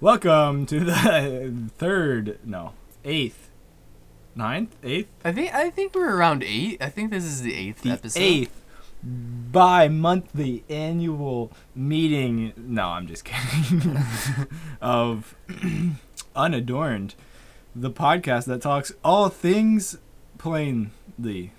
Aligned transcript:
Welcome 0.00 0.64
to 0.66 0.78
the 0.80 1.70
third, 1.76 2.38
no, 2.44 2.74
eighth, 3.04 3.50
ninth, 4.36 4.76
eighth, 4.84 5.08
I 5.24 5.32
think 5.32 5.52
I 5.52 5.70
think 5.70 5.92
we're 5.92 6.14
around 6.14 6.44
eight. 6.44 6.80
I 6.80 6.88
think 6.88 7.10
this 7.10 7.24
is 7.24 7.42
the 7.42 7.52
eighth 7.52 7.82
the 7.82 7.90
episode. 7.90 8.20
eighth 8.20 8.64
bi-monthly 9.02 10.62
annual 10.68 11.50
meeting. 11.74 12.52
No, 12.56 12.84
I'm 12.84 13.08
just 13.08 13.24
kidding. 13.24 13.98
of 14.80 15.34
unadorned, 16.36 17.16
the 17.74 17.90
podcast 17.90 18.44
that 18.46 18.62
talks 18.62 18.92
all 19.04 19.28
things 19.28 19.98
plainly, 20.38 21.50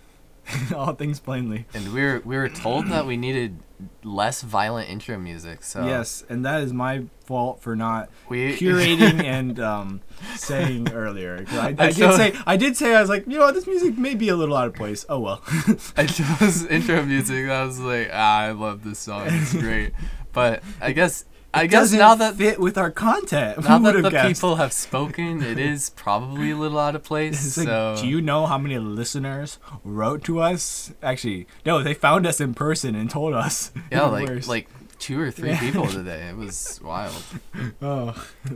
all 0.75 0.93
things 0.93 1.20
plainly. 1.20 1.65
And 1.73 1.93
we 1.93 2.02
were 2.02 2.21
we 2.25 2.38
were 2.38 2.50
told 2.50 2.88
that 2.88 3.05
we 3.05 3.18
needed 3.18 3.59
less 4.04 4.41
violent 4.41 4.89
intro 4.89 5.18
music. 5.18 5.64
So 5.64 5.86
Yes, 5.86 6.23
and 6.29 6.45
that 6.45 6.61
is 6.61 6.73
my 6.73 7.05
fault 7.25 7.61
for 7.61 7.75
not 7.75 8.09
we 8.27 8.54
curating 8.57 9.23
and 9.23 9.59
um, 9.59 10.01
saying 10.36 10.91
earlier. 10.91 11.46
I, 11.50 11.75
I 11.77 11.86
I 11.88 11.91
did 11.91 12.14
say 12.14 12.33
I 12.46 12.57
did 12.57 12.77
say 12.77 12.96
I 12.96 13.01
was 13.01 13.10
like, 13.10 13.25
you 13.27 13.38
know 13.38 13.46
what, 13.46 13.54
this 13.54 13.68
music 13.68 13.97
may 13.97 14.15
be 14.15 14.29
a 14.29 14.36
little 14.36 14.55
out 14.55 14.68
of 14.68 14.75
place. 14.75 15.05
Oh 15.10 15.19
well. 15.19 15.41
I 15.97 16.05
chose 16.05 16.66
intro 16.66 17.04
music. 17.04 17.50
I 17.50 17.63
was 17.63 17.79
like, 17.79 18.10
ah, 18.11 18.39
I 18.39 18.52
love 18.52 18.83
this 18.83 19.00
song. 19.00 19.27
It's 19.27 19.54
great. 19.54 19.93
But 20.32 20.63
I 20.79 20.91
guess 20.91 21.25
I 21.54 21.66
guess 21.68 21.92
now 21.92 22.14
that 22.16 22.36
fit 22.36 22.60
with 22.60 22.78
our 22.78 22.92
content. 22.92 23.64
now 23.64 23.80
that 23.80 24.02
the 24.04 24.10
guessed? 24.10 24.28
people 24.28 24.56
have 24.58 24.71
spoken, 24.71 25.42
it 25.42 25.58
is 25.72 25.89
probably 25.92 26.52
a 26.52 26.56
little 26.56 26.78
out 26.80 26.96
of 26.96 27.04
place. 27.04 27.58
Like, 27.58 27.68
so 27.68 27.96
do 28.00 28.08
you 28.08 28.22
know 28.22 28.46
how 28.46 28.58
many 28.58 28.78
listeners 28.78 29.58
wrote 29.84 30.24
to 30.25 30.39
us? 30.42 30.94
Actually, 31.02 31.48
no, 31.66 31.82
they 31.82 31.94
found 31.94 32.28
us 32.28 32.39
in 32.39 32.53
person 32.53 32.94
and 32.95 33.09
told 33.09 33.34
us. 33.34 33.72
yeah, 33.92 34.03
like 34.03 34.28
worse. 34.28 34.48
like 34.48 34.67
two 35.00 35.20
or 35.20 35.31
three 35.31 35.50
Yeah. 35.50 35.59
people 35.59 35.88
today. 35.88 36.28
It 36.30 36.36
was 36.38 36.80
wild. 36.84 37.23
oh, 37.81 38.14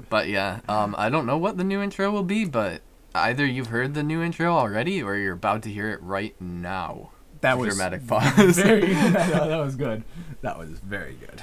But 0.10 0.28
yeah, 0.28 0.60
um, 0.68 0.94
I 0.98 1.10
don't 1.10 1.26
know 1.26 1.38
what 1.38 1.58
the 1.58 1.64
new 1.64 1.82
intro 1.82 2.12
will 2.12 2.24
be, 2.24 2.46
but 2.46 2.82
either 3.16 3.46
you've 3.46 3.68
heard 3.68 3.94
the 3.96 4.04
new 4.04 4.22
intro 4.22 4.54
already 4.55 5.02
or 5.02 5.16
you're 5.16 5.34
about 5.34 5.63
to 5.63 5.70
hear 5.70 5.90
it 5.90 6.02
right 6.04 6.40
now. 6.40 7.12
that 7.41 7.57
was 7.57 7.70
Dramatic 7.76 8.05
pause. 8.07 8.57
very. 8.57 8.94
that 8.94 9.57
was 9.57 9.76
good. 9.76 10.04
That 10.41 10.60
was 10.60 10.70
very 10.80 11.13
good. 11.16 11.41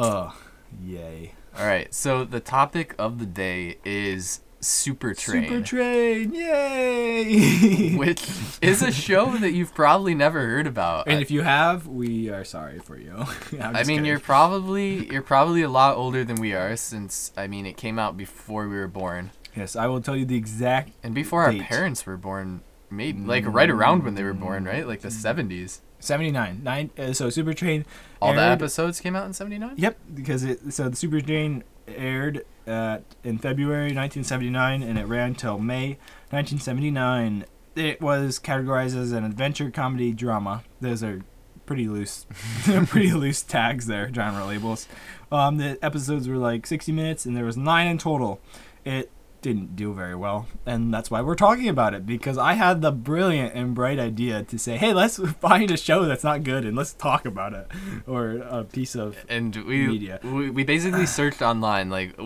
Oh, 0.00 0.32
yay! 0.80 1.32
All 1.58 1.66
right, 1.66 1.92
so 1.92 2.24
the 2.24 2.38
topic 2.38 2.94
of 3.00 3.18
the 3.18 3.26
day 3.26 3.78
is 3.84 4.42
Super 4.60 5.12
Train, 5.12 5.48
Super 5.48 5.60
train, 5.60 6.32
yay! 6.32 7.96
which 7.96 8.24
is 8.62 8.80
a 8.80 8.92
show 8.92 9.36
that 9.38 9.54
you've 9.54 9.74
probably 9.74 10.14
never 10.14 10.46
heard 10.46 10.68
about. 10.68 11.08
And 11.08 11.18
I- 11.18 11.20
if 11.20 11.32
you 11.32 11.42
have, 11.42 11.88
we 11.88 12.30
are 12.30 12.44
sorry 12.44 12.78
for 12.78 12.96
you. 12.96 13.12
I 13.60 13.72
mean, 13.72 13.86
kidding. 13.86 14.04
you're 14.04 14.20
probably 14.20 15.10
you're 15.10 15.20
probably 15.20 15.62
a 15.62 15.68
lot 15.68 15.96
older 15.96 16.22
than 16.22 16.36
we 16.36 16.54
are, 16.54 16.76
since 16.76 17.32
I 17.36 17.48
mean 17.48 17.66
it 17.66 17.76
came 17.76 17.98
out 17.98 18.16
before 18.16 18.68
we 18.68 18.76
were 18.76 18.86
born, 18.86 19.32
yes. 19.56 19.74
I 19.74 19.88
will 19.88 20.00
tell 20.00 20.14
you 20.14 20.24
the 20.24 20.36
exact. 20.36 20.92
and 21.02 21.12
before 21.12 21.42
our 21.42 21.52
parents 21.52 22.06
were 22.06 22.16
born. 22.16 22.62
Maybe 22.88 23.20
like 23.20 23.44
mm. 23.44 23.52
right 23.52 23.68
around 23.68 24.04
when 24.04 24.14
they 24.14 24.22
were 24.22 24.32
born, 24.32 24.64
right? 24.64 24.86
Like 24.86 25.00
the 25.00 25.08
mm. 25.08 25.12
seventies. 25.12 25.82
79 26.00 26.60
nine 26.62 26.90
uh, 26.98 27.12
so 27.12 27.28
super 27.30 27.52
train 27.52 27.84
All 28.22 28.32
the 28.34 28.40
episodes 28.40 29.00
came 29.00 29.16
out 29.16 29.26
in 29.26 29.32
seventy 29.32 29.58
nine. 29.58 29.74
yep 29.76 29.98
because 30.14 30.44
it 30.44 30.72
so 30.72 30.88
the 30.88 30.96
super 30.96 31.20
train 31.20 31.64
aired 31.88 32.44
at 32.66 33.02
in 33.24 33.38
february 33.38 33.94
1979 33.94 34.82
and 34.82 34.98
it 34.98 35.06
ran 35.06 35.34
till 35.34 35.58
may 35.58 35.98
1979 36.30 37.44
it 37.74 38.00
was 38.00 38.38
categorized 38.40 38.96
as 38.96 39.12
an 39.12 39.22
adventure 39.24 39.70
comedy 39.70 40.12
drama. 40.12 40.64
Those 40.80 41.02
are 41.04 41.22
pretty 41.64 41.86
loose 41.86 42.26
pretty 42.86 43.12
loose 43.12 43.42
tags 43.42 43.86
there 43.86 44.12
genre 44.12 44.44
labels. 44.46 44.88
Um 45.30 45.58
the 45.58 45.78
episodes 45.82 46.26
were 46.28 46.36
like 46.38 46.66
60 46.66 46.90
minutes 46.92 47.24
and 47.26 47.36
there 47.36 47.44
was 47.44 47.56
nine 47.56 47.86
in 47.86 47.98
total. 47.98 48.40
It 48.84 49.10
didn't 49.40 49.76
do 49.76 49.92
very 49.94 50.14
well 50.14 50.46
and 50.66 50.92
that's 50.92 51.10
why 51.10 51.20
we're 51.20 51.34
talking 51.34 51.68
about 51.68 51.94
it 51.94 52.04
because 52.04 52.36
i 52.36 52.54
had 52.54 52.82
the 52.82 52.90
brilliant 52.90 53.54
and 53.54 53.74
bright 53.74 53.98
idea 53.98 54.42
to 54.42 54.58
say 54.58 54.76
hey 54.76 54.92
let's 54.92 55.16
find 55.40 55.70
a 55.70 55.76
show 55.76 56.04
that's 56.04 56.24
not 56.24 56.42
good 56.42 56.64
and 56.64 56.76
let's 56.76 56.92
talk 56.94 57.24
about 57.24 57.52
it 57.52 57.66
or 58.06 58.38
a 58.48 58.64
piece 58.64 58.94
of 58.94 59.16
and 59.28 59.54
we, 59.64 59.86
media. 59.86 60.18
we 60.22 60.50
we 60.50 60.64
basically 60.64 61.06
searched 61.18 61.42
online 61.42 61.88
like 61.90 62.18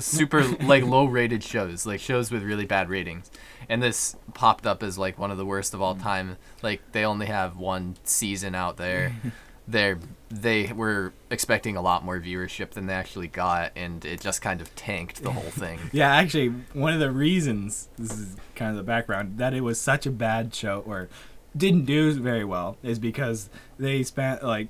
super 0.00 0.44
like 0.58 0.84
low 0.84 1.04
rated 1.04 1.42
shows 1.42 1.86
like 1.86 2.00
shows 2.00 2.30
with 2.30 2.42
really 2.42 2.66
bad 2.66 2.88
ratings. 2.88 3.30
And 3.68 3.82
this 3.82 4.16
popped 4.34 4.66
up 4.66 4.82
as 4.82 4.98
like 4.98 5.18
one 5.18 5.30
of 5.30 5.38
the 5.38 5.44
worst 5.44 5.74
of 5.74 5.82
all 5.82 5.94
mm. 5.94 6.02
time. 6.02 6.36
Like 6.62 6.80
they 6.92 7.04
only 7.04 7.26
have 7.26 7.56
one 7.56 7.96
season 8.04 8.54
out 8.54 8.76
there 8.76 9.14
they're 9.68 9.98
they 10.30 10.72
were 10.74 11.12
expecting 11.30 11.76
a 11.76 11.80
lot 11.80 12.04
more 12.04 12.20
viewership 12.20 12.70
than 12.70 12.86
they 12.86 12.92
actually 12.92 13.28
got 13.28 13.72
and 13.74 14.04
it 14.04 14.20
just 14.20 14.42
kind 14.42 14.60
of 14.60 14.74
tanked 14.74 15.22
the 15.22 15.32
whole 15.32 15.50
thing 15.50 15.78
Yeah, 15.92 16.14
actually, 16.14 16.48
one 16.72 16.92
of 16.92 17.00
the 17.00 17.10
reasons 17.10 17.88
this 17.98 18.12
is 18.12 18.36
kind 18.54 18.70
of 18.70 18.76
the 18.76 18.82
background 18.82 19.38
that 19.38 19.54
it 19.54 19.62
was 19.62 19.80
such 19.80 20.04
a 20.06 20.10
bad 20.10 20.54
show 20.54 20.82
or 20.86 21.08
didn't 21.56 21.86
do 21.86 22.12
very 22.12 22.44
well 22.44 22.76
is 22.82 22.98
because 22.98 23.48
they 23.78 24.02
spent 24.02 24.42
like 24.42 24.68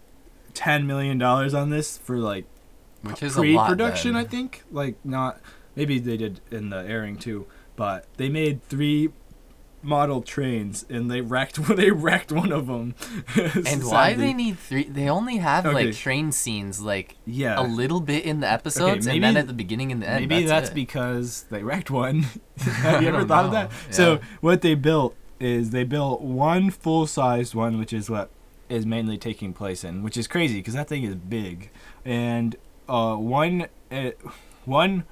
ten 0.54 0.86
million 0.86 1.18
dollars 1.18 1.54
on 1.54 1.70
this 1.70 1.98
for 1.98 2.18
like 2.18 2.44
which 3.02 3.22
is 3.22 3.34
pre-production. 3.34 4.14
then. 4.14 4.24
I 4.24 4.28
think 4.28 4.62
like 4.70 4.96
not 5.04 5.40
maybe 5.76 5.98
they 5.98 6.16
did 6.16 6.40
in 6.50 6.70
the 6.70 6.78
airing 6.78 7.16
too, 7.16 7.46
but 7.76 8.06
they 8.16 8.28
made 8.28 8.62
three 8.64 9.10
model 9.82 10.22
trains 10.22 10.84
and 10.90 11.10
they 11.10 11.20
wrecked 11.20 11.54
they 11.76 11.90
wrecked 11.90 12.32
one 12.32 12.50
of 12.52 12.66
them. 12.66 12.94
and 13.66 13.84
why 13.84 14.14
they 14.14 14.32
need 14.32 14.58
three 14.58 14.84
they 14.84 15.08
only 15.08 15.36
have 15.36 15.64
Okay. 15.66 15.86
like 15.86 15.94
train 15.94 16.32
scenes 16.32 16.80
like 16.80 17.16
yeah 17.26 17.60
a 17.60 17.62
little 17.62 18.00
bit 18.00 18.24
in 18.24 18.40
the 18.40 18.50
episodes 18.50 19.06
and 19.06 19.20
maybe- 19.20 19.20
then 19.20 19.36
at 19.36 19.46
the 19.46 19.52
beginning 19.52 19.92
and 19.92 20.02
the 20.02 20.08
end 20.08 20.28
Maybe 20.28 20.44
that's, 20.46 20.70
it. 20.70 20.74
because 20.74 21.44
they 21.50 21.62
wrecked 21.62 21.90
one. 21.90 22.26
Have 22.58 23.02
you 23.02 23.08
ever 23.08 23.24
thought 23.24 23.44
of 23.46 23.52
know. 23.52 23.68
that? 23.68 23.94
So 23.94 24.18
what 24.40 24.62
they 24.62 24.74
built 24.74 25.14
is 25.40 25.70
they 25.70 25.84
built 25.84 26.20
one 26.20 26.70
full-sized 26.70 27.54
one, 27.54 27.78
which 27.78 27.92
is 27.92 28.10
what 28.10 28.30
is 28.68 28.84
mainly 28.84 29.16
taking 29.16 29.52
place 29.52 29.84
in, 29.84 30.02
which 30.02 30.16
is 30.16 30.26
crazy 30.26 30.56
because 30.58 30.74
that 30.74 30.88
thing 30.88 31.04
is 31.04 31.14
big, 31.14 31.70
and 32.04 32.56
uh, 32.88 33.14
one, 33.14 33.68
uh, 33.92 34.10
one 34.64 35.04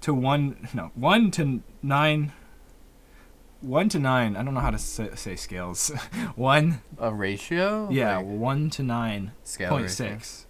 to 0.00 0.12
one, 0.12 0.68
no, 0.74 0.90
one 0.96 1.30
to 1.30 1.62
nine. 1.82 2.32
One 3.60 3.88
to 3.90 3.98
nine. 3.98 4.36
I 4.36 4.42
don't 4.44 4.54
know 4.54 4.60
how 4.60 4.70
to 4.70 4.78
say, 4.78 5.10
say 5.14 5.34
scales. 5.36 5.88
one, 6.36 6.80
a 6.98 7.12
ratio 7.12 7.88
yeah, 7.90 8.16
Like, 8.18 8.26
one 8.26 8.70
to 8.70 8.82
nine 8.82 9.32
scale 9.42 9.70
point 9.70 9.90
six. 9.90 10.46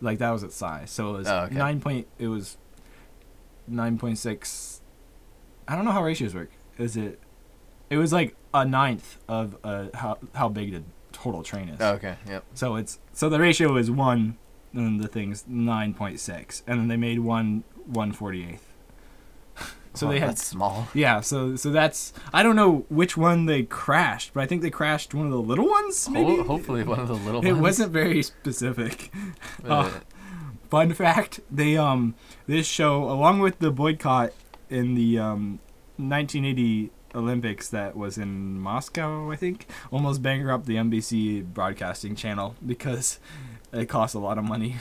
Like 0.00 0.18
that 0.18 0.30
was 0.30 0.42
its 0.42 0.54
size. 0.56 0.90
So 0.90 1.14
it 1.14 1.18
was 1.18 1.28
Oh, 1.28 1.40
okay. 1.40 1.54
nine 1.54 1.80
point. 1.80 2.06
It 2.18 2.28
was 2.28 2.56
nine 3.66 3.98
point 3.98 4.18
six. 4.18 4.80
I 5.66 5.76
don't 5.76 5.84
know 5.84 5.90
how 5.90 6.02
ratios 6.02 6.34
work. 6.34 6.50
Is 6.78 6.96
it? 6.96 7.20
It 7.90 7.96
was 7.98 8.12
like 8.12 8.34
a 8.54 8.64
ninth 8.64 9.18
of 9.28 9.56
uh, 9.64 9.86
how 9.94 10.18
how 10.34 10.48
big 10.48 10.72
the 10.72 10.82
total 11.12 11.42
train 11.42 11.68
is. 11.68 11.80
Oh, 11.80 11.94
okay 11.94 12.16
yep 12.26 12.44
So 12.54 12.76
it's 12.76 12.98
so 13.12 13.28
the 13.28 13.40
ratio 13.40 13.76
is 13.76 13.90
one, 13.90 14.38
and 14.72 15.00
the 15.00 15.08
thing's 15.08 15.44
nine 15.46 15.92
point 15.94 16.20
six, 16.20 16.62
and 16.66 16.78
then 16.80 16.88
they 16.88 16.96
made 16.96 17.18
one 17.18 17.64
one 17.84 18.12
forty 18.12 18.44
eighth. 18.48 18.67
So 19.94 20.06
Oh, 20.06 20.10
they 20.10 20.20
had 20.20 20.30
that's 20.30 20.44
small 20.44 20.88
yeah. 20.94 21.20
So 21.20 21.56
so 21.56 21.70
that's 21.70 22.12
I 22.32 22.42
don't 22.42 22.56
know 22.56 22.86
which 22.88 23.16
one 23.16 23.46
they 23.46 23.62
crashed, 23.64 24.32
but 24.34 24.42
I 24.42 24.46
think 24.46 24.62
they 24.62 24.70
crashed 24.70 25.14
one 25.14 25.26
of 25.26 25.32
the 25.32 25.40
little 25.40 25.68
ones. 25.68 26.08
Maybe. 26.08 26.36
Ho- 26.36 26.44
hopefully 26.44 26.82
one 26.84 27.00
of 27.00 27.08
the 27.08 27.14
little 27.14 27.40
ones. 27.40 27.46
It 27.46 27.52
ones 27.52 27.62
wasn't 27.62 27.92
very 27.92 28.22
specific. 28.22 29.10
Uh. 29.64 29.90
Fun 30.70 30.92
fact: 30.92 31.40
They 31.50 31.76
um 31.78 32.14
this 32.46 32.66
show, 32.66 33.04
along 33.04 33.40
with 33.40 33.58
the 33.58 33.70
boycott 33.70 34.32
in 34.68 34.94
the 34.94 35.18
um 35.18 35.60
1980 35.96 36.90
Olympics 37.14 37.68
that 37.70 37.96
was 37.96 38.18
in 38.18 38.60
Moscow, 38.60 39.30
I 39.30 39.36
think, 39.36 39.66
almost 39.90 40.22
bankrupt 40.22 40.66
the 40.66 40.76
NBC 40.76 41.42
broadcasting 41.54 42.14
channel 42.14 42.54
because 42.64 43.18
it 43.72 43.86
cost 43.86 44.14
a 44.14 44.18
lot 44.18 44.36
of 44.38 44.44
money 44.44 44.76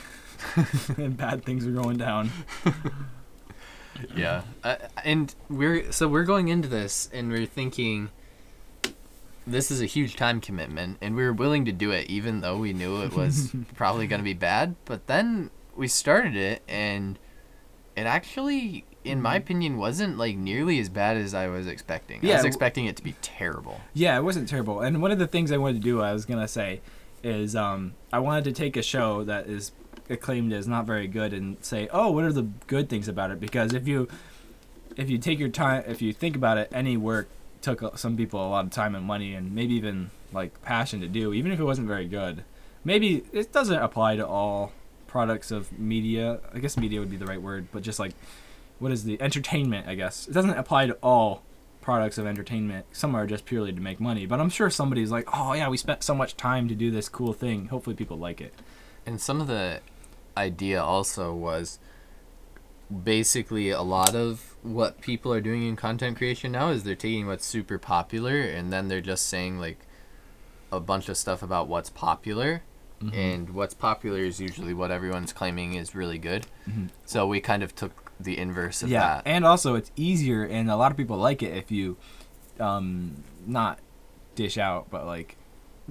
and 0.97 1.15
bad 1.17 1.43
things 1.45 1.65
are 1.65 1.71
going 1.71 1.97
down. 1.97 2.31
yeah. 4.15 4.43
Uh, 4.63 4.75
and 5.03 5.33
we're 5.49 5.91
so 5.91 6.07
we're 6.07 6.23
going 6.23 6.47
into 6.47 6.67
this 6.67 7.09
and 7.13 7.31
we're 7.31 7.45
thinking 7.45 8.09
this 9.45 9.71
is 9.71 9.81
a 9.81 9.85
huge 9.85 10.15
time 10.15 10.41
commitment 10.41 10.97
and 11.01 11.15
we 11.15 11.23
were 11.23 11.33
willing 11.33 11.65
to 11.65 11.71
do 11.71 11.91
it 11.91 12.09
even 12.09 12.41
though 12.41 12.57
we 12.57 12.73
knew 12.73 13.01
it 13.01 13.13
was 13.13 13.55
probably 13.75 14.07
going 14.07 14.19
to 14.19 14.25
be 14.25 14.33
bad. 14.33 14.75
But 14.85 15.07
then 15.07 15.49
we 15.75 15.87
started 15.87 16.35
it 16.35 16.61
and 16.67 17.17
it 17.95 18.05
actually 18.05 18.85
in 19.03 19.21
my 19.21 19.35
opinion 19.35 19.77
wasn't 19.77 20.17
like 20.17 20.35
nearly 20.35 20.79
as 20.79 20.89
bad 20.89 21.17
as 21.17 21.33
i 21.33 21.47
was 21.47 21.65
expecting. 21.65 22.19
I 22.29 22.35
was 22.35 22.45
expecting 22.45 22.85
it 22.85 22.97
to 22.97 23.03
be 23.03 23.15
terrible. 23.21 23.79
Yeah, 23.93 24.17
it 24.17 24.23
wasn't 24.23 24.49
terrible. 24.49 24.81
And 24.81 25.01
one 25.01 25.11
of 25.11 25.19
the 25.19 25.27
things 25.27 25.51
I 25.51 25.57
wanted 25.57 25.75
to 25.75 25.83
do, 25.83 26.01
I 26.01 26.13
was 26.13 26.25
gonna 26.25 26.47
say, 26.47 26.81
is 27.23 27.55
um, 27.55 27.93
I 28.11 28.19
wanted 28.19 28.43
to 28.45 28.51
take 28.51 28.75
a 28.77 28.81
show 28.81 29.23
that 29.23 29.47
is 29.47 29.71
acclaimed 30.09 30.53
as 30.53 30.67
not 30.67 30.85
very 30.85 31.07
good 31.07 31.33
and 31.33 31.63
say, 31.63 31.87
oh, 31.91 32.11
what 32.11 32.23
are 32.23 32.33
the 32.33 32.47
good 32.67 32.89
things 32.89 33.07
about 33.07 33.31
it? 33.31 33.39
Because 33.39 33.73
if 33.73 33.87
you 33.87 34.07
if 34.95 35.09
you 35.09 35.17
take 35.17 35.39
your 35.39 35.49
time, 35.49 35.83
if 35.87 36.01
you 36.01 36.11
think 36.11 36.35
about 36.35 36.57
it, 36.57 36.69
any 36.71 36.97
work 36.97 37.29
took 37.61 37.97
some 37.97 38.17
people 38.17 38.45
a 38.45 38.49
lot 38.49 38.65
of 38.65 38.71
time 38.71 38.95
and 38.95 39.05
money 39.05 39.33
and 39.33 39.53
maybe 39.53 39.75
even 39.75 40.09
like 40.31 40.61
passion 40.61 41.01
to 41.01 41.07
do, 41.07 41.33
even 41.33 41.51
if 41.51 41.59
it 41.59 41.63
wasn't 41.63 41.87
very 41.87 42.07
good. 42.07 42.43
Maybe 42.83 43.23
it 43.31 43.51
doesn't 43.51 43.79
apply 43.79 44.15
to 44.15 44.25
all 44.25 44.71
products 45.07 45.51
of 45.51 45.77
media. 45.77 46.39
I 46.53 46.59
guess 46.59 46.77
media 46.77 46.99
would 46.99 47.11
be 47.11 47.17
the 47.17 47.25
right 47.25 47.41
word, 47.41 47.67
but 47.71 47.83
just 47.83 47.99
like 47.99 48.13
what 48.79 48.91
is 48.91 49.03
the 49.03 49.21
entertainment? 49.21 49.87
I 49.87 49.95
guess 49.95 50.27
it 50.27 50.33
doesn't 50.33 50.51
apply 50.51 50.87
to 50.87 50.97
all 51.01 51.43
products 51.81 52.17
of 52.17 52.27
entertainment. 52.27 52.85
Some 52.91 53.15
are 53.15 53.25
just 53.25 53.45
purely 53.45 53.71
to 53.71 53.81
make 53.81 53.99
money, 53.99 54.25
but 54.25 54.39
I'm 54.39 54.49
sure 54.49 54.69
somebody's 54.69 55.09
like, 55.11 55.27
oh 55.33 55.53
yeah, 55.53 55.69
we 55.69 55.77
spent 55.77 56.03
so 56.03 56.13
much 56.13 56.35
time 56.35 56.67
to 56.67 56.75
do 56.75 56.91
this 56.91 57.09
cool 57.09 57.33
thing. 57.33 57.67
Hopefully, 57.67 57.95
people 57.95 58.17
like 58.17 58.41
it. 58.41 58.53
And 59.05 59.21
some 59.21 59.39
of 59.39 59.47
the 59.47 59.79
idea 60.37 60.81
also 60.81 61.33
was 61.33 61.79
basically 63.03 63.69
a 63.69 63.81
lot 63.81 64.15
of 64.15 64.55
what 64.63 65.01
people 65.01 65.33
are 65.33 65.41
doing 65.41 65.67
in 65.67 65.75
content 65.75 66.17
creation 66.17 66.53
now 66.53 66.69
is 66.69 66.83
they're 66.83 66.95
taking 66.95 67.27
what's 67.27 67.45
super 67.45 67.77
popular 67.77 68.39
and 68.41 68.71
then 68.71 68.87
they're 68.87 69.01
just 69.01 69.25
saying 69.27 69.59
like 69.59 69.79
a 70.71 70.79
bunch 70.79 71.09
of 71.09 71.17
stuff 71.17 71.41
about 71.43 71.67
what's 71.67 71.89
popular 71.89 72.61
Mm-hmm. 72.99 73.13
and 73.13 73.49
what's 73.51 73.75
popular 73.75 74.17
is 74.21 74.41
usually 74.41 74.73
what 74.73 74.89
everyone's 74.89 75.31
claiming 75.31 75.75
is 75.75 75.93
really 75.93 76.17
good 76.17 76.47
Mhm. 76.67 76.89
so 77.05 77.27
we 77.27 77.39
kind 77.39 77.61
of 77.61 77.75
took 77.75 78.11
the 78.19 78.35
inverse 78.39 78.81
of 78.81 78.89
yeah, 78.89 79.17
that 79.17 79.21
and 79.27 79.45
also 79.45 79.75
it's 79.75 79.91
easier, 79.95 80.41
and 80.43 80.67
a 80.71 80.75
lot 80.75 80.89
of 80.89 80.97
people 80.97 81.15
like 81.15 81.43
it 81.43 81.55
if 81.55 81.69
you, 81.69 81.95
um, 82.59 83.23
not 83.45 83.77
dish 84.33 84.57
out, 84.57 84.89
but 84.89 85.05
like 85.05 85.35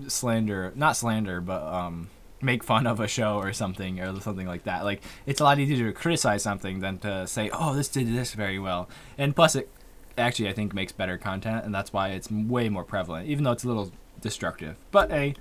slander, 0.09 0.73
not 0.75 0.97
slander, 0.97 1.41
but 1.41 1.63
um, 1.63 2.09
make 2.47 2.65
fun 2.65 2.87
of 2.87 3.01
a 3.01 3.09
show 3.09 3.37
or 3.37 3.53
something 3.53 4.01
or 4.01 4.19
something 4.21 4.47
like 4.47 4.65
that. 4.65 4.85
Like 4.85 5.03
it's 5.27 5.41
a 5.41 5.45
lot 5.45 5.59
easier 5.59 5.87
to 5.87 5.93
criticize 5.93 6.43
something 6.43 6.81
than 6.81 6.99
to 7.01 7.27
say, 7.27 7.51
oh, 7.53 7.75
this 7.75 7.89
did 7.89 8.07
this 8.15 8.33
very 8.33 8.59
well, 8.59 8.89
and 9.19 9.37
plus 9.37 9.55
it 9.57 9.69
actually 10.17 10.49
I 10.49 10.53
think 10.55 10.73
makes 10.73 10.93
better 10.93 11.19
content, 11.19 11.65
and 11.67 11.75
that's 11.75 11.93
why 11.93 12.09
it's 12.11 12.31
way 12.31 12.69
more 12.71 12.85
prevalent, 12.85 13.29
even 13.29 13.45
though 13.45 13.53
it's 13.53 13.65
a 13.65 13.69
little 13.69 13.93
destructive. 14.23 14.77
But 14.91 15.11
hey, 15.11 15.35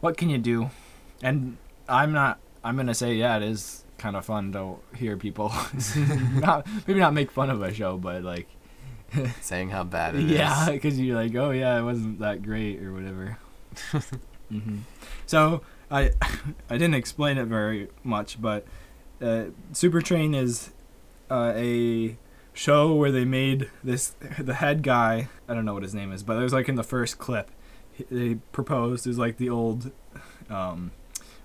what 0.00 0.16
can 0.16 0.30
you 0.30 0.38
do? 0.38 0.70
And 1.22 1.58
I'm 1.88 2.12
not. 2.12 2.38
I'm 2.62 2.76
gonna 2.76 2.94
say 2.94 3.14
yeah, 3.14 3.36
it 3.36 3.42
is 3.42 3.84
kind 3.98 4.16
of 4.16 4.24
fun 4.24 4.52
to 4.52 4.76
hear 4.96 5.16
people 5.16 5.52
not 6.34 6.66
maybe 6.86 6.98
not 7.00 7.14
make 7.14 7.30
fun 7.30 7.50
of 7.50 7.62
a 7.62 7.72
show, 7.72 7.96
but 7.98 8.22
like 8.22 8.48
saying 9.40 9.70
how 9.70 9.84
bad 9.84 10.14
it 10.14 10.24
is. 10.24 10.30
yeah, 10.30 10.70
because 10.70 10.98
you're 11.00 11.16
like, 11.16 11.34
oh 11.34 11.50
yeah, 11.50 11.78
it 11.78 11.82
wasn't 11.82 12.18
that 12.20 12.42
great 12.42 12.82
or 12.82 12.92
whatever. 12.92 13.38
hmm 14.50 14.78
So 15.26 15.62
I 15.94 16.10
I 16.68 16.76
didn't 16.76 16.94
explain 16.94 17.38
it 17.38 17.46
very 17.46 17.88
much, 18.02 18.42
but 18.42 18.66
uh, 19.22 19.44
Super 19.72 20.02
Train 20.02 20.34
is 20.34 20.72
uh, 21.30 21.52
a 21.54 22.18
show 22.52 22.94
where 22.94 23.12
they 23.12 23.24
made 23.24 23.70
this 23.82 24.08
the 24.38 24.54
head 24.54 24.82
guy. 24.82 25.28
I 25.48 25.54
don't 25.54 25.64
know 25.64 25.74
what 25.74 25.84
his 25.84 25.94
name 25.94 26.12
is, 26.12 26.22
but 26.22 26.36
it 26.36 26.42
was 26.42 26.52
like 26.52 26.68
in 26.68 26.74
the 26.74 26.82
first 26.82 27.18
clip. 27.18 27.50
They 28.10 28.34
proposed 28.50 29.06
is 29.06 29.18
like 29.18 29.36
the 29.36 29.48
old 29.48 29.92
um, 30.50 30.90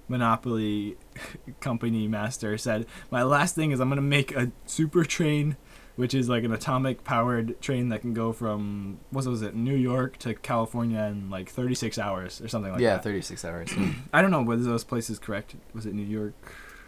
Monopoly 0.08 0.98
company 1.60 2.08
master 2.08 2.58
said, 2.58 2.88
"My 3.12 3.22
last 3.22 3.54
thing 3.54 3.70
is 3.72 3.80
I'm 3.80 3.90
gonna 3.90 4.02
make 4.02 4.36
a 4.36 4.52
super 4.66 5.06
train." 5.06 5.58
Which 6.00 6.14
is 6.14 6.30
like 6.30 6.44
an 6.46 6.54
atomic 6.54 7.04
powered 7.04 7.60
train 7.62 7.90
that 7.90 8.00
can 8.02 8.14
go 8.14 8.32
from 8.32 9.00
what 9.12 9.26
was 9.26 9.42
it 9.42 9.54
New 9.54 9.76
York 9.76 10.18
to 10.20 10.34
California 10.34 11.02
in 11.12 11.30
like 11.30 11.50
36 11.50 11.98
hours 12.00 12.40
or 12.42 12.48
something 12.48 12.72
like 12.72 12.80
yeah 12.82 12.94
that. 12.96 13.04
36 13.04 13.44
hours 13.44 13.70
I 14.14 14.22
don't 14.22 14.32
know 14.32 14.42
whether 14.42 14.64
those 14.64 14.86
places 14.86 15.20
correct. 15.20 15.56
Was 15.74 15.86
it 15.86 15.94
New 15.94 16.04
York? 16.06 16.34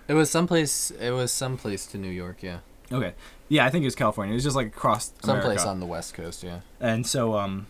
it 0.08 0.14
was 0.14 0.30
someplace 0.30 0.92
it 0.92 1.12
was 1.12 1.32
someplace 1.32 1.86
to 1.86 1.98
new 1.98 2.10
york 2.10 2.42
yeah 2.42 2.60
Okay. 2.92 3.14
Yeah, 3.48 3.66
I 3.66 3.70
think 3.70 3.84
it 3.84 3.88
was 3.88 3.96
California. 3.96 4.34
It 4.34 4.36
was 4.36 4.44
just 4.44 4.56
like 4.56 4.68
across 4.68 5.14
someplace 5.24 5.62
America. 5.62 5.70
on 5.70 5.80
the 5.80 5.86
west 5.86 6.14
coast 6.14 6.44
yeah 6.44 6.60
And 6.80 7.06
so 7.08 7.38
um 7.38 7.68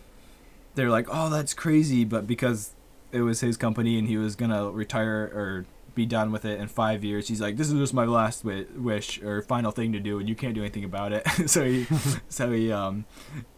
they're 0.74 0.90
like, 0.90 1.06
"Oh, 1.10 1.28
that's 1.28 1.54
crazy," 1.54 2.04
but 2.04 2.26
because 2.26 2.70
it 3.12 3.20
was 3.22 3.40
his 3.40 3.56
company 3.56 3.98
and 3.98 4.08
he 4.08 4.16
was 4.16 4.34
going 4.36 4.50
to 4.50 4.70
retire 4.70 5.24
or 5.34 5.66
be 5.94 6.06
done 6.06 6.32
with 6.32 6.44
it 6.44 6.60
in 6.60 6.68
5 6.68 7.04
years, 7.04 7.28
he's 7.28 7.40
like, 7.40 7.56
"This 7.56 7.68
is 7.68 7.74
just 7.74 7.94
my 7.94 8.04
last 8.04 8.42
wi- 8.42 8.66
wish 8.76 9.22
or 9.22 9.42
final 9.42 9.70
thing 9.70 9.92
to 9.92 10.00
do 10.00 10.18
and 10.18 10.28
you 10.28 10.34
can't 10.34 10.54
do 10.54 10.60
anything 10.60 10.84
about 10.84 11.12
it." 11.12 11.26
so 11.46 11.64
he 11.64 11.86
so 12.28 12.52
he 12.52 12.70
um 12.72 13.04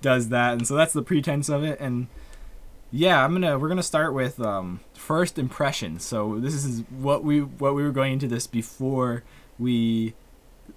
does 0.00 0.28
that. 0.30 0.52
And 0.54 0.66
so 0.66 0.74
that's 0.74 0.92
the 0.92 1.02
pretense 1.02 1.48
of 1.48 1.62
it 1.64 1.78
and 1.80 2.08
yeah, 2.96 3.24
I'm 3.24 3.32
gonna 3.32 3.58
we're 3.58 3.68
gonna 3.68 3.82
start 3.82 4.14
with 4.14 4.38
um, 4.38 4.78
first 4.94 5.36
impressions. 5.36 6.04
So 6.04 6.38
this 6.38 6.54
is 6.64 6.84
what 6.90 7.24
we 7.24 7.40
what 7.40 7.74
we 7.74 7.82
were 7.82 7.90
going 7.90 8.12
into 8.12 8.28
this 8.28 8.46
before 8.46 9.24
we 9.58 10.14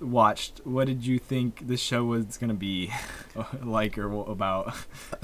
watched. 0.01 0.61
What 0.63 0.87
did 0.87 1.05
you 1.05 1.19
think 1.19 1.67
the 1.67 1.77
show 1.77 2.05
was 2.05 2.37
gonna 2.37 2.55
be 2.55 2.91
like 3.63 3.99
or 3.99 4.11
about? 4.11 4.73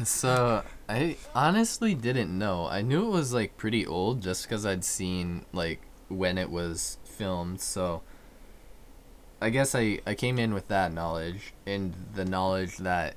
So 0.04 0.62
I 0.88 1.18
honestly 1.34 1.96
didn't 1.96 2.38
know. 2.38 2.68
I 2.68 2.84
knew 2.84 3.08
it 3.08 3.12
was 3.12 3.34
like 3.34 3.58
pretty 3.58 3.88
old 3.88 4.22
just 4.22 4.44
because 4.44 4.64
I'd 4.64 4.84
seen 4.84 5.46
like 5.52 5.82
when 6.10 6.38
it 6.38 6.50
was 6.50 6.98
filmed. 7.04 7.62
So 7.62 8.02
I 9.42 9.50
guess 9.50 9.76
I 9.76 10.00
I 10.06 10.16
came 10.16 10.40
in 10.40 10.54
with 10.54 10.68
that 10.70 10.94
knowledge 10.94 11.54
and 11.66 11.94
the 12.16 12.26
knowledge 12.26 12.78
that 12.78 13.16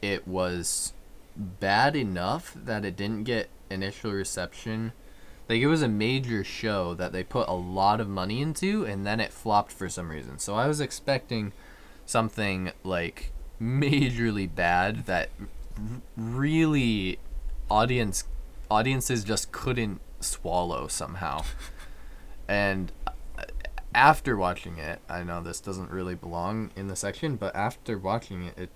it 0.00 0.26
was 0.26 0.92
bad 1.36 1.96
enough 1.96 2.52
that 2.56 2.84
it 2.84 2.96
didn't 2.96 3.24
get 3.24 3.48
initial 3.70 4.12
reception. 4.12 4.92
Like 5.48 5.60
it 5.60 5.66
was 5.66 5.82
a 5.82 5.88
major 5.88 6.44
show 6.44 6.94
that 6.94 7.12
they 7.12 7.24
put 7.24 7.48
a 7.48 7.54
lot 7.54 8.00
of 8.00 8.08
money 8.08 8.40
into 8.40 8.84
and 8.84 9.06
then 9.06 9.20
it 9.20 9.32
flopped 9.32 9.72
for 9.72 9.88
some 9.88 10.10
reason. 10.10 10.38
So 10.38 10.54
I 10.54 10.66
was 10.66 10.80
expecting 10.80 11.52
something 12.06 12.72
like 12.84 13.32
majorly 13.60 14.52
bad 14.52 15.06
that 15.06 15.30
really 16.16 17.18
audience 17.70 18.24
audiences 18.70 19.24
just 19.24 19.52
couldn't 19.52 20.00
swallow 20.20 20.88
somehow. 20.88 21.44
And 22.48 22.92
uh, 23.06 23.12
after 23.94 24.36
watching 24.36 24.78
it, 24.78 25.00
I 25.08 25.22
know 25.22 25.42
this 25.42 25.60
doesn't 25.60 25.90
really 25.90 26.14
belong 26.14 26.70
in 26.76 26.86
the 26.88 26.96
section, 26.96 27.36
but 27.36 27.54
after 27.54 27.98
watching 27.98 28.44
it, 28.44 28.58
it 28.58 28.70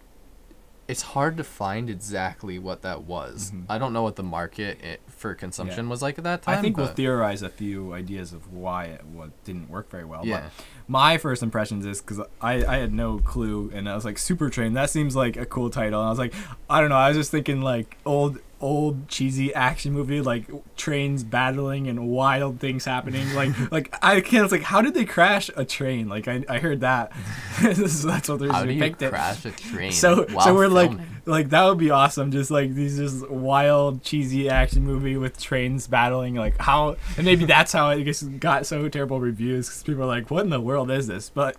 it's 0.88 1.02
hard 1.02 1.36
to 1.36 1.42
find 1.42 1.90
exactly 1.90 2.60
what 2.60 2.82
that 2.82 3.02
was. 3.02 3.50
Mhm. 3.50 3.64
I 3.68 3.76
don't 3.76 3.92
know 3.92 4.04
what 4.04 4.14
the 4.14 4.22
market 4.22 4.80
it, 4.84 5.00
for 5.08 5.34
consumption 5.34 5.88
was 5.88 6.00
like 6.00 6.16
at 6.16 6.22
that 6.22 6.42
time. 6.42 6.56
I 6.56 6.62
think 6.62 6.76
we'll 6.76 6.86
theorize 6.86 7.42
a 7.42 7.48
few 7.48 7.92
ideas 7.92 8.32
of 8.32 8.52
why 8.52 8.84
it 8.84 9.04
wa 9.04 9.26
didn't 9.42 9.68
work 9.68 9.90
very 9.90 10.04
well. 10.04 10.24
yeah. 10.24 10.42
But 10.42 10.52
my 10.86 11.18
first 11.18 11.42
impressions 11.42 11.84
is 11.86 12.00
because 12.00 12.20
I, 12.40 12.64
I 12.64 12.76
had 12.76 12.92
no 12.92 13.18
clue 13.18 13.68
and 13.74 13.88
I 13.88 13.96
was 13.96 14.04
like 14.04 14.16
Super 14.16 14.48
Train 14.48 14.74
that 14.74 14.88
seems 14.90 15.16
like 15.16 15.36
a 15.36 15.44
cool 15.44 15.70
title 15.70 15.98
and 15.98 16.06
I 16.06 16.10
was 16.10 16.20
like 16.20 16.34
I 16.70 16.80
don't 16.80 16.90
know 16.90 16.96
I 16.96 17.08
was 17.08 17.16
just 17.16 17.32
thinking 17.32 17.62
like 17.62 17.98
old 18.06 18.38
old 18.60 19.06
cheesy 19.08 19.54
action 19.54 19.92
movie 19.92 20.20
like 20.20 20.46
trains 20.76 21.22
battling 21.22 21.88
and 21.88 22.08
wild 22.08 22.58
things 22.58 22.84
happening. 22.84 23.34
Like 23.34 23.52
like 23.70 23.94
I 24.02 24.20
can't 24.20 24.44
it's 24.44 24.52
like 24.52 24.62
how 24.62 24.80
did 24.80 24.94
they 24.94 25.04
crash 25.04 25.50
a 25.56 25.64
train? 25.64 26.08
Like 26.08 26.26
I, 26.28 26.44
I 26.48 26.58
heard 26.58 26.80
that. 26.80 27.12
So 27.56 28.08
that's 28.08 28.28
what 28.28 28.38
they're 28.38 28.52
How 28.52 28.64
do 28.64 28.72
you 28.72 28.80
depicted. 28.80 29.10
crash 29.10 29.44
a 29.44 29.50
train? 29.50 29.92
so 29.92 30.26
so 30.42 30.54
we're 30.54 30.68
like 30.68 30.90
filming? 30.90 31.06
like 31.26 31.50
that 31.50 31.64
would 31.64 31.78
be 31.78 31.90
awesome. 31.90 32.30
Just 32.30 32.50
like 32.50 32.74
these 32.74 32.96
just 32.98 33.28
wild 33.30 34.02
cheesy 34.02 34.48
action 34.48 34.84
movie 34.84 35.16
with 35.16 35.40
trains 35.40 35.86
battling 35.86 36.34
like 36.34 36.58
how 36.58 36.96
and 37.16 37.24
maybe 37.26 37.44
that's 37.44 37.72
how 37.72 37.90
it 37.90 38.04
just 38.04 38.38
got 38.40 38.66
so 38.66 38.88
terrible 38.88 39.20
reviews 39.20 39.68
because 39.68 39.82
people 39.82 40.02
are 40.04 40.06
like 40.06 40.30
what 40.30 40.44
in 40.44 40.50
the 40.50 40.60
world 40.60 40.90
is 40.90 41.06
this? 41.06 41.30
But 41.30 41.56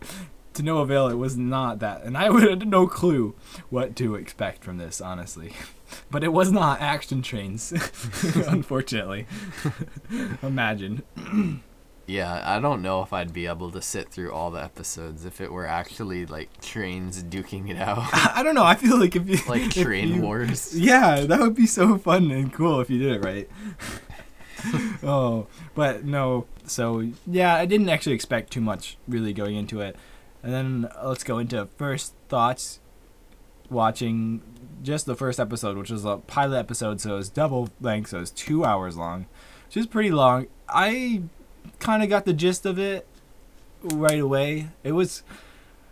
to 0.55 0.63
no 0.63 0.79
avail 0.79 1.07
it 1.07 1.15
was 1.15 1.37
not 1.37 1.79
that. 1.79 2.03
And 2.03 2.17
i 2.17 2.29
would 2.31 2.43
have 2.43 2.65
no 2.67 2.87
clue 2.87 3.35
what 3.69 3.95
to 3.97 4.15
expect 4.15 4.63
from 4.63 4.77
this 4.77 4.99
honestly 4.99 5.53
but 6.11 6.23
it 6.23 6.33
was 6.33 6.51
not 6.51 6.81
action 6.81 7.21
trains 7.21 7.71
unfortunately 8.47 9.25
imagine 10.41 11.01
Yeah, 12.09 12.41
I 12.45 12.61
don't 12.61 12.81
know 12.81 13.01
if 13.03 13.11
I'd 13.11 13.33
be 13.33 13.47
able 13.47 13.69
to 13.71 13.81
sit 13.81 14.07
through 14.07 14.31
all 14.31 14.49
the 14.49 14.63
episodes 14.63 15.25
if 15.25 15.41
it 15.41 15.51
were 15.51 15.65
actually 15.65 16.25
like 16.25 16.61
trains 16.61 17.21
duking 17.21 17.69
it 17.69 17.75
out, 17.77 17.97
i 18.13 18.41
don't 18.43 18.55
know 18.55 18.63
i 18.63 18.75
feel 18.75 18.97
like 18.97 19.15
if 19.17 19.27
you 19.27 19.37
like 19.47 19.69
train 19.71 20.15
you- 20.15 20.21
wars. 20.21 20.73
Yeah, 20.79 21.21
that 21.21 21.39
would 21.41 21.55
be 21.55 21.67
so 21.67 21.97
fun 21.97 22.31
and 22.31 22.53
cool 22.53 22.79
if 22.79 22.89
you 22.89 22.97
did 22.99 23.11
it 23.17 23.25
right. 23.25 23.49
oh, 25.03 25.47
but 25.75 26.03
no. 26.05 26.45
So 26.65 27.11
yeah, 27.25 27.55
I 27.55 27.65
didn't 27.65 27.89
actually 27.89 28.15
expect 28.15 28.51
too 28.51 28.61
much 28.61 28.97
really 29.07 29.33
going 29.33 29.55
into 29.55 29.81
it. 29.81 29.95
And 30.41 30.53
then 30.53 30.89
uh, 30.95 31.09
let's 31.09 31.23
go 31.23 31.37
into 31.39 31.67
first 31.77 32.13
thoughts. 32.29 32.79
Watching 33.69 34.41
just 34.81 35.05
the 35.05 35.15
first 35.15 35.39
episode, 35.39 35.77
which 35.77 35.89
was 35.89 36.05
a 36.05 36.17
pilot 36.17 36.57
episode, 36.57 37.01
so 37.01 37.13
it 37.13 37.17
was 37.17 37.29
double 37.29 37.69
length, 37.81 38.09
so 38.09 38.17
it 38.17 38.21
was 38.21 38.31
two 38.31 38.63
hours 38.65 38.97
long, 38.97 39.25
which 39.67 39.77
is 39.77 39.87
pretty 39.87 40.11
long. 40.11 40.47
I 40.69 41.23
kind 41.79 42.03
of 42.03 42.09
got 42.09 42.25
the 42.25 42.33
gist 42.33 42.65
of 42.65 42.79
it 42.79 43.07
right 43.83 44.19
away. 44.19 44.69
It 44.83 44.93
was, 44.93 45.23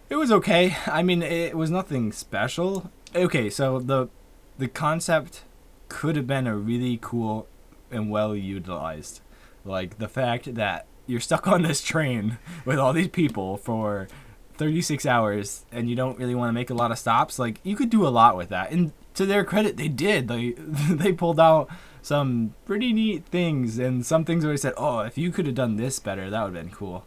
it 0.10 0.16
was 0.16 0.32
okay. 0.32 0.76
I 0.88 1.04
mean, 1.04 1.22
it 1.22 1.56
was 1.56 1.70
nothing 1.72 2.12
special. 2.12 2.92
Okay, 3.16 3.50
so 3.50 3.80
the 3.80 4.10
the 4.58 4.68
concept 4.68 5.44
could 5.90 6.16
have 6.16 6.28
been 6.28 6.48
a 6.48 6.56
really 6.56 6.98
cool 7.02 7.48
and 7.92 8.10
well 8.10 8.36
utilized. 8.36 9.22
Like 9.64 9.98
the 9.98 10.08
fact 10.08 10.56
that 10.56 10.86
you're 11.08 11.20
stuck 11.20 11.48
on 11.48 11.64
this 11.64 11.82
train 11.82 12.38
with 12.66 12.80
all 12.80 12.94
these 12.94 13.08
people 13.08 13.58
for 13.58 14.08
36 14.58 15.06
hours 15.06 15.66
and 15.72 15.90
you 15.90 15.96
don't 15.96 16.18
really 16.18 16.36
want 16.36 16.50
to 16.50 16.54
make 16.54 16.70
a 16.70 16.74
lot 16.74 16.92
of 16.92 17.00
stops. 17.00 17.40
Like 17.40 17.60
you 17.64 17.76
could 17.76 17.90
do 17.90 18.06
a 18.06 18.10
lot 18.10 18.38
with 18.38 18.50
that. 18.50 18.72
And 18.72 18.92
to 19.16 19.26
their 19.26 19.44
credit, 19.44 19.78
they 19.78 19.88
did. 19.88 20.28
They 20.28 20.52
they 20.90 21.14
pulled 21.14 21.40
out 21.40 21.70
some 22.02 22.54
pretty 22.66 22.94
neat 22.94 23.26
things 23.26 23.80
and 23.80 24.06
some 24.06 24.26
things 24.26 24.44
where 24.44 24.54
I 24.54 24.58
said, 24.58 24.74
"Oh, 24.78 25.00
if 25.00 25.18
you 25.18 25.32
could 25.32 25.46
have 25.46 25.56
done 25.56 25.76
this 25.76 26.00
better, 26.00 26.30
that 26.30 26.44
would 26.44 26.56
have 26.56 26.66
been 26.66 26.74
cool." 26.74 27.06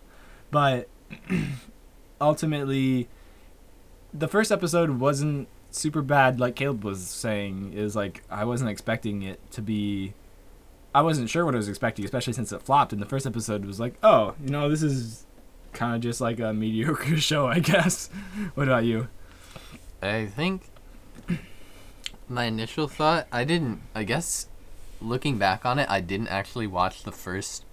but 0.50 0.88
ultimately, 2.20 3.08
the 4.12 4.28
first 4.28 4.50
episode 4.50 4.90
wasn't 4.98 5.48
super 5.70 6.02
bad. 6.02 6.40
Like 6.40 6.56
Caleb 6.56 6.84
was 6.84 7.06
saying, 7.06 7.72
is 7.74 7.94
like 7.94 8.22
I 8.30 8.44
wasn't 8.44 8.70
expecting 8.70 9.22
it 9.22 9.40
to 9.52 9.62
be. 9.62 10.14
I 10.94 11.02
wasn't 11.02 11.28
sure 11.28 11.44
what 11.44 11.54
I 11.54 11.58
was 11.58 11.68
expecting, 11.68 12.04
especially 12.04 12.32
since 12.32 12.50
it 12.50 12.62
flopped. 12.62 12.92
And 12.92 13.00
the 13.00 13.06
first 13.06 13.26
episode 13.26 13.64
was 13.64 13.78
like, 13.78 13.94
oh, 14.02 14.34
you 14.42 14.50
know, 14.50 14.68
this 14.68 14.82
is 14.82 15.26
kind 15.78 15.94
of 15.94 16.00
just 16.02 16.20
like 16.20 16.40
a 16.40 16.52
mediocre 16.52 17.16
show, 17.30 17.46
I 17.46 17.60
guess. 17.60 18.10
what 18.54 18.66
about 18.68 18.84
you? 18.84 19.08
I 20.02 20.26
think 20.26 20.62
my 22.28 22.44
initial 22.44 22.88
thought, 22.88 23.26
I 23.32 23.44
didn't, 23.44 23.80
I 23.94 24.04
guess, 24.04 24.48
looking 25.00 25.38
back 25.38 25.64
on 25.64 25.78
it, 25.78 25.88
I 25.88 26.00
didn't 26.00 26.28
actually 26.28 26.66
watch 26.66 27.02
the 27.04 27.12
first 27.12 27.64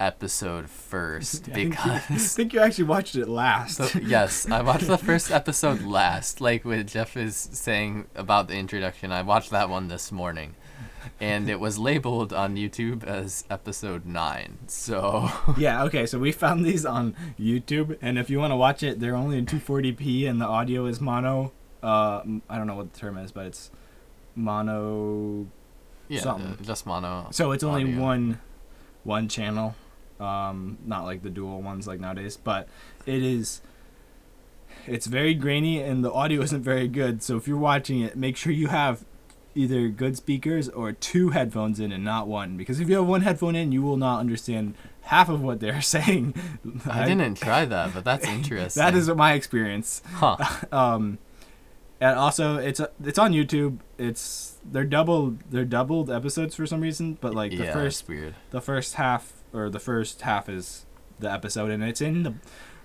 episode 0.00 0.68
first 0.70 1.46
you- 1.48 1.52
I 1.52 1.64
because. 1.64 2.34
think 2.36 2.52
you 2.52 2.60
actually 2.60 2.84
watched 2.84 3.14
it 3.16 3.28
last. 3.28 3.76
So, 3.76 3.98
yes, 4.00 4.50
I 4.50 4.62
watched 4.62 4.86
the 4.86 4.98
first 4.98 5.30
episode 5.30 5.82
last. 5.82 6.40
Like 6.40 6.64
what 6.64 6.86
Jeff 6.86 7.16
is 7.16 7.36
saying 7.36 8.06
about 8.14 8.48
the 8.48 8.54
introduction, 8.54 9.12
I 9.12 9.22
watched 9.22 9.50
that 9.50 9.68
one 9.68 9.88
this 9.88 10.10
morning. 10.10 10.54
And 11.20 11.48
it 11.48 11.60
was 11.60 11.78
labeled 11.78 12.32
on 12.32 12.56
YouTube 12.56 13.04
as 13.04 13.44
episode 13.50 14.06
9. 14.06 14.58
So. 14.66 15.30
yeah, 15.58 15.84
okay, 15.84 16.06
so 16.06 16.18
we 16.18 16.32
found 16.32 16.64
these 16.64 16.84
on 16.84 17.14
YouTube, 17.38 17.98
and 18.02 18.18
if 18.18 18.30
you 18.30 18.38
want 18.38 18.52
to 18.52 18.56
watch 18.56 18.82
it, 18.82 19.00
they're 19.00 19.16
only 19.16 19.38
in 19.38 19.46
240p, 19.46 20.28
and 20.28 20.40
the 20.40 20.46
audio 20.46 20.86
is 20.86 21.00
mono. 21.00 21.52
Uh, 21.82 22.22
I 22.48 22.56
don't 22.58 22.66
know 22.66 22.76
what 22.76 22.92
the 22.92 22.98
term 22.98 23.18
is, 23.18 23.32
but 23.32 23.46
it's 23.46 23.70
mono. 24.34 25.46
Yeah, 26.08 26.20
Something. 26.20 26.52
uh, 26.60 26.62
just 26.62 26.86
mono. 26.86 27.28
So 27.30 27.52
it's 27.52 27.64
only 27.64 27.84
audio. 27.84 28.00
one, 28.00 28.40
one 29.04 29.28
channel, 29.28 29.74
um, 30.20 30.78
not 30.84 31.04
like 31.04 31.22
the 31.22 31.30
dual 31.30 31.62
ones 31.62 31.86
like 31.86 32.00
nowadays. 32.00 32.36
But 32.36 32.68
it 33.06 33.22
is. 33.22 33.62
It's 34.86 35.06
very 35.06 35.34
grainy, 35.34 35.80
and 35.80 36.04
the 36.04 36.12
audio 36.12 36.42
isn't 36.42 36.62
very 36.62 36.88
good. 36.88 37.22
So 37.22 37.36
if 37.36 37.46
you're 37.46 37.56
watching 37.56 38.00
it, 38.00 38.16
make 38.16 38.36
sure 38.36 38.52
you 38.52 38.68
have 38.68 39.04
either 39.54 39.88
good 39.88 40.16
speakers 40.16 40.68
or 40.68 40.92
two 40.92 41.30
headphones 41.30 41.78
in 41.80 41.92
and 41.92 42.02
not 42.04 42.26
one 42.26 42.56
because 42.56 42.80
if 42.80 42.88
you 42.88 42.96
have 42.96 43.06
one 43.06 43.20
headphone 43.22 43.54
in 43.54 43.72
you 43.72 43.82
will 43.82 43.96
not 43.96 44.20
understand 44.20 44.74
half 45.02 45.28
of 45.28 45.42
what 45.42 45.60
they're 45.60 45.80
saying 45.96 46.34
I 46.88 47.04
didn't 47.06 47.36
try 47.36 47.64
that, 47.64 47.92
but 47.94 48.04
that's 48.04 48.26
interesting. 48.36 48.80
that 48.82 48.94
is 48.94 49.08
my 49.10 49.32
experience 49.34 50.02
Huh. 50.14 50.36
um 50.72 51.18
and 52.00 52.18
also 52.18 52.56
it's 52.56 52.80
it's 53.04 53.18
on 53.18 53.32
youtube 53.32 53.78
it's 53.98 54.56
they're 54.64 54.84
doubled 54.84 55.38
they're 55.50 55.64
doubled 55.64 56.10
episodes 56.10 56.54
for 56.56 56.66
some 56.66 56.80
reason 56.80 57.16
but 57.20 57.34
like 57.34 57.50
the 57.52 57.64
yeah, 57.64 57.72
first 57.72 58.08
weird. 58.08 58.34
the 58.50 58.60
first 58.60 58.94
half 58.94 59.32
or 59.52 59.68
the 59.70 59.78
first 59.80 60.22
half 60.22 60.48
is 60.48 60.84
the 61.20 61.30
episode 61.30 61.70
and 61.70 61.84
it's 61.84 62.00
in 62.00 62.22
the 62.24 62.34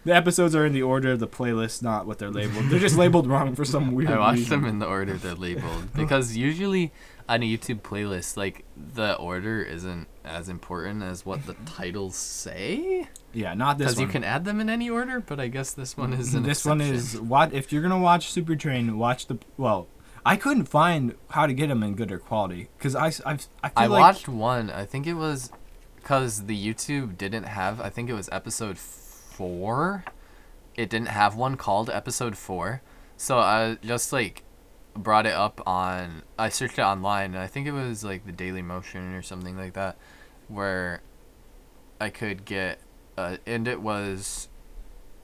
the 0.07 0.15
episodes 0.15 0.55
are 0.55 0.65
in 0.65 0.73
the 0.73 0.81
order 0.81 1.11
of 1.11 1.19
the 1.19 1.27
playlist 1.27 1.83
not 1.83 2.07
what 2.07 2.17
they're 2.17 2.31
labeled 2.31 2.65
they're 2.69 2.79
just 2.79 2.97
labeled 2.97 3.27
wrong 3.27 3.55
for 3.55 3.65
some 3.65 3.91
weird 3.93 4.09
I 4.09 4.17
watched 4.19 4.39
reason. 4.39 4.61
them 4.61 4.69
in 4.69 4.79
the 4.79 4.87
order 4.87 5.13
they're 5.13 5.35
labeled 5.35 5.93
because 5.93 6.35
usually 6.35 6.91
on 7.29 7.43
a 7.43 7.45
YouTube 7.45 7.81
playlist, 7.81 8.37
like 8.37 8.63
the 8.75 9.15
order 9.15 9.61
isn't 9.61 10.07
as 10.23 10.49
important 10.49 11.03
as 11.03 11.25
what 11.25 11.45
the 11.45 11.55
titles 11.65 12.15
say. 12.15 13.07
yeah 13.33 13.53
not 13.53 13.77
this 13.77 13.87
Because 13.89 13.99
you 13.99 14.07
can 14.07 14.23
add 14.23 14.45
them 14.45 14.59
in 14.59 14.69
any 14.69 14.89
order, 14.89 15.19
but 15.19 15.39
I 15.39 15.47
guess 15.47 15.73
this 15.73 15.97
one 15.97 16.13
is 16.13 16.33
an 16.33 16.43
this 16.43 16.65
one 16.65 16.81
is 16.81 17.19
what 17.19 17.53
if 17.53 17.71
you're 17.71 17.81
gonna 17.81 17.99
watch 17.99 18.31
Super 18.31 18.55
Train, 18.55 18.97
watch 18.97 19.27
the 19.27 19.37
well. 19.57 19.87
I 20.25 20.35
couldn't 20.35 20.65
find 20.65 21.15
how 21.31 21.47
to 21.47 21.53
get 21.53 21.67
them 21.67 21.83
in 21.83 21.95
gooder 21.95 22.17
quality 22.17 22.69
because 22.77 22.95
I 22.95 23.07
I've, 23.25 23.47
I 23.63 23.69
feel 23.69 23.73
I 23.75 23.85
like 23.87 24.01
watched 24.01 24.27
one. 24.27 24.69
I 24.69 24.85
think 24.85 25.07
it 25.07 25.13
was 25.13 25.51
because 25.95 26.45
the 26.45 26.57
YouTube 26.73 27.17
didn't 27.17 27.43
have. 27.43 27.79
I 27.81 27.89
think 27.89 28.09
it 28.09 28.13
was 28.13 28.29
episode 28.31 28.77
four. 29.37 30.03
It 30.75 30.89
didn't 30.89 31.09
have 31.09 31.35
one 31.35 31.57
called 31.57 31.89
episode 31.89 32.35
four, 32.35 32.81
so 33.15 33.37
I 33.37 33.77
just 33.83 34.11
like 34.11 34.43
brought 34.95 35.27
it 35.27 35.33
up 35.33 35.61
on. 35.67 36.23
I 36.37 36.49
searched 36.49 36.79
it 36.79 36.83
online, 36.83 37.35
and 37.35 37.39
I 37.39 37.47
think 37.47 37.67
it 37.67 37.71
was 37.71 38.03
like 38.03 38.25
the 38.25 38.31
Daily 38.31 38.63
Motion 38.63 39.13
or 39.13 39.21
something 39.21 39.55
like 39.55 39.73
that, 39.73 39.97
where 40.47 41.01
I 42.01 42.09
could 42.09 42.45
get, 42.45 42.79
uh, 43.17 43.37
and 43.45 43.67
it 43.67 43.81
was 43.81 44.49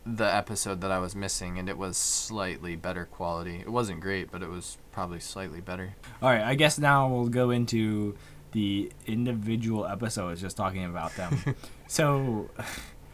the 0.06 0.26
episode 0.26 0.82
that 0.82 0.92
I 0.92 1.00
was 1.00 1.16
missing, 1.16 1.58
and 1.58 1.68
it 1.68 1.78
was 1.78 1.98
slightly 1.98 2.76
better 2.76 3.06
quality. 3.06 3.58
It 3.58 3.70
wasn't 3.70 4.00
great, 4.02 4.32
but 4.32 4.44
it 4.44 4.50
was 4.50 4.78
probably 4.92 5.20
slightly 5.20 5.62
better. 5.62 5.96
All 6.22 6.30
right, 6.30 6.44
I 6.44 6.56
guess 6.56 6.78
now 6.78 7.08
we'll 7.08 7.30
go 7.30 7.50
into 7.50 8.16
the 8.52 8.92
individual 9.08 9.88
episodes, 9.88 10.42
just 10.42 10.56
talking 10.56 10.86
about 10.86 11.16
them. 11.16 11.56
so 11.88 12.50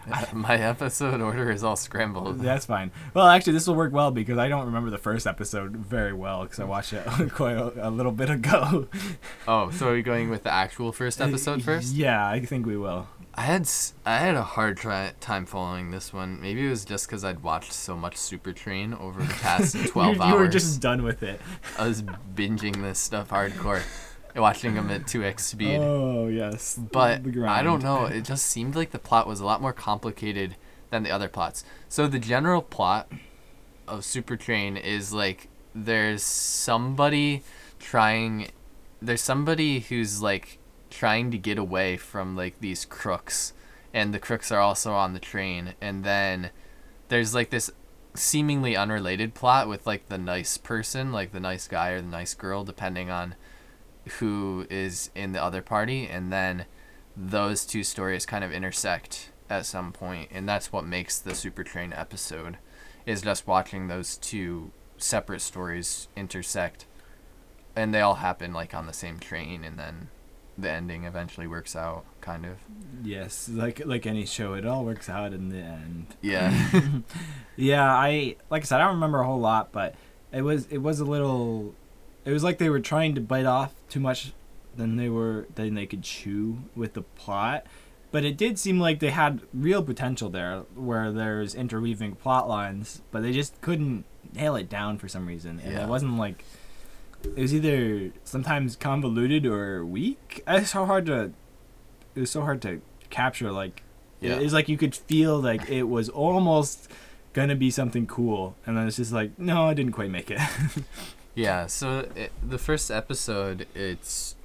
My 0.34 0.56
episode 0.58 1.22
order 1.22 1.52
is 1.52 1.64
all 1.64 1.76
scrambled. 1.76 2.40
that's 2.40 2.66
fine. 2.66 2.92
Well, 3.14 3.28
actually, 3.28 3.54
this 3.54 3.68
will 3.68 3.76
work 3.76 3.94
well 3.94 4.12
because 4.12 4.38
I 4.38 4.48
don't 4.48 4.66
remember 4.66 4.90
the 4.90 4.98
first 4.98 5.28
episode 5.28 5.76
very 5.76 6.14
well 6.14 6.44
because 6.44 6.60
I 6.60 6.64
watched 6.64 6.94
it 6.94 7.06
quite 7.34 7.58
a, 7.58 7.88
a 7.88 7.92
little 7.92 8.12
bit 8.12 8.30
ago. 8.30 8.88
Oh, 9.48 9.72
so 9.72 9.90
are 9.90 9.94
we 9.94 10.02
going 10.04 10.30
with 10.30 10.44
the 10.44 10.54
actual 10.54 10.92
first 10.92 11.20
uh, 11.20 11.26
episode 11.26 11.64
first? 11.64 11.94
Yeah, 11.96 12.28
I 12.28 12.40
think 12.46 12.66
we 12.68 12.78
will. 12.78 13.08
I 13.34 13.42
had 13.42 13.68
I 14.06 14.18
had 14.18 14.36
a 14.36 14.44
hard 14.44 14.78
try- 14.78 15.14
time 15.20 15.46
following 15.46 15.92
this 15.92 16.14
one. 16.14 16.40
Maybe 16.42 16.66
it 16.66 16.70
was 16.70 16.86
just 16.86 17.08
because 17.08 17.24
I'd 17.24 17.42
watched 17.42 17.72
so 17.74 17.96
much 17.96 18.18
Super 18.18 18.54
Train 18.54 18.94
over 18.94 19.22
the 19.22 19.34
past 19.36 19.76
twelve 19.88 20.18
you, 20.18 20.22
hours. 20.22 20.32
you 20.34 20.38
were 20.40 20.48
just 20.48 20.82
done 20.82 21.04
with 21.04 21.24
it. 21.24 21.40
I 21.78 21.88
was 21.88 22.04
binging 22.04 22.82
this 22.82 23.00
stuff 23.00 23.30
hardcore, 23.30 23.82
watching 24.36 24.76
them 24.76 24.90
at 24.90 25.08
two 25.08 25.24
x 25.24 25.46
speed. 25.46 25.80
Oh 25.80 26.28
yes, 26.28 26.78
but 26.92 27.22
I 27.44 27.64
don't 27.64 27.84
know. 27.84 28.06
It 28.06 28.24
just 28.24 28.46
seemed 28.46 28.76
like 28.76 28.92
the 28.92 29.00
plot 29.00 29.28
was 29.28 29.40
a 29.40 29.46
lot 29.46 29.62
more 29.62 29.74
complicated 29.74 30.56
than 30.90 31.04
the 31.04 31.12
other 31.12 31.28
plots. 31.28 31.64
So 31.88 32.08
the 32.08 32.20
general 32.20 32.62
plot 32.62 33.12
of 33.88 34.06
Super 34.06 34.38
Train 34.38 34.78
is 34.78 35.14
like 35.14 35.50
there's 35.74 36.24
somebody 36.24 37.44
trying 37.80 38.50
there's 39.02 39.22
somebody 39.22 39.80
who's 39.80 40.22
like 40.22 40.60
trying 40.90 41.32
to 41.32 41.38
get 41.38 41.58
away 41.58 41.98
from 41.98 42.36
like 42.36 42.60
these 42.60 42.86
crooks 42.86 43.54
and 43.94 44.14
the 44.14 44.20
crooks 44.20 44.52
are 44.52 44.60
also 44.60 44.94
on 44.94 45.14
the 45.14 45.20
train 45.20 45.74
and 45.80 46.04
then 46.04 46.50
there's 47.08 47.34
like 47.34 47.50
this 47.50 47.70
seemingly 48.16 48.76
unrelated 48.76 49.34
plot 49.34 49.68
with 49.68 49.86
like 49.86 50.10
the 50.10 50.18
nice 50.18 50.58
person 50.58 51.12
like 51.12 51.32
the 51.32 51.40
nice 51.40 51.68
guy 51.68 51.90
or 51.92 52.02
the 52.02 52.08
nice 52.08 52.34
girl 52.34 52.64
depending 52.64 53.10
on 53.10 53.36
who 54.20 54.66
is 54.70 55.10
in 55.16 55.32
the 55.34 55.42
other 55.44 55.62
party 55.62 56.08
and 56.08 56.32
then 56.32 56.66
those 57.16 57.66
two 57.66 57.84
stories 57.84 58.26
kind 58.26 58.44
of 58.44 58.52
intersect 58.52 59.32
at 59.50 59.66
some 59.66 59.92
point 59.92 60.30
and 60.32 60.48
that's 60.48 60.72
what 60.72 60.86
makes 60.86 61.20
the 61.20 61.36
super 61.36 61.64
train 61.64 61.92
episode 61.94 62.58
is 63.06 63.22
just 63.22 63.48
watching 63.48 63.88
those 63.88 64.18
two 64.18 64.72
separate 64.98 65.42
stories 65.42 66.08
intersect 66.16 66.86
and 67.76 67.94
they 67.94 68.02
all 68.02 68.16
happen 68.16 68.54
like 68.54 68.74
on 68.74 68.86
the 68.86 68.94
same 68.94 69.20
train 69.20 69.64
and 69.64 69.78
then 69.80 70.10
the 70.58 70.70
ending 70.70 71.06
eventually 71.06 71.48
works 71.48 71.76
out 71.76 72.04
kind 72.20 72.46
of 72.46 72.58
Yes, 73.02 73.48
like 73.50 73.82
like 73.86 74.06
any 74.06 74.26
show, 74.26 74.54
it 74.56 74.66
all 74.66 74.84
works 74.84 75.08
out 75.10 75.32
in 75.32 75.48
the 75.50 75.58
end. 75.60 76.08
yeah 76.22 76.70
Yeah, 77.56 77.86
I 77.96 78.36
like 78.50 78.64
I 78.64 78.66
said, 78.66 78.82
I 78.82 78.84
don't 78.86 78.96
remember 78.96 79.22
a 79.22 79.26
whole 79.26 79.40
lot, 79.40 79.72
but 79.72 79.96
it 80.34 80.42
was 80.42 80.66
it 80.68 80.80
was 80.80 81.00
a 81.00 81.06
little. 81.06 81.76
It 82.26 82.32
was 82.32 82.44
like 82.44 82.58
they 82.58 82.70
were 82.70 82.80
trying 82.80 83.16
to 83.16 83.22
bite 83.22 83.46
off 83.46 83.74
too 83.90 84.00
much 84.00 84.34
than 84.76 84.96
they 84.98 85.10
were 85.10 85.48
than 85.56 85.74
they 85.76 85.86
could 85.86 86.04
chew 86.04 86.60
with 86.76 86.94
the 86.94 87.02
plot. 87.02 87.66
But 88.12 88.26
it 88.26 88.38
did 88.38 88.58
seem 88.58 88.80
like 88.80 89.00
they 89.00 89.12
had 89.12 89.42
real 89.54 89.84
potential 89.84 90.30
there, 90.30 90.64
where 90.76 91.12
there's 91.12 91.54
interweaving 91.54 92.16
plot 92.16 92.48
lines, 92.50 93.02
but 93.12 93.22
they 93.22 93.32
just 93.32 93.60
couldn't 93.62 94.04
nail 94.34 94.56
it 94.56 94.68
down 94.68 94.98
for 94.98 95.08
some 95.08 95.28
reason, 95.28 95.60
and 95.64 95.74
Yeah. 95.74 95.84
it 95.84 95.90
wasn't 95.90 96.18
like. 96.18 96.44
It 97.24 97.36
was 97.42 97.54
either 97.54 98.12
sometimes 98.24 98.76
convoluted 98.78 99.46
or 99.46 99.86
weak. 99.86 100.42
It's 100.48 100.72
so 100.72 100.86
hard 100.86 101.06
to. 101.08 101.34
It 102.16 102.20
was 102.22 102.32
so 102.32 102.42
hard 102.42 102.62
to 102.64 102.82
capture. 103.10 103.52
Like, 103.52 103.84
Yeah. 104.22 104.40
it's 104.40 104.54
like 104.54 104.70
you 104.70 104.78
could 104.78 104.96
feel 104.96 105.40
like 105.40 105.70
it 105.70 105.84
was 105.84 106.10
almost 106.10 106.90
gonna 107.34 107.56
be 107.56 107.70
something 107.70 108.08
cool, 108.08 108.56
and 108.66 108.76
then 108.78 108.88
it's 108.88 108.98
just 108.98 109.12
like, 109.14 109.38
no, 109.38 109.68
I 109.68 109.74
didn't 109.76 109.92
quite 109.92 110.10
make 110.10 110.32
it. 110.32 110.40
Yeah, 111.40 111.68
so 111.68 112.00
it, 112.18 112.34
the 112.46 112.58
first 112.58 112.92
episode, 112.92 113.66
it's 113.74 114.36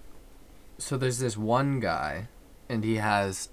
so 0.79 0.97
there's 0.97 1.19
this 1.19 1.37
one 1.37 1.81
guy, 1.81 2.29
and 2.69 2.85
he 2.85 2.97
has, 2.97 3.49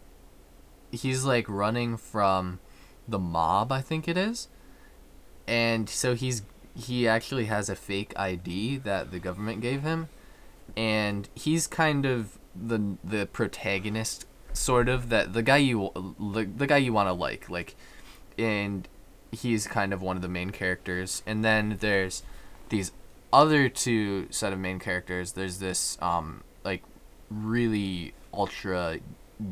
he's 0.91 1.23
like 1.23 1.49
running 1.49 1.97
from 1.97 2.59
the 3.07 3.17
mob, 3.17 3.71
I 3.71 3.81
think 3.81 4.07
it 4.07 4.15
is, 4.15 4.47
and 5.47 5.89
so 5.89 6.13
he's 6.13 6.43
he 6.75 7.07
actually 7.07 7.45
has 7.45 7.67
a 7.67 7.75
fake 7.75 8.13
ID 8.15 8.77
that 8.77 9.09
the 9.09 9.17
government 9.17 9.61
gave 9.61 9.81
him, 9.81 10.09
and 10.77 11.27
he's 11.33 11.65
kind 11.65 12.05
of 12.05 12.37
the 12.55 12.95
the 13.03 13.25
protagonist, 13.25 14.27
sort 14.53 14.87
of 14.87 15.09
that 15.09 15.33
the 15.33 15.41
guy 15.41 15.57
you 15.57 15.89
the, 16.19 16.43
the 16.45 16.67
guy 16.67 16.77
you 16.77 16.93
want 16.93 17.09
to 17.09 17.13
like 17.13 17.49
like, 17.49 17.73
and 18.37 18.87
he's 19.31 19.65
kind 19.65 19.93
of 19.93 20.01
one 20.03 20.15
of 20.15 20.21
the 20.21 20.29
main 20.29 20.51
characters, 20.51 21.23
and 21.25 21.43
then 21.43 21.77
there's 21.79 22.21
these 22.69 22.91
other 23.33 23.69
two 23.69 24.27
set 24.29 24.51
of 24.53 24.59
main 24.59 24.79
characters 24.79 25.33
there's 25.33 25.59
this 25.59 25.97
um 26.01 26.43
like 26.63 26.83
really 27.29 28.13
ultra 28.33 28.99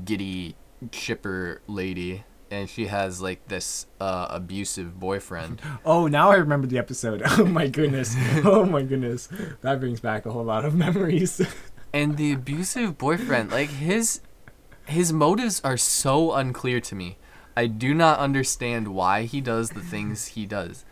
giddy 0.05 0.55
chipper 0.91 1.62
lady 1.67 2.24
and 2.51 2.69
she 2.69 2.88
has 2.88 3.21
like 3.21 3.48
this 3.48 3.86
uh, 4.00 4.27
abusive 4.29 5.00
boyfriend. 5.00 5.62
Oh, 5.86 6.07
now 6.07 6.31
I 6.31 6.36
remember 6.36 6.67
the 6.67 6.77
episode. 6.79 7.21
Oh 7.25 7.45
my 7.45 7.67
goodness. 7.67 8.15
Oh 8.43 8.65
my 8.65 8.81
goodness. 8.81 9.29
That 9.62 9.79
brings 9.79 10.00
back 10.00 10.25
a 10.25 10.31
whole 10.31 10.43
lot 10.45 10.65
of 10.65 10.74
memories. 10.74 11.41
and 11.93 12.17
the 12.17 12.33
abusive 12.33 12.98
boyfriend, 12.98 13.51
like 13.51 13.69
his 13.69 14.21
his 14.88 15.13
motives 15.13 15.62
are 15.63 15.77
so 15.77 16.33
unclear 16.33 16.79
to 16.81 16.95
me. 16.95 17.17
I 17.55 17.67
do 17.67 17.93
not 17.93 18.17
understand 18.19 18.88
why 18.88 19.24
he 19.24 19.41
does 19.41 19.71
the 19.71 19.81
things 19.81 20.27
he 20.27 20.48
does. 20.48 20.86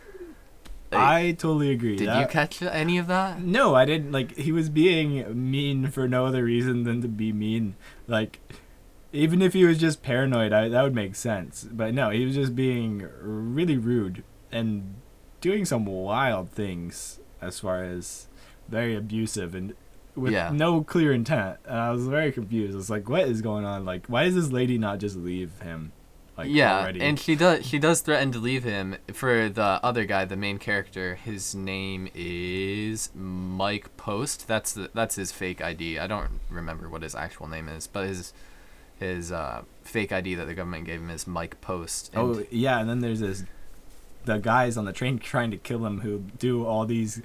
Like, 0.91 1.01
I 1.01 1.32
totally 1.34 1.72
agree. 1.72 1.98
did 1.98 2.08
you 2.17 2.25
catch 2.27 2.62
any 2.62 2.98
of 2.98 3.08
that? 3.08 3.41
No, 3.41 3.75
I 3.75 3.86
didn't. 3.86 4.12
Like 4.12 4.36
he 4.38 4.51
was 4.51 4.70
being 4.70 5.50
mean 5.51 5.88
for 5.91 6.08
no 6.08 6.25
other 6.25 6.44
reason 6.46 6.84
than 6.84 7.01
to 7.01 7.08
be 7.08 7.34
mean. 7.34 7.75
Like 8.08 8.39
even 9.12 9.41
if 9.41 9.53
he 9.53 9.65
was 9.65 9.77
just 9.77 10.01
paranoid, 10.01 10.53
I, 10.53 10.70
that 10.70 10.82
would 10.84 10.96
make 10.96 11.15
sense. 11.15 11.67
But 11.70 11.94
no, 11.94 12.10
he 12.10 12.25
was 12.25 12.36
just 12.36 12.56
being 12.56 13.08
really 13.22 13.77
rude 13.77 14.24
and 14.51 14.96
doing 15.41 15.65
some 15.65 15.86
wild 15.86 16.51
things 16.51 17.20
as 17.41 17.60
far 17.60 17.84
as 17.84 18.27
very 18.70 18.96
abusive 18.96 19.56
and 19.56 19.74
with 20.15 20.34
Yeah. 20.34 20.51
no 20.53 20.84
clear 20.84 21.13
intent. 21.13 21.58
And 21.65 21.77
I 21.77 21.91
was 21.91 22.08
very 22.08 22.32
confused. 22.32 22.74
I 22.74 22.77
was 22.77 22.89
like, 22.89 23.08
what 23.10 23.27
is 23.27 23.41
going 23.41 23.65
on? 23.65 23.86
Like, 23.86 24.08
why 24.08 24.24
does 24.25 24.36
this 24.36 24.51
lady 24.51 24.77
not 24.77 25.00
just 25.00 25.15
leave 25.15 25.60
him? 25.62 25.91
Like 26.38 26.50
yeah, 26.50 26.82
already? 26.82 27.01
and 27.01 27.20
she 27.20 27.36
does 27.36 27.65
she 27.65 27.79
does 27.79 28.01
threaten 28.01 28.32
to 28.32 28.38
leave 28.38 28.63
him 28.63 28.98
for 29.12 29.50
the 29.50 29.79
other 29.84 30.06
guy, 30.06 30.25
the 30.25 30.38
main 30.38 30.60
character. 30.60 31.15
His 31.15 31.56
name 31.56 32.10
is 32.13 33.10
Mike 33.15 33.96
Post. 33.98 34.48
That's 34.48 34.74
the 34.74 34.91
that's 34.94 35.15
his 35.15 35.32
fake 35.32 35.62
ID. 35.62 35.98
I 35.98 36.06
don't 36.06 36.39
remember 36.50 36.89
what 36.89 37.01
his 37.01 37.15
actual 37.15 37.48
name 37.48 37.67
is, 37.67 37.88
but 37.88 38.08
his 38.08 38.34
his 39.00 39.32
uh, 39.32 39.63
fake 39.84 40.12
ID 40.12 40.36
that 40.36 40.46
the 40.46 40.53
government 40.53 40.86
gave 40.86 41.00
him 41.00 41.10
is 41.10 41.25
Mike 41.25 41.60
Post. 41.60 42.12
And 42.13 42.22
Oh 42.22 42.44
yeah, 42.51 42.79
and 42.79 42.88
then 42.88 43.00
there's 43.00 43.20
this 43.20 43.44
the 44.27 44.38
guys 44.38 44.77
on 44.77 44.86
the 44.86 44.94
train 44.94 45.17
trying 45.17 45.50
to 45.51 45.58
kill 45.58 45.86
him 45.86 46.01
who 46.01 46.20
do 46.38 46.65
all 46.65 46.86
these 46.86 47.22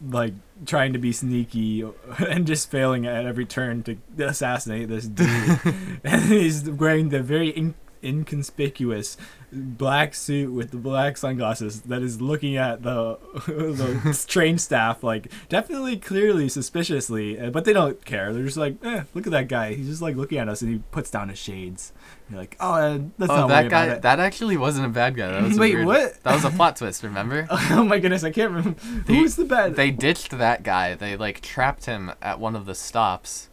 like 0.00 0.32
trying 0.64 0.92
to 0.92 0.98
be 0.98 1.12
sneaky 1.12 1.84
and 2.28 2.46
just 2.46 2.70
failing 2.70 3.06
at 3.06 3.26
every 3.26 3.44
turn 3.44 3.82
to 3.82 3.98
assassinate 4.18 4.88
this 4.88 5.06
dude. 5.06 5.28
and 6.04 6.22
he's 6.22 6.70
wearing 6.70 7.10
the 7.10 7.22
very 7.22 7.50
in- 7.50 7.74
inconspicuous 8.02 9.16
black 9.52 10.14
suit 10.14 10.52
with 10.52 10.70
the 10.70 10.76
black 10.76 11.16
sunglasses 11.16 11.82
that 11.82 12.02
is 12.02 12.20
looking 12.20 12.56
at 12.56 12.82
the 12.82 13.18
the 13.46 14.24
train 14.28 14.56
staff 14.58 15.02
like 15.02 15.30
definitely 15.48 15.96
clearly 15.96 16.48
suspiciously 16.48 17.38
uh, 17.38 17.50
but 17.50 17.64
they 17.64 17.72
don't 17.72 18.04
care 18.04 18.32
they're 18.32 18.44
just 18.44 18.56
like 18.56 18.76
eh, 18.84 19.02
look 19.12 19.26
at 19.26 19.32
that 19.32 19.48
guy 19.48 19.74
he's 19.74 19.88
just 19.88 20.02
like 20.02 20.16
looking 20.16 20.38
at 20.38 20.48
us 20.48 20.62
and 20.62 20.70
he 20.72 20.78
puts 20.92 21.10
down 21.10 21.28
his 21.28 21.38
shades 21.38 21.92
you're 22.28 22.38
like 22.38 22.56
oh 22.60 22.74
uh, 22.74 22.98
let's 23.18 23.32
oh, 23.32 23.36
not 23.36 23.48
that 23.48 23.68
guy 23.68 23.98
that 23.98 24.20
actually 24.20 24.56
wasn't 24.56 24.86
a 24.86 24.88
bad 24.88 25.16
guy. 25.16 25.32
That 25.32 25.42
was 25.42 25.56
a 25.56 25.60
Wait, 25.60 25.74
weird- 25.74 25.86
what? 25.86 26.22
That 26.22 26.34
was 26.34 26.44
a 26.44 26.50
plot 26.50 26.76
twist. 26.76 27.02
Remember? 27.02 27.46
oh 27.50 27.84
my 27.84 27.98
goodness 27.98 28.24
i 28.24 28.30
can't 28.30 28.52
remember 28.52 28.80
They- 29.06 29.16
who's 29.16 29.36
the 29.36 29.44
bad 29.44 29.76
they 29.76 29.90
ditched 29.90 30.30
that 30.38 30.62
guy. 30.62 30.94
They 30.94 31.16
like 31.16 31.40
trapped 31.40 31.86
him 31.86 32.12
at 32.22 32.38
one 32.38 32.54
of 32.54 32.66
the 32.66 32.74
stops, 32.74 33.48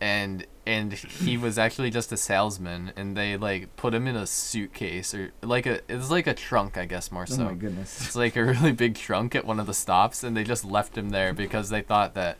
and 0.00 0.46
and 0.68 0.92
he 0.92 1.38
was 1.38 1.56
actually 1.56 1.90
just 1.90 2.12
a 2.12 2.16
salesman. 2.16 2.92
And 2.94 3.16
they 3.16 3.36
like 3.38 3.74
put 3.76 3.94
him 3.94 4.06
in 4.06 4.14
a 4.14 4.26
suitcase 4.26 5.14
or 5.14 5.32
like 5.42 5.64
a 5.66 5.80
it's 5.88 6.10
like 6.10 6.26
a 6.26 6.34
trunk, 6.34 6.76
I 6.76 6.84
guess 6.84 7.10
more 7.10 7.26
so. 7.26 7.34
oh 7.34 7.36
so. 7.38 7.44
my 7.46 7.54
goodness 7.54 8.00
It's 8.06 8.14
like 8.14 8.36
a 8.36 8.44
really 8.44 8.72
big 8.72 8.94
trunk 8.94 9.34
at 9.34 9.46
one 9.46 9.58
of 9.58 9.66
the 9.66 9.74
stops, 9.74 10.22
and 10.22 10.36
they 10.36 10.44
just 10.44 10.64
left 10.64 10.96
him 10.96 11.08
there 11.08 11.32
because 11.32 11.70
they 11.70 11.80
thought 11.80 12.14
that 12.14 12.36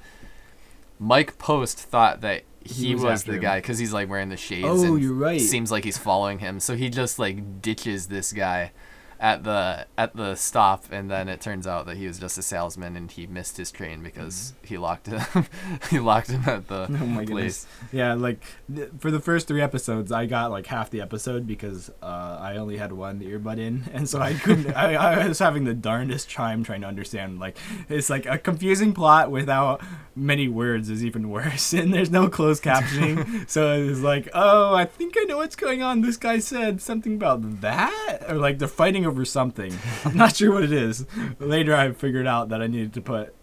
Mike 0.98 1.38
Post 1.38 1.78
thought 1.78 2.20
that 2.20 2.42
he, 2.62 2.88
He 2.88 2.94
was 2.94 3.04
was, 3.04 3.24
the 3.24 3.34
him. 3.34 3.40
guy 3.40 3.58
because 3.60 3.78
he's 3.78 3.92
like 3.94 4.10
wearing 4.10 4.28
the 4.28 4.36
shades. 4.36 4.66
Oh, 4.68 4.84
and 4.84 5.02
you're 5.02 5.14
right. 5.14 5.40
Seems 5.40 5.70
like 5.72 5.84
he's 5.84 5.98
following 5.98 6.40
him, 6.40 6.60
so 6.60 6.76
he 6.76 6.90
just 6.90 7.18
like 7.18 7.62
ditches 7.62 8.08
this 8.08 8.32
guy 8.32 8.72
at 9.20 9.42
the 9.44 9.86
at 9.96 10.14
the 10.14 10.34
stop, 10.36 10.84
and 10.92 11.10
then 11.10 11.28
it 11.28 11.40
turns 11.40 11.66
out 11.66 11.86
that 11.86 11.96
he 11.96 12.06
was 12.06 12.18
just 12.18 12.38
a 12.38 12.42
salesman 12.42 12.96
and 12.96 13.10
he 13.10 13.26
missed 13.26 13.56
his 13.56 13.70
train 13.70 14.02
because 14.02 14.54
he 14.62 14.78
locked 14.78 15.06
him. 15.08 15.20
he 15.90 15.98
locked 15.98 16.30
him 16.30 16.42
at 16.46 16.68
the 16.68 16.82
Oh 16.88 17.06
my 17.06 17.24
place. 17.24 17.64
goodness. 17.64 17.66
Yeah, 17.92 18.14
like 18.14 18.40
th- 18.74 18.90
for 18.98 19.10
the 19.10 19.20
first 19.20 19.48
three 19.48 19.60
episodes, 19.60 20.12
I 20.12 20.26
got 20.26 20.50
like 20.50 20.66
half 20.66 20.90
the 20.90 21.00
episode 21.00 21.46
because 21.46 21.90
uh, 22.02 22.38
I 22.40 22.56
only 22.56 22.76
had 22.76 22.92
one 22.92 23.20
earbud 23.20 23.58
in, 23.58 23.84
and 23.92 24.08
so 24.08 24.20
I 24.20 24.34
couldn't. 24.34 24.72
I, 24.74 24.94
I 24.94 25.26
was 25.28 25.38
having 25.40 25.64
the 25.64 25.74
darndest 25.74 26.30
time 26.30 26.62
trying 26.62 26.82
to 26.82 26.86
understand. 26.86 27.40
Like 27.40 27.56
it's 27.88 28.08
like 28.10 28.26
a 28.26 28.38
confusing 28.38 28.92
plot 28.94 29.30
without 29.30 29.80
many 30.14 30.48
words 30.48 30.90
is 30.90 31.04
even 31.04 31.28
worse, 31.30 31.72
and 31.72 31.92
there's 31.92 32.10
no 32.10 32.28
closed 32.28 32.62
captioning. 32.62 33.48
so 33.50 33.74
it's 33.82 34.00
like, 34.00 34.28
oh, 34.32 34.74
I 34.74 34.84
think 34.84 35.14
I 35.18 35.24
know 35.24 35.38
what's 35.38 35.56
going 35.56 35.82
on. 35.82 36.02
This 36.02 36.16
guy 36.16 36.38
said 36.38 36.80
something 36.80 37.14
about 37.14 37.60
that, 37.62 38.20
or 38.28 38.36
like 38.36 38.58
they're 38.58 38.68
fighting 38.68 39.07
over 39.08 39.24
something. 39.24 39.76
I'm 40.04 40.16
not 40.16 40.36
sure 40.36 40.52
what 40.52 40.62
it 40.62 40.72
is. 40.72 41.06
Later, 41.38 41.74
I 41.74 41.92
figured 41.92 42.26
out 42.26 42.50
that 42.50 42.62
I 42.62 42.66
needed 42.66 42.92
to 42.94 43.00
put 43.00 43.34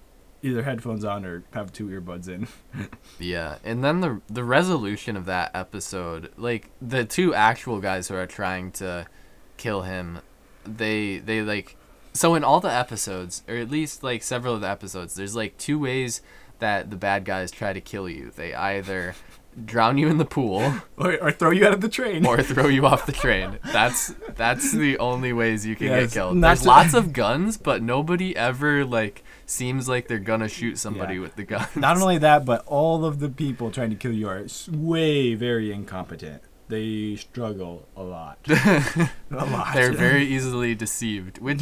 either 0.41 0.63
headphones 0.63 1.03
on 1.03 1.25
or 1.25 1.43
have 1.53 1.73
two 1.73 1.87
earbuds 1.87 2.29
in. 2.29 2.47
Yeah, 3.19 3.57
and 3.63 3.83
then 3.83 4.01
the 4.01 4.21
the 4.27 4.43
resolution 4.43 5.17
of 5.17 5.25
that 5.25 5.51
episode, 5.53 6.31
like 6.37 6.69
the 6.81 7.05
two 7.05 7.33
actual 7.33 7.79
guys 7.79 8.07
who 8.07 8.15
are 8.15 8.27
trying 8.27 8.71
to 8.73 9.07
kill 9.57 9.81
him, 9.81 10.19
they 10.65 11.17
they 11.17 11.41
like 11.41 11.75
so 12.13 12.35
in 12.35 12.43
all 12.43 12.59
the 12.59 12.71
episodes, 12.71 13.43
or 13.47 13.55
at 13.55 13.69
least 13.69 14.03
like 14.03 14.23
several 14.23 14.55
of 14.55 14.61
the 14.61 14.69
episodes, 14.69 15.15
there's 15.15 15.35
like 15.35 15.57
two 15.57 15.79
ways 15.79 16.21
that 16.59 16.89
the 16.89 16.95
bad 16.97 17.25
guys 17.25 17.51
try 17.51 17.73
to 17.73 17.81
kill 17.81 18.07
you. 18.07 18.31
They 18.33 18.53
either 18.53 19.15
drown 19.63 19.97
you 19.97 20.07
in 20.09 20.17
the 20.17 20.25
pool 20.25 20.61
or, 20.97 21.15
or 21.21 21.31
throw 21.31 21.51
you 21.51 21.65
out 21.65 21.73
of 21.73 21.81
the 21.81 21.87
train. 21.89 22.25
or 22.25 22.41
throw 22.43 22.67
you 22.67 22.85
off 22.85 23.05
the 23.05 23.11
train. 23.23 23.59
That's 23.71 24.13
that's 24.35 24.71
the 24.71 24.97
only 24.97 25.31
ways 25.31 25.65
you 25.65 25.75
can 25.75 25.87
Yeah, 25.87 26.01
get 26.01 26.11
killed. 26.11 26.41
There's 26.43 26.61
to- 26.61 26.67
lots 26.67 26.93
of 26.93 27.13
guns, 27.13 27.57
but 27.57 27.81
nobody 27.81 28.35
ever 28.35 28.83
like 28.83 29.23
seems 29.45 29.87
like 29.87 30.07
they're 30.07 30.19
gonna 30.19 30.49
shoot 30.49 30.77
somebody 30.77 31.15
Yeah. 31.15 31.21
with 31.21 31.35
the 31.35 31.43
gun. 31.43 31.67
Not 31.75 31.97
only 32.01 32.17
that, 32.17 32.43
but 32.45 32.63
all 32.67 33.05
of 33.05 33.19
the 33.19 33.29
people 33.29 33.71
trying 33.71 33.91
to 33.91 33.95
kill 33.95 34.11
you 34.11 34.27
are 34.27 34.45
way 34.71 35.35
very 35.35 35.71
incompetent. 35.71 36.41
They 36.67 37.15
struggle 37.15 37.87
a 37.95 38.01
lot. 38.01 38.39
a 38.49 39.09
lot. 39.29 39.75
They're 39.75 39.91
very 39.93 40.25
easily 40.25 40.73
deceived, 40.73 41.37
which 41.37 41.61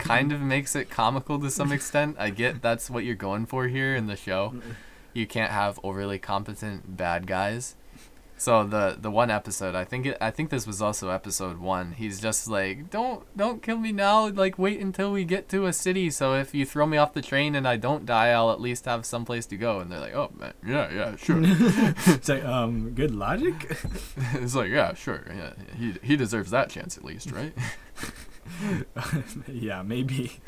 kind 0.00 0.30
of 0.30 0.42
makes 0.42 0.76
it 0.76 0.90
comical 0.90 1.40
to 1.40 1.50
some 1.50 1.72
extent. 1.72 2.16
I 2.18 2.28
get 2.28 2.60
that's 2.60 2.90
what 2.90 3.04
you're 3.04 3.14
going 3.14 3.46
for 3.46 3.66
here 3.68 3.96
in 3.96 4.08
the 4.08 4.16
show. 4.16 4.54
You 5.12 5.26
can't 5.26 5.52
have 5.52 5.78
overly 5.82 6.18
competent 6.18 6.96
bad 6.96 7.26
guys. 7.26 7.76
So 8.42 8.64
the 8.64 8.96
the 9.00 9.08
one 9.08 9.30
episode, 9.30 9.76
I 9.76 9.84
think 9.84 10.04
it, 10.04 10.18
I 10.20 10.32
think 10.32 10.50
this 10.50 10.66
was 10.66 10.82
also 10.82 11.10
episode 11.10 11.58
one. 11.58 11.92
He's 11.92 12.20
just 12.20 12.48
like, 12.48 12.90
don't 12.90 13.24
don't 13.36 13.62
kill 13.62 13.76
me 13.76 13.92
now. 13.92 14.30
Like 14.30 14.58
wait 14.58 14.80
until 14.80 15.12
we 15.12 15.24
get 15.24 15.48
to 15.50 15.66
a 15.66 15.72
city. 15.72 16.10
So 16.10 16.34
if 16.34 16.52
you 16.52 16.66
throw 16.66 16.84
me 16.84 16.96
off 16.96 17.14
the 17.14 17.22
train 17.22 17.54
and 17.54 17.68
I 17.68 17.76
don't 17.76 18.04
die, 18.04 18.30
I'll 18.30 18.50
at 18.50 18.60
least 18.60 18.86
have 18.86 19.06
someplace 19.06 19.46
to 19.46 19.56
go. 19.56 19.78
And 19.78 19.92
they're 19.92 20.00
like, 20.00 20.14
oh 20.14 20.32
man, 20.36 20.54
yeah 20.66 20.92
yeah 20.92 21.14
sure. 21.14 21.38
it's 21.44 22.28
like, 22.28 22.44
um, 22.44 22.90
good 22.94 23.14
logic. 23.14 23.54
it's 24.34 24.56
like 24.56 24.70
yeah 24.70 24.92
sure 24.94 25.24
yeah 25.32 25.52
he 25.78 25.94
he 26.02 26.16
deserves 26.16 26.50
that 26.50 26.68
chance 26.68 26.98
at 26.98 27.04
least 27.04 27.30
right. 27.30 27.52
yeah, 29.46 29.82
maybe. 29.82 30.40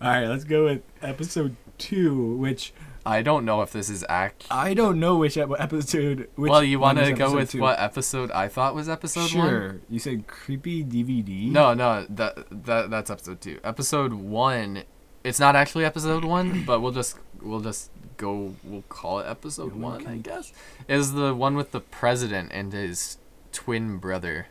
All 0.00 0.08
right, 0.08 0.28
let's 0.28 0.44
go 0.44 0.66
with 0.66 0.82
episode 1.02 1.56
two, 1.78 2.36
which 2.36 2.72
I 3.04 3.22
don't 3.22 3.44
know 3.44 3.62
if 3.62 3.72
this 3.72 3.88
is 3.88 4.04
act. 4.08 4.46
I 4.50 4.74
don't 4.74 5.00
know 5.00 5.16
which 5.16 5.38
episode. 5.38 6.28
Which 6.34 6.50
well, 6.50 6.62
you 6.62 6.78
want 6.78 6.98
to 6.98 7.12
go 7.12 7.34
with 7.34 7.52
two. 7.52 7.60
what 7.60 7.78
episode 7.80 8.30
I 8.30 8.48
thought 8.48 8.74
was 8.74 8.88
episode 8.88 9.28
Sure. 9.28 9.68
one? 9.68 9.82
You 9.88 9.98
said 9.98 10.26
creepy 10.26 10.84
DVD. 10.84 11.50
No, 11.50 11.72
no, 11.74 12.06
that 12.10 12.46
that 12.64 12.90
that's 12.90 13.10
episode 13.10 13.40
two. 13.40 13.58
Episode 13.64 14.12
one, 14.12 14.84
it's 15.24 15.40
not 15.40 15.56
actually 15.56 15.84
episode 15.84 16.24
one, 16.24 16.64
but 16.66 16.80
we'll 16.80 16.92
just 16.92 17.16
we'll 17.40 17.60
just 17.60 17.90
go. 18.16 18.54
We'll 18.62 18.82
call 18.88 19.20
it 19.20 19.26
episode 19.26 19.74
Yeah, 19.74 19.82
one, 19.82 20.06
I 20.06 20.16
guess. 20.16 20.52
Is 20.86 21.12
the 21.12 21.34
one 21.34 21.56
with 21.56 21.72
the 21.72 21.80
president 21.80 22.50
and 22.52 22.72
his 22.72 23.18
twin 23.52 23.96
brother? 23.96 24.48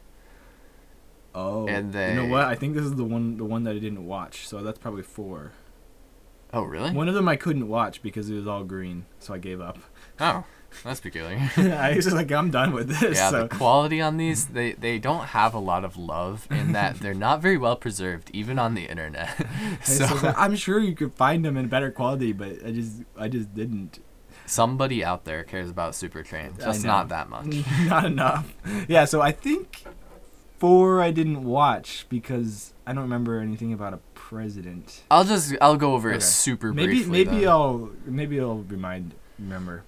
Oh. 1.36 1.68
And 1.68 1.94
then. 1.94 2.16
you 2.16 2.24
know 2.24 2.30
what? 2.30 2.46
I 2.46 2.56
think 2.56 2.74
this 2.74 2.84
is 2.86 2.96
the 2.96 3.04
one, 3.04 3.38
the 3.38 3.46
one 3.46 3.64
that 3.66 3.76
I 3.76 3.80
didn't 3.80 4.06
watch. 4.08 4.48
So 4.48 4.64
that's 4.64 4.80
probably 4.80 5.04
four. 5.04 5.52
Oh, 6.52 6.64
really? 6.64 6.92
One 6.92 7.08
of 7.08 7.14
them 7.14 7.28
I 7.28 7.36
couldn't 7.36 7.68
watch 7.68 8.02
because 8.02 8.30
it 8.30 8.36
was 8.36 8.48
all 8.48 8.64
green, 8.64 9.06
so 9.20 9.34
I 9.34 9.38
gave 9.38 9.62
up. 9.62 9.78
Oh, 10.20 10.46
that's 10.84 11.00
peculiar. 11.00 11.38
I 11.58 11.94
was 11.96 12.06
just 12.06 12.16
like, 12.16 12.32
I'm 12.32 12.52
done 12.52 12.74
with 12.74 12.90
this. 12.90 13.18
yeah, 13.18 13.30
so. 13.30 13.42
the 13.44 13.48
quality 13.50 14.02
on 14.02 14.18
these 14.18 14.48
they 14.48 14.74
they 14.74 14.98
don't 14.98 15.26
have 15.28 15.54
a 15.54 15.60
lot 15.60 15.84
of 15.84 15.98
love 15.98 16.48
in 16.50 16.72
that 16.74 17.00
they're 17.00 17.14
not 17.14 17.42
very 17.42 17.58
well 17.58 17.76
preserved 17.76 18.30
even 18.34 18.58
on 18.58 18.74
the 18.74 18.86
internet. 18.86 19.30
so, 19.84 20.06
so 20.06 20.34
I'm 20.36 20.56
sure 20.56 20.80
you 20.80 20.96
could 20.96 21.14
find 21.14 21.44
them 21.44 21.58
in 21.58 21.68
better 21.68 21.92
quality, 21.92 22.32
but 22.34 22.66
I 22.66 22.72
just 22.72 23.04
I 23.18 23.28
just 23.28 23.54
didn't. 23.54 24.00
somebody 24.46 25.04
out 25.04 25.26
there 25.26 25.44
cares 25.44 25.70
about 25.70 25.96
Super 25.96 26.24
Train, 26.24 26.54
just 26.60 26.84
not 26.84 27.10
that 27.10 27.30
much. 27.30 27.64
Not 27.86 28.06
enough. 28.06 28.54
Yeah, 28.88 29.06
so 29.06 29.22
I 29.22 29.32
think 29.32 29.84
four 30.58 31.02
I 31.02 31.12
didn't 31.12 31.44
watch 31.44 32.06
because 32.10 32.74
I 32.86 32.94
don't 32.94 33.04
remember 33.04 33.40
anything 33.40 33.74
about 33.74 33.94
a 33.94 34.00
president. 34.30 35.02
I'll 35.10 35.24
just 35.24 35.56
I'll 35.60 35.76
go 35.76 35.96
over 35.96 36.10
Okay. 36.10 36.18
it 36.18 36.22
super 36.22 36.72
Maybe 36.72 36.94
briefly. 36.94 37.12
maybe 37.26 37.40
then. 37.42 37.48
I'll 37.50 37.90
maybe 38.06 38.40
I'll 38.40 38.60
remind 38.60 39.16
remember. 39.40 39.84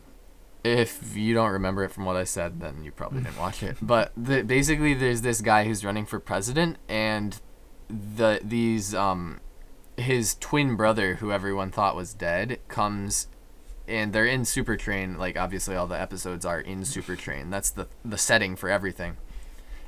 if 0.63 1.15
you 1.15 1.33
don't 1.35 1.51
remember 1.51 1.83
it 1.83 1.91
from 1.91 2.05
what 2.05 2.15
I 2.15 2.23
said, 2.23 2.59
then 2.59 2.83
you 2.83 2.91
probably 2.91 3.21
didn't 3.21 3.37
watch 3.37 3.61
it. 3.61 3.77
But 3.81 4.11
the, 4.17 4.41
basically, 4.43 4.93
there's 4.95 5.21
this 5.21 5.41
guy 5.41 5.65
who's 5.65 5.85
running 5.85 6.05
for 6.07 6.19
president, 6.19 6.77
and 6.89 7.39
the 7.89 8.39
these 8.43 8.95
um, 8.95 9.41
his 9.95 10.35
twin 10.39 10.75
brother, 10.75 11.15
who 11.15 11.31
everyone 11.31 11.69
thought 11.69 11.95
was 11.95 12.13
dead, 12.15 12.59
comes, 12.67 13.27
and 13.87 14.11
they're 14.11 14.25
in 14.25 14.43
Super 14.45 14.75
Train. 14.75 15.17
Like 15.19 15.37
obviously, 15.37 15.75
all 15.75 15.85
the 15.87 15.99
episodes 16.01 16.45
are 16.45 16.59
in 16.59 16.83
Super 16.83 17.15
Train. 17.15 17.51
That's 17.51 17.69
the 17.69 17.87
the 18.03 18.17
setting 18.17 18.55
for 18.55 18.69
everything, 18.69 19.17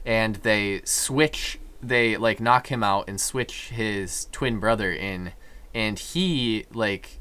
and 0.05 0.35
they 0.37 0.81
switch. 0.85 1.59
They 1.83 2.17
like 2.17 2.39
knock 2.39 2.71
him 2.71 2.83
out 2.83 3.09
and 3.09 3.19
switch 3.19 3.69
his 3.69 4.27
twin 4.31 4.59
brother 4.59 4.91
in, 4.91 5.33
and 5.73 5.99
he 5.99 6.65
like 6.73 7.19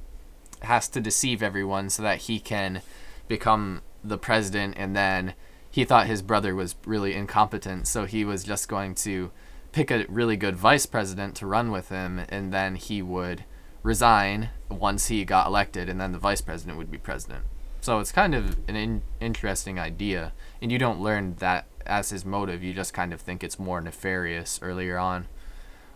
has 0.60 0.88
to 0.88 1.00
deceive 1.00 1.42
everyone 1.42 1.90
so 1.90 2.02
that 2.02 2.18
he 2.22 2.38
can 2.38 2.82
become 3.28 3.82
the 4.04 4.18
president 4.18 4.74
and 4.76 4.96
then 4.96 5.34
he 5.70 5.84
thought 5.84 6.06
his 6.06 6.22
brother 6.22 6.54
was 6.54 6.76
really 6.86 7.14
incompetent 7.14 7.86
so 7.86 8.04
he 8.04 8.24
was 8.24 8.44
just 8.44 8.68
going 8.68 8.94
to 8.94 9.30
pick 9.72 9.90
a 9.90 10.04
really 10.08 10.36
good 10.36 10.56
vice 10.56 10.86
president 10.86 11.34
to 11.34 11.46
run 11.46 11.70
with 11.70 11.88
him 11.88 12.20
and 12.28 12.52
then 12.52 12.74
he 12.74 13.00
would 13.00 13.44
resign 13.82 14.50
once 14.68 15.08
he 15.08 15.24
got 15.24 15.46
elected 15.46 15.88
and 15.88 16.00
then 16.00 16.12
the 16.12 16.18
vice 16.18 16.40
president 16.40 16.76
would 16.76 16.90
be 16.90 16.98
president 16.98 17.44
so 17.82 17.98
it's 17.98 18.12
kind 18.12 18.34
of 18.34 18.56
an 18.68 18.76
in- 18.76 19.02
interesting 19.20 19.78
idea 19.78 20.32
and 20.62 20.72
you 20.72 20.78
don't 20.78 21.00
learn 21.00 21.34
that 21.40 21.66
as 21.84 22.10
his 22.10 22.24
motive 22.24 22.62
you 22.62 22.72
just 22.72 22.94
kind 22.94 23.12
of 23.12 23.20
think 23.20 23.42
it's 23.42 23.58
more 23.58 23.80
nefarious 23.80 24.58
earlier 24.62 24.96
on. 24.96 25.26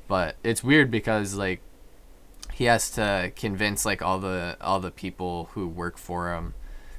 But 0.08 0.36
it's 0.42 0.62
weird 0.62 0.90
because 0.90 1.34
like 1.34 1.60
he 2.52 2.64
has 2.64 2.90
to 2.92 3.32
convince 3.36 3.84
like 3.84 4.02
all 4.02 4.18
the 4.18 4.56
all 4.60 4.80
the 4.80 4.90
people 4.90 5.50
who 5.52 5.68
work 5.68 5.96
for 5.96 6.34
him 6.34 6.54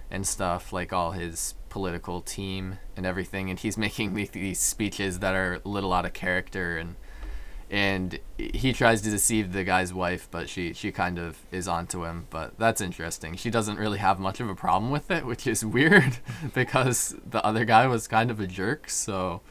and 0.10 0.26
stuff, 0.26 0.72
like 0.72 0.94
all 0.94 1.12
his 1.12 1.56
political 1.70 2.22
team 2.22 2.80
and 2.96 3.06
everything, 3.06 3.50
and 3.50 3.60
he's 3.60 3.78
making 3.88 4.14
these 4.14 4.60
speeches 4.60 5.20
that 5.20 5.36
are 5.36 5.60
a 5.64 5.68
little 5.68 5.94
out 5.94 6.06
of 6.06 6.14
character 6.14 6.78
and 6.78 6.96
and 7.70 8.20
he 8.38 8.72
tries 8.72 9.02
to 9.02 9.10
deceive 9.10 9.52
the 9.52 9.64
guy's 9.64 9.94
wife, 9.94 10.28
but 10.32 10.48
she 10.48 10.74
she 10.74 10.92
kind 10.92 11.20
of 11.20 11.38
is 11.52 11.68
onto 11.68 12.06
him. 12.06 12.28
But 12.30 12.58
that's 12.58 12.80
interesting. 12.82 13.36
She 13.36 13.50
doesn't 13.50 13.78
really 13.78 13.98
have 13.98 14.20
much 14.20 14.40
of 14.40 14.50
a 14.50 14.56
problem 14.56 14.92
with 14.92 15.12
it, 15.12 15.26
which 15.26 15.46
is 15.46 15.66
weird 15.78 16.18
because 16.54 17.16
the 17.30 17.44
other 17.46 17.66
guy 17.66 17.88
was 17.88 18.08
kind 18.08 18.32
of 18.32 18.40
a 18.40 18.48
jerk. 18.48 18.90
So 18.90 19.42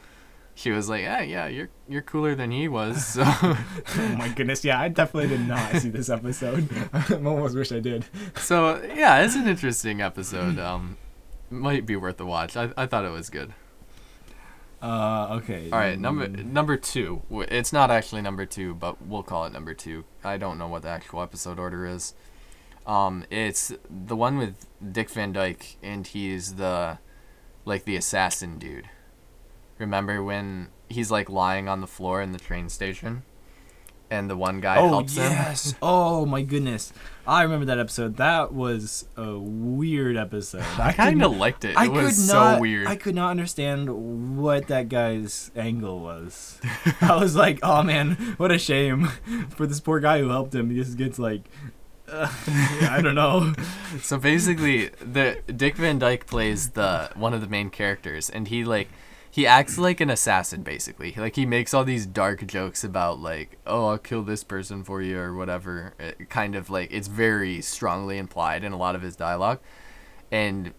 she 0.55 0.71
was 0.71 0.89
like, 0.89 1.01
"Yeah, 1.01 1.21
yeah, 1.21 1.47
you're 1.47 1.69
you're 1.87 2.01
cooler 2.01 2.33
than 2.33 2.49
he 2.49 2.67
was." 2.67 3.05
So 3.05 3.23
oh 3.25 4.15
my 4.17 4.29
goodness, 4.29 4.65
yeah, 4.65 4.81
I 4.81 4.89
definitely 4.89 5.29
did 5.37 5.47
not 5.47 5.75
see 5.75 5.89
this 5.89 6.09
episode. 6.09 6.67
I 6.93 7.13
almost 7.13 7.55
wish 7.55 7.71
I 7.71 7.79
did. 7.79 8.05
so 8.35 8.81
yeah, 8.95 9.21
it's 9.23 9.35
an 9.35 9.47
interesting 9.47 10.01
episode. 10.01 10.57
Um, 10.57 10.97
might 11.51 11.85
be 11.85 11.95
worth 11.95 12.19
a 12.19 12.25
watch. 12.25 12.57
I 12.57 12.71
I 12.75 12.87
thought 12.87 13.05
it 13.05 13.11
was 13.11 13.29
good. 13.29 13.53
Uh, 14.81 15.39
okay. 15.41 15.69
All 15.71 15.79
right, 15.79 15.99
number 15.99 16.27
number 16.27 16.77
two. 16.77 17.23
It's 17.31 17.73
not 17.73 17.89
actually 17.89 18.21
number 18.21 18.45
two, 18.45 18.75
but 18.75 19.01
we'll 19.01 19.23
call 19.23 19.45
it 19.45 19.53
number 19.53 19.73
two. 19.73 20.05
I 20.23 20.37
don't 20.37 20.57
know 20.57 20.67
what 20.67 20.83
the 20.83 20.89
actual 20.89 21.21
episode 21.21 21.57
order 21.57 21.85
is. 21.85 22.13
Um, 22.85 23.25
it's 23.29 23.73
the 23.89 24.15
one 24.15 24.37
with 24.37 24.67
Dick 24.91 25.09
Van 25.09 25.33
Dyke, 25.33 25.77
and 25.81 26.05
he's 26.05 26.55
the 26.55 26.99
like 27.65 27.85
the 27.85 27.95
assassin 27.95 28.59
dude. 28.59 28.89
Remember 29.79 30.23
when 30.23 30.69
he's 30.89 31.11
like 31.11 31.29
lying 31.29 31.67
on 31.67 31.81
the 31.81 31.87
floor 31.87 32.21
in 32.21 32.31
the 32.31 32.39
train 32.39 32.69
station, 32.69 33.23
and 34.11 34.29
the 34.29 34.37
one 34.37 34.61
guy 34.61 34.77
Oh 34.77 34.89
helps 34.89 35.17
him. 35.17 35.23
Oh 35.23 35.29
yes! 35.29 35.75
Oh 35.81 36.25
my 36.25 36.43
goodness! 36.43 36.93
I 37.27 37.43
remember 37.43 37.65
that 37.65 37.77
episode. 37.77 38.15
That 38.17 38.53
was 38.53 39.05
a 39.17 39.37
weird 39.37 40.15
episode. 40.15 40.63
I 40.79 40.93
kind 40.93 41.21
of 41.21 41.35
liked 41.35 41.65
it. 41.65 41.71
It 41.71 41.77
I 41.77 41.89
was 41.89 42.05
could 42.05 42.15
so 42.15 42.33
not. 42.39 42.61
weird. 42.61 42.87
I 42.87 42.95
could 42.95 43.15
not 43.15 43.31
understand 43.31 44.37
what 44.37 44.67
that 44.67 44.87
guy's 44.87 45.51
angle 45.55 45.99
was. 45.99 46.59
I 47.01 47.17
was 47.17 47.35
like, 47.35 47.59
"Oh 47.61 47.83
man, 47.83 48.35
what 48.37 48.51
a 48.51 48.57
shame 48.57 49.07
for 49.49 49.67
this 49.67 49.81
poor 49.81 49.99
guy 49.99 50.19
who 50.19 50.29
helped 50.29 50.55
him." 50.55 50.69
He 50.69 50.77
just 50.77 50.97
gets 50.97 51.19
like, 51.19 51.49
uh, 52.07 52.31
I 52.89 53.01
don't 53.03 53.15
know. 53.15 53.53
So 54.01 54.17
basically, 54.17 54.89
the 55.01 55.39
Dick 55.47 55.75
Van 55.77 55.97
Dyke 55.97 56.27
plays 56.27 56.71
the 56.71 57.09
one 57.15 57.33
of 57.33 57.41
the 57.41 57.47
main 57.47 57.69
characters, 57.69 58.29
and 58.29 58.47
he 58.47 58.63
like 58.63 58.89
he 59.37 59.45
acts 59.45 59.77
like 59.77 60.01
an 60.01 60.09
assassin 60.09 60.63
basically. 60.63 61.13
Like 61.15 61.35
he 61.35 61.45
makes 61.45 61.71
all 61.71 61.83
these 61.83 62.07
dark 62.07 62.47
jokes 62.47 62.83
about 62.83 63.19
like, 63.19 63.59
oh, 63.67 63.89
I'll 63.89 63.99
kill 63.99 64.23
this 64.23 64.43
person 64.43 64.83
for 64.83 64.99
you 64.99 65.19
or 65.19 65.35
whatever. 65.35 65.93
It 65.99 66.27
kind 66.27 66.55
of 66.55 66.71
like 66.71 66.91
it's 66.91 67.07
very 67.07 67.61
strongly 67.61 68.17
implied 68.17 68.63
in 68.63 68.71
a 68.71 68.77
lot 68.77 68.95
of 68.95 69.03
his 69.03 69.15
dialogue, 69.15 69.59
and 70.31 70.73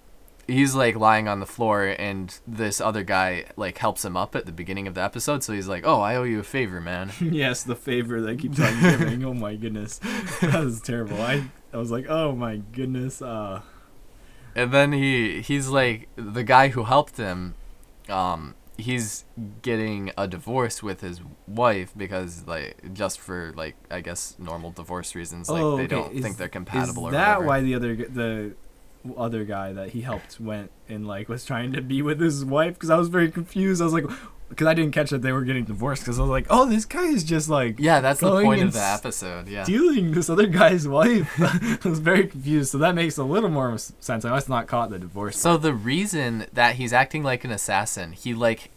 he's 0.49 0.75
like 0.75 0.97
lying 0.97 1.29
on 1.29 1.39
the 1.39 1.47
floor, 1.47 1.95
and 2.01 2.37
this 2.49 2.81
other 2.81 3.05
guy 3.05 3.45
like 3.57 3.79
helps 3.79 4.05
him 4.05 4.17
up 4.17 4.35
at 4.35 4.45
the 4.45 4.51
beginning 4.51 4.89
of 4.89 4.95
the 4.95 5.03
episode. 5.03 5.45
So 5.45 5.53
he's 5.53 5.69
like, 5.69 5.87
oh, 5.87 6.01
I 6.01 6.17
owe 6.17 6.25
you 6.25 6.41
a 6.41 6.43
favor, 6.43 6.81
man. 6.81 7.13
yes, 7.21 7.63
the 7.63 7.77
favor 7.77 8.21
that 8.23 8.41
keeps 8.41 8.59
on 8.59 8.81
giving. 8.81 9.25
Oh 9.25 9.35
my 9.35 9.55
goodness, 9.55 9.99
that 10.41 10.65
was 10.65 10.81
terrible. 10.81 11.23
I 11.23 11.45
I 11.73 11.77
was 11.77 11.93
like, 11.93 12.07
oh 12.09 12.33
my 12.33 12.57
goodness. 12.57 13.23
Uh, 13.23 13.63
and 14.57 14.73
then 14.73 14.91
he 14.91 15.43
he's 15.43 15.69
like 15.69 16.09
the 16.17 16.43
guy 16.43 16.71
who 16.71 16.83
helped 16.83 17.19
him 17.19 17.55
um 18.09 18.55
he's 18.77 19.25
getting 19.63 20.13
a 20.17 20.29
divorce 20.29 20.83
with 20.83 21.01
his 21.01 21.21
wife 21.49 21.93
because 21.97 22.47
like 22.47 22.95
just 22.95 23.19
for 23.19 23.53
like 23.57 23.75
i 23.91 24.01
guess 24.01 24.37
normal 24.39 24.71
divorce 24.71 25.15
reasons 25.17 25.51
like 25.51 25.63
oh, 25.63 25.77
they 25.77 25.87
don't 25.87 26.15
Is- 26.15 26.23
think 26.23 26.37
they're 26.37 26.49
compatible 26.49 27.07
Is 27.09 27.13
that 27.13 27.43
why 27.43 27.61
the 27.61 27.75
other 27.75 27.97
the 27.97 28.55
other 29.17 29.45
guy 29.45 29.73
that 29.73 29.91
he 29.91 30.03
helped 30.03 30.41
went 30.41 30.71
and 30.89 31.07
like 31.07 31.29
was 31.29 31.45
trying 31.45 31.73
to 31.73 31.81
be 31.81 32.03
with 32.03 32.21
his 32.21 32.45
wife? 32.45 32.75
Because 32.75 32.91
I 32.91 32.99
was 32.99 33.09
very 33.09 33.31
confused. 33.31 33.81
I 33.81 33.85
was 33.85 33.95
like, 33.95 34.07
because 34.49 34.67
I 34.67 34.75
didn't 34.75 34.93
catch 34.93 35.11
that 35.11 35.23
they 35.23 35.33
were 35.33 35.43
getting 35.43 35.65
divorced. 35.65 36.03
Because 36.03 36.19
I 36.19 36.23
was 36.23 36.31
like, 36.31 36.47
oh, 36.51 36.67
this 36.67 36.85
guy 36.85 37.05
is 37.05 37.25
just 37.25 37.49
like 37.49 37.77
yeah 37.79 38.01
that's 38.01 38.21
the 38.21 38.31
point 38.43 38.63
of 38.63 38.73
the 38.73 38.83
episode 38.83 39.49
yeah 39.49 39.65
stealing 39.65 40.13
this 40.13 40.31
other 40.31 40.47
guy's 40.47 40.87
wife. 40.89 41.33
I 41.85 41.89
was 41.89 42.01
very 42.01 42.27
confused. 42.27 42.73
So 42.73 42.79
that 42.79 42.95
makes 42.95 43.17
a 43.17 43.25
little 43.25 43.51
more 43.51 43.77
sense. 43.79 44.25
I 44.25 44.31
must 44.31 44.49
not 44.49 44.67
caught 44.67 44.91
the 44.91 44.99
divorce. 44.99 45.39
so 45.39 45.57
the 45.57 45.75
reason 45.75 46.47
that 46.53 46.77
he's 46.77 46.93
acting 46.93 47.23
like 47.23 47.45
an 47.45 47.51
assassin 47.51 48.13
he 48.13 48.35
like 48.35 48.71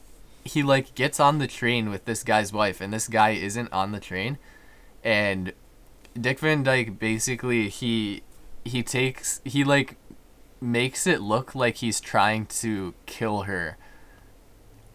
he 0.43 0.63
like 0.63 0.95
gets 0.95 1.19
on 1.19 1.37
the 1.37 1.47
train 1.47 1.89
with 1.89 2.05
this 2.05 2.23
guy's 2.23 2.51
wife 2.51 2.81
and 2.81 2.91
this 2.91 3.07
guy 3.07 3.31
isn't 3.31 3.71
on 3.71 3.91
the 3.91 3.99
train 3.99 4.37
and 5.03 5.53
dick 6.19 6.39
van 6.39 6.63
dyke 6.63 6.99
basically 6.99 7.69
he 7.69 8.23
he 8.65 8.83
takes 8.83 9.39
he 9.43 9.63
like 9.63 9.97
makes 10.59 11.07
it 11.07 11.21
look 11.21 11.55
like 11.55 11.77
he's 11.77 11.99
trying 11.99 12.45
to 12.45 12.93
kill 13.05 13.43
her 13.43 13.77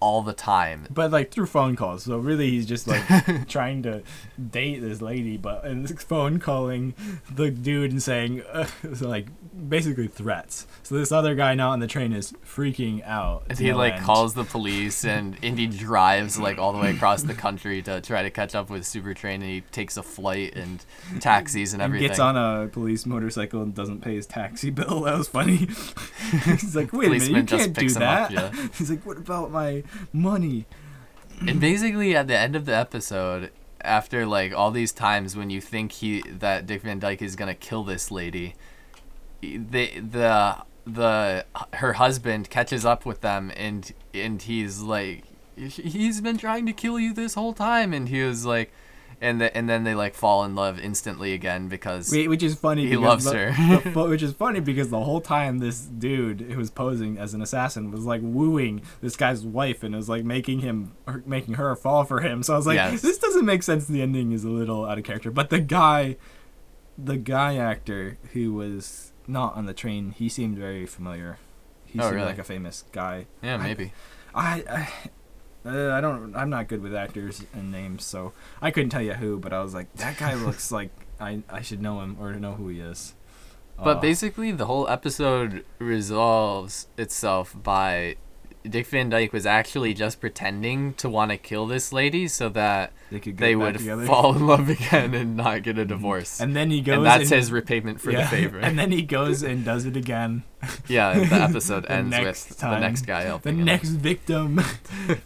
all 0.01 0.23
the 0.23 0.33
time 0.33 0.87
but 0.91 1.11
like 1.11 1.31
through 1.31 1.47
phone 1.47 1.77
calls. 1.77 2.05
So 2.05 2.19
really, 2.19 2.51
he's 2.51 2.67
just 2.67 2.87
like 2.87 3.03
trying 3.49 3.83
to 3.85 4.03
date 4.51 4.81
this 4.81 5.01
lady, 5.01 5.37
but 5.37 5.65
and 5.65 5.89
phone 6.01 6.39
calling 6.39 6.95
the 7.31 7.51
dude 7.51 7.91
and 7.91 8.03
saying 8.03 8.43
uh, 8.53 8.67
so 8.95 9.09
like 9.09 9.29
basically 9.69 10.09
threats. 10.09 10.67
So 10.83 10.95
this 10.95 11.13
other 11.13 11.35
guy 11.35 11.55
now 11.55 11.71
on 11.71 11.81
the 11.81 11.87
train 11.87 12.13
is 12.13 12.33
freaking 12.45 13.07
out. 13.07 13.45
And 13.49 13.59
he 13.59 13.73
like 13.73 13.95
end. 13.95 14.05
calls 14.05 14.35
the 14.35 14.45
police 14.45 15.05
and 15.07 15.37
Indy 15.43 15.67
drives 15.67 16.39
like 16.39 16.59
all 16.59 16.73
the 16.73 16.79
way 16.79 16.91
across 16.91 17.23
the 17.23 17.35
country 17.35 17.83
to 17.83 18.01
try 18.01 18.23
to 18.23 18.31
catch 18.31 18.55
up 18.55 18.71
with 18.71 18.87
Super 18.87 19.15
Train 19.15 19.43
and 19.43 19.51
he 19.51 19.61
takes 19.61 19.97
a 19.97 20.03
flight 20.03 20.55
and 20.55 20.85
taxis 21.21 21.73
and 21.73 21.83
everything. 21.83 22.09
gets 22.09 22.21
on 22.21 22.37
a 22.37 22.69
police 22.69 23.07
motorcycle 23.07 23.63
and 23.63 23.75
doesn't 23.75 24.01
pay 24.01 24.15
his 24.15 24.27
taxi 24.27 24.71
bill. 24.77 25.03
That 25.03 25.19
was 25.19 25.29
funny. 25.29 25.69
He's 26.45 26.77
like, 26.77 26.93
wait 26.93 27.09
a 27.09 27.11
minute, 27.11 27.29
you 27.29 27.43
just 27.43 27.75
can't 27.75 27.79
do 27.79 27.87
him 27.87 28.03
up, 28.03 28.31
that. 28.31 28.31
yeah. 28.31 28.69
He's 28.77 28.91
like, 28.91 29.05
what 29.05 29.17
about 29.17 29.51
my 29.51 29.83
money? 30.13 30.67
and 31.47 31.61
basically 31.61 32.17
at 32.17 32.29
the 32.29 32.39
end 32.39 32.57
of 32.57 32.65
the 32.65 32.75
episode 32.75 33.51
after 33.87 34.27
like 34.27 34.53
all 34.53 34.71
these 34.71 34.93
times 34.93 35.37
when 35.37 35.51
you 35.51 35.61
think 35.61 35.93
he 35.93 36.23
that 36.23 36.67
Dick 36.67 36.83
Van 36.83 36.99
Dyke 36.99 37.23
is 37.23 37.37
gonna 37.37 37.55
kill 37.55 37.85
this 37.85 38.11
lady, 38.11 38.55
the 39.41 40.01
the 40.01 40.57
the 40.87 41.45
her 41.75 41.95
husband 41.95 42.51
catches 42.51 42.85
up 42.85 43.07
with 43.07 43.21
them 43.21 43.53
and 43.57 43.93
and 44.15 44.43
he's 44.43 44.81
like 44.81 45.25
he's 45.57 46.21
been 46.21 46.37
trying 46.39 46.67
to 46.67 46.73
kill 46.73 46.99
you 46.99 47.13
this 47.13 47.35
whole 47.35 47.53
time. 47.53 47.93
And 47.93 48.09
he 48.09 48.23
was 48.23 48.45
like 48.45 48.73
and 49.21 49.41
the, 49.41 49.57
and 49.57 49.69
then 49.69 49.85
they 49.85 49.95
like 49.95 50.15
fall 50.15 50.45
in 50.45 50.55
love 50.55 50.79
instantly 50.79 51.33
again 51.33 51.69
because 51.69 52.11
which 52.13 52.43
is 52.43 52.55
funny. 52.55 52.87
He 52.87 52.97
loves 52.97 53.25
the- 53.25 53.37
her. 53.51 53.81
the 53.91 54.05
which 54.09 54.23
is 54.23 54.33
funny 54.35 54.61
because 54.61 54.91
the 54.91 55.01
whole 55.01 55.21
time 55.21 55.59
this 55.59 55.81
dude 55.81 56.41
who 56.43 56.59
was 56.59 56.71
posing 56.71 57.17
as 57.19 57.33
an 57.35 57.41
assassin 57.43 57.91
was 57.91 58.05
like 58.05 58.21
wooing 58.23 58.83
this 59.01 59.17
guy's 59.17 59.45
wife 59.45 59.83
and 59.83 59.95
was 59.95 60.09
like 60.09 60.25
making 60.25 60.61
him, 60.61 60.93
making 61.25 61.55
her 61.55 61.75
fall 61.77 62.05
for 62.05 62.21
him. 62.21 62.43
So 62.43 62.53
I 62.55 62.57
was 62.57 62.67
like, 62.67 62.77
Yes. 62.77 63.01
this 63.03 63.19
doesn't 63.19 63.45
make 63.47 63.63
sense. 63.63 63.87
The 63.87 64.03
ending 64.03 64.33
is 64.33 64.45
a 64.45 64.51
little 64.51 64.85
out 64.85 64.99
of 64.99 65.05
character. 65.05 65.31
But 65.31 65.51
the 65.51 65.61
guy, 65.61 66.17
the 66.99 67.17
guy 67.17 67.57
actor 67.57 68.19
who 68.33 68.53
was 68.53 69.13
not 69.27 69.57
on 69.57 69.67
the 69.67 69.75
train, 69.75 70.11
he 70.13 70.29
seemed 70.29 70.57
very 70.59 70.87
familiar. 70.87 71.39
He 71.87 71.99
Oh, 71.99 72.03
seemed 72.03 72.17
really? 72.17 72.27
like 72.29 72.39
a 72.39 72.45
famous 72.45 72.85
guy. 72.93 73.27
yeah 73.43 73.55
I- 73.55 73.63
maybe 73.63 73.93
I, 74.35 74.65
I 74.71 74.89
uh, 75.67 75.93
I 75.93 76.01
don't. 76.01 76.35
I'm 76.37 76.51
not 76.51 76.69
good 76.69 76.83
with 76.83 76.95
actors 76.95 77.43
and 77.53 77.71
names, 77.73 78.05
so 78.05 78.33
I 78.63 78.71
couldn't 78.71 78.91
tell 78.91 79.03
you 79.03 79.15
who. 79.15 79.39
But 79.39 79.53
I 79.53 79.63
was 79.63 79.75
like, 79.75 79.93
that 79.97 80.17
guy 80.19 80.35
looks 80.47 80.71
like 80.71 80.91
I 81.21 81.43
I 81.51 81.61
should 81.63 81.83
know 81.83 82.01
him 82.01 82.17
or 82.21 82.33
know 82.35 82.55
who 82.55 82.69
he 82.69 82.81
is. 82.81 83.15
But 83.77 83.99
Uh, 83.99 84.01
basically, 84.01 84.53
the 84.53 84.67
whole 84.67 84.89
episode 84.89 85.65
resolves 85.79 86.87
itself 86.97 87.55
by 87.63 88.17
Dick 88.71 88.87
Van 88.87 89.09
Dyke 89.09 89.33
was 89.33 89.47
actually 89.47 89.95
just 89.95 90.21
pretending 90.21 90.95
to 90.95 91.09
want 91.09 91.31
to 91.31 91.37
kill 91.37 91.67
this 91.67 91.93
lady 91.93 92.29
so 92.29 92.49
that 92.51 92.93
they 93.11 93.21
could 93.21 93.39
they 93.39 93.55
would 93.57 93.79
together. 93.79 94.05
fall 94.07 94.35
in 94.37 94.47
love 94.47 94.69
again 94.79 95.15
and 95.15 95.37
not 95.37 95.63
get 95.63 95.79
a 95.79 95.85
divorce. 95.85 96.41
And 96.41 96.55
then 96.57 96.71
he 96.71 96.81
goes. 96.81 96.97
And 96.99 97.07
that's 97.07 97.31
and- 97.31 97.41
his 97.41 97.53
repayment 97.53 98.01
for 98.01 98.11
yeah, 98.11 98.23
the 98.23 98.27
favor. 98.37 98.59
And 98.59 98.79
then 98.79 98.93
he 98.93 99.03
goes 99.03 99.43
and 99.43 99.65
does 99.65 99.85
it 99.87 99.97
again. 99.97 100.45
yeah, 100.89 101.19
the 101.19 101.35
episode 101.37 101.85
The 101.85 101.93
ends 101.93 102.17
with 102.19 102.59
time. 102.59 102.81
the 102.81 102.81
next 102.87 103.03
guy 103.07 103.23
helping 103.23 103.55
him. 103.55 103.59
The 103.61 103.65
next 103.65 103.89
victim. 103.91 104.61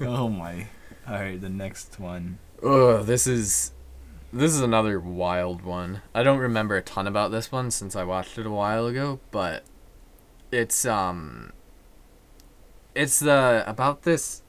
oh 0.00 0.28
my. 0.28 0.66
All 1.08 1.14
right, 1.14 1.40
the 1.40 1.48
next 1.48 1.98
one. 1.98 2.38
Ugh, 2.62 3.04
this 3.06 3.26
is 3.26 3.72
this 4.32 4.52
is 4.52 4.60
another 4.60 5.00
wild 5.00 5.62
one. 5.62 6.02
I 6.14 6.22
don't 6.22 6.38
remember 6.38 6.76
a 6.76 6.82
ton 6.82 7.06
about 7.06 7.30
this 7.32 7.50
one 7.50 7.70
since 7.70 7.96
I 7.96 8.04
watched 8.04 8.38
it 8.38 8.46
a 8.46 8.50
while 8.50 8.86
ago, 8.86 9.18
but 9.30 9.64
it's 10.52 10.84
um 10.84 11.52
it's 12.94 13.20
the 13.20 13.64
about 13.66 14.02
this 14.02 14.42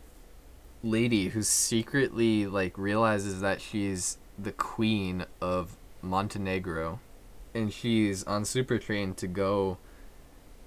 lady 0.84 1.30
who 1.30 1.44
secretly 1.44 2.48
like 2.48 2.78
realizes 2.78 3.42
that 3.42 3.62
she's 3.62 4.18
the 4.38 4.52
queen 4.52 5.26
of 5.40 5.78
Montenegro 6.02 7.00
and 7.54 7.72
she's 7.72 8.24
on 8.24 8.46
super 8.46 8.78
train 8.78 9.14
to 9.16 9.28
go 9.28 9.78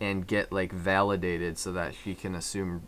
and 0.00 0.26
get 0.26 0.52
like 0.52 0.72
validated 0.72 1.58
so 1.58 1.72
that 1.72 1.94
she 1.94 2.14
can 2.14 2.34
assume 2.34 2.86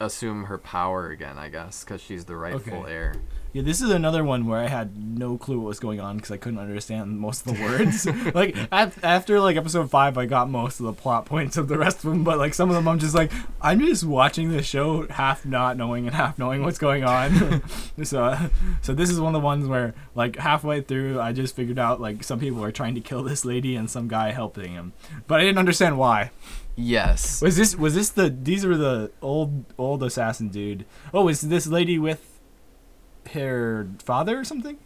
assume 0.00 0.44
her 0.44 0.58
power 0.58 1.10
again, 1.10 1.38
I 1.38 1.48
guess, 1.48 1.84
cuz 1.84 2.00
she's 2.00 2.24
the 2.24 2.36
rightful 2.36 2.80
Okay. 2.82 2.92
heir. 2.92 3.14
Yeah, 3.54 3.62
this 3.62 3.80
is 3.80 3.88
another 3.90 4.22
one 4.24 4.46
where 4.46 4.60
I 4.60 4.68
had 4.68 4.94
no 5.18 5.38
clue 5.38 5.58
what 5.58 5.68
was 5.68 5.80
going 5.80 6.00
on 6.00 6.16
because 6.16 6.30
I 6.30 6.36
couldn't 6.36 6.58
understand 6.58 7.18
most 7.18 7.46
of 7.46 7.56
the 7.56 7.62
words. 7.62 8.06
like 8.34 8.54
af- 8.70 9.02
after 9.02 9.40
like 9.40 9.56
episode 9.56 9.90
five, 9.90 10.18
I 10.18 10.26
got 10.26 10.50
most 10.50 10.80
of 10.80 10.86
the 10.86 10.92
plot 10.92 11.24
points 11.24 11.56
of 11.56 11.66
the 11.66 11.78
rest 11.78 12.04
of 12.04 12.10
them, 12.10 12.24
but 12.24 12.36
like 12.36 12.52
some 12.52 12.68
of 12.68 12.76
them, 12.76 12.86
I'm 12.86 12.98
just 12.98 13.14
like, 13.14 13.32
I'm 13.62 13.80
just 13.80 14.04
watching 14.04 14.50
this 14.50 14.66
show 14.66 15.08
half 15.08 15.46
not 15.46 15.78
knowing 15.78 16.06
and 16.06 16.14
half 16.14 16.38
knowing 16.38 16.62
what's 16.62 16.78
going 16.78 17.04
on. 17.04 17.62
so, 18.04 18.22
uh, 18.24 18.48
so 18.82 18.92
this 18.94 19.08
is 19.08 19.18
one 19.18 19.34
of 19.34 19.40
the 19.40 19.44
ones 19.44 19.66
where 19.66 19.94
like 20.14 20.36
halfway 20.36 20.82
through, 20.82 21.18
I 21.18 21.32
just 21.32 21.56
figured 21.56 21.78
out 21.78 22.02
like 22.02 22.22
some 22.22 22.38
people 22.38 22.62
are 22.62 22.70
trying 22.70 22.94
to 22.96 23.00
kill 23.00 23.22
this 23.22 23.46
lady 23.46 23.76
and 23.76 23.88
some 23.88 24.08
guy 24.08 24.30
helping 24.32 24.72
him, 24.72 24.92
but 25.26 25.40
I 25.40 25.44
didn't 25.44 25.58
understand 25.58 25.96
why. 25.96 26.30
Yes. 26.80 27.42
Was 27.42 27.56
this 27.56 27.74
was 27.74 27.94
this 27.96 28.10
the 28.10 28.30
these 28.30 28.64
were 28.64 28.76
the 28.76 29.10
old 29.20 29.64
old 29.76 30.02
assassin 30.04 30.48
dude? 30.48 30.84
Oh, 31.12 31.26
is 31.28 31.40
this 31.40 31.66
lady 31.66 31.98
with 31.98 32.38
her 33.32 33.88
father 34.04 34.38
or 34.38 34.44
something? 34.44 34.78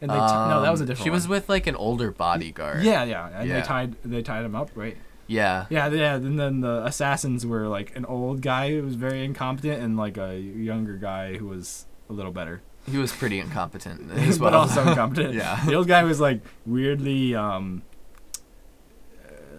And 0.00 0.10
they 0.10 0.14
t- 0.14 0.20
no, 0.20 0.60
that 0.62 0.70
was 0.70 0.80
a 0.80 0.84
Um, 0.84 0.88
different. 0.88 1.04
She 1.04 1.10
was 1.10 1.26
with 1.26 1.48
like 1.48 1.66
an 1.66 1.74
older 1.74 2.12
bodyguard. 2.12 2.84
Yeah, 2.84 3.02
yeah, 3.02 3.28
and 3.40 3.48
Yeah. 3.48 3.56
they 3.60 3.66
tied 3.66 3.96
they 4.04 4.22
tied 4.22 4.44
him 4.44 4.54
up, 4.54 4.70
right? 4.76 4.96
Yeah. 5.26 5.66
Yeah, 5.70 5.88
yeah. 5.88 6.14
And 6.16 6.38
then 6.38 6.60
the 6.60 6.84
assassins 6.84 7.44
were 7.44 7.66
like 7.66 7.96
an 7.96 8.04
old 8.04 8.40
guy 8.40 8.70
who 8.70 8.82
was 8.82 8.94
very 8.94 9.24
incompetent 9.24 9.82
and 9.82 9.96
like 9.96 10.16
a 10.16 10.38
younger 10.38 10.96
guy 10.98 11.36
who 11.38 11.46
was 11.48 11.86
a 12.08 12.12
little 12.12 12.30
better, 12.32 12.60
He 12.88 12.98
was 12.98 13.10
pretty 13.12 13.40
incompetent 13.40 14.12
as 14.28 14.38
but 14.38 14.52
well. 14.52 14.60
also 14.62 14.86
incompetent. 14.86 15.34
Yeah. 15.42 15.64
the 15.66 15.74
old 15.74 15.88
guy 15.88 16.04
was 16.04 16.20
like 16.20 16.42
weirdly 16.64 17.34
um, 17.34 17.82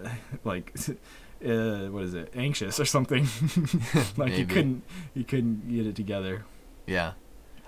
uh, 0.04 0.08
like. 0.44 0.72
Uh, 1.44 1.90
what 1.90 2.04
is 2.04 2.14
it? 2.14 2.32
Anxious 2.34 2.80
or 2.80 2.84
something? 2.84 3.26
like 4.16 4.32
he 4.32 4.44
couldn't, 4.44 4.82
he 5.14 5.24
couldn't 5.24 5.68
get 5.68 5.86
it 5.86 5.96
together. 5.96 6.44
Yeah. 6.86 7.12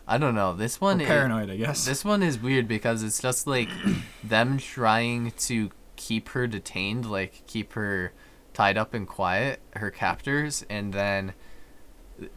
I 0.06 0.16
don't 0.16 0.34
know. 0.34 0.54
This 0.54 0.78
Or 0.78 0.86
one 0.86 1.00
is 1.00 1.06
paranoid, 1.06 1.50
I 1.50 1.56
guess. 1.56 1.84
this 1.84 2.04
one 2.04 2.22
is 2.22 2.38
weird 2.38 2.66
because 2.66 3.02
it's 3.02 3.20
just 3.20 3.46
like 3.46 3.68
them 4.24 4.56
trying 4.58 5.32
to 5.32 5.70
keep 5.96 6.30
her 6.30 6.46
detained, 6.46 7.10
like 7.10 7.42
keep 7.46 7.74
her 7.74 8.12
tied 8.54 8.78
up 8.78 8.94
and 8.94 9.06
quiet, 9.06 9.60
her 9.76 9.90
captors, 9.90 10.64
and 10.70 10.94
then 10.94 11.34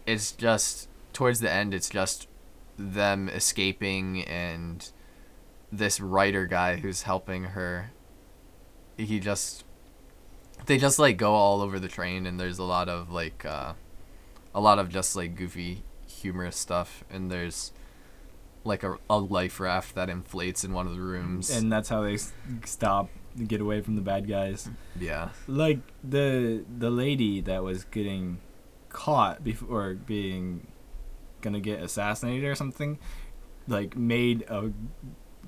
it's 0.05 0.31
just 0.33 0.89
towards 1.13 1.39
the 1.39 1.51
end 1.51 1.73
it's 1.73 1.89
just 1.89 2.27
them 2.77 3.29
escaping 3.29 4.23
and 4.23 4.91
this 5.71 5.99
writer 5.99 6.45
guy 6.45 6.77
who's 6.77 7.03
helping 7.03 7.43
her 7.45 7.91
he 8.97 9.19
just 9.19 9.63
they 10.71 10.77
just 10.77 10.97
like 10.99 11.17
go 11.17 11.33
all 11.33 11.59
over 11.61 11.79
the 11.79 11.89
train 11.89 12.25
and 12.25 12.39
there's 12.39 12.57
a 12.57 12.63
lot 12.63 12.87
of 12.87 13.11
like 13.11 13.43
uh 13.43 13.73
a 14.55 14.61
lot 14.61 14.79
of 14.79 14.87
just 14.87 15.17
like 15.17 15.35
goofy 15.35 15.83
humorous 16.07 16.55
stuff 16.55 17.03
and 17.09 17.29
there's 17.29 17.73
like 18.63 18.81
a, 18.83 18.97
a 19.09 19.17
life 19.17 19.59
raft 19.59 19.95
that 19.95 20.09
inflates 20.09 20.63
in 20.63 20.71
one 20.71 20.87
of 20.87 20.93
the 20.93 21.01
rooms 21.01 21.49
and 21.49 21.69
that's 21.69 21.89
how 21.89 22.01
they 22.03 22.13
s- 22.13 22.31
stop 22.63 23.09
and 23.35 23.49
get 23.49 23.59
away 23.59 23.81
from 23.81 23.95
the 23.97 24.01
bad 24.01 24.27
guys. 24.29 24.69
yeah 24.97 25.29
Like 25.45 25.79
the 26.03 26.63
the 26.77 26.89
lady 26.89 27.41
that 27.41 27.63
was 27.63 27.83
getting 27.83 28.39
caught 28.89 29.43
before 29.43 29.95
being 29.95 30.67
gonna 31.41 31.59
get 31.59 31.81
assassinated 31.81 32.45
or 32.45 32.55
something, 32.55 32.97
like 33.67 33.97
made 33.97 34.43
a 34.47 34.71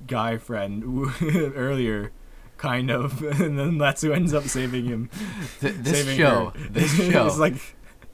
guy 0.06 0.36
friend 0.38 1.06
earlier, 1.54 2.10
kind 2.56 2.90
of, 2.90 3.22
and 3.40 3.58
then 3.58 3.78
that's 3.78 4.02
who 4.02 4.12
ends 4.12 4.32
up 4.34 4.44
saving 4.44 4.84
him. 4.86 5.10
Th- 5.60 5.74
this 5.74 5.98
saving 6.04 6.16
show 6.18 6.50
her. 6.56 6.68
this 6.70 6.98
it's 6.98 7.12
show 7.12 7.26
like 7.38 7.54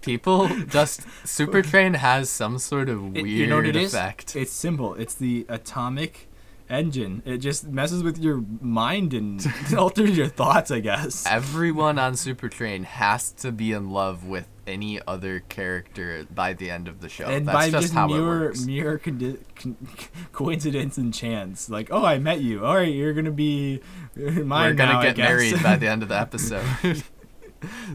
people 0.01 0.49
just 0.67 1.03
super 1.27 1.61
train 1.63 1.95
has 1.95 2.31
some 2.31 2.59
sort 2.59 2.89
of 2.89 2.99
It- 3.17 3.23
weird 3.23 3.29
you 3.29 3.47
know 3.47 3.57
what 3.57 3.67
it 3.67 3.77
is? 3.77 3.93
effect 3.95 4.35
it's 4.37 4.53
simple. 4.53 4.95
It's 4.95 5.15
the 5.15 5.45
atomic 5.49 6.27
engine. 6.71 7.23
It 7.25 7.39
just 7.39 7.67
messes 7.69 8.03
with 8.03 8.19
your 8.19 8.43
mind 8.61 9.13
and 9.15 9.45
alters 9.77 10.17
your 10.17 10.29
thoughts. 10.29 10.71
I 10.71 10.81
guess. 10.81 11.27
everyone 11.27 11.99
on 11.99 12.17
super 12.17 12.49
train 12.49 12.85
has 12.85 13.33
to 13.33 13.53
be 13.53 13.73
in 13.73 13.91
love 13.91 14.25
with 14.27 14.49
any 14.67 15.01
other 15.07 15.41
character 15.41 16.25
by 16.33 16.53
the 16.53 16.71
end 16.71 16.87
of 16.87 17.01
the 17.01 17.09
show 17.09 17.25
and 17.25 17.49
that's 17.49 17.55
by 17.55 17.71
just 17.71 17.83
just 17.83 17.95
how 17.95 18.07
it 18.13 18.21
works 18.21 18.65
mere 18.65 18.99
condi- 18.99 19.41
con- 19.57 19.77
coincidence 20.33 20.97
and 20.97 21.13
chance, 21.13 21.69
like 21.69 21.89
oh, 21.91 22.05
I 22.05 22.19
met 22.19 22.41
you. 22.41 22.65
All 22.65 22.77
right, 22.77 22.93
you're 22.93 23.13
gonna 23.13 23.31
be 23.33 23.81
uh, 24.17 24.31
mine 24.31 24.71
we're 24.71 24.75
gonna 24.75 24.93
now, 24.95 25.03
get 25.03 25.17
married 25.17 25.63
by 25.63 25.77
the 25.77 25.89
end 25.89 26.03
of 26.03 26.09
the 26.09 26.19
episode. 26.19 27.03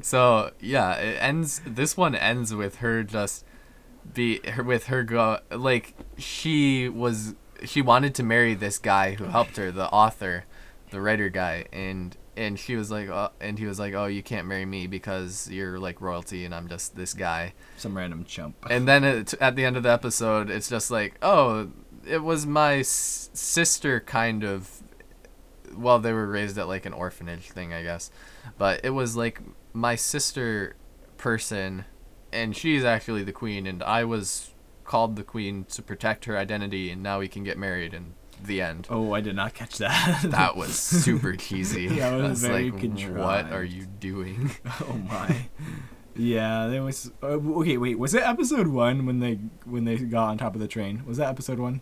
so 0.01 0.51
yeah, 0.59 0.95
it 0.95 1.17
ends. 1.21 1.61
This 1.65 1.95
one 1.95 2.13
ends 2.13 2.53
with 2.53 2.77
her 2.77 3.03
just 3.03 3.45
be 4.13 4.39
with 4.63 4.85
her 4.85 5.03
go 5.03 5.39
like 5.51 5.95
she 6.17 6.88
was 6.89 7.35
she 7.63 7.81
wanted 7.81 8.15
to 8.15 8.23
marry 8.23 8.53
this 8.53 8.77
guy 8.77 9.13
who 9.13 9.25
helped 9.25 9.57
her, 9.57 9.71
the 9.71 9.87
author, 9.89 10.45
the 10.91 11.01
writer 11.01 11.29
guy, 11.29 11.65
and 11.71 12.15
and 12.37 12.59
she 12.59 12.75
was 12.75 12.91
like, 12.91 13.07
oh, 13.07 13.31
and 13.39 13.57
he 13.57 13.65
was 13.65 13.79
like, 13.79 13.93
oh, 13.93 14.07
you 14.07 14.21
can't 14.21 14.45
marry 14.47 14.65
me 14.65 14.87
because 14.87 15.49
you're 15.49 15.79
like 15.79 16.01
royalty 16.01 16.43
and 16.43 16.53
I'm 16.53 16.67
just 16.67 16.95
this 16.95 17.13
guy. 17.13 17.53
Some 17.77 17.95
random 17.95 18.25
chump. 18.25 18.57
And 18.69 18.87
then 18.87 19.03
it, 19.05 19.33
at 19.35 19.55
the 19.55 19.63
end 19.63 19.77
of 19.77 19.83
the 19.83 19.91
episode, 19.91 20.49
it's 20.49 20.69
just 20.69 20.91
like, 20.91 21.15
oh, 21.21 21.69
it 22.05 22.23
was 22.23 22.45
my 22.45 22.79
s- 22.79 23.29
sister 23.33 23.99
kind 24.01 24.43
of. 24.43 24.83
Well, 25.75 25.99
they 25.99 26.13
were 26.13 26.27
raised 26.27 26.57
at 26.57 26.67
like 26.67 26.85
an 26.85 26.93
orphanage 26.93 27.49
thing, 27.51 27.73
I 27.73 27.83
guess, 27.83 28.11
but 28.57 28.81
it 28.83 28.91
was 28.91 29.15
like 29.15 29.41
my 29.73 29.95
sister 29.95 30.75
person, 31.17 31.85
and 32.31 32.55
she's 32.55 32.83
actually 32.83 33.23
the 33.23 33.33
queen, 33.33 33.65
and 33.67 33.81
I 33.83 34.03
was 34.05 34.51
called 34.86 35.15
the 35.15 35.24
queen 35.24 35.65
to 35.65 35.82
protect 35.82 36.26
her 36.26 36.38
identity, 36.38 36.89
and 36.89 37.04
now 37.04 37.19
we 37.19 37.28
can 37.28 37.43
get 37.43 37.58
married, 37.58 37.93
and 37.93 38.13
the 38.43 38.62
end. 38.62 38.88
Oh, 38.89 39.13
I 39.13 39.21
did 39.21 39.36
not 39.36 39.54
catch 39.54 39.78
that. 39.78 40.24
That 40.24 40.56
was 40.56 40.76
super 40.76 41.36
cheesy. 41.36 41.88
That 42.00 42.13
was 42.13 42.24
I 42.24 42.30
was 42.30 42.41
very 42.41 42.71
like, 42.71 43.15
what 43.17 43.52
are 43.52 43.63
you 43.63 43.86
doing? 43.86 44.52
oh 44.82 44.93
my. 44.93 45.48
Yeah, 46.15 46.67
there 46.67 46.84
was. 46.84 47.12
Uh, 47.21 47.38
okay, 47.60 47.78
wait. 47.78 48.00
Was 48.00 48.13
it 48.13 48.24
episode 48.24 48.67
one 48.67 49.06
when 49.06 49.19
they 49.19 49.36
when 49.65 49.86
they 49.86 49.98
got 49.98 50.30
on 50.30 50.38
top 50.38 50.56
of 50.56 50.62
the 50.62 50.67
train? 50.67 51.04
Was 51.06 51.17
that 51.17 51.30
episode 51.30 51.60
one? 51.60 51.82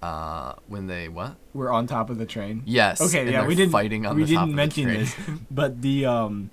Uh, 0.00 0.54
when 0.66 0.86
they 0.86 1.08
what? 1.08 1.36
We're 1.52 1.70
on 1.70 1.86
top 1.86 2.10
of 2.10 2.18
the 2.18 2.26
train. 2.26 2.62
Yes. 2.66 3.00
Okay, 3.00 3.30
yeah, 3.30 3.46
we 3.46 3.54
didn't 3.54 3.72
fighting 3.72 4.04
on 4.06 4.16
we 4.16 4.24
the 4.24 4.34
top 4.34 4.46
didn't 4.46 4.50
of 4.50 4.56
mention 4.56 4.88
the 4.88 4.94
train. 4.94 5.04
this, 5.04 5.40
but 5.50 5.82
the 5.82 6.06
um, 6.06 6.50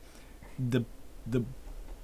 the 0.57 0.85
the 1.25 1.43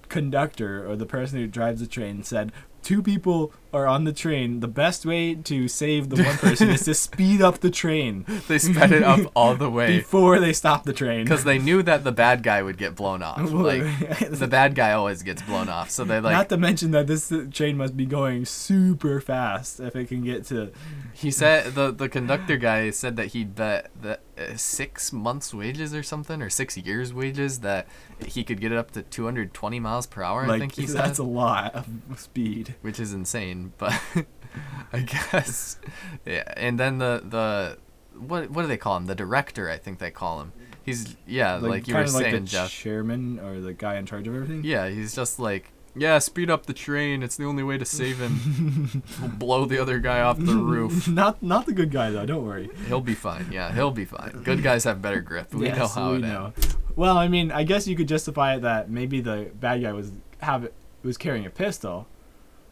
conductor 0.07 0.89
or 0.89 0.95
the 0.95 1.05
person 1.05 1.39
who 1.39 1.47
drives 1.47 1.81
the 1.81 1.87
train 1.87 2.23
said 2.23 2.51
two 2.85 3.01
people 3.01 3.51
are 3.75 3.85
on 3.87 4.05
the 4.05 4.13
train. 4.13 4.61
The 4.61 4.67
best 4.67 5.05
way 5.05 5.35
to 5.35 5.67
save 5.67 6.09
the 6.09 6.23
one 6.23 6.37
person 6.37 6.69
is 6.69 6.85
to 6.85 6.93
speed 7.07 7.41
up 7.41 7.59
the 7.59 7.69
train 7.69 8.25
they 8.47 8.57
sped 8.57 8.91
it 8.91 9.03
up 9.03 9.31
all 9.35 9.55
the 9.55 9.69
way 9.69 9.97
before 9.97 10.39
they 10.39 10.53
stopped 10.53 10.85
the 10.85 10.93
train. 10.93 11.23
because 11.25 11.43
they 11.43 11.59
knew 11.59 11.83
that 11.83 12.03
the 12.03 12.11
bad 12.11 12.41
guy 12.43 12.61
would 12.61 12.77
get 12.77 12.95
blown 12.95 13.21
off. 13.21 13.39
Like 13.65 13.83
the 14.29 14.47
bad 14.47 14.75
guy 14.75 14.91
always 14.93 15.23
gets 15.23 15.41
blown 15.41 15.69
off, 15.69 15.89
so 15.89 16.03
they 16.03 16.19
like 16.19 16.33
Not 16.33 16.49
to 16.49 16.57
mention 16.57 16.91
that 16.91 17.07
this 17.07 17.31
uh, 17.31 17.45
train 17.51 17.77
must 17.77 17.97
be 17.97 18.05
going 18.05 18.45
super 18.45 19.19
fast 19.19 19.79
if 19.79 19.95
it 19.95 20.07
can 20.07 20.23
get 20.23 20.45
to. 20.45 20.71
he 21.13 21.31
said 21.31 21.73
the 21.75 21.91
the 21.91 22.07
conductor 22.09 22.57
guy 22.57 22.89
said 22.91 23.15
that 23.17 23.27
he'd 23.27 23.55
bet 23.55 23.89
that 24.01 24.21
uh, 24.37 24.55
six 24.55 25.11
months 25.13 25.53
wages 25.53 25.93
or 25.93 26.03
something 26.03 26.41
or 26.41 26.49
six 26.49 26.77
years 26.77 27.13
wages 27.13 27.59
that 27.59 27.87
he 28.25 28.43
could 28.43 28.59
get 28.61 28.71
it 28.71 28.77
up 28.77 28.91
to 28.91 29.01
220 29.01 29.79
miles 29.79 30.05
per 30.05 30.21
hour. 30.23 30.43
I 30.49 30.59
think 30.59 30.75
he 30.75 30.85
that's 30.85 31.17
said, 31.17 31.23
a 31.23 31.27
lot 31.27 31.73
of 31.75 31.87
speed. 32.17 32.75
which 32.81 32.99
is 32.99 33.13
insane, 33.13 33.64
but 33.77 33.93
I 34.93 34.99
guess 34.99 35.79
yeah. 36.25 36.51
And 36.57 36.79
then 36.79 36.97
the 36.97 37.21
the 37.23 37.77
what 38.19 38.49
what 38.49 38.61
do 38.63 38.67
they 38.67 38.77
call 38.77 38.97
him? 38.97 39.05
The 39.05 39.15
director, 39.15 39.69
I 39.69 39.77
think 39.77 39.99
they 39.99 40.11
call 40.11 40.41
him. 40.41 40.53
He's 40.83 41.15
yeah, 41.25 41.55
like, 41.55 41.87
you 41.87 41.95
were 41.95 42.01
like 42.01 42.09
saying, 42.09 42.33
the 42.33 42.39
Jeff. 42.41 42.69
chairman 42.69 43.39
or 43.39 43.59
the 43.59 43.73
guy 43.73 43.95
in 43.95 44.05
charge 44.05 44.27
of 44.27 44.35
everything. 44.35 44.63
Yeah, 44.63 44.87
he's 44.87 45.15
just 45.15 45.39
like, 45.39 45.71
yeah, 45.95 46.19
speed 46.19 46.51
up 46.51 46.67
the 46.67 46.73
train. 46.73 47.23
It's 47.23 47.37
the 47.37 47.45
only 47.45 47.63
way 47.63 47.79
to 47.79 47.85
save 47.85 48.19
him. 48.19 49.01
we'll 49.19 49.29
blow 49.31 49.65
the 49.65 49.79
other 49.79 49.97
guy 49.97 50.21
off 50.21 50.37
the 50.37 50.55
roof. 50.55 51.07
not 51.07 51.41
not 51.41 51.65
the 51.65 51.73
good 51.73 51.89
guy 51.89 52.11
though. 52.11 52.25
Don't 52.27 52.45
worry. 52.45 52.69
He'll 52.87 53.01
be 53.01 53.15
fine. 53.15 53.47
Yeah, 53.51 53.73
he'll 53.73 53.91
be 53.91 54.05
fine. 54.05 54.43
Good 54.43 54.61
guys 54.61 54.83
have 54.83 55.01
better 55.01 55.21
grip. 55.21 55.53
We 55.55 55.69
know 55.69 55.87
how 55.87 56.11
we 56.11 56.17
it 56.17 56.21
know. 56.21 56.53
ends. 56.55 56.77
Well, 56.95 57.17
I 57.17 57.29
mean, 57.29 57.51
I 57.51 57.63
guess 57.63 57.87
you 57.87 57.95
could 57.95 58.07
justify 58.07 58.55
it 58.55 58.61
that 58.61 58.89
maybe 58.89 59.21
the 59.21 59.49
bad 59.59 59.81
guy 59.81 59.91
was 59.91 60.11
have 60.39 60.69
was 61.01 61.17
carrying 61.17 61.47
a 61.47 61.49
pistol, 61.49 62.07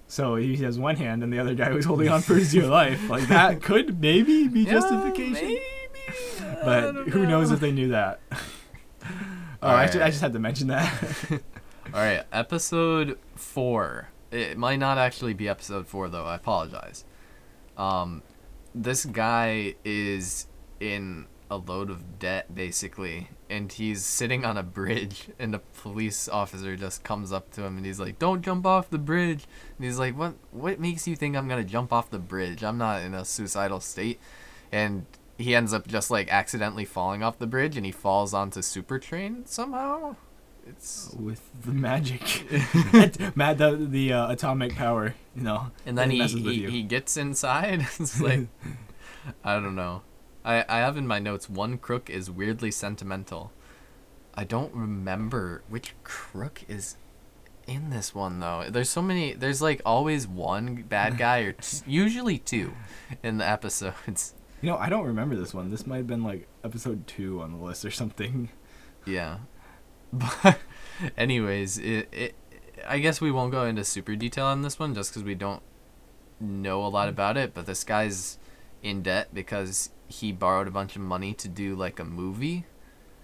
so 0.07 0.35
he 0.35 0.57
has 0.57 0.77
one 0.77 0.95
hand 0.95 1.23
and 1.23 1.31
the 1.33 1.39
other 1.39 1.55
guy 1.55 1.71
was 1.71 1.85
holding 1.85 2.09
on 2.09 2.21
for 2.21 2.35
his 2.35 2.51
dear 2.51 2.67
life. 2.67 3.09
Like 3.09 3.27
that 3.27 3.61
could 3.61 3.99
maybe 4.01 4.47
be 4.47 4.61
Yeah, 4.61 4.73
justification. 4.73 5.33
maybe. 5.33 5.61
But 6.63 7.09
who 7.09 7.25
knows 7.25 7.51
if 7.51 7.59
they 7.59 7.71
knew 7.71 7.89
that? 7.89 8.19
oh, 8.31 8.37
I, 9.61 9.67
Alright. 9.69 9.95
I 9.97 10.09
just 10.09 10.21
had 10.21 10.33
to 10.33 10.39
mention 10.39 10.67
that. 10.67 10.93
All 11.93 11.99
right, 11.99 12.23
episode 12.31 13.17
four. 13.35 14.09
It 14.31 14.57
might 14.57 14.77
not 14.77 14.97
actually 14.97 15.33
be 15.33 15.47
episode 15.49 15.87
four 15.87 16.09
though. 16.09 16.25
I 16.25 16.35
apologize. 16.35 17.03
Um, 17.77 18.23
this 18.73 19.05
guy 19.05 19.75
is 19.83 20.47
in 20.79 21.25
a 21.51 21.57
load 21.57 21.89
of 21.89 22.17
debt 22.19 22.53
basically, 22.55 23.29
and 23.53 23.71
he's 23.71 24.03
sitting 24.03 24.43
on 24.43 24.57
a 24.57 24.63
bridge, 24.63 25.29
and 25.37 25.53
a 25.53 25.59
police 25.59 26.27
officer 26.27 26.75
just 26.75 27.03
comes 27.03 27.31
up 27.31 27.51
to 27.51 27.63
him 27.63 27.77
and 27.77 27.85
he's 27.85 27.99
like, 27.99 28.17
"Don't 28.17 28.41
jump 28.41 28.65
off 28.65 28.89
the 28.89 28.97
bridge." 28.97 29.45
And 29.77 29.85
he's 29.85 29.99
like, 29.99 30.17
"What? 30.17 30.33
What 30.51 30.79
makes 30.79 31.07
you 31.07 31.15
think 31.15 31.35
I'm 31.35 31.47
gonna 31.47 31.63
jump 31.63 31.93
off 31.93 32.09
the 32.09 32.19
bridge? 32.19 32.63
I'm 32.63 32.79
not 32.79 33.03
in 33.03 33.13
a 33.13 33.23
suicidal 33.23 33.79
state." 33.79 34.19
And 34.71 35.05
he 35.37 35.55
ends 35.55 35.71
up 35.71 35.87
just 35.87 36.09
like 36.09 36.31
accidentally 36.31 36.85
falling 36.85 37.21
off 37.21 37.37
the 37.37 37.45
bridge, 37.45 37.77
and 37.77 37.85
he 37.85 37.91
falls 37.91 38.33
onto 38.33 38.61
Super 38.63 38.97
Train 38.97 39.45
somehow. 39.45 40.15
It's 40.65 41.13
With 41.19 41.41
the 41.61 41.73
magic, 41.73 42.21
mad 43.35 43.59
the 43.59 43.75
the 43.87 44.13
uh, 44.13 44.31
atomic 44.31 44.75
power, 44.75 45.13
you 45.35 45.43
know. 45.43 45.71
And 45.85 45.95
then 45.95 46.09
he, 46.09 46.25
he, 46.25 46.65
he 46.71 46.83
gets 46.83 47.17
inside. 47.17 47.81
it's 47.99 48.19
like 48.19 48.47
I 49.43 49.59
don't 49.59 49.75
know. 49.75 50.01
I, 50.45 50.65
I 50.67 50.77
have 50.77 50.97
in 50.97 51.07
my 51.07 51.19
notes 51.19 51.49
one 51.49 51.77
crook 51.77 52.09
is 52.09 52.29
weirdly 52.29 52.71
sentimental. 52.71 53.51
I 54.35 54.43
don't 54.43 54.73
remember 54.73 55.61
which 55.69 55.93
crook 56.03 56.63
is 56.67 56.97
in 57.67 57.89
this 57.89 58.13
one 58.13 58.39
though. 58.39 58.65
There's 58.69 58.89
so 58.89 59.01
many 59.01 59.33
there's 59.33 59.61
like 59.61 59.81
always 59.85 60.27
one 60.27 60.83
bad 60.83 61.17
guy 61.17 61.39
or 61.39 61.53
t- 61.53 61.77
usually 61.85 62.37
two 62.37 62.73
in 63.21 63.37
the 63.37 63.47
episodes. 63.47 64.33
You 64.61 64.69
know, 64.69 64.77
I 64.77 64.89
don't 64.89 65.05
remember 65.05 65.35
this 65.35 65.53
one. 65.53 65.71
This 65.71 65.85
might 65.85 65.97
have 65.97 66.07
been 66.07 66.23
like 66.23 66.47
episode 66.63 67.05
two 67.07 67.41
on 67.41 67.51
the 67.51 67.63
list 67.63 67.85
or 67.85 67.91
something. 67.91 68.49
Yeah. 69.05 69.39
But 70.15 70.59
anyways, 71.17 71.79
it, 71.79 72.07
it 72.11 72.35
I 72.87 72.99
guess 72.99 73.19
we 73.19 73.31
won't 73.31 73.51
go 73.51 73.65
into 73.65 73.83
super 73.83 74.15
detail 74.15 74.45
on 74.45 74.61
this 74.61 74.77
one 74.77 74.93
just 74.93 75.11
cuz 75.11 75.23
we 75.23 75.33
don't 75.33 75.63
know 76.39 76.85
a 76.85 76.87
lot 76.87 77.07
mm. 77.07 77.11
about 77.11 77.35
it, 77.35 77.55
but 77.55 77.65
this 77.65 77.83
guy's 77.83 78.37
in 78.83 79.01
debt 79.01 79.33
because 79.33 79.89
he 80.07 80.31
borrowed 80.31 80.67
a 80.67 80.71
bunch 80.71 80.95
of 80.95 81.01
money 81.01 81.33
to 81.33 81.47
do 81.47 81.75
like 81.75 81.99
a 81.99 82.05
movie. 82.05 82.65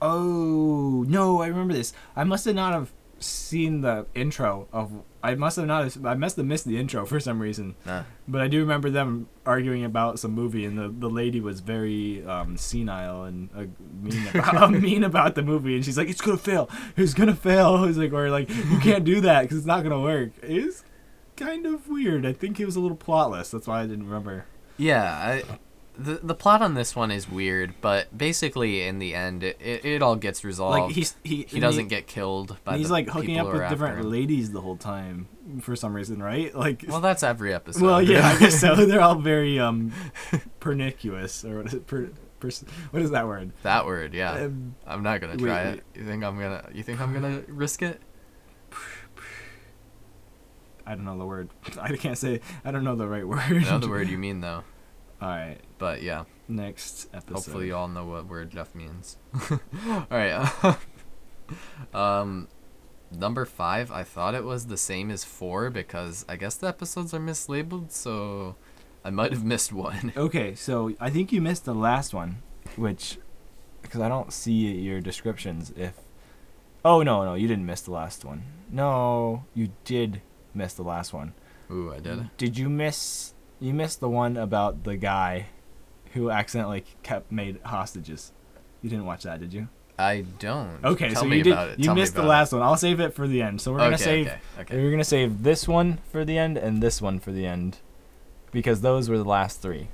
Oh 0.02 1.06
no, 1.08 1.42
I 1.42 1.48
remember 1.48 1.74
this. 1.74 1.94
I 2.16 2.24
must 2.24 2.46
have 2.46 2.56
not 2.56 2.74
have 2.74 2.92
seen 3.20 3.82
the 3.82 4.06
intro 4.16 4.68
of. 4.72 5.04
I 5.22 5.36
must 5.36 5.58
have 5.58 5.66
not. 5.66 5.84
Have, 5.84 6.06
I 6.06 6.14
must 6.14 6.38
have 6.38 6.46
missed 6.46 6.66
the 6.66 6.78
intro 6.78 7.06
for 7.06 7.20
some 7.20 7.42
reason. 7.42 7.76
Nah. 7.86 8.04
But 8.28 8.42
I 8.42 8.48
do 8.48 8.60
remember 8.60 8.90
them 8.90 9.28
arguing 9.46 9.84
about 9.84 10.20
some 10.20 10.32
movie, 10.32 10.66
and 10.66 10.78
the, 10.78 10.88
the 10.88 11.10
lady 11.10 11.42
was 11.42 11.60
very 11.60 12.26
um, 12.26 12.56
senile 12.56 13.24
and 13.24 13.50
uh, 13.56 13.66
mean 14.02 14.28
about 14.34 14.72
mean 14.82 15.04
about 15.04 15.36
the 15.36 15.42
movie, 15.42 15.76
and 15.76 15.84
she's 15.84 15.98
like, 15.98 16.10
"It's 16.10 16.22
gonna 16.22 16.38
fail. 16.38 16.70
It's 16.96 17.14
gonna 17.14 17.36
fail." 17.36 17.84
It's 17.90 17.98
like, 17.98 18.14
or 18.14 18.30
like, 18.30 18.50
"You 18.50 18.80
can't 18.80 19.04
do 19.04 19.22
that 19.22 19.42
because 19.42 19.58
it's 19.58 19.68
not 19.68 19.84
gonna 19.84 20.02
work." 20.02 20.32
It's 20.42 20.84
kind 21.36 21.66
of 21.66 21.88
weird. 21.88 22.26
I 22.26 22.34
think 22.34 22.60
it 22.60 22.66
was 22.66 22.76
a 22.76 22.80
little 22.80 22.98
plotless. 22.98 23.52
That's 23.52 23.68
why 23.68 23.82
I 23.82 23.88
didn't 23.88 24.06
remember. 24.06 24.46
Yeah, 24.78 25.04
I, 25.04 25.44
the 26.00 26.20
the 26.24 26.34
plot 26.36 26.62
on 26.62 26.74
this 26.74 26.96
one 26.96 27.12
is 27.12 27.30
weird, 27.30 27.74
but 27.82 28.16
basically 28.18 28.82
in 28.88 29.00
the 29.00 29.14
end 29.14 29.44
it, 29.44 29.58
it, 29.60 29.84
it 29.86 30.02
all 30.02 30.16
gets 30.16 30.44
resolved. 30.44 30.80
Like 30.80 30.92
he's 30.92 31.16
he 31.24 31.44
he 31.50 31.60
doesn't 31.60 31.88
get 31.90 32.08
killed 32.08 32.58
by 32.64 32.78
he's 32.78 32.90
like 32.90 33.10
hooking 33.10 33.38
up 33.38 33.48
with 33.52 33.68
different 33.70 34.00
him. 34.00 34.10
ladies 34.12 34.52
the 34.52 34.62
whole 34.62 34.78
time 34.78 35.28
for 35.62 35.76
some 35.76 35.94
reason, 35.94 36.22
right? 36.22 36.54
Like, 36.56 36.86
Well, 36.88 37.02
that's 37.02 37.24
every 37.24 37.54
episode. 37.54 37.82
well, 37.84 38.02
yeah, 38.02 38.28
I 38.28 38.40
guess 38.40 38.60
so. 38.60 38.76
They're 38.86 39.02
all 39.02 39.16
very 39.16 39.60
um, 39.60 39.92
pernicious, 40.60 41.44
or 41.44 41.58
what 41.58 41.68
is 41.68 41.74
it? 41.74 41.88
Per, 41.88 42.10
pers- 42.40 42.64
what 42.92 43.02
is 43.02 43.12
that 43.12 43.28
word? 43.28 43.52
that 43.64 43.86
word, 43.86 44.14
yeah. 44.14 44.34
Um, 44.34 44.76
I'm 44.86 45.04
not 45.04 45.22
gonna 45.22 45.38
try 45.38 45.66
wait. 45.72 45.74
it. 45.80 45.84
You 45.96 46.06
think 46.06 46.24
I'm 46.24 46.40
gonna? 46.40 46.64
You 46.74 46.84
think 46.84 47.02
I'm 47.02 47.14
gonna 47.14 47.42
risk 47.48 47.82
it? 47.82 48.00
I 50.86 50.96
don't 50.96 51.06
know 51.06 51.18
the 51.18 51.26
word. 51.26 51.50
I 51.82 51.96
can't 51.96 52.18
say. 52.18 52.42
I 52.66 52.72
don't 52.72 52.84
know 52.84 52.96
the 52.96 53.08
right 53.08 53.28
word. 53.28 53.40
I 53.42 53.60
know 53.60 53.78
the 53.80 53.90
word 53.90 54.10
you 54.10 54.18
mean 54.18 54.42
though, 54.42 54.64
All 55.22 55.30
right, 55.30 55.58
but 55.78 56.02
yeah. 56.02 56.24
next 56.48 57.10
episode. 57.14 57.34
Hopefully, 57.34 57.68
you 57.68 57.76
all 57.76 57.90
know 57.90 58.06
what 58.06 58.28
word 58.28 58.52
Jeff 58.52 58.74
means. 58.74 59.18
all 59.52 60.08
right. 60.10 60.50
um, 61.94 62.48
number 63.12 63.46
five. 63.46 63.92
I 63.92 64.04
thought 64.04 64.34
it 64.34 64.46
was 64.46 64.68
the 64.68 64.78
same 64.78 65.12
as 65.12 65.24
four 65.26 65.70
because 65.70 66.26
I 66.30 66.38
guess 66.38 66.56
the 66.56 66.68
episodes 66.68 67.14
are 67.14 67.20
mislabeled, 67.20 67.92
so 67.92 68.56
I 69.04 69.10
might 69.10 69.32
have 69.32 69.44
missed 69.44 69.74
one. 69.74 70.14
Okay, 70.18 70.56
so 70.56 70.94
I 71.00 71.10
think 71.10 71.32
you 71.32 71.42
missed 71.42 71.66
the 71.66 71.74
last 71.74 72.14
one, 72.14 72.42
which 72.76 73.18
because 73.82 74.02
I 74.02 74.10
don't 74.10 74.32
see 74.32 74.52
your 74.52 75.02
descriptions. 75.02 75.74
If 75.76 75.96
oh 76.84 77.04
no 77.04 77.24
no 77.26 77.34
you 77.34 77.48
didn't 77.48 77.66
miss 77.66 77.82
the 77.82 77.92
last 77.92 78.26
one. 78.26 78.44
No, 78.70 79.46
you 79.54 79.72
did 79.84 80.22
miss 80.54 80.74
the 80.74 80.84
last 80.84 81.14
one. 81.14 81.34
Ooh, 81.72 81.94
I 81.94 82.00
did. 82.00 82.30
Did 82.38 82.58
you 82.58 82.70
miss? 82.70 83.34
You 83.60 83.74
missed 83.74 84.00
the 84.00 84.10
one 84.10 84.38
about 84.38 84.84
the 84.84 84.96
guy 84.98 85.48
who 86.14 86.30
accidentally 86.32 86.86
kept 87.04 87.32
made 87.32 87.60
hostages. 87.64 88.32
You 88.82 88.90
didn't 88.90 89.06
watch 89.06 89.24
that, 89.24 89.40
did 89.40 89.54
you? 89.54 89.68
I 89.98 90.24
don't. 90.40 90.80
Okay, 90.84 91.10
Tell 91.10 91.24
so 91.24 91.28
me 91.28 91.38
you 91.38 91.44
did. 91.44 91.58
it. 91.58 91.80
You 91.80 91.86
Tell 91.86 91.96
missed 91.96 92.16
the 92.16 92.24
last 92.24 92.54
one. 92.54 92.62
I'll 92.62 92.78
save 92.78 93.02
it 93.02 93.14
for 93.14 93.28
the 93.28 93.42
end. 93.42 93.60
So 93.60 93.74
we're 93.74 93.80
it. 93.80 93.84
gonna 93.84 93.98
save. 93.98 94.28
Okay. 94.28 94.40
Okay. 94.62 94.78
We're 94.82 94.92
gonna 94.92 95.04
save 95.04 95.44
this 95.44 95.68
one 95.68 96.00
for 96.10 96.24
the 96.24 96.38
end 96.38 96.58
and 96.58 96.82
this 96.82 97.02
one 97.02 97.20
for 97.20 97.34
the 97.34 97.46
end, 97.46 97.80
because 98.52 98.80
those 98.80 99.10
were 99.10 99.18
the 99.18 99.26
last 99.26 99.62
three. 99.62 99.90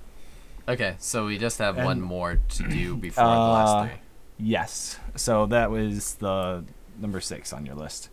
Okay. 0.68 0.96
So 1.00 1.26
we 1.26 1.40
just 1.40 1.58
have 1.58 1.76
one 1.78 2.02
more 2.02 2.36
to 2.50 2.64
do 2.68 2.96
before 2.98 3.24
the 3.24 3.30
Uh, 3.30 3.50
last 3.52 3.90
three. 3.90 4.00
Yes. 4.38 5.00
So 5.16 5.48
that 5.48 5.72
was 5.72 6.16
the 6.16 6.64
number 7.00 7.20
six 7.20 7.52
on 7.52 7.66
your 7.66 7.76
list. 7.76 8.10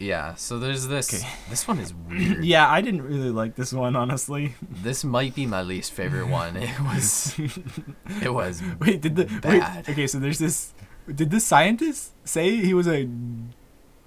Yeah. 0.00 0.34
So 0.34 0.58
there's 0.58 0.88
this. 0.88 1.12
Okay. 1.14 1.28
This 1.50 1.68
one 1.68 1.78
is 1.78 1.92
weird. 2.08 2.42
Yeah, 2.44 2.68
I 2.68 2.80
didn't 2.80 3.02
really 3.02 3.30
like 3.30 3.54
this 3.54 3.72
one 3.72 3.94
honestly. 3.94 4.54
This 4.68 5.04
might 5.04 5.34
be 5.34 5.46
my 5.46 5.62
least 5.62 5.92
favorite 5.92 6.26
one. 6.26 6.56
It 6.56 6.80
was. 6.80 7.38
It 8.22 8.32
was. 8.34 8.62
Wait, 8.80 9.00
did 9.02 9.14
the 9.16 9.26
Bad. 9.26 9.86
wait? 9.86 9.88
Okay, 9.92 10.06
so 10.06 10.18
there's 10.18 10.38
this. 10.38 10.72
Did 11.06 11.30
the 11.30 11.38
scientist 11.40 12.12
say 12.24 12.56
he 12.56 12.74
was 12.74 12.88
a 12.88 13.08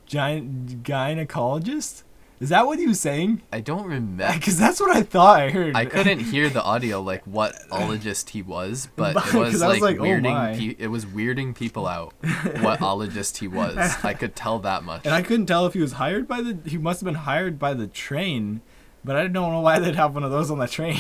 giant 0.06 0.84
gynecologist? 0.84 2.04
Is 2.44 2.50
that 2.50 2.68
what 2.68 2.78
he 2.78 2.88
was 2.88 3.00
saying? 3.00 3.42
I 3.54 3.62
don't 3.62 3.84
remember. 3.84 4.30
Because 4.34 4.58
that's 4.60 4.82
what 4.82 4.94
I 4.94 5.02
thought 5.02 5.40
I 5.40 5.50
heard. 5.50 5.78
I 5.78 5.86
couldn't 5.86 6.20
hear 6.20 6.50
the 6.50 6.62
audio 6.62 7.02
like 7.02 7.26
what 7.26 7.56
ologist 7.72 8.32
he 8.32 8.42
was, 8.42 8.90
but 8.98 9.16
it 9.16 9.34
was 9.34 9.62
I 9.62 9.70
was 9.70 9.80
like, 9.80 9.98
like, 9.98 10.00
oh 10.00 10.04
weirding. 10.04 10.58
pe- 10.58 10.76
it 10.84 10.88
was 10.88 11.06
weirding 11.06 11.56
people 11.56 11.88
out 11.88 12.14
what 12.60 12.82
ologist 12.82 13.38
he 13.38 13.48
was. 13.48 13.78
I 14.04 14.14
could 14.14 14.36
tell 14.36 14.60
that 14.60 14.84
much. 14.84 15.06
And 15.06 15.14
I 15.16 15.22
couldn't 15.22 15.46
tell 15.46 15.66
if 15.68 15.74
he 15.74 15.80
was 15.80 15.94
hired 15.94 16.28
by 16.28 16.42
the. 16.42 16.58
He 16.70 16.78
must 16.78 17.00
have 17.00 17.06
been 17.06 17.16
hired 17.16 17.58
by 17.58 17.74
the 17.74 17.88
train, 17.88 18.60
but 19.06 19.16
I 19.16 19.22
don't 19.28 19.32
know 19.54 19.62
why 19.62 19.80
they'd 19.80 19.96
have 19.96 20.14
one 20.14 20.26
of 20.26 20.32
those 20.32 20.52
on 20.52 20.60
the 20.60 20.68
train. 20.68 20.98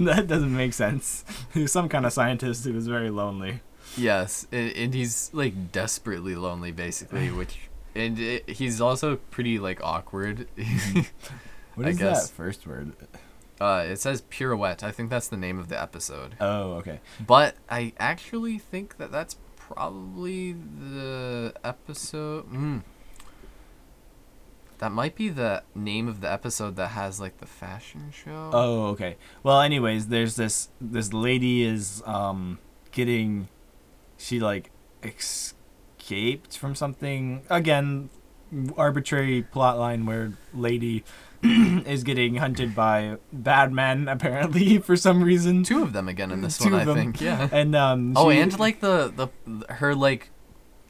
that 0.00 0.26
doesn't 0.26 0.54
make 0.54 0.74
sense. 0.74 1.24
He 1.54 1.62
was 1.62 1.72
some 1.72 1.88
kind 1.88 2.04
of 2.04 2.12
scientist 2.12 2.64
who 2.66 2.74
was 2.74 2.86
very 2.86 3.08
lonely. 3.08 3.62
Yes, 3.96 4.46
and 4.52 4.92
he's 4.92 5.30
like 5.32 5.72
desperately 5.72 6.34
lonely, 6.34 6.70
basically, 6.70 7.30
which 7.40 7.69
and 7.94 8.18
it, 8.18 8.48
he's 8.48 8.80
also 8.80 9.16
pretty 9.16 9.58
like 9.58 9.82
awkward. 9.82 10.46
What 11.74 11.86
I 11.86 11.92
guess. 11.92 12.28
that 12.28 12.34
first 12.34 12.66
word? 12.66 12.94
uh, 13.60 13.84
it 13.86 13.96
says 14.00 14.22
pirouette. 14.22 14.82
I 14.82 14.90
think 14.90 15.10
that's 15.10 15.28
the 15.28 15.36
name 15.36 15.58
of 15.58 15.68
the 15.68 15.80
episode. 15.80 16.34
Oh, 16.40 16.72
okay. 16.74 17.00
But 17.24 17.56
I 17.68 17.92
actually 17.98 18.58
think 18.58 18.96
that 18.96 19.12
that's 19.12 19.36
probably 19.56 20.52
the 20.52 21.54
episode. 21.62 22.50
Mm. 22.50 22.82
That 24.78 24.92
might 24.92 25.14
be 25.14 25.28
the 25.28 25.62
name 25.74 26.08
of 26.08 26.22
the 26.22 26.32
episode 26.32 26.76
that 26.76 26.88
has 26.88 27.20
like 27.20 27.38
the 27.38 27.46
fashion 27.46 28.10
show. 28.12 28.50
Oh, 28.52 28.86
okay. 28.88 29.16
Well, 29.42 29.60
anyways, 29.60 30.08
there's 30.08 30.36
this 30.36 30.70
this 30.80 31.12
lady 31.12 31.62
is 31.62 32.02
um 32.06 32.58
getting 32.92 33.48
she 34.16 34.40
like 34.40 34.70
escaped 36.10 36.58
from 36.58 36.74
something 36.74 37.42
again 37.48 38.10
arbitrary 38.76 39.42
plot 39.42 39.78
line 39.78 40.06
where 40.06 40.32
lady 40.52 41.04
is 41.42 42.02
getting 42.02 42.36
hunted 42.36 42.74
by 42.74 43.16
bad 43.32 43.72
men 43.72 44.08
apparently 44.16 44.78
for 44.86 44.96
some 44.96 45.22
reason. 45.22 45.62
Two 45.62 45.82
of 45.82 45.92
them 45.92 46.08
again 46.08 46.30
in 46.32 46.40
this 46.42 46.58
Two 46.58 46.70
one, 46.72 46.80
I 46.80 46.84
them. 46.84 46.96
think. 46.96 47.20
Yeah. 47.20 47.48
And 47.52 47.74
um. 47.76 48.12
Oh, 48.16 48.30
she- 48.30 48.38
and 48.38 48.58
like 48.58 48.80
the 48.80 49.12
the 49.46 49.72
her 49.74 49.94
like, 49.94 50.30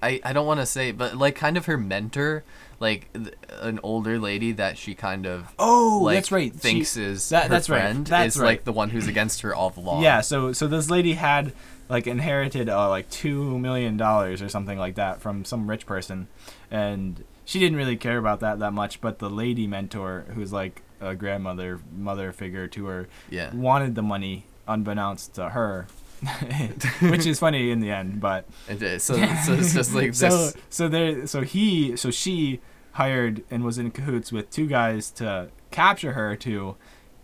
I 0.03 0.21
I 0.25 0.33
don't 0.33 0.47
want 0.47 0.61
to 0.61 0.67
say, 0.67 0.91
but 0.91 1.17
like 1.17 1.37
kind 1.37 1.57
of 1.59 1.67
her 1.67 1.77
mentor, 1.77 2.43
like 2.81 3.13
th- 3.13 3.35
an 3.61 3.79
older 3.83 4.19
lady 4.19 4.53
that 4.53 4.79
she 4.79 4.95
kind 4.95 5.27
of 5.27 5.55
Oh, 5.59 6.01
like 6.03 6.17
that's 6.17 6.33
right. 6.33 6.51
She- 6.53 6.59
thinks 6.59 6.97
is 6.97 7.29
that- 7.29 7.45
her 7.45 7.49
that's 7.51 7.69
right. 7.69 7.81
friend 7.83 8.07
That's 8.07 8.37
is 8.37 8.41
right. 8.41 8.47
like 8.47 8.65
the 8.65 8.73
one 8.73 8.89
who's 8.91 9.07
against 9.07 9.43
her 9.43 9.55
all 9.55 9.73
along. 9.77 10.03
Yeah, 10.09 10.23
so 10.23 10.53
so 10.53 10.67
this 10.67 10.89
lady 10.91 11.13
had 11.13 11.53
like 11.91 12.07
inherited 12.07 12.69
uh, 12.71 12.89
like 12.89 13.11
two 13.11 13.59
million 13.59 13.97
dollars 13.99 14.41
or 14.41 14.49
something 14.49 14.79
like 14.79 14.95
that 14.95 15.21
from 15.21 15.45
some 15.45 15.69
rich 15.69 15.85
person, 15.85 16.29
and 16.71 17.25
she 17.45 17.59
didn't 17.59 17.77
really 17.77 17.97
care 17.97 18.17
about 18.17 18.41
that 18.41 18.61
that 18.61 18.73
much. 18.73 19.01
But 19.03 19.19
the 19.19 19.29
lady 19.29 19.67
mentor, 19.67 20.25
who's 20.35 20.53
like 20.53 20.83
a 21.01 21.15
grandmother 21.15 21.81
mother 21.95 22.33
figure 22.33 22.69
to 22.69 22.87
her, 22.87 23.09
Yeah. 23.29 23.55
wanted 23.55 23.95
the 23.97 24.03
money 24.03 24.47
unbeknownst 24.69 25.35
to 25.35 25.49
her, 25.51 25.87
which 27.01 27.27
is 27.27 27.39
funny 27.41 27.71
in 27.71 27.81
the 27.81 27.91
end. 27.91 28.21
But 28.21 28.45
so 28.99 29.15
so 29.45 29.53
it's 29.55 29.75
just 29.75 29.95
like 29.95 30.15
so 30.15 30.51
so 30.69 30.89
there 30.89 31.27
so 31.27 31.43
he 31.43 31.97
so 31.97 32.11
she 32.11 32.61
hired 32.93 33.43
and 33.51 33.65
was 33.65 33.79
in 33.79 33.91
cahoots 33.91 34.31
with 34.33 34.51
two 34.51 34.67
guys 34.67 35.11
to 35.13 35.49
capture 35.71 36.13
her 36.13 36.37
to 36.37 36.77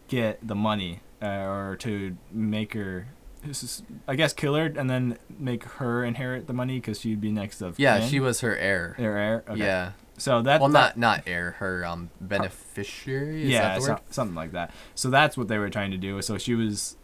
get 0.09 0.39
the 0.47 0.55
money 0.55 1.01
uh, 1.21 1.27
or 1.27 1.77
to 1.77 2.17
make 2.31 2.73
her 2.75 3.09
this 3.47 3.63
is- 3.63 3.83
I 4.09 4.15
guess 4.17 4.33
kill 4.33 4.55
her 4.55 4.67
and 4.67 4.89
then 4.91 5.19
make 5.39 5.65
her 5.65 6.05
inherit 6.05 6.47
the 6.47 6.53
money 6.53 6.77
because 6.79 7.01
she'd 7.01 7.21
be 7.21 7.31
next 7.33 7.61
of 7.63 7.79
Yeah, 7.79 8.01
kin, 8.01 8.09
she 8.09 8.21
was 8.21 8.41
her 8.41 8.57
heir. 8.57 8.95
her 8.99 9.17
heir. 9.17 9.45
Okay. 9.49 9.61
Yeah. 9.65 9.93
So 10.19 10.43
that 10.43 10.61
Well, 10.61 10.71
that- 10.71 10.97
not 10.99 11.19
not 11.19 11.23
heir. 11.27 11.53
Her 11.59 11.85
um 11.85 12.11
beneficiary. 12.21 13.43
Is 13.45 13.49
yeah, 13.51 13.63
that 13.63 13.75
the 13.81 13.87
so- 13.87 14.01
something 14.11 14.35
like 14.37 14.53
that. 14.53 14.71
So 14.95 15.11
that's 15.11 15.37
what 15.37 15.49
they 15.49 15.59
were 15.59 15.71
trying 15.71 15.91
to 15.91 15.99
do. 15.99 16.21
So 16.23 16.39
she 16.39 16.55
was 16.55 16.97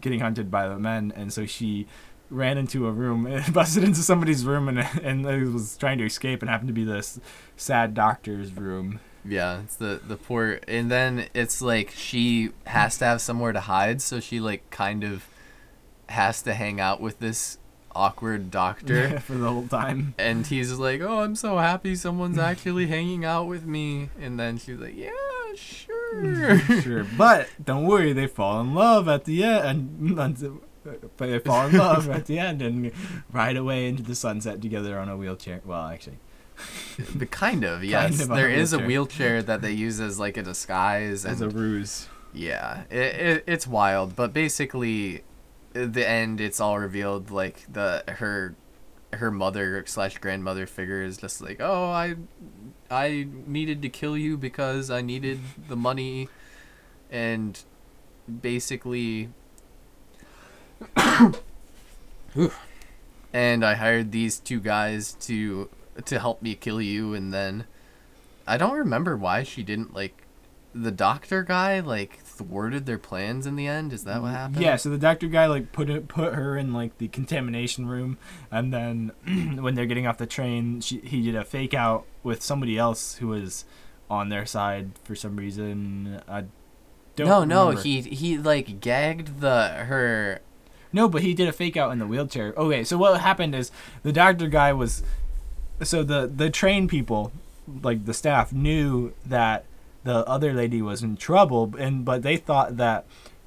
getting 0.00 0.20
hunted 0.20 0.50
by 0.50 0.68
the 0.68 0.78
men, 0.78 1.12
and 1.16 1.32
so 1.32 1.46
she 1.46 1.86
ran 2.30 2.58
into 2.58 2.86
a 2.86 2.92
room, 2.92 3.28
busted 3.52 3.84
into 3.84 4.00
somebody's 4.00 4.44
room, 4.44 4.68
and 4.68 4.78
and 5.02 5.24
was 5.52 5.76
trying 5.76 5.98
to 5.98 6.04
escape, 6.04 6.42
and 6.42 6.50
happened 6.50 6.68
to 6.68 6.74
be 6.74 6.84
this 6.84 7.20
sad 7.56 7.94
doctor's 7.94 8.52
room. 8.54 9.00
Yeah, 9.28 9.60
it's 9.60 9.76
the 9.76 10.00
the 10.06 10.16
poor, 10.16 10.60
and 10.68 10.90
then 10.90 11.26
it's 11.34 11.60
like 11.60 11.90
she 11.90 12.50
has 12.66 12.96
to 12.98 13.04
have 13.04 13.20
somewhere 13.20 13.52
to 13.52 13.60
hide, 13.60 14.00
so 14.00 14.20
she 14.20 14.38
like 14.40 14.68
kind 14.70 15.02
of 15.04 15.26
has 16.08 16.42
to 16.42 16.54
hang 16.54 16.80
out 16.80 17.00
with 17.00 17.18
this 17.18 17.58
awkward 17.96 18.50
doctor. 18.50 19.18
for 19.20 19.34
the 19.34 19.50
whole 19.50 19.66
time. 19.66 20.14
And 20.18 20.46
he's 20.46 20.72
like, 20.72 21.00
"Oh, 21.00 21.20
I'm 21.20 21.34
so 21.34 21.58
happy 21.58 21.94
someone's 21.94 22.38
actually 22.50 22.86
hanging 22.86 23.24
out 23.24 23.46
with 23.46 23.66
me." 23.66 24.10
And 24.20 24.38
then 24.38 24.58
she's 24.58 24.78
like, 24.78 24.96
"Yeah, 24.96 25.10
sure." 25.54 26.58
sure, 26.82 27.06
but 27.16 27.48
don't 27.64 27.86
worry, 27.86 28.12
they 28.12 28.26
fall 28.26 28.60
in 28.60 28.74
love 28.74 29.08
at 29.08 29.24
the 29.24 29.42
end. 29.42 30.18
And, 30.18 30.50
but 30.84 31.26
they 31.26 31.38
fall 31.40 31.66
in 31.66 31.76
love 31.76 32.08
at 32.08 32.26
the 32.26 32.38
end 32.38 32.62
and 32.62 32.92
ride 33.32 33.56
away 33.56 33.88
into 33.88 34.02
the 34.02 34.14
sunset 34.14 34.62
together 34.62 34.98
on 34.98 35.08
a 35.08 35.16
wheelchair. 35.16 35.60
Well, 35.64 35.88
actually, 35.88 36.18
the 37.16 37.26
kind 37.26 37.64
of, 37.64 37.82
yes. 37.82 38.20
of 38.20 38.30
on 38.30 38.36
a 38.36 38.40
there 38.40 38.50
is 38.50 38.72
a 38.72 38.78
wheelchair. 38.78 38.88
wheelchair 38.88 39.42
that 39.42 39.62
they 39.62 39.72
use 39.72 39.98
as 40.00 40.20
like 40.20 40.36
a 40.36 40.42
disguise, 40.42 41.24
as 41.24 41.40
and 41.40 41.52
a 41.52 41.56
ruse. 41.56 42.08
Yeah, 42.32 42.82
it, 42.90 42.96
it 42.98 43.44
it's 43.46 43.66
wild, 43.66 44.14
but 44.14 44.32
basically, 44.32 45.22
the 45.84 46.08
end 46.08 46.40
it's 46.40 46.60
all 46.60 46.78
revealed. 46.78 47.30
Like 47.30 47.64
the 47.72 48.04
her 48.06 48.54
her 49.12 49.30
mother 49.30 49.84
slash 49.86 50.18
grandmother 50.18 50.66
figure 50.66 51.02
is 51.02 51.16
just 51.16 51.40
like, 51.40 51.58
oh, 51.60 51.90
I 51.90 52.16
I 52.90 53.28
needed 53.46 53.82
to 53.82 53.88
kill 53.88 54.16
you 54.16 54.36
because 54.36 54.90
I 54.90 55.00
needed 55.02 55.40
the 55.68 55.76
money, 55.76 56.28
and 57.10 57.58
basically, 58.40 59.30
and 63.32 63.64
I 63.64 63.74
hired 63.74 64.12
these 64.12 64.38
two 64.38 64.60
guys 64.60 65.12
to 65.20 65.68
to 66.04 66.18
help 66.18 66.42
me 66.42 66.54
kill 66.54 66.80
you, 66.80 67.14
and 67.14 67.32
then 67.32 67.64
I 68.46 68.56
don't 68.56 68.76
remember 68.76 69.16
why 69.16 69.42
she 69.42 69.62
didn't 69.62 69.94
like 69.94 70.22
the 70.74 70.90
doctor 70.90 71.42
guy 71.42 71.80
like 71.80 72.20
thwarted 72.36 72.86
their 72.86 72.98
plans 72.98 73.46
in 73.46 73.56
the 73.56 73.66
end. 73.66 73.92
Is 73.92 74.04
that 74.04 74.22
what 74.22 74.28
mm, 74.28 74.36
happened? 74.36 74.62
Yeah, 74.62 74.76
so 74.76 74.90
the 74.90 74.98
doctor 74.98 75.26
guy 75.26 75.46
like 75.46 75.72
put 75.72 75.88
it 75.88 76.08
put 76.08 76.34
her 76.34 76.56
in 76.56 76.72
like 76.72 76.98
the 76.98 77.08
contamination 77.08 77.86
room, 77.86 78.18
and 78.50 78.72
then 78.72 79.12
when 79.60 79.74
they're 79.74 79.86
getting 79.86 80.06
off 80.06 80.18
the 80.18 80.26
train, 80.26 80.80
she 80.80 80.98
he 80.98 81.22
did 81.22 81.34
a 81.34 81.44
fake 81.44 81.74
out 81.74 82.04
with 82.22 82.42
somebody 82.42 82.78
else 82.78 83.16
who 83.16 83.28
was 83.28 83.64
on 84.10 84.28
their 84.28 84.46
side 84.46 84.90
for 85.04 85.14
some 85.14 85.36
reason. 85.36 86.20
I 86.28 86.44
don't. 87.16 87.26
No, 87.26 87.44
no, 87.44 87.68
remember. 87.68 87.82
he 87.82 88.00
he 88.02 88.38
like 88.38 88.80
gagged 88.80 89.40
the 89.40 89.68
her. 89.68 90.40
No, 90.92 91.08
but 91.08 91.22
he 91.22 91.34
did 91.34 91.48
a 91.48 91.52
fake 91.52 91.76
out 91.76 91.90
in 91.92 91.98
the 91.98 92.06
wheelchair. 92.06 92.54
Okay, 92.56 92.84
so 92.84 92.96
what 92.96 93.20
happened 93.20 93.54
is 93.54 93.70
the 94.02 94.12
doctor 94.12 94.48
guy 94.48 94.72
was 94.72 95.02
so 95.82 96.02
the 96.02 96.30
the 96.32 96.50
train 96.50 96.88
people, 96.88 97.32
like 97.82 98.04
the 98.04 98.14
staff, 98.14 98.52
knew 98.52 99.12
that 99.24 99.64
the 100.06 100.26
other 100.26 100.54
lady 100.54 100.80
was 100.80 101.02
in 101.02 101.16
trouble, 101.16 101.74
and 101.78 102.04
but 102.04 102.22
they 102.22 102.36
thought 102.36 102.76
that 102.78 103.04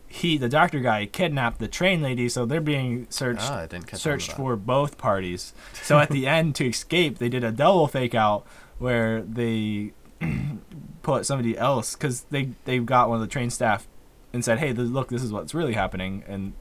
he, 0.08 0.38
the 0.38 0.50
doctor 0.50 0.80
guy, 0.80 1.06
kidnapped 1.06 1.60
the 1.60 1.68
train 1.68 2.02
lady, 2.02 2.30
so 2.30 2.46
they're 2.46 2.62
being 2.62 3.08
searched 3.10 3.44
Ah, 3.44 3.60
I 3.60 3.68
didn't 3.68 3.88
catch 3.88 4.00
searched 4.02 4.34
for 4.34 4.56
both 4.56 4.98
parties. 4.98 5.54
So 5.74 5.98
at 5.98 6.10
the 6.10 6.28
end, 6.28 6.56
to 6.56 6.68
escape, 6.68 7.18
they 7.18 7.30
did 7.30 7.44
a 7.44 7.52
double 7.52 7.88
fake 7.88 8.14
out 8.14 8.46
where 8.78 9.22
they 9.22 9.94
put 11.02 11.26
somebody 11.26 11.58
else 11.58 11.96
because 11.96 12.24
they 12.30 12.52
they 12.66 12.80
got 12.80 13.10
one 13.10 13.16
of 13.16 13.22
the 13.22 13.32
train 13.32 13.50
staff 13.50 13.88
and 14.34 14.44
said, 14.44 14.60
"Hey, 14.60 14.74
look, 14.74 15.10
this 15.10 15.24
is 15.24 15.32
what's 15.32 15.54
really 15.54 15.74
happening," 15.74 16.24
and 16.28 16.54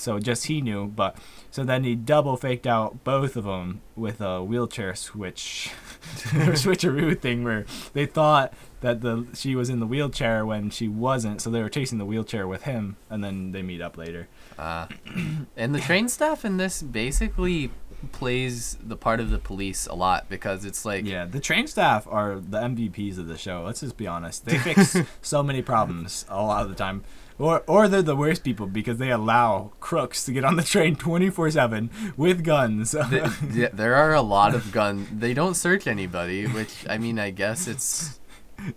so 0.00 0.18
just 0.18 0.46
he 0.46 0.60
knew. 0.60 0.86
But 0.86 1.16
so 1.50 1.64
then 1.64 1.84
he 1.84 1.94
double 1.94 2.36
faked 2.36 2.66
out 2.66 3.04
both 3.04 3.36
of 3.36 3.44
them 3.44 3.82
with 3.96 4.20
a 4.20 4.42
wheelchair 4.42 4.94
switch, 4.94 5.70
switcheroo 6.02 7.18
thing 7.20 7.44
where 7.44 7.66
they 7.92 8.06
thought 8.06 8.52
that 8.80 9.02
the 9.02 9.26
she 9.34 9.54
was 9.54 9.68
in 9.68 9.80
the 9.80 9.86
wheelchair 9.86 10.44
when 10.46 10.70
she 10.70 10.88
wasn't, 10.88 11.40
so 11.40 11.50
they 11.50 11.62
were 11.62 11.68
chasing 11.68 11.98
the 11.98 12.04
wheelchair 12.04 12.46
with 12.46 12.62
him, 12.62 12.96
and 13.08 13.22
then 13.22 13.52
they 13.52 13.62
meet 13.62 13.80
up 13.80 13.96
later. 13.96 14.28
Uh, 14.58 14.86
and 15.56 15.74
the 15.74 15.80
train 15.80 16.08
staff 16.08 16.44
in 16.44 16.56
this 16.56 16.82
basically 16.82 17.70
plays 18.12 18.76
the 18.82 18.96
part 18.96 19.20
of 19.20 19.30
the 19.30 19.38
police 19.38 19.86
a 19.86 19.94
lot 19.94 20.28
because 20.28 20.64
it's 20.64 20.84
like 20.84 21.04
Yeah, 21.04 21.24
the 21.24 21.40
train 21.40 21.66
staff 21.66 22.06
are 22.08 22.36
the 22.36 22.58
MVPs 22.58 23.18
of 23.18 23.28
the 23.28 23.36
show. 23.38 23.62
Let's 23.64 23.80
just 23.80 23.96
be 23.96 24.06
honest. 24.06 24.44
They 24.44 24.58
fix 24.58 24.96
so 25.22 25.42
many 25.42 25.62
problems 25.62 26.24
a 26.28 26.42
lot 26.42 26.62
of 26.62 26.68
the 26.68 26.74
time. 26.76 27.02
Or, 27.38 27.62
or 27.66 27.88
they're 27.88 28.02
the 28.02 28.16
worst 28.16 28.44
people 28.44 28.66
because 28.66 28.98
they 28.98 29.10
allow 29.10 29.72
crooks 29.80 30.26
to 30.26 30.32
get 30.32 30.44
on 30.44 30.56
the 30.56 30.62
train 30.62 30.94
24/7 30.94 32.16
with 32.18 32.44
guns. 32.44 32.90
th- 32.90 33.24
yeah, 33.54 33.68
there 33.72 33.94
are 33.94 34.12
a 34.14 34.20
lot 34.20 34.54
of 34.54 34.72
gun. 34.72 35.06
They 35.10 35.32
don't 35.32 35.54
search 35.54 35.86
anybody, 35.86 36.46
which 36.46 36.84
I 36.88 36.98
mean, 36.98 37.18
I 37.18 37.30
guess 37.30 37.66
it's 37.66 38.20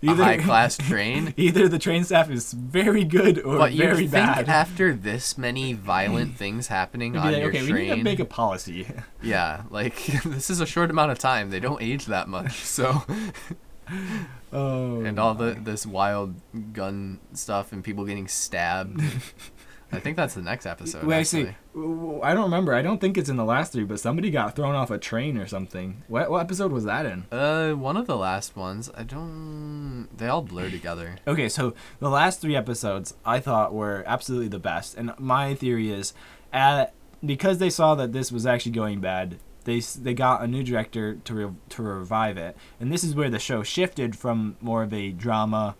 a 0.02 0.14
high 0.14 0.36
class 0.48 0.76
train. 0.76 1.34
Either 1.36 1.68
the 1.68 1.78
train 1.78 2.04
staff 2.04 2.30
is 2.30 2.52
very 2.52 3.04
good 3.04 3.38
or 3.40 3.58
But 3.58 3.72
you 3.72 3.78
very 3.78 3.96
think 4.06 4.12
bad. 4.12 4.48
after 4.48 4.94
this 4.94 5.36
many 5.38 5.72
violent 5.72 6.36
things 6.38 6.68
happening 6.68 7.16
on 7.16 7.32
like, 7.32 7.40
your 7.40 7.48
okay, 7.50 7.62
we 7.64 7.72
need 7.82 7.88
to 7.96 8.02
make 8.02 8.20
a 8.20 8.24
policy. 8.24 8.86
yeah, 9.22 9.62
like 9.70 9.96
this 10.24 10.50
is 10.50 10.60
a 10.60 10.66
short 10.66 10.90
amount 10.90 11.12
of 11.12 11.18
time. 11.18 11.50
They 11.50 11.60
don't 11.60 11.82
age 11.82 12.06
that 12.06 12.28
much, 12.28 12.52
so 12.64 13.02
Oh. 14.52 15.02
and 15.02 15.18
all 15.18 15.34
the 15.34 15.56
this 15.60 15.84
wild 15.84 16.36
gun 16.72 17.18
stuff 17.32 17.72
and 17.72 17.82
people 17.82 18.04
getting 18.04 18.28
stabbed. 18.28 19.02
I 19.92 20.00
think 20.00 20.16
that's 20.16 20.34
the 20.34 20.42
next 20.42 20.66
episode. 20.66 21.04
Wait, 21.04 21.16
I 21.16 21.20
actually. 21.20 21.56
I 22.22 22.34
don't 22.34 22.44
remember. 22.44 22.74
I 22.74 22.82
don't 22.82 23.00
think 23.00 23.16
it's 23.16 23.28
in 23.28 23.36
the 23.36 23.44
last 23.44 23.72
three, 23.72 23.84
but 23.84 24.00
somebody 24.00 24.30
got 24.30 24.56
thrown 24.56 24.74
off 24.74 24.90
a 24.90 24.98
train 24.98 25.38
or 25.38 25.46
something. 25.46 26.02
What 26.08 26.30
what 26.30 26.40
episode 26.40 26.72
was 26.72 26.84
that 26.84 27.06
in? 27.06 27.26
Uh, 27.30 27.72
one 27.72 27.96
of 27.96 28.06
the 28.06 28.16
last 28.16 28.56
ones. 28.56 28.90
I 28.96 29.02
don't. 29.04 30.08
They 30.16 30.28
all 30.28 30.42
blur 30.42 30.70
together. 30.70 31.16
Okay, 31.26 31.48
so 31.48 31.74
the 32.00 32.10
last 32.10 32.40
three 32.40 32.56
episodes 32.56 33.14
I 33.24 33.40
thought 33.40 33.74
were 33.74 34.04
absolutely 34.06 34.48
the 34.48 34.58
best, 34.58 34.96
and 34.96 35.12
my 35.18 35.54
theory 35.54 35.90
is, 35.90 36.12
at, 36.52 36.94
because 37.24 37.58
they 37.58 37.70
saw 37.70 37.94
that 37.94 38.12
this 38.12 38.32
was 38.32 38.46
actually 38.46 38.72
going 38.72 39.00
bad, 39.00 39.38
they 39.64 39.80
they 39.80 40.14
got 40.14 40.42
a 40.42 40.46
new 40.46 40.62
director 40.62 41.14
to 41.16 41.34
re- 41.34 41.54
to 41.70 41.82
revive 41.82 42.36
it, 42.36 42.56
and 42.80 42.92
this 42.92 43.04
is 43.04 43.14
where 43.14 43.30
the 43.30 43.38
show 43.38 43.62
shifted 43.62 44.16
from 44.16 44.56
more 44.60 44.82
of 44.82 44.92
a 44.92 45.10
drama 45.10 45.76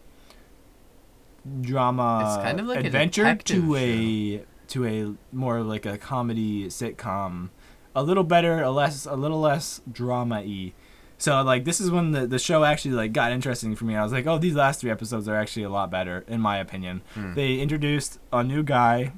drama 1.60 2.22
It's 2.26 2.44
kind 2.44 2.60
of 2.60 2.66
like 2.66 2.84
adventure 2.84 3.34
to 3.34 3.76
a 3.76 4.44
to 4.68 4.86
a 4.86 5.14
more 5.34 5.62
like 5.62 5.86
a 5.86 5.98
comedy 5.98 6.66
sitcom, 6.66 7.50
a 7.94 8.02
little 8.02 8.24
better, 8.24 8.62
a 8.62 8.70
less 8.70 9.06
a 9.06 9.14
little 9.14 9.40
less 9.40 9.80
drama 9.90 10.42
y. 10.44 10.72
So 11.18 11.42
like 11.42 11.64
this 11.64 11.80
is 11.80 11.90
when 11.90 12.12
the, 12.12 12.26
the 12.26 12.38
show 12.38 12.64
actually 12.64 12.92
like 12.92 13.12
got 13.12 13.32
interesting 13.32 13.76
for 13.76 13.84
me. 13.84 13.96
I 13.96 14.02
was 14.02 14.12
like, 14.12 14.26
oh, 14.26 14.38
these 14.38 14.54
last 14.54 14.80
three 14.80 14.90
episodes 14.90 15.28
are 15.28 15.36
actually 15.36 15.62
a 15.62 15.70
lot 15.70 15.90
better 15.90 16.24
in 16.28 16.40
my 16.40 16.58
opinion. 16.58 17.02
Hmm. 17.14 17.34
They 17.34 17.56
introduced 17.60 18.18
a 18.32 18.42
new 18.42 18.62
guy 18.62 19.12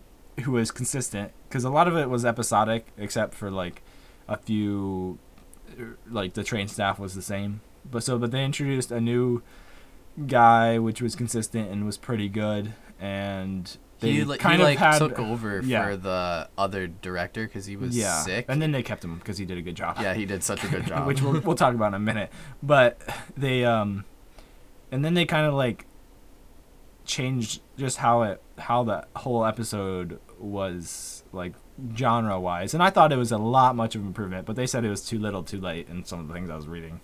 who 0.45 0.53
was 0.53 0.71
consistent 0.71 1.33
because 1.49 1.65
a 1.65 1.71
lot 1.71 1.89
of 1.89 1.97
it 1.97 2.11
was 2.11 2.25
episodic, 2.25 2.87
except 2.99 3.35
for 3.35 3.51
like 3.51 3.83
a 4.29 4.37
few, 4.37 5.19
er, 5.81 5.97
like 6.11 6.35
the 6.35 6.45
train 6.45 6.69
staff 6.69 6.99
was 6.99 7.15
the 7.15 7.23
same. 7.23 7.61
But 7.89 8.03
so 8.03 8.19
but 8.19 8.31
they 8.31 8.45
introduced 8.45 8.91
a 8.91 9.01
new 9.01 9.43
guy, 10.27 10.79
which 10.79 11.03
was 11.03 11.15
consistent 11.15 11.71
and 11.71 11.85
was 11.85 11.97
pretty 11.99 12.29
good, 12.29 12.73
and 12.99 13.77
they 14.01 14.13
he, 14.13 14.25
li- 14.25 14.39
kind 14.39 14.57
he 14.57 14.63
of 14.63 14.69
like 14.69 14.79
had 14.79 14.99
took 14.99 15.19
over 15.19 15.61
yeah. 15.65 15.85
for 15.85 15.97
the 15.97 16.49
other 16.57 16.87
director 16.87 17.47
because 17.47 17.67
he 17.67 17.77
was 17.77 17.97
yeah, 17.97 18.23
sick. 18.23 18.47
and 18.49 18.61
then 18.61 18.73
they 18.73 18.83
kept 18.83 19.05
him 19.05 19.19
because 19.19 19.39
he 19.39 19.45
did 19.45 19.59
a 19.59 19.63
good 19.63 19.75
job. 19.75 19.97
yeah, 20.01 20.15
he 20.15 20.27
did 20.27 20.43
such 20.43 20.63
a 20.65 20.69
good 20.69 20.87
job. 20.89 21.07
which 21.07 21.23
we'll, 21.23 21.41
we'll 21.41 21.57
talk 21.57 21.75
about 21.75 21.89
in 21.89 21.95
a 21.95 21.99
minute. 21.99 22.31
But 22.63 23.01
they 23.37 23.65
um, 23.65 24.05
and 24.91 25.05
then 25.05 25.15
they 25.15 25.25
kind 25.25 25.47
of 25.47 25.55
like 25.55 25.87
changed 27.05 27.61
just 27.79 27.99
how 27.99 28.23
it 28.23 28.43
how 28.59 28.85
the 28.85 29.07
whole 29.17 29.45
episode 29.45 30.19
was 30.39 31.23
like 31.33 31.55
genre 31.97 32.39
wise, 32.41 32.75
and 32.75 32.83
I 32.83 32.91
thought 32.91 33.13
it 33.13 33.17
was 33.17 33.33
a 33.33 33.39
lot 33.39 33.77
much 33.77 33.95
of 33.95 34.03
an 34.03 34.09
improvement. 34.09 34.47
But 34.47 34.57
they 34.57 34.67
said 34.67 34.85
it 34.85 34.91
was 34.91 35.07
too 35.07 35.19
little, 35.19 35.43
too 35.43 35.61
late, 35.61 35.89
in 35.89 36.05
some 36.05 36.21
of 36.21 36.29
the 36.29 36.35
things 36.35 36.51
I 36.51 36.57
was 36.57 36.67
reading. 36.69 37.01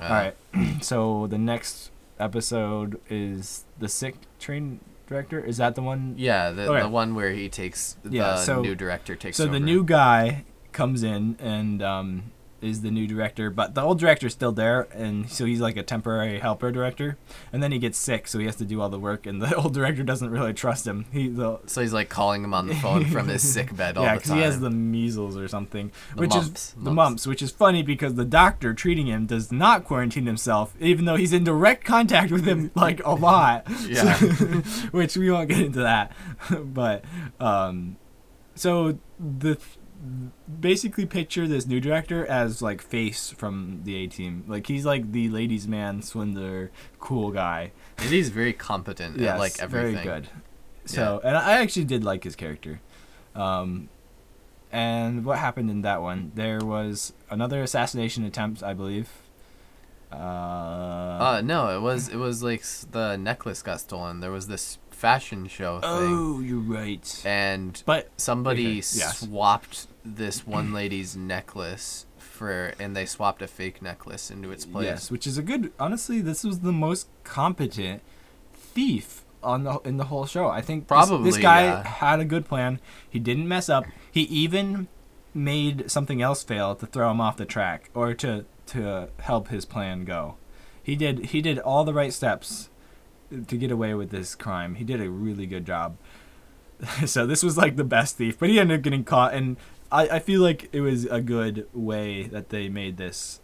Uh, 0.00 0.04
All 0.04 0.10
right, 0.10 0.36
so 0.82 1.26
the 1.26 1.38
next 1.38 1.90
episode 2.18 3.00
is 3.08 3.64
the 3.78 3.88
sick 3.88 4.16
train 4.38 4.80
director. 5.06 5.40
Is 5.40 5.56
that 5.58 5.74
the 5.74 5.82
one? 5.82 6.14
Yeah, 6.16 6.50
the, 6.50 6.68
Okay. 6.70 6.80
the 6.82 6.88
one 6.88 7.14
where 7.14 7.32
he 7.32 7.48
takes 7.48 7.96
the 8.02 8.10
Yeah, 8.10 8.36
so- 8.36 8.62
new 8.62 8.74
director 8.74 9.16
takes 9.16 9.36
So 9.36 9.44
over. 9.44 9.52
the 9.52 9.60
new 9.60 9.84
guy 9.84 10.44
comes 10.72 11.02
in 11.02 11.36
and 11.40 11.82
um, 11.82 12.32
is 12.64 12.80
the 12.82 12.90
new 12.90 13.06
director, 13.06 13.50
but 13.50 13.74
the 13.74 13.82
old 13.82 13.98
director's 13.98 14.32
still 14.32 14.52
there, 14.52 14.88
and 14.92 15.30
so 15.30 15.44
he's 15.44 15.60
like 15.60 15.76
a 15.76 15.82
temporary 15.82 16.38
helper 16.40 16.72
director. 16.72 17.16
And 17.52 17.62
then 17.62 17.70
he 17.72 17.78
gets 17.78 17.98
sick, 17.98 18.26
so 18.26 18.38
he 18.38 18.46
has 18.46 18.56
to 18.56 18.64
do 18.64 18.80
all 18.80 18.88
the 18.88 18.98
work, 18.98 19.26
and 19.26 19.40
the 19.42 19.54
old 19.62 19.74
director 19.74 20.02
doesn't 20.02 20.30
really 20.30 20.54
trust 20.54 20.86
him. 20.86 21.04
He 21.12 21.28
the 21.28 21.60
so 21.66 21.80
he's 21.82 21.92
like 21.92 22.08
calling 22.08 22.42
him 22.42 22.54
on 22.54 22.66
the 22.66 22.74
phone 22.74 23.04
from 23.10 23.28
his 23.28 23.42
sick 23.42 23.76
bed 23.76 23.96
all 23.96 24.04
the 24.04 24.20
time. 24.20 24.20
yeah, 24.30 24.34
he 24.36 24.40
has 24.42 24.60
the 24.60 24.70
measles 24.70 25.36
or 25.36 25.46
something, 25.48 25.92
The 26.14 26.20
which 26.22 26.30
mumps, 26.30 26.46
is 26.48 26.70
the 26.72 26.80
mumps. 26.90 26.94
mumps, 26.96 27.26
which 27.26 27.42
is 27.42 27.50
funny 27.50 27.82
because 27.82 28.14
the 28.14 28.24
doctor 28.24 28.72
treating 28.74 29.06
him 29.06 29.26
does 29.26 29.52
not 29.52 29.84
quarantine 29.84 30.26
himself, 30.26 30.74
even 30.80 31.04
though 31.04 31.16
he's 31.16 31.32
in 31.32 31.44
direct 31.44 31.84
contact 31.84 32.32
with 32.32 32.44
him 32.46 32.70
like 32.74 33.04
a 33.04 33.12
lot. 33.14 33.66
Yeah. 33.86 34.16
which 34.90 35.16
we 35.16 35.30
won't 35.30 35.48
get 35.48 35.60
into 35.60 35.80
that, 35.80 36.12
but 36.62 37.04
um, 37.40 37.96
so 38.54 38.98
the 39.18 39.58
basically 40.60 41.06
picture 41.06 41.46
this 41.48 41.66
new 41.66 41.80
director 41.80 42.26
as 42.26 42.60
like 42.62 42.82
face 42.82 43.30
from 43.30 43.80
the 43.84 43.96
A 43.96 44.06
team, 44.06 44.44
like 44.46 44.66
he's 44.66 44.84
like 44.84 45.12
the 45.12 45.28
ladies' 45.28 45.66
man, 45.68 46.02
swindler, 46.02 46.70
cool 46.98 47.30
guy. 47.30 47.72
And 47.98 48.10
he's 48.10 48.28
very 48.30 48.52
competent 48.52 49.18
Yes, 49.18 49.34
at 49.34 49.38
like 49.38 49.58
everything. 49.60 49.94
Very 49.94 50.04
good. 50.04 50.28
So, 50.86 51.20
and 51.24 51.36
I 51.36 51.60
actually 51.62 51.84
did 51.84 52.04
like 52.04 52.24
his 52.24 52.36
character. 52.36 52.80
Um, 53.34 53.88
and 54.70 55.24
what 55.24 55.38
happened 55.38 55.70
in 55.70 55.82
that 55.82 56.02
one? 56.02 56.32
There 56.34 56.58
was 56.58 57.12
another 57.30 57.62
assassination 57.62 58.24
attempt, 58.24 58.62
I 58.62 58.74
believe. 58.74 59.08
Uh, 60.12 60.16
Uh 60.16 61.40
no, 61.44 61.76
it 61.76 61.80
was 61.80 62.08
it 62.08 62.16
was 62.16 62.42
like 62.42 62.62
the 62.92 63.16
necklace 63.16 63.62
got 63.62 63.80
stolen. 63.80 64.20
There 64.20 64.30
was 64.30 64.46
this 64.46 64.78
fashion 64.90 65.48
show 65.48 65.80
thing, 65.80 65.90
oh, 65.90 66.40
you're 66.40 66.60
right. 66.60 67.22
and 67.26 67.82
But 67.84 68.10
somebody 68.16 68.66
Okay, 68.66 68.74
yes. 68.76 69.20
swapped 69.20 69.86
this 70.04 70.46
one 70.46 70.72
lady's 70.72 71.16
necklace 71.16 72.06
for, 72.18 72.74
and 72.78 72.94
they 72.94 73.06
swapped 73.06 73.42
a 73.42 73.46
fake 73.46 73.80
necklace 73.80 74.30
into 74.30 74.50
its 74.50 74.66
place. 74.66 74.84
yes, 74.84 75.10
which 75.10 75.26
is 75.26 75.38
a 75.38 75.42
good. 75.42 75.72
Honestly, 75.78 76.20
this 76.20 76.44
was 76.44 76.60
the 76.60 76.72
most 76.72 77.08
competent 77.22 78.02
thief 78.52 79.24
on 79.42 79.64
the 79.64 79.78
in 79.80 79.96
the 79.96 80.04
whole 80.04 80.26
show. 80.26 80.48
I 80.48 80.60
think 80.60 80.88
this- 80.88 81.08
this, 81.08 81.38
guy 81.38 81.64
yeah. 81.64 81.86
had 81.86 82.20
a 82.20 82.24
good 82.24 82.46
plan. 82.46 82.80
He 83.08 83.18
didn't 83.18 83.48
mess 83.48 83.68
up. 83.68 83.84
He 84.10 84.22
even 84.22 84.88
made 85.32 85.90
something 85.90 86.22
else 86.22 86.42
fail 86.42 86.74
to 86.76 86.86
throw 86.86 87.10
him 87.10 87.20
off 87.20 87.36
the 87.36 87.44
track 87.44 87.90
or 87.94 88.14
to 88.14 88.44
to 88.66 89.08
help 89.20 89.48
his 89.48 89.64
plan 89.64 90.04
go. 90.04 90.36
He 90.82 90.96
did 90.96 91.26
he 91.26 91.40
did 91.40 91.58
all 91.58 91.84
the 91.84 91.94
right 91.94 92.12
steps 92.12 92.68
to 93.30 93.56
get 93.56 93.70
away 93.70 93.94
with 93.94 94.10
this 94.10 94.34
crime. 94.34 94.76
He 94.76 94.84
did 94.84 95.00
a 95.00 95.10
really 95.10 95.46
good 95.46 95.66
job. 95.66 95.96
so 97.06 97.26
this 97.26 97.42
was 97.42 97.56
like 97.56 97.76
the 97.76 97.84
best 97.84 98.16
thief, 98.16 98.38
but 98.38 98.48
he 98.48 98.58
ended 98.60 98.78
up 98.78 98.82
getting 98.82 99.04
caught 99.04 99.34
and 99.34 99.56
I, 99.94 100.16
I 100.16 100.18
feel 100.18 100.42
like 100.42 100.68
it 100.72 100.80
was 100.80 101.04
a 101.04 101.20
good 101.20 101.68
way 101.72 102.24
that 102.24 102.48
they 102.48 102.68
made 102.68 102.96
this 102.96 103.40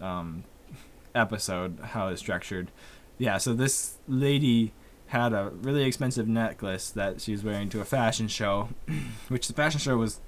um, 0.00 0.44
episode, 1.14 1.78
how 1.82 2.08
it's 2.08 2.20
structured. 2.20 2.70
Yeah, 3.18 3.36
so 3.36 3.52
this 3.52 3.98
lady 4.08 4.72
had 5.08 5.34
a 5.34 5.52
really 5.60 5.84
expensive 5.84 6.26
necklace 6.26 6.88
that 6.90 7.20
she 7.20 7.32
was 7.32 7.44
wearing 7.44 7.68
to 7.68 7.80
a 7.82 7.84
fashion 7.84 8.26
show, 8.26 8.70
which 9.28 9.48
the 9.48 9.52
fashion 9.52 9.80
show 9.80 9.98
was 9.98 10.20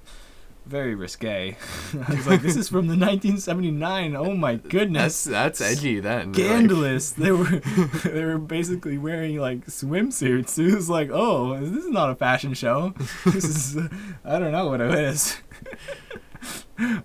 very 0.65 0.95
risque. 0.95 1.55
I 2.07 2.13
was 2.13 2.27
like, 2.27 2.41
this 2.41 2.55
is 2.55 2.67
from 2.69 2.87
the 2.87 2.97
1979. 2.97 4.15
Oh 4.15 4.33
my 4.35 4.55
goodness. 4.55 5.23
That's 5.23 5.59
that's 5.59 5.79
edgy 5.79 5.99
then. 5.99 6.33
Scandalous. 6.33 7.11
They 7.11 7.31
were 7.31 7.45
they 8.03 8.25
were 8.25 8.37
basically 8.37 8.97
wearing 8.97 9.37
like 9.37 9.65
swimsuits. 9.67 10.57
It 10.57 10.75
was 10.75 10.89
like, 10.89 11.09
oh, 11.11 11.59
this 11.59 11.85
is 11.85 11.89
not 11.89 12.09
a 12.09 12.15
fashion 12.15 12.53
show. 12.53 12.93
This 13.25 13.45
is 13.45 13.77
I 14.25 14.39
don't 14.39 14.51
know 14.51 14.67
what 14.67 14.81
it 14.81 14.93
is. 14.93 15.37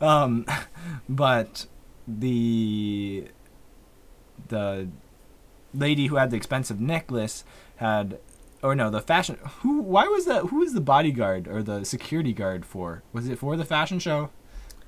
um, 0.00 0.46
but 1.08 1.66
the 2.08 3.28
the 4.48 4.88
lady 5.72 6.06
who 6.06 6.16
had 6.16 6.30
the 6.30 6.36
expensive 6.36 6.80
necklace 6.80 7.44
had 7.76 8.18
or 8.62 8.74
no 8.74 8.90
the 8.90 9.00
fashion 9.00 9.38
who 9.62 9.80
why 9.80 10.06
was 10.06 10.24
that 10.26 10.46
who 10.46 10.58
was 10.58 10.72
the 10.74 10.80
bodyguard 10.80 11.48
or 11.48 11.62
the 11.62 11.84
security 11.84 12.32
guard 12.32 12.64
for 12.66 13.02
was 13.12 13.28
it 13.28 13.38
for 13.38 13.56
the 13.56 13.64
fashion 13.64 13.98
show 13.98 14.30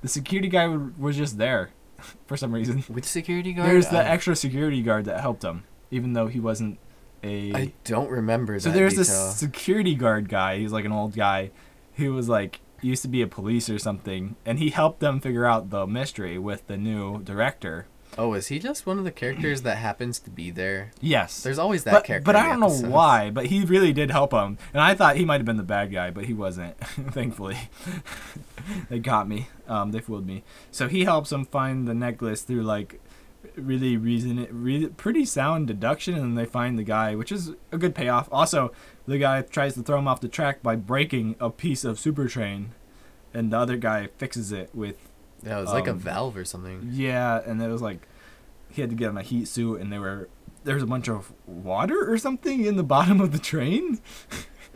the 0.01 0.07
security 0.07 0.47
guy 0.49 0.63
w- 0.65 0.93
was 0.97 1.17
just 1.17 1.37
there 1.37 1.71
for 2.27 2.37
some 2.37 2.53
reason 2.53 2.79
Which 2.83 3.05
security 3.05 3.53
guard? 3.53 3.69
there's 3.69 3.87
the 3.89 3.99
I- 3.99 4.05
extra 4.05 4.35
security 4.35 4.81
guard 4.81 5.05
that 5.05 5.21
helped 5.21 5.43
him 5.43 5.63
even 5.91 6.13
though 6.13 6.27
he 6.27 6.39
wasn't 6.39 6.77
a 7.23 7.53
I 7.53 7.73
don't 7.85 8.09
remember 8.09 8.59
so 8.59 8.69
there's 8.71 8.93
detail. 8.95 9.27
this 9.27 9.37
security 9.37 9.95
guard 9.95 10.27
guy. 10.27 10.57
He's 10.57 10.73
like 10.73 10.83
an 10.83 10.91
old 10.91 11.15
guy 11.15 11.51
who 11.95 12.13
was 12.13 12.27
like 12.27 12.59
used 12.81 13.01
to 13.03 13.07
be 13.07 13.21
a 13.21 13.27
police 13.27 13.69
or 13.69 13.79
something, 13.79 14.35
and 14.45 14.59
he 14.59 14.71
helped 14.71 14.99
them 14.99 15.21
figure 15.21 15.45
out 15.45 15.69
the 15.69 15.87
mystery 15.87 16.37
with 16.37 16.67
the 16.67 16.75
new 16.75 17.21
director. 17.23 17.85
Oh, 18.17 18.33
is 18.33 18.47
he 18.47 18.59
just 18.59 18.85
one 18.85 18.97
of 18.99 19.03
the 19.03 19.11
characters 19.11 19.63
that 19.63 19.77
happens 19.77 20.19
to 20.19 20.29
be 20.29 20.51
there? 20.51 20.91
Yes, 21.01 21.41
There's 21.41 21.57
always 21.57 21.83
that 21.85 21.91
but, 21.93 22.03
character. 22.03 22.25
but 22.25 22.35
I 22.35 22.47
don't 22.47 22.59
know 22.59 22.89
why. 22.89 23.29
But 23.31 23.47
he 23.47 23.63
really 23.65 23.91
did 23.93 24.11
help 24.11 24.31
him, 24.33 24.57
and 24.73 24.81
I 24.81 24.93
thought 24.93 25.15
he 25.15 25.25
might 25.25 25.37
have 25.37 25.45
been 25.45 25.57
the 25.57 25.63
bad 25.63 25.91
guy, 25.91 26.11
but 26.11 26.25
he 26.25 26.33
wasn't. 26.33 26.77
Thankfully, 27.11 27.57
they 28.89 28.99
got 28.99 29.27
me. 29.27 29.47
Um, 29.67 29.91
they 29.91 29.99
fooled 29.99 30.25
me. 30.27 30.43
So 30.71 30.87
he 30.87 31.05
helps 31.05 31.31
him 31.31 31.45
find 31.45 31.87
the 31.87 31.93
necklace 31.93 32.43
through 32.43 32.63
like 32.63 32.99
really 33.55 33.97
reason, 33.97 34.47
re- 34.51 34.87
pretty 34.89 35.25
sound 35.25 35.67
deduction, 35.67 36.15
and 36.15 36.37
they 36.37 36.45
find 36.45 36.77
the 36.77 36.83
guy, 36.83 37.15
which 37.15 37.31
is 37.31 37.51
a 37.71 37.77
good 37.77 37.95
payoff. 37.95 38.29
Also, 38.31 38.71
the 39.07 39.17
guy 39.17 39.41
tries 39.41 39.73
to 39.75 39.83
throw 39.83 39.99
him 39.99 40.07
off 40.07 40.21
the 40.21 40.27
track 40.27 40.61
by 40.63 40.75
breaking 40.75 41.35
a 41.39 41.49
piece 41.49 41.83
of 41.83 41.99
super 41.99 42.27
train, 42.27 42.71
and 43.33 43.51
the 43.51 43.57
other 43.57 43.75
guy 43.77 44.07
fixes 44.17 44.51
it 44.51 44.69
with 44.73 44.97
Yeah, 45.45 45.57
it 45.57 45.61
was 45.61 45.69
like 45.71 45.87
a 45.87 45.91
Um, 45.91 45.99
valve 45.99 46.37
or 46.37 46.45
something. 46.45 46.89
yeah, 46.91 47.41
and 47.45 47.61
it 47.61 47.67
was 47.69 47.81
like 47.81 48.07
he 48.69 48.81
had 48.81 48.89
to 48.89 48.95
get 48.95 49.09
on 49.09 49.17
a 49.17 49.23
heat 49.23 49.47
suit, 49.47 49.81
and 49.81 49.91
there 49.91 50.01
were 50.01 50.29
there 50.63 50.75
was 50.75 50.83
a 50.83 50.87
bunch 50.87 51.09
of 51.09 51.33
water 51.45 52.09
or 52.09 52.17
something 52.17 52.65
in 52.65 52.77
the 52.77 52.83
bottom 52.95 53.19
of 53.21 53.31
the 53.31 53.39
train. 53.39 53.99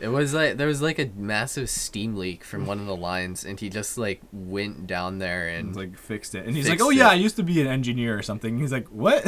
It 0.00 0.08
was 0.08 0.32
like 0.32 0.58
there 0.58 0.68
was 0.68 0.80
like 0.80 1.00
a 1.00 1.10
massive 1.16 1.68
steam 1.68 2.14
leak 2.14 2.44
from 2.44 2.66
one 2.66 2.78
of 2.78 2.86
the 2.86 2.94
lines, 2.94 3.44
and 3.44 3.58
he 3.58 3.68
just 3.68 3.98
like 3.98 4.20
went 4.32 4.86
down 4.86 5.18
there 5.18 5.48
And 5.48 5.68
and 5.68 5.76
like 5.76 5.98
fixed 5.98 6.36
it, 6.36 6.46
and 6.46 6.54
he's 6.54 6.68
like, 6.68 6.80
"Oh 6.80 6.90
yeah, 6.90 7.08
it. 7.08 7.12
I 7.12 7.14
used 7.14 7.34
to 7.36 7.42
be 7.42 7.60
an 7.60 7.66
engineer 7.66 8.16
or 8.16 8.22
something." 8.22 8.58
He's 8.60 8.70
like, 8.70 8.86
"What?" 8.88 9.24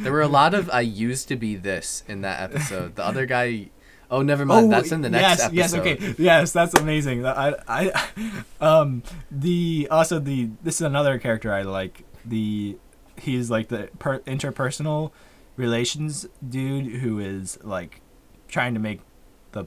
there 0.00 0.10
were 0.12 0.20
a 0.22 0.26
lot 0.28 0.54
of 0.54 0.68
I 0.72 0.80
used 0.80 1.28
to 1.28 1.36
be 1.36 1.54
this 1.54 2.02
in 2.08 2.22
that 2.22 2.40
episode. 2.40 2.96
The 2.96 3.04
other 3.04 3.24
guy, 3.24 3.70
oh 4.12 4.22
never 4.22 4.46
mind, 4.46 4.70
that's 4.70 4.92
in 4.92 5.00
the 5.00 5.10
next 5.10 5.22
yes, 5.22 5.40
episode. 5.40 5.56
Yes, 5.56 5.74
okay, 5.74 6.14
yes, 6.18 6.52
that's 6.52 6.74
amazing. 6.74 7.26
I, 7.26 7.54
I, 7.66 8.08
um, 8.60 9.02
the 9.30 9.88
also 9.90 10.20
the 10.20 10.50
this 10.62 10.76
is 10.76 10.82
another 10.82 11.18
character 11.18 11.52
I 11.52 11.62
like. 11.62 12.04
The 12.24 12.76
he's 13.18 13.50
like 13.50 13.68
the 13.68 13.88
per, 13.98 14.20
interpersonal 14.20 15.10
relations 15.56 16.26
dude 16.46 17.00
who 17.00 17.18
is 17.18 17.58
like 17.64 18.00
trying 18.48 18.74
to 18.74 18.80
make 18.80 19.00
the 19.52 19.66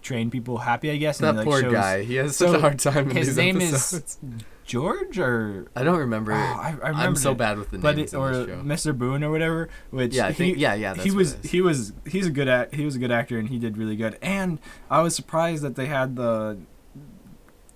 train 0.00 0.30
people 0.30 0.58
happy. 0.58 0.90
I 0.90 0.96
guess. 0.96 1.18
That 1.18 1.30
and, 1.30 1.38
he, 1.40 1.44
like, 1.44 1.46
poor 1.46 1.60
shows- 1.60 1.72
guy. 1.72 2.02
He 2.04 2.14
has 2.14 2.36
So, 2.36 2.46
such 2.46 2.56
a 2.56 2.60
hard 2.60 2.78
time. 2.78 3.10
His 3.10 3.36
name 3.36 3.56
episodes. 3.56 4.18
is 4.22 4.44
George 4.72 5.18
or 5.18 5.66
I 5.76 5.84
don't 5.84 5.98
remember. 5.98 6.32
Oh, 6.32 6.34
I, 6.34 6.68
I 6.68 6.70
remember 6.70 6.98
I'm 6.98 7.16
so 7.16 7.34
bad 7.34 7.58
with 7.58 7.68
the 7.72 7.78
but 7.78 7.94
names 7.94 8.14
it, 8.14 8.16
or 8.16 8.32
this 8.32 8.46
show. 8.46 8.62
Mr. 8.62 8.96
Boone 8.96 9.22
or 9.22 9.30
whatever. 9.30 9.68
Which 9.90 10.14
Yeah, 10.14 10.32
think- 10.32 10.56
he, 10.56 10.62
yeah, 10.62 10.72
yeah, 10.72 10.94
that's 10.94 11.04
he 11.04 11.10
was 11.10 11.36
he 11.44 11.60
was 11.60 11.92
he's 12.06 12.26
a 12.26 12.30
good 12.30 12.48
act 12.48 12.74
he 12.74 12.86
was 12.86 12.96
a 12.96 12.98
good 12.98 13.10
actor 13.10 13.38
and 13.38 13.50
he 13.50 13.58
did 13.58 13.76
really 13.76 13.96
good. 13.96 14.16
And 14.22 14.58
I 14.88 15.02
was 15.02 15.14
surprised 15.14 15.62
that 15.62 15.76
they 15.76 15.84
had 15.84 16.16
the 16.16 16.58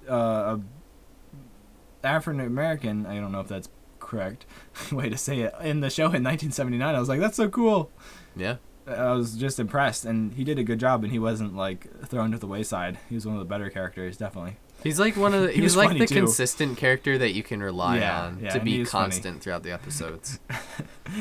uh, 0.08 0.56
African 2.02 2.40
American. 2.40 3.04
I 3.04 3.16
don't 3.16 3.30
know 3.30 3.40
if 3.40 3.48
that's 3.48 3.68
correct 3.98 4.46
way 4.90 5.10
to 5.10 5.18
say 5.18 5.40
it 5.40 5.52
in 5.60 5.80
the 5.80 5.90
show 5.90 6.04
in 6.04 6.24
1979. 6.24 6.94
I 6.94 6.98
was 6.98 7.10
like, 7.10 7.20
that's 7.20 7.36
so 7.36 7.50
cool. 7.50 7.90
Yeah. 8.34 8.56
I 8.86 9.12
was 9.12 9.36
just 9.36 9.60
impressed, 9.60 10.06
and 10.06 10.32
he 10.32 10.44
did 10.44 10.58
a 10.58 10.64
good 10.64 10.78
job, 10.80 11.02
and 11.02 11.12
he 11.12 11.18
wasn't 11.18 11.54
like 11.56 12.06
thrown 12.06 12.30
to 12.32 12.38
the 12.38 12.46
wayside. 12.46 12.98
He 13.10 13.16
was 13.16 13.26
one 13.26 13.34
of 13.34 13.40
the 13.40 13.44
better 13.44 13.68
characters, 13.68 14.16
definitely. 14.16 14.56
He's 14.86 14.98
like 15.00 15.16
one 15.16 15.34
of 15.34 15.42
the, 15.42 15.52
He 15.52 15.60
he's 15.60 15.76
like 15.76 15.98
the 15.98 16.06
too. 16.06 16.14
consistent 16.14 16.78
character 16.78 17.18
that 17.18 17.32
you 17.34 17.42
can 17.42 17.62
rely 17.62 17.98
Yeah, 17.98 18.22
on 18.22 18.40
yeah, 18.42 18.50
to 18.50 18.60
be 18.60 18.80
is 18.80 18.90
funny. 18.90 19.04
constant 19.04 19.42
throughout 19.42 19.62
the 19.62 19.72
episodes. 19.72 20.38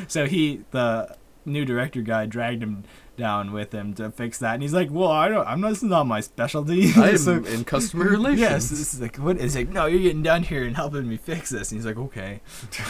So 0.07 0.25
he 0.25 0.61
the 0.71 1.15
new 1.45 1.63
director 1.65 2.01
guy 2.01 2.25
dragged 2.25 2.63
him 2.63 2.83
down 3.17 3.53
with 3.53 3.71
him 3.71 3.93
to 3.93 4.09
fix 4.11 4.39
that, 4.39 4.55
and 4.55 4.61
he's 4.63 4.73
like, 4.73 4.89
"Well, 4.91 5.09
I 5.11 5.27
don't. 5.29 5.47
I'm 5.47 5.61
not. 5.61 5.69
This 5.69 5.77
is 5.77 5.83
not 5.89 6.05
my 6.07 6.19
specialty." 6.21 6.91
I'm 6.95 7.17
So- 7.17 7.43
in 7.43 7.63
customer 7.63 8.05
relations. 8.05 8.39
Yes, 8.41 8.69
this 8.69 8.93
is 8.95 8.99
like 8.99 9.17
what 9.17 9.37
is 9.37 9.55
like? 9.55 9.69
No, 9.69 9.85
you're 9.85 10.01
getting 10.01 10.23
down 10.23 10.43
here 10.43 10.63
and 10.65 10.75
helping 10.75 11.07
me 11.07 11.17
fix 11.17 11.51
this. 11.51 11.71
And 11.71 11.77
he's 11.79 11.85
like, 11.85 11.97
okay. 11.97 12.41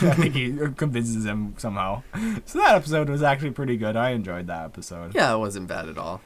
I 0.01 0.13
think 0.15 0.33
he 0.35 0.57
convinces 0.77 1.25
him 1.25 1.53
somehow. 1.57 2.01
So 2.45 2.59
that 2.59 2.75
episode 2.75 3.09
was 3.09 3.21
actually 3.21 3.51
pretty 3.51 3.75
good. 3.77 3.95
I 3.97 4.11
enjoyed 4.11 4.47
that 4.47 4.63
episode. 4.65 5.13
Yeah, 5.13 5.33
it 5.35 5.37
wasn't 5.37 5.67
bad 5.67 5.87
at 5.89 5.97
all. 5.97 6.21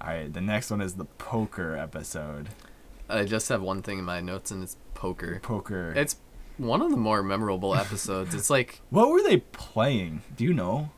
All 0.00 0.08
right, 0.08 0.32
the 0.32 0.40
next 0.40 0.70
one 0.70 0.80
is 0.80 0.94
the 0.94 1.04
poker 1.04 1.76
episode. 1.76 2.48
I 3.08 3.24
just 3.24 3.48
have 3.48 3.62
one 3.62 3.82
thing 3.82 3.98
in 3.98 4.04
my 4.04 4.20
notes, 4.20 4.50
and 4.50 4.62
it's 4.62 4.76
poker. 4.94 5.40
Poker. 5.42 5.92
It's 5.96 6.16
one 6.56 6.82
of 6.82 6.90
the 6.90 6.96
more 6.96 7.22
memorable 7.22 7.74
episodes. 7.76 8.34
It's 8.34 8.50
like 8.50 8.80
what 8.90 9.10
were 9.10 9.22
they 9.22 9.38
playing? 9.38 10.22
Do 10.36 10.44
you 10.44 10.54
know? 10.54 10.90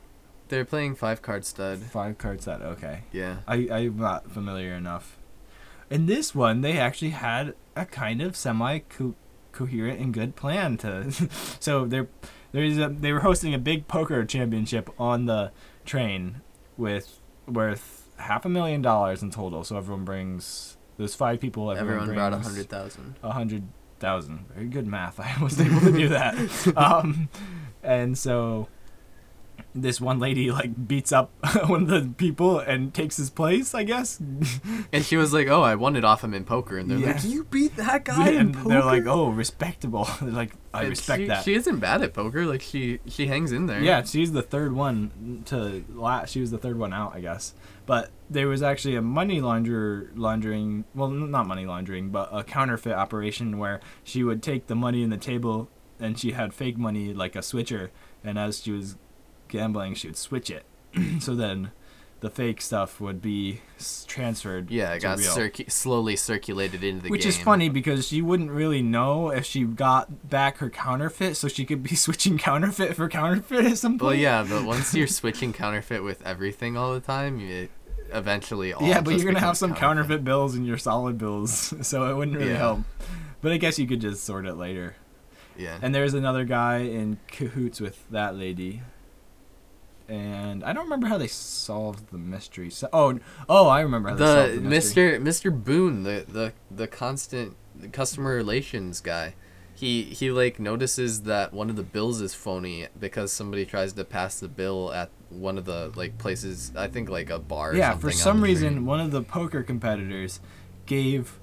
they're 0.49 0.65
playing 0.65 0.95
five 0.95 1.21
card 1.21 1.45
stud. 1.45 1.79
Five 1.79 2.17
card 2.17 2.41
stud. 2.41 2.61
Okay. 2.61 3.01
Yeah. 3.11 3.37
I 3.47 3.67
I'm 3.71 3.97
not 3.97 4.31
familiar 4.31 4.73
enough. 4.73 5.17
In 5.89 6.05
this 6.05 6.35
one, 6.35 6.61
they 6.61 6.77
actually 6.77 7.11
had 7.11 7.55
a 7.75 7.85
kind 7.85 8.21
of 8.21 8.35
semi 8.35 8.79
coherent 9.51 9.99
and 9.99 10.13
good 10.13 10.35
plan 10.35 10.77
to. 10.77 11.11
so 11.59 11.85
they're 11.85 12.07
there's 12.51 12.77
a, 12.77 12.89
they 12.89 13.11
were 13.11 13.21
hosting 13.21 13.53
a 13.53 13.59
big 13.59 13.87
poker 13.87 14.23
championship 14.25 14.89
on 14.99 15.25
the 15.25 15.51
train 15.85 16.41
with 16.77 17.19
worth 17.47 18.07
half 18.17 18.45
a 18.45 18.49
million 18.49 18.81
dollars 18.81 19.21
in 19.21 19.31
total. 19.31 19.63
So 19.63 19.77
everyone 19.77 20.05
brings 20.05 20.77
there's 20.97 21.15
five 21.15 21.39
people. 21.39 21.71
Everyone, 21.71 22.03
Everyone 22.09 22.15
brought 22.15 22.33
a 22.33 22.39
hundred 22.39 22.69
thousand. 22.69 23.15
a 23.23 23.31
hundred 23.31 23.63
thousand. 23.99 24.45
Very 24.53 24.67
good 24.67 24.87
math. 24.87 25.19
I 25.19 25.35
was 25.41 25.59
able 25.59 25.79
to 25.81 25.91
do 25.91 26.09
that. 26.09 26.35
Um, 26.77 27.29
and 27.83 28.17
so 28.17 28.67
this 29.73 30.01
one 30.01 30.17
lady 30.19 30.49
like 30.51 30.87
beats 30.87 31.11
up 31.11 31.31
one 31.67 31.83
of 31.83 31.87
the 31.89 32.13
people 32.17 32.59
and 32.59 32.93
takes 32.93 33.17
his 33.17 33.29
place. 33.29 33.73
I 33.75 33.83
guess. 33.83 34.19
And 34.91 35.05
she 35.05 35.17
was 35.17 35.33
like, 35.33 35.47
"Oh, 35.47 35.61
I 35.61 35.75
won 35.75 35.95
it 35.95 36.03
off 36.03 36.23
him 36.23 36.33
in 36.33 36.43
poker." 36.45 36.77
And 36.77 36.89
they're 36.89 36.97
Yeah. 36.97 37.13
like, 37.13 37.23
"You 37.23 37.43
beat 37.45 37.75
that 37.77 38.05
guy 38.05 38.29
in 38.29 38.37
and 38.37 38.53
poker?" 38.55 38.69
they're 38.69 38.83
like, 38.83 39.05
"Oh, 39.05 39.29
respectable." 39.29 40.07
They're 40.21 40.31
like, 40.31 40.53
I 40.73 40.81
And 40.81 40.89
respect 40.89 41.21
she, 41.21 41.27
that. 41.27 41.43
She 41.43 41.53
isn't 41.53 41.79
bad 41.79 42.01
at 42.01 42.13
poker. 42.13 42.45
Like 42.45 42.61
she 42.61 42.99
she 43.07 43.27
hangs 43.27 43.51
in 43.51 43.67
there. 43.67 43.81
Yeah, 43.81 44.03
she's 44.03 44.31
the 44.31 44.41
third 44.41 44.73
one 44.73 45.43
to 45.45 45.83
last. 45.93 46.31
She 46.31 46.41
was 46.41 46.51
the 46.51 46.57
third 46.57 46.77
one 46.79 46.93
out, 46.93 47.15
I 47.15 47.21
guess. 47.21 47.53
But 47.87 48.11
there 48.29 48.47
was 48.47 48.61
actually 48.61 48.95
a 48.95 49.01
money 49.01 49.41
launder 49.41 50.11
laundering, 50.13 50.83
well, 50.93 51.09
not 51.09 51.47
money 51.47 51.65
laundering, 51.65 52.09
but 52.09 52.29
a 52.31 52.43
counterfeit 52.43 52.93
operation 52.93 53.57
where 53.57 53.79
she 54.03 54.23
would 54.23 54.43
take 54.43 54.67
the 54.67 54.75
money 54.75 55.01
in 55.01 55.09
the 55.09 55.17
table 55.17 55.69
and 55.99 56.19
she 56.19 56.31
had 56.31 56.53
fake 56.53 56.77
money 56.77 57.13
like 57.13 57.35
a 57.35 57.41
switcher, 57.41 57.91
and 58.23 58.37
as 58.37 58.61
she 58.61 58.71
was 58.71 58.97
gambling, 59.47 59.95
she 59.95 60.07
would 60.07 60.17
switch 60.17 60.51
it. 60.51 60.65
so 61.19 61.33
then 61.33 61.71
the 62.19 62.29
fake 62.29 62.61
stuff 62.61 62.99
would 62.99 63.21
be 63.21 63.61
transferred. 64.07 64.71
Yeah, 64.71 64.93
it 64.93 65.01
got 65.01 65.19
circu- 65.19 65.71
slowly 65.71 66.15
circulated 66.15 66.83
into 66.83 67.03
the 67.03 67.07
game. 67.07 67.11
Which 67.11 67.21
game. 67.21 67.29
is 67.29 67.37
funny 67.37 67.69
because 67.69 68.07
she 68.07 68.21
wouldn't 68.21 68.49
really 68.49 68.81
know 68.81 69.29
if 69.29 69.45
she 69.45 69.63
got 69.63 70.29
back 70.29 70.57
her 70.57 70.69
counterfeit, 70.69 71.37
so 71.37 71.47
she 71.47 71.65
could 71.65 71.83
be 71.83 71.95
switching 71.95 72.37
counterfeit 72.37 72.95
for 72.95 73.07
counterfeit 73.07 73.65
at 73.65 73.77
some 73.77 73.93
point. 73.93 74.07
Well, 74.07 74.15
yeah, 74.15 74.45
but 74.47 74.63
once 74.65 74.93
you're 74.93 75.07
switching 75.07 75.53
counterfeit 75.53 76.03
with 76.03 76.25
everything 76.25 76.75
all 76.75 76.93
the 76.93 76.99
time, 76.99 77.39
you 77.39 77.69
eventually 78.11 78.73
all 78.73 78.87
yeah, 78.87 79.01
but 79.01 79.15
you're 79.15 79.25
gonna 79.25 79.39
have 79.45 79.57
some 79.57 79.73
counterfeit 79.75 80.23
bills 80.23 80.55
and 80.55 80.65
your 80.65 80.77
solid 80.77 81.17
bills, 81.17 81.73
so 81.87 82.09
it 82.09 82.15
wouldn't 82.15 82.37
really 82.37 82.51
Yeah. 82.51 82.57
help. 82.57 82.79
But 83.41 83.51
I 83.51 83.57
guess 83.57 83.77
you 83.77 83.87
could 83.87 84.01
just 84.01 84.23
sort 84.23 84.45
it 84.45 84.55
later. 84.55 84.95
Yeah. 85.57 85.77
And 85.81 85.93
there's 85.93 86.13
another 86.13 86.43
guy 86.45 86.79
in 86.79 87.19
cahoots 87.27 87.79
with 87.79 88.07
that 88.11 88.35
lady. 88.35 88.81
And 90.09 90.63
I 90.63 90.71
don't 90.71 90.85
remember 90.85 91.07
how 91.07 91.17
they 91.17 91.27
solved 91.27 92.11
the 92.11 92.17
mystery. 92.17 92.69
So, 92.69 92.87
oh, 92.93 93.19
oh, 93.49 93.67
I 93.67 93.81
remember 93.81 94.09
how 94.09 94.15
they 94.15 94.25
solved 94.25 94.53
the 94.53 94.59
the 94.59 94.69
mystery. 94.69 95.19
Mr. 95.19 95.51
Mr. 95.51 95.63
Boone, 95.63 96.03
the 96.03 96.25
the 96.27 96.53
the 96.71 96.87
constant 96.87 97.55
customer 97.91 98.33
relations 98.33 99.01
guy. 99.01 99.35
He 99.75 100.03
he 100.03 100.31
like 100.31 100.59
notices 100.59 101.23
that 101.23 101.53
one 101.53 101.69
of 101.69 101.75
the 101.75 101.83
bills 101.83 102.21
is 102.21 102.33
phony 102.33 102.87
because 102.99 103.31
somebody 103.33 103.65
tries 103.65 103.93
to 103.93 104.05
pass 104.05 104.39
the 104.39 104.47
bill 104.47 104.93
at 104.93 105.09
one 105.29 105.57
of 105.57 105.65
the 105.65 105.91
like 105.95 106.17
places. 106.17 106.71
I 106.75 106.87
think 106.87 107.09
like 107.09 107.29
a 107.29 107.39
bar. 107.39 107.71
Or 107.71 107.75
Yeah, 107.75 107.95
for 107.97 108.11
some 108.11 108.41
reason, 108.41 108.85
one 108.85 108.99
of 108.99 109.11
the 109.11 109.21
poker 109.21 109.63
competitors 109.63 110.39
gave 110.85 111.39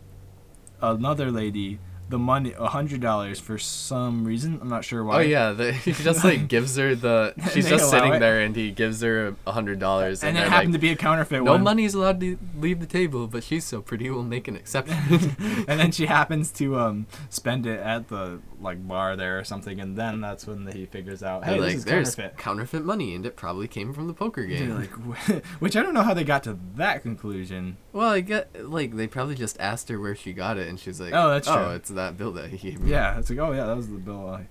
another 0.81 1.31
lady 1.31 1.79
the 2.09 2.19
money, 2.19 2.53
a 2.59 2.67
hundred 2.67 3.01
dollars, 3.01 3.41
for 3.41 3.57
some 3.59 4.25
reason. 4.27 4.59
I'm 4.61 4.69
not 4.69 4.85
sure 4.85 5.03
why. 5.03 5.17
Oh 5.17 5.21
yeah, 5.21 5.53
the, 5.53 5.73
he 5.73 5.93
just 5.93 6.23
like 6.25 6.49
gives 6.55 6.77
her 6.77 6.95
the. 6.95 7.33
She's 7.53 7.69
just 7.69 7.89
sitting 7.91 8.15
it. 8.15 8.19
there, 8.21 8.41
and 8.41 8.55
he 8.55 8.71
gives 8.71 9.01
her 9.01 9.35
a 9.47 9.53
hundred 9.53 9.79
dollars, 9.79 10.23
And 10.23 10.37
and, 10.37 10.47
it 10.47 10.51
happened 10.51 10.73
like, 10.73 10.81
to 10.81 10.87
be 10.87 10.91
a 10.93 10.97
counterfeit 10.97 11.43
no 11.43 11.53
one. 11.53 11.63
money's 11.63 11.95
allowed 11.95 12.21
to 12.21 12.39
leave 12.59 12.81
the 12.81 12.87
table, 12.87 13.27
but 13.27 13.43
she's 13.43 13.65
so 13.65 13.81
pretty, 13.81 14.11
we'll 14.11 14.23
make 14.23 14.49
an 14.49 14.57
exception. 14.57 14.97
and 15.69 15.81
then 15.81 15.93
she 15.93 16.07
happens 16.07 16.51
to 16.53 16.79
um 16.79 17.07
spend 17.31 17.67
it 17.67 17.81
at 17.81 18.09
the 18.09 18.41
like 18.61 18.87
bar 18.87 19.17
there 19.17 19.39
or 19.39 19.45
something, 19.45 19.81
and 19.81 19.97
then 19.97 20.21
that's 20.21 20.47
when 20.47 20.67
he 20.73 20.87
figures 20.87 21.23
out, 21.23 21.45
hey, 21.45 21.59
like, 21.59 21.75
is 21.75 21.85
there's 21.85 22.15
counterfeit. 22.15 22.39
counterfeit 22.39 22.85
money, 22.85 23.15
and 23.15 23.25
it 23.27 23.37
probably 23.37 23.67
came 23.69 23.93
from 23.95 24.07
the 24.09 24.15
poker 24.15 24.47
They're 24.47 24.59
game. 24.59 24.75
like, 24.77 25.45
which 25.61 25.77
I 25.77 25.83
don't 25.83 25.95
know 25.95 26.03
how 26.03 26.15
they 26.15 26.25
got 26.25 26.45
to 26.45 26.59
that 26.77 27.03
conclusion. 27.03 27.77
well, 27.93 28.11
I 28.11 28.21
get 28.21 28.69
like 28.69 28.95
they 28.97 29.07
probably 29.07 29.35
just 29.35 29.59
asked 29.61 29.89
her 29.89 29.99
where 30.01 30.15
she 30.15 30.33
got 30.33 30.59
it, 30.59 30.69
and 30.69 30.79
she's 30.79 31.01
like, 31.01 31.13
Oh, 31.15 31.31
that's 31.31 31.49
Oh, 31.49 31.57
true. 31.57 31.75
it's 31.75 31.91
that 31.95 32.17
bill 32.17 32.33
that 32.33 32.51
he 32.51 32.71
gave 32.71 32.81
me. 32.81 32.91
Yeah, 32.91 33.19
it's 33.19 33.31
like, 33.31 33.39
oh 33.39 33.53
yeah, 33.53 33.67
that 33.67 33.77
was 33.77 33.89
the 33.89 33.99
bill 33.99 34.29
I 34.29 34.47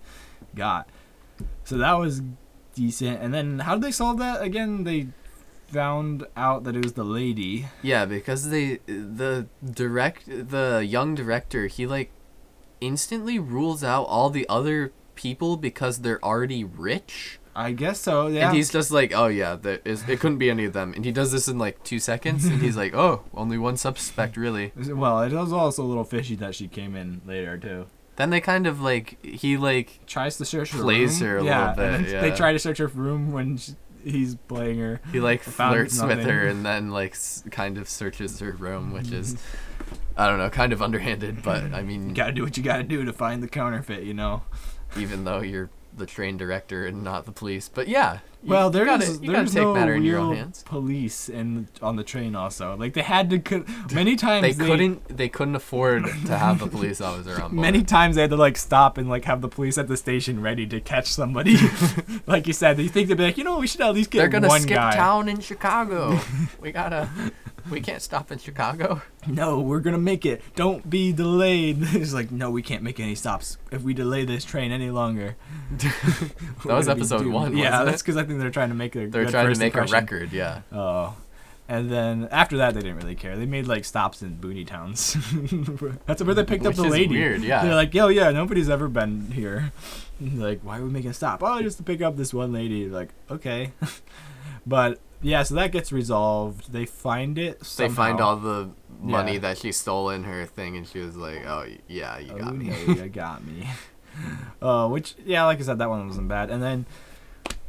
got. 0.56 0.90
So 1.64 1.78
that 1.78 1.94
was 1.94 2.22
decent. 2.74 3.22
And 3.22 3.34
then 3.34 3.60
how 3.60 3.76
did 3.76 3.84
they 3.84 3.92
solve 3.92 4.18
that 4.20 4.42
again? 4.42 4.84
They 4.84 5.08
found 5.68 6.26
out 6.38 6.64
that 6.64 6.76
it 6.76 6.84
was 6.84 6.94
the 6.94 7.04
lady. 7.04 7.68
Yeah, 7.82 8.06
because 8.06 8.50
they 8.50 8.80
the 8.86 9.48
direct 9.64 10.26
the 10.28 10.86
young 10.88 11.16
director 11.16 11.68
he 11.68 11.88
like 11.88 12.12
instantly 12.82 13.40
rules 13.40 13.84
out 13.84 14.04
all 14.04 14.30
the 14.30 14.48
other 14.50 14.92
people 15.16 15.58
because 15.58 16.00
they're 16.00 16.24
already 16.24 16.64
rich. 16.64 17.40
I 17.56 17.72
guess 17.72 18.00
so. 18.00 18.28
Yeah. 18.28 18.48
And 18.48 18.56
he's 18.56 18.72
just 18.72 18.90
like, 18.92 19.14
oh 19.16 19.28
yeah, 19.28 19.56
there 19.56 19.80
is, 19.86 20.08
it 20.10 20.20
couldn't 20.20 20.40
be 20.40 20.50
any 20.50 20.66
of 20.66 20.74
them. 20.74 20.94
And 20.96 21.06
he 21.06 21.12
does 21.12 21.32
this 21.32 21.48
in 21.48 21.58
like 21.60 21.84
two 21.84 22.00
seconds, 22.00 22.46
and 22.46 22.62
he's 22.62 22.76
like, 22.84 22.94
oh, 22.96 23.24
only 23.34 23.58
one 23.58 23.78
suspect 23.78 24.38
really. 24.38 24.72
well, 24.76 25.22
it 25.22 25.32
was 25.34 25.54
also 25.54 25.84
a 25.84 25.86
little 25.86 26.04
fishy 26.04 26.36
that 26.38 26.56
she 26.56 26.68
came 26.68 26.96
in 26.96 27.22
later 27.26 27.58
too. 27.58 27.86
Then 28.16 28.30
they 28.30 28.42
kind 28.42 28.68
of 28.68 28.80
like 28.82 29.24
he 29.26 29.58
like 29.58 30.00
Tries 30.08 30.38
to 30.38 30.46
search 30.46 30.72
her 30.72 30.80
Plays 30.82 31.20
room. 31.22 31.30
her 31.30 31.38
a 31.38 31.44
yeah, 31.44 31.70
little 31.72 31.76
bit, 32.02 32.08
then 32.12 32.22
They 32.22 32.36
try 32.36 32.54
to 32.54 32.60
search 32.60 32.78
her 32.78 32.88
room 32.88 33.32
when 33.32 33.58
she, 33.58 33.74
he's 34.04 34.36
playing 34.36 34.78
her. 34.80 35.02
he 35.12 35.20
like 35.20 35.42
flirts 35.42 36.02
with 36.02 36.24
her 36.24 36.46
and 36.48 36.64
then 36.66 36.92
like 36.92 37.14
s- 37.14 37.44
kind 37.52 37.78
of 37.78 37.90
searches 37.90 38.40
her 38.40 38.52
room, 38.52 38.94
which 38.94 39.12
is 39.12 39.36
I 40.18 40.28
don't 40.28 40.38
know, 40.38 40.50
kind 40.52 40.74
of 40.74 40.82
underhanded, 40.82 41.42
but 41.42 41.74
I 41.74 41.82
mean, 41.82 42.10
You 42.10 42.16
gotta 42.16 42.34
do 42.34 42.44
what 42.44 42.56
you 42.56 42.62
gotta 42.64 42.84
do 42.84 43.04
to 43.04 43.14
find 43.14 43.42
the 43.42 43.48
counterfeit, 43.48 44.04
you 44.04 44.14
know. 44.14 44.44
even 44.98 45.24
though 45.24 45.42
you're 45.42 45.72
the 45.96 46.06
train 46.06 46.38
director 46.38 46.86
and 46.86 47.04
not 47.04 47.26
the 47.26 47.32
police, 47.32 47.70
but 47.70 47.88
yeah. 47.88 48.20
you- 48.42 48.50
Well, 48.50 48.68
you 48.68 48.74
there's 48.74 48.86
gotta, 48.88 49.20
there's 49.20 49.54
take 49.54 49.64
no 49.64 49.74
matter 49.74 49.94
in 49.94 50.04
your 50.04 50.18
real 50.18 50.30
own 50.30 50.36
hands. 50.36 50.64
police 50.64 51.30
in 51.30 51.68
on 51.82 51.96
the 51.96 52.04
train. 52.04 52.36
Also, 52.36 52.76
like 52.78 52.94
they 52.94 53.02
had 53.04 53.30
to 53.30 53.40
co- 53.40 53.64
many 53.94 54.16
times 54.16 54.42
They 54.58 54.66
couldn't 54.66 55.18
they 55.18 55.30
couldn't 55.30 55.56
afford 55.56 56.04
to 56.06 56.38
have 56.38 56.62
a 56.62 56.68
police 56.68 57.00
officer 57.00 57.34
on 57.36 57.52
board. 57.52 57.54
Many 57.54 57.84
times 57.84 58.16
they 58.16 58.22
had 58.22 58.32
to 58.32 58.36
like 58.38 58.58
stop 58.58 58.98
and 58.98 59.08
like 59.08 59.26
have 59.26 59.42
the 59.42 59.48
police 59.50 59.78
at 59.78 59.88
the 59.88 59.96
station 59.98 60.42
ready 60.42 60.66
to 60.68 60.82
catch 60.82 61.08
somebody. 61.08 61.58
like 62.28 62.48
you 62.48 62.54
said, 62.54 62.80
you 62.80 62.90
think 62.90 63.08
they'd 63.08 63.18
be 63.18 63.24
like, 63.24 63.38
you 63.38 63.44
know, 63.44 63.60
we 63.60 63.68
should 63.68 63.82
at 63.82 63.94
least 63.94 64.10
get 64.10 64.20
one. 64.24 64.30
They're 64.32 64.40
gonna 64.42 64.60
skip 64.60 64.76
guy. 64.76 64.96
town 64.96 65.30
in 65.30 65.40
Chicago. 65.40 66.20
we 66.62 66.72
gotta. 66.72 67.10
We 67.72 67.82
can't 67.82 68.02
stop 68.02 68.32
in 68.32 68.40
Chicago. 68.40 69.02
No, 69.26 69.62
we're 69.62 69.80
gonna 69.80 69.98
make 69.98 70.26
it. 70.26 70.42
Don't 70.54 70.90
be 70.90 71.14
delayed. 71.14 71.78
It's 71.94 72.14
like, 72.14 72.30
no, 72.30 72.52
we 72.52 72.62
can't 72.62 72.84
make 72.84 73.00
any 73.00 73.16
stops 73.16 73.58
if 73.72 73.82
we 73.82 73.94
delay 73.94 74.26
this 74.26 74.44
train 74.44 74.74
any 74.74 74.90
longer. 74.90 75.38
That 76.66 76.76
was 76.76 76.90
episode 76.90 77.26
one, 77.28 77.56
Yeah, 77.56 77.86
that's 77.86 78.02
because 78.02 78.18
I 78.18 78.26
think 78.26 78.40
they're 78.40 78.52
trying 78.52 78.68
to 78.70 78.76
make 78.76 78.98
a. 78.98 79.08
They're 79.08 79.26
trying 79.26 79.54
to 79.54 79.58
make 79.58 79.74
impression. 79.74 79.96
a 79.96 80.00
record. 80.00 80.34
Yeah. 80.34 80.62
Oh. 80.74 81.16
And 81.70 81.90
then 81.90 82.28
after 82.32 82.58
that, 82.58 82.74
they 82.74 82.82
didn't 82.82 82.98
really 82.98 83.16
care. 83.16 83.38
They 83.38 83.46
made 83.46 83.66
like 83.66 83.86
stops 83.86 84.22
in 84.22 84.36
boonie 84.36 84.66
towns. 84.66 85.16
That's 86.06 86.22
where 86.22 86.36
they 86.36 86.44
picked 86.44 86.66
up 86.66 86.76
the 86.76 86.84
lady. 86.84 87.16
weird, 87.16 87.42
yeah. 87.42 87.64
They're 87.64 87.76
like, 87.76 87.94
yo, 87.94 88.10
yeah, 88.10 88.32
nobody's 88.32 88.70
ever 88.70 88.90
been 88.90 89.32
here. 89.32 89.72
Like, 90.20 90.60
why 90.62 90.80
are 90.80 90.84
we 90.84 90.90
making 90.90 91.12
a 91.12 91.14
stop? 91.14 91.42
Oh, 91.42 91.62
just 91.62 91.78
to 91.78 91.84
pick 91.84 92.02
up 92.02 92.18
this 92.18 92.34
one 92.34 92.52
lady. 92.52 92.90
Like, 92.90 93.10
okay. 93.32 93.72
but 94.66 95.00
yeah, 95.24 95.44
so 95.44 95.56
that 95.56 95.72
gets 95.72 95.92
resolved. 95.92 96.72
They 96.72 96.86
find 96.86 97.38
it. 97.40 97.60
They 97.62 97.90
find 97.90 98.20
somehow. 98.20 98.24
all 98.26 98.36
the 98.38 98.70
money 99.02 99.34
Yeah. 99.34 99.40
that 99.40 99.58
she 99.58 99.72
stole 99.72 100.10
in 100.10 100.24
her 100.26 100.46
thing, 100.46 100.78
and 100.78 100.88
she 100.88 101.00
was 101.00 101.16
like, 101.16 101.46
"Oh 101.46 101.66
yeah, 101.88 102.20
you 102.20 102.34
got 102.34 102.52
oh, 102.52 102.56
me." 102.56 102.68
no, 102.68 102.94
you 102.94 103.10
got 103.10 103.46
me. 103.46 103.68
Uh, 104.62 104.88
which 104.88 105.16
yeah, 105.26 105.44
like 105.46 105.60
I 105.60 105.64
said, 105.64 105.80
that 105.80 105.90
one 105.90 106.08
wasn't 106.08 106.28
bad. 106.28 106.52
And 106.52 106.62
then 106.62 106.86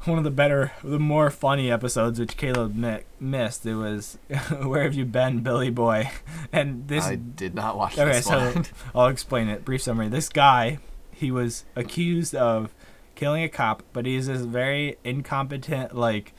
one 0.04 0.18
of 0.18 0.24
the 0.24 0.30
better, 0.30 0.72
the 0.84 0.98
more 0.98 1.30
funny 1.30 1.70
episodes, 1.70 2.20
which 2.20 2.36
Caleb 2.36 2.74
mi- 2.74 3.00
missed, 3.18 3.64
it 3.64 3.76
was 3.76 4.18
"Where 4.62 4.82
Have 4.82 4.92
You 4.92 5.06
Been, 5.06 5.40
Billy 5.40 5.70
Boy?" 5.70 6.10
And 6.52 6.86
this 6.86 7.06
I 7.06 7.14
did 7.14 7.54
not 7.54 7.78
watch 7.78 7.94
Okay, 7.98 8.12
this 8.12 8.26
so 8.26 8.38
one. 8.52 8.66
I'll 8.94 9.06
explain 9.08 9.48
it. 9.48 9.64
Brief 9.64 9.80
summary. 9.80 10.08
This 10.08 10.28
guy, 10.28 10.80
he 11.10 11.30
was 11.30 11.64
accused 11.74 12.34
of 12.34 12.74
killing 13.14 13.42
a 13.42 13.48
cop, 13.48 13.82
but 13.94 14.04
he's 14.04 14.26
this 14.26 14.42
very 14.42 14.98
incompetent, 15.02 15.96
like, 15.96 16.34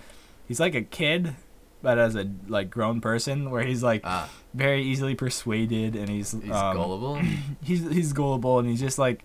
he's 0.48 0.60
like 0.60 0.76
a 0.76 0.82
kid, 0.82 1.36
but 1.82 1.98
as 1.98 2.16
a 2.16 2.30
like 2.48 2.70
grown 2.70 3.02
person, 3.02 3.52
where 3.52 3.64
he's 3.64 3.84
like 3.84 4.02
Ah, 4.04 4.30
very 4.54 4.82
easily 4.84 5.16
persuaded, 5.16 5.96
and 5.96 6.10
he's 6.10 6.32
he's 6.32 6.52
um, 6.52 6.76
gullible. 6.76 7.22
he's 7.64 7.82
he's 7.92 8.14
gullible 8.14 8.60
and 8.60 8.70
he's 8.70 8.80
just 8.80 8.98
like 8.98 9.24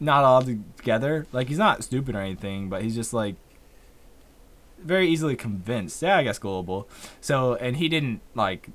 not 0.00 0.24
all 0.24 0.42
together. 0.42 1.26
Like 1.32 1.48
he's 1.48 1.58
not 1.58 1.82
stupid 1.84 2.14
or 2.14 2.20
anything, 2.20 2.68
but 2.68 2.82
he's 2.82 2.94
just 2.94 3.12
like 3.12 3.36
very 4.78 5.08
easily 5.08 5.36
convinced. 5.36 6.02
Yeah, 6.02 6.18
I 6.18 6.22
guess 6.22 6.38
gullible. 6.38 6.88
So 7.20 7.54
and 7.56 7.76
he 7.76 7.88
didn't 7.88 8.20
like 8.34 8.68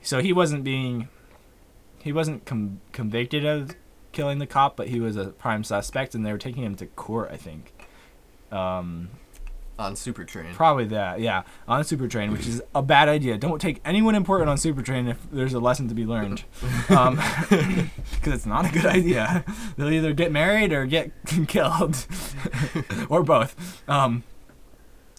so 0.00 0.20
he 0.20 0.32
wasn't 0.32 0.64
being 0.64 1.08
he 2.02 2.12
wasn't 2.12 2.44
com- 2.44 2.80
convicted 2.92 3.44
of 3.44 3.76
killing 4.12 4.38
the 4.38 4.46
cop, 4.46 4.76
but 4.76 4.88
he 4.88 4.98
was 5.00 5.16
a 5.16 5.26
prime 5.26 5.62
suspect 5.64 6.14
and 6.14 6.24
they 6.26 6.32
were 6.32 6.38
taking 6.38 6.64
him 6.64 6.74
to 6.76 6.86
court, 6.86 7.30
I 7.32 7.36
think. 7.36 7.72
Um 8.50 9.10
on 9.82 9.96
Super 9.96 10.24
Train. 10.24 10.54
Probably 10.54 10.84
that, 10.86 11.20
yeah. 11.20 11.42
On 11.68 11.82
Super 11.84 12.08
Train, 12.08 12.32
which 12.32 12.46
is 12.46 12.62
a 12.74 12.82
bad 12.82 13.08
idea. 13.08 13.36
Don't 13.38 13.60
take 13.60 13.80
anyone 13.84 14.14
important 14.14 14.48
on 14.50 14.56
Super 14.58 14.82
Train 14.82 15.08
if 15.08 15.18
there's 15.30 15.54
a 15.54 15.60
lesson 15.60 15.88
to 15.88 15.94
be 15.94 16.04
learned. 16.06 16.44
Um 16.90 17.16
'cause 17.48 17.88
because 18.14 18.32
it's 18.34 18.46
not 18.46 18.64
a 18.68 18.72
good 18.72 18.86
idea. 18.86 19.44
They'll 19.76 19.90
either 19.92 20.12
get 20.12 20.30
married 20.32 20.72
or 20.72 20.86
get 20.86 21.10
killed, 21.48 22.06
or 23.08 23.22
both. 23.22 23.54
Um, 23.88 24.22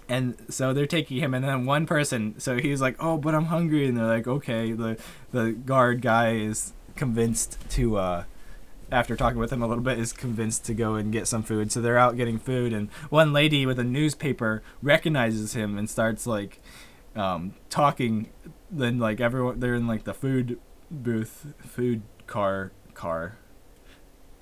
and 0.09 0.35
so 0.49 0.73
they're 0.73 0.85
taking 0.87 1.17
him, 1.19 1.33
and 1.33 1.43
then 1.43 1.65
one 1.65 1.85
person. 1.85 2.35
So 2.39 2.57
he's 2.57 2.81
like, 2.81 2.95
"Oh, 2.99 3.17
but 3.17 3.33
I'm 3.33 3.45
hungry," 3.45 3.87
and 3.87 3.97
they're 3.97 4.05
like, 4.05 4.27
"Okay." 4.27 4.73
The 4.73 4.97
the 5.31 5.51
guard 5.53 6.01
guy 6.01 6.35
is 6.35 6.73
convinced 6.95 7.57
to. 7.71 7.97
Uh, 7.97 8.23
after 8.93 9.15
talking 9.15 9.39
with 9.39 9.51
him 9.51 9.61
a 9.61 9.67
little 9.67 9.83
bit, 9.83 9.99
is 9.99 10.13
convinced 10.13 10.65
to 10.65 10.73
go 10.73 10.95
and 10.95 11.11
get 11.11 11.27
some 11.27 11.43
food. 11.43 11.71
So 11.71 11.81
they're 11.81 11.97
out 11.97 12.15
getting 12.15 12.39
food, 12.39 12.71
and 12.73 12.89
one 13.09 13.33
lady 13.33 13.65
with 13.65 13.79
a 13.79 13.83
newspaper 13.83 14.61
recognizes 14.81 15.53
him 15.53 15.77
and 15.77 15.89
starts 15.89 16.27
like 16.27 16.61
um, 17.15 17.55
talking. 17.69 18.29
Then 18.71 18.99
like 18.99 19.19
everyone, 19.19 19.59
they're 19.59 19.75
in 19.75 19.87
like 19.87 20.03
the 20.03 20.13
food 20.13 20.59
booth, 20.89 21.53
food 21.59 22.03
car, 22.27 22.71
car, 22.93 23.37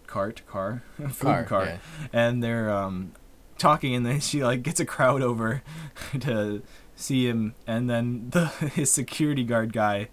cart, 0.08 0.42
car, 0.48 0.84
food 0.98 1.18
Car, 1.20 1.44
car, 1.46 1.66
yeah. 1.66 1.78
and 2.12 2.44
they're 2.44 2.70
um, 2.70 3.14
talking, 3.58 3.96
and 3.96 4.06
then 4.06 4.20
she 4.20 4.44
like 4.44 4.64
gets 4.64 4.80
a 4.80 4.86
crowd 4.86 5.22
over 5.22 5.64
to 6.20 6.62
see 6.96 7.28
him, 7.28 7.56
and 7.66 7.90
then 7.90 8.30
the 8.32 8.46
his 8.76 8.92
security 8.92 9.44
guard 9.44 9.74
guy 9.74 10.10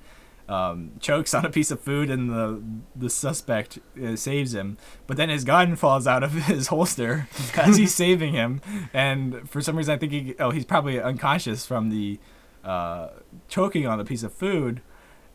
um, 0.49 0.93
chokes 0.99 1.35
on 1.35 1.45
a 1.45 1.51
piece 1.51 1.71
of 1.71 1.81
food, 1.81 2.11
and 2.11 2.31
the 2.31 2.63
the 2.97 3.11
suspect 3.11 3.79
uh, 4.03 4.17
saves 4.17 4.55
him. 4.55 4.79
But 5.07 5.17
then 5.17 5.29
his 5.29 5.45
gun 5.45 5.77
falls 5.77 6.07
out 6.07 6.23
of 6.23 6.33
his 6.47 6.69
holster 6.69 7.29
as 7.57 7.77
he's 7.77 7.95
saving 7.95 8.35
him, 8.35 8.61
and 8.93 9.49
for 9.49 9.61
some 9.61 9.77
reason 9.77 9.95
I 9.95 9.99
think 9.99 10.13
he 10.13 10.35
oh 10.41 10.51
he's 10.51 10.65
probably 10.65 11.01
unconscious 11.01 11.67
from 11.67 11.91
the 11.91 12.19
uh, 12.65 13.09
choking 13.49 13.87
on 13.87 14.01
a 14.01 14.05
piece 14.05 14.23
of 14.23 14.33
food, 14.33 14.81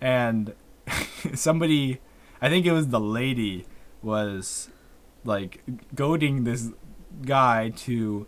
and 0.01 0.53
somebody 1.34 2.01
I 2.41 2.49
think 2.49 2.66
it 2.66 2.72
was 2.72 2.89
the 2.89 2.99
lady 2.99 3.66
was 4.01 4.70
like 5.24 5.64
goading 5.95 6.43
this 6.43 6.72
guy 7.26 7.70
to 7.70 8.28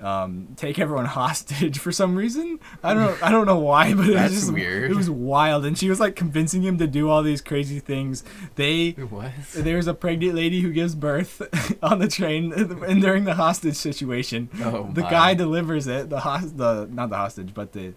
um, 0.00 0.48
take 0.56 0.78
everyone 0.78 1.04
hostage 1.20 1.78
for 1.78 1.90
some 1.92 2.14
reason. 2.16 2.58
I 2.82 2.94
don't 2.94 3.22
I 3.22 3.30
don't 3.30 3.46
know 3.46 3.58
why, 3.58 3.94
but 3.94 4.08
it 4.08 4.14
was 4.14 4.32
just 4.32 4.52
weird. 4.52 4.90
It 4.90 4.96
was 4.96 5.10
wild, 5.10 5.64
and 5.64 5.76
she 5.76 5.88
was 5.88 6.00
like 6.00 6.16
convincing 6.16 6.62
him 6.62 6.78
to 6.78 6.86
do 6.86 7.08
all 7.10 7.22
these 7.22 7.40
crazy 7.40 7.80
things. 7.80 8.22
They 8.54 8.90
What? 8.90 9.32
there's 9.54 9.86
a 9.86 9.94
pregnant 9.94 10.34
lady 10.34 10.60
who 10.60 10.72
gives 10.72 10.94
birth 10.94 11.42
on 11.82 11.98
the 11.98 12.08
train 12.08 12.52
and 12.52 13.02
during 13.02 13.24
the 13.24 13.34
hostage 13.34 13.76
situation. 13.76 14.48
Oh 14.62 14.90
the 14.92 15.02
my. 15.02 15.10
guy 15.10 15.34
delivers 15.34 15.86
it. 15.86 16.10
The 16.10 16.20
host 16.20 16.56
the 16.56 16.88
not 16.90 17.10
the 17.10 17.16
hostage, 17.16 17.52
but 17.54 17.72
the 17.72 17.94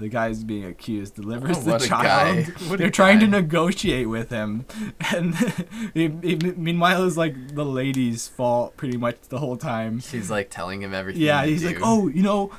the 0.00 0.08
guy's 0.08 0.42
being 0.42 0.64
accused 0.64 1.14
delivers 1.14 1.58
Oh, 1.58 1.60
the 1.78 1.86
child. 1.86 2.46
guy. 2.46 2.76
They're 2.76 2.90
trying 2.90 3.20
to 3.20 3.26
negotiate 3.28 4.08
with 4.08 4.30
him, 4.30 4.66
and 5.12 5.34
it, 5.94 6.12
it, 6.24 6.58
meanwhile, 6.58 7.06
it's 7.06 7.16
like 7.16 7.54
the 7.54 7.64
lady's 7.64 8.26
fault 8.26 8.76
pretty 8.76 8.96
much 8.96 9.16
the 9.28 9.38
whole 9.38 9.56
time. 9.56 10.00
She's 10.00 10.30
like 10.30 10.50
telling 10.50 10.82
him 10.82 10.92
everything. 10.94 11.22
Yeah, 11.22 11.44
he's 11.44 11.60
do. 11.60 11.68
like, 11.68 11.78
oh, 11.82 12.08
you 12.08 12.22
know, 12.22 12.50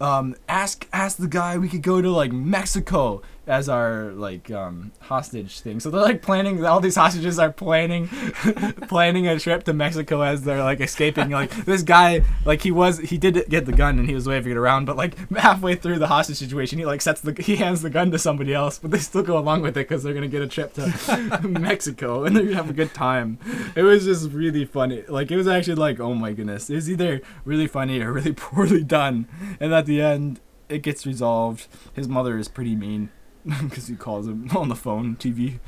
um, 0.00 0.36
ask 0.48 0.86
ask 0.92 1.16
the 1.16 1.28
guy 1.28 1.58
we 1.58 1.68
could 1.68 1.82
go 1.82 2.00
to 2.02 2.10
like 2.10 2.32
Mexico 2.32 3.22
as 3.46 3.68
our 3.68 4.12
like 4.12 4.50
um, 4.50 4.92
hostage 5.00 5.60
thing. 5.60 5.80
So 5.80 5.90
they're 5.90 6.00
like 6.00 6.22
planning. 6.22 6.64
All 6.64 6.80
these 6.80 6.94
hostages 6.94 7.38
are 7.38 7.50
planning 7.50 8.08
planning 8.88 9.26
a 9.26 9.38
trip 9.38 9.64
to 9.64 9.72
Mexico 9.72 10.22
as 10.22 10.42
they're 10.42 10.62
like 10.62 10.80
escaping. 10.80 11.30
Like 11.30 11.50
this 11.64 11.82
guy, 11.82 12.22
like 12.44 12.62
he 12.62 12.70
was 12.70 12.98
he 12.98 13.18
did 13.18 13.44
get 13.48 13.66
the 13.66 13.72
gun 13.72 13.98
and 13.98 14.08
he 14.08 14.14
was 14.14 14.28
waving 14.28 14.52
it 14.52 14.58
around, 14.58 14.84
but 14.84 14.96
like 14.96 15.16
halfway 15.32 15.74
through 15.74 15.98
the 15.98 16.06
hostage 16.06 16.36
situation, 16.36 16.78
he 16.78 16.86
like 16.86 17.02
sets 17.02 17.20
the 17.20 17.34
he 17.42 17.56
hands 17.56 17.82
the 17.82 17.90
gun 17.90 18.10
to 18.12 18.18
somebody 18.18 18.54
else, 18.54 18.78
but 18.78 18.90
they 18.90 18.98
still 18.98 19.22
go 19.22 19.38
along 19.38 19.62
with 19.62 19.76
it 19.76 19.88
because 19.88 20.02
they're 20.02 20.14
gonna 20.14 20.28
get 20.28 20.42
a 20.42 20.48
trip 20.48 20.74
to 20.74 21.40
Mexico 21.48 22.24
and 22.24 22.36
they're 22.36 22.44
gonna 22.44 22.56
have 22.56 22.70
a 22.70 22.74
good 22.74 22.94
time. 22.94 23.38
It 23.74 23.82
was 23.82 24.04
just 24.04 24.30
really 24.30 24.64
funny. 24.64 25.02
Like 25.08 25.30
it 25.30 25.36
was 25.36 25.48
actually 25.48 25.76
like, 25.76 25.98
oh 25.98 26.14
my 26.14 26.32
goodness, 26.32 26.70
it 26.70 26.76
was 26.76 26.88
either 26.88 27.20
really 27.44 27.66
funny 27.66 28.00
or 28.00 28.12
really 28.12 28.32
poorly 28.36 28.84
done. 28.84 29.26
And 29.58 29.74
at 29.74 29.86
the 29.86 30.00
end, 30.00 30.40
it 30.68 30.82
gets 30.82 31.04
resolved. 31.04 31.66
His 31.92 32.08
mother 32.08 32.38
is 32.38 32.48
pretty 32.48 32.76
mean 32.76 33.10
because 33.62 33.86
he 33.88 33.96
calls 33.96 34.26
him 34.28 34.48
on 34.56 34.68
the 34.68 34.76
phone, 34.76 35.16
TV, 35.16 35.58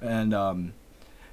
and 0.00 0.32
um, 0.34 0.72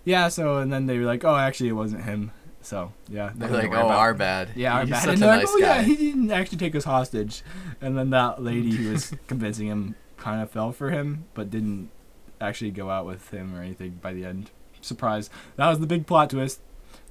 yeah. 0.06 0.28
So 0.30 0.58
and 0.58 0.72
then 0.72 0.86
they 0.86 0.98
were 0.98 1.06
like, 1.06 1.24
oh, 1.26 1.36
actually, 1.36 1.70
it 1.70 1.74
wasn't 1.74 2.04
him. 2.04 2.32
So 2.62 2.92
yeah, 3.08 3.32
They're 3.36 3.50
like, 3.50 3.72
oh, 3.74 3.88
our 3.88 4.14
bad. 4.14 4.50
Yeah, 4.56 4.74
our 4.76 4.82
He's 4.82 4.90
bad. 4.92 5.00
such 5.04 5.14
And 5.14 5.24
a 5.24 5.26
they're 5.28 5.36
nice 5.38 5.46
like, 5.46 5.54
oh 5.56 5.60
guy. 5.62 5.76
yeah, 5.78 5.82
he 5.84 5.96
didn't 5.96 6.32
actually 6.32 6.58
take 6.58 6.76
us 6.76 6.84
hostage. 6.84 7.42
And 7.82 7.98
then 7.98 8.10
that 8.10 8.44
lady 8.44 8.72
who 8.76 8.92
was 8.92 9.14
convincing 9.28 9.68
him 9.68 9.96
kind 10.18 10.42
of 10.42 10.52
fell 10.52 10.72
for 10.74 10.90
him, 10.92 11.26
but 11.34 11.50
didn't 11.50 11.90
actually 12.42 12.72
go 12.72 12.90
out 12.90 13.06
with 13.06 13.32
him 13.32 13.56
or 13.56 13.62
anything 13.62 14.00
by 14.02 14.14
the 14.14 14.26
end. 14.26 14.52
Surprise! 14.82 15.30
That 15.56 15.70
was 15.70 15.80
the 15.80 15.88
big 15.88 16.06
plot 16.06 16.30
twist. 16.32 16.60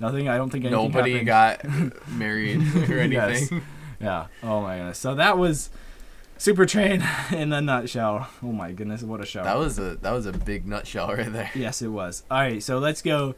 Nothing. 0.00 0.28
I 0.28 0.36
don't 0.36 0.50
think 0.50 0.64
anything 0.64 0.84
Nobody 0.92 1.24
happened. 1.24 1.92
got 1.92 2.08
married 2.08 2.58
or 2.88 3.02
Yes. 3.06 3.36
anything. 3.50 3.62
Yeah. 4.00 4.26
Oh 4.42 4.60
my 4.62 4.76
goodness. 4.76 4.98
So 4.98 5.14
that 5.16 5.38
was 5.38 5.70
Super 6.38 6.66
Train 6.66 7.04
in 7.32 7.52
a 7.52 7.60
nutshell. 7.60 8.28
Oh 8.42 8.52
my 8.52 8.72
goodness, 8.72 9.02
what 9.02 9.20
a 9.20 9.26
show. 9.26 9.42
That 9.42 9.58
was 9.58 9.78
a 9.78 9.96
that 9.96 10.12
was 10.12 10.26
a 10.26 10.32
big 10.32 10.66
nutshell 10.66 11.08
right 11.08 11.32
there. 11.32 11.50
Yes, 11.54 11.82
it 11.82 11.88
was. 11.88 12.22
All 12.30 12.38
right, 12.38 12.62
so 12.62 12.78
let's 12.78 13.02
go. 13.02 13.34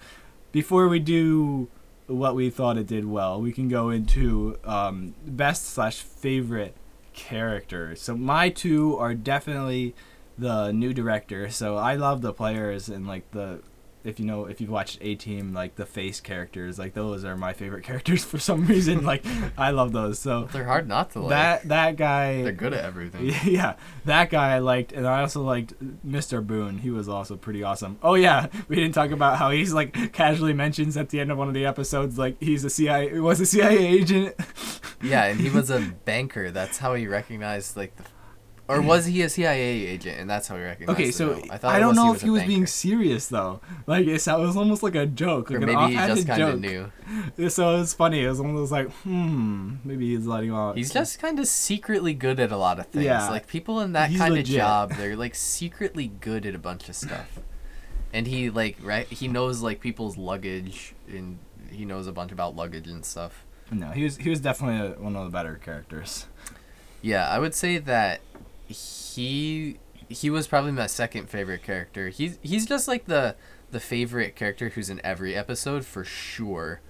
Before 0.53 0.88
we 0.88 0.98
do 0.98 1.68
what 2.07 2.34
we 2.34 2.51
thought 2.51 2.76
it 2.76 2.86
did 2.86 3.07
well, 3.07 3.40
we 3.40 3.53
can 3.53 3.68
go 3.68 3.88
into 3.88 4.59
um, 4.64 5.14
best 5.24 5.66
slash 5.66 6.03
favorite 6.03 6.74
characters. 7.12 8.03
So 8.03 8.16
my 8.16 8.51
two 8.51 8.96
are 8.98 9.14
definitely 9.14 9.94
the 10.36 10.72
new 10.72 10.92
director. 10.92 11.51
So 11.51 11.76
I 11.76 11.94
love 11.94 12.22
the 12.22 12.32
players 12.32 12.88
and 12.88 13.07
like 13.07 13.30
the 13.30 13.62
if 14.05 14.18
you 14.18 14.26
know 14.26 14.46
if 14.46 14.61
you've 14.61 14.70
watched 14.70 14.98
A 15.01 15.14
Team, 15.14 15.53
like 15.53 15.76
the 15.76 15.86
face 15.86 16.20
characters, 16.20 16.78
like 16.78 16.94
those 16.94 17.24
are 17.24 17.36
my 17.36 17.53
favorite 17.53 17.84
characters 17.90 18.24
for 18.24 18.38
some 18.38 18.66
reason. 18.66 19.05
like 19.05 19.24
I 19.57 19.70
love 19.70 19.92
those. 19.92 20.18
So 20.18 20.48
They're 20.53 20.64
hard 20.64 20.88
not 20.88 21.11
to 21.12 21.20
like. 21.20 21.30
that 21.30 21.68
that 21.68 21.96
guy 21.96 22.42
They're 22.42 22.53
good 22.53 22.72
at 22.72 22.84
everything. 22.84 23.32
yeah, 23.44 23.74
that 24.05 24.30
guy 24.30 24.55
I 24.55 24.59
liked, 24.59 24.92
and 24.92 25.07
I 25.07 25.20
also 25.20 25.42
liked 25.42 25.74
Mr. 26.07 26.46
Boone. 26.46 26.78
He 26.78 26.90
was 26.90 27.09
also 27.09 27.36
pretty 27.36 27.62
awesome. 27.62 27.98
Oh 28.03 28.14
yeah, 28.14 28.46
we 28.68 28.76
didn't 28.76 28.92
talk 28.92 29.11
about 29.11 29.38
how 29.38 29.51
he's 29.51 29.72
like 29.72 30.12
casually 30.12 30.53
mentions 30.53 30.96
at 30.96 31.11
the 31.11 31.20
end 31.20 31.30
of 31.30 31.38
one 31.38 31.48
of 31.48 31.55
the 31.55 31.66
episodes, 31.66 32.18
like 32.18 32.36
he's 32.40 32.64
a 32.64 32.70
CIA 32.70 33.18
was 33.20 33.40
a 33.40 33.46
CIA 33.46 33.86
agent. 33.86 34.34
Yeah, 35.03 35.24
and 35.24 35.40
he 35.40 35.48
was 35.51 35.70
a 35.70 35.80
banker. 36.05 36.51
That's 36.51 36.78
how 36.78 36.94
he 36.94 37.07
recognized 37.07 37.76
like 37.76 37.96
the, 37.96 38.05
or 38.70 38.80
was 38.80 39.06
he 39.06 39.22
a 39.22 39.28
CIA 39.28 39.86
agent 39.86 40.20
and 40.20 40.30
that's 40.30 40.46
how 40.46 40.56
he 40.56 40.62
recognized? 40.62 40.98
Okay, 40.98 41.10
so 41.10 41.34
note? 41.34 41.48
thought 41.48 41.74
I, 41.74 41.80
don't 41.80 41.96
know 41.96 42.12
he 42.12 42.16
if 42.16 42.22
he 42.22 42.30
was 42.30 42.44
being 42.44 42.66
serious 42.66 43.26
though. 43.26 43.60
Like 43.86 44.06
it 44.06 44.12
was 44.12 44.56
almost 44.56 44.82
like 44.82 44.94
a 44.94 45.06
joke, 45.06 45.50
like 45.50 45.60
or 45.60 45.70
an 45.70 45.90
he 45.90 45.96
just 45.96 46.26
kind 46.26 46.42
of 46.42 46.60
knew. 46.60 46.92
So 47.48 47.74
it 47.74 47.78
was 47.80 47.92
funny. 47.92 48.24
It 48.24 48.28
was 48.28 48.38
almost 48.38 48.70
like, 48.70 48.88
hmm, 49.02 49.76
maybe 49.84 50.14
he's 50.14 50.26
letting 50.26 50.52
out. 50.52 50.76
He's 50.76 50.92
just 50.92 51.18
kind 51.18 51.40
of 51.40 51.48
secretly 51.48 52.14
good 52.14 52.38
at 52.38 52.52
a 52.52 52.56
lot 52.56 52.78
of 52.78 52.86
things. 52.86 53.04
Yeah. 53.04 53.28
Like 53.28 53.48
people 53.48 53.80
in 53.80 53.94
that 53.94 54.14
kind 54.14 54.34
legit. 54.34 54.54
of 54.54 54.60
job, 54.60 54.92
they're 54.92 55.16
like 55.16 55.34
secretly 55.34 56.06
good 56.20 56.46
at 56.46 56.54
a 56.54 56.58
bunch 56.58 56.88
of 56.88 56.94
stuff. 56.94 57.40
And 58.12 58.28
he 58.28 58.50
like 58.50 58.76
right, 58.80 59.06
he 59.08 59.26
knows 59.26 59.60
like 59.60 59.80
people's 59.80 60.16
luggage 60.16 60.94
and 61.08 61.38
he 61.70 61.84
knows 61.84 62.06
a 62.06 62.12
bunch 62.12 62.30
about 62.30 62.54
luggage 62.54 62.86
and 62.86 63.04
stuff. 63.04 63.44
no, 63.72 63.90
he 63.90 64.04
was 64.04 64.16
he 64.16 64.30
was 64.30 64.40
definitely 64.40 64.94
a, 64.94 65.00
one 65.00 65.16
of 65.16 65.24
the 65.24 65.30
better 65.30 65.56
characters. 65.56 66.26
Yeah, 67.02 67.28
I 67.28 67.38
would 67.38 67.54
say 67.54 67.78
that 67.78 68.20
he 68.74 69.78
he 70.08 70.30
was 70.30 70.46
probably 70.46 70.72
my 70.72 70.86
second 70.86 71.28
favorite 71.28 71.62
character. 71.62 72.08
He's 72.08 72.38
he's 72.42 72.66
just 72.66 72.88
like 72.88 73.06
the 73.06 73.36
the 73.70 73.80
favorite 73.80 74.34
character 74.36 74.70
who's 74.70 74.90
in 74.90 75.00
every 75.04 75.34
episode 75.34 75.84
for 75.84 76.04
sure. 76.04 76.80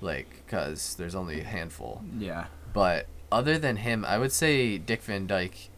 Like 0.00 0.46
cuz 0.46 0.94
there's 0.94 1.14
only 1.14 1.40
a 1.40 1.44
handful. 1.44 2.02
Yeah. 2.18 2.46
But 2.72 3.06
other 3.32 3.58
than 3.58 3.76
him, 3.76 4.04
I 4.04 4.18
would 4.18 4.32
say 4.32 4.78
Dick 4.78 5.02
Van 5.02 5.26
Dyke 5.26 5.70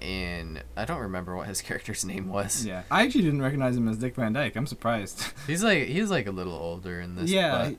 and 0.00 0.62
I 0.76 0.84
don't 0.84 1.00
remember 1.00 1.36
what 1.36 1.48
his 1.48 1.60
character's 1.68 2.04
name 2.04 2.28
was. 2.28 2.64
Yeah. 2.64 2.82
I 2.90 3.02
actually 3.04 3.22
didn't 3.24 3.42
recognize 3.42 3.76
him 3.76 3.88
as 3.88 3.98
Dick 3.98 4.14
Van 4.14 4.32
Dyke. 4.32 4.56
I'm 4.56 4.66
surprised. 4.66 5.24
He's 5.46 5.62
like 5.64 5.88
he's 5.88 6.10
like 6.10 6.26
a 6.26 6.32
little 6.32 6.54
older 6.54 7.00
in 7.00 7.16
this. 7.16 7.30
yeah. 7.30 7.70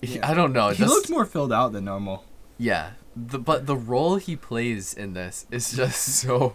he- 0.00 0.20
I 0.22 0.34
don't 0.34 0.52
know. 0.52 0.68
he 0.70 0.76
just- 0.78 0.90
looked 0.90 1.10
more 1.10 1.24
filled 1.26 1.52
out 1.52 1.72
than 1.72 1.84
normal. 1.84 2.24
Yeah, 2.58 2.92
the 3.16 3.38
but 3.38 3.66
the 3.66 3.76
role 3.76 4.16
he 4.16 4.36
plays 4.36 4.92
in 4.92 5.14
this 5.14 5.46
is 5.50 5.72
just 5.72 6.02
so 6.20 6.54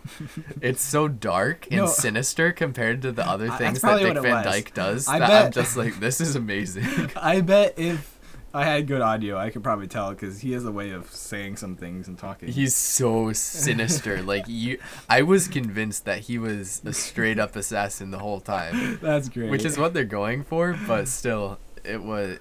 it's 0.61 0.83
so 0.83 1.07
dark 1.07 1.65
and 1.71 1.77
No. 1.77 1.85
sinister 1.87 2.51
compared 2.51 3.01
to 3.01 3.11
the 3.11 3.27
other 3.27 3.49
things 3.49 3.81
that 3.81 3.99
Dick 3.99 4.21
Van. 4.21 4.43
Dyke 4.43 4.73
does. 4.73 5.07
I 5.07 5.19
that 5.19 5.45
I'm 5.47 5.51
just 5.51 5.75
like, 5.75 5.99
this 5.99 6.21
is 6.21 6.35
amazing. 6.35 7.11
I 7.15 7.41
bet 7.41 7.79
if 7.79 8.19
I 8.53 8.65
had 8.65 8.85
good 8.85 9.01
audio, 9.01 9.37
I 9.37 9.49
could 9.49 9.63
probably 9.63 9.87
tell 9.87 10.09
because 10.11 10.41
he 10.41 10.51
has 10.51 10.65
a 10.65 10.71
way 10.71 10.91
of 10.91 11.09
saying 11.09 11.55
some 11.55 11.77
things 11.77 12.07
and 12.09 12.17
talking. 12.19 12.49
He's 12.49 12.75
so 12.75 13.31
sinister. 13.31 14.21
like 14.33 14.43
you, 14.47 14.77
I 15.09 15.21
was 15.21 15.47
convinced 15.47 16.03
that 16.05 16.19
he 16.19 16.37
was 16.37 16.81
a 16.85 16.91
straight 16.93 17.39
up 17.39 17.55
assassin 17.55 18.11
the 18.11 18.19
whole 18.19 18.41
time, 18.41 18.99
That's 19.01 19.29
great. 19.29 19.49
which 19.49 19.63
is 19.65 19.77
what 19.77 19.93
they're 19.93 20.03
going 20.03 20.43
for. 20.43 20.77
But 20.85 21.07
still, 21.07 21.59
it 21.83 22.03
was. 22.03 22.39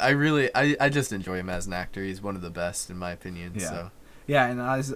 I 0.00 0.10
really, 0.10 0.50
I, 0.54 0.76
I 0.80 0.88
just 0.88 1.12
enjoy 1.12 1.36
him 1.36 1.48
as 1.48 1.66
an 1.66 1.72
actor. 1.72 2.02
He's 2.02 2.22
one 2.22 2.36
of 2.36 2.42
the 2.42 2.50
best 2.50 2.90
in 2.90 2.96
my 2.96 3.12
opinion. 3.12 3.52
Yeah. 3.56 3.68
So 3.68 3.90
yeah, 4.26 4.46
and 4.46 4.60
I 4.60 4.76
was, 4.76 4.94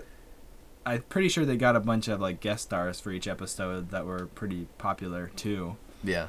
I'm 0.84 1.03
pretty 1.03 1.28
sure 1.28 1.44
they 1.44 1.57
got 1.57 1.76
a 1.76 1.80
bunch 1.80 2.09
of 2.09 2.20
like 2.20 2.40
guest 2.40 2.64
stars 2.64 3.00
for 3.00 3.11
each 3.11 3.26
episode 3.26 3.90
that 3.90 4.05
were 4.07 4.26
pretty 4.26 4.68
popular 4.78 5.30
too. 5.34 5.76
yeah, 6.03 6.28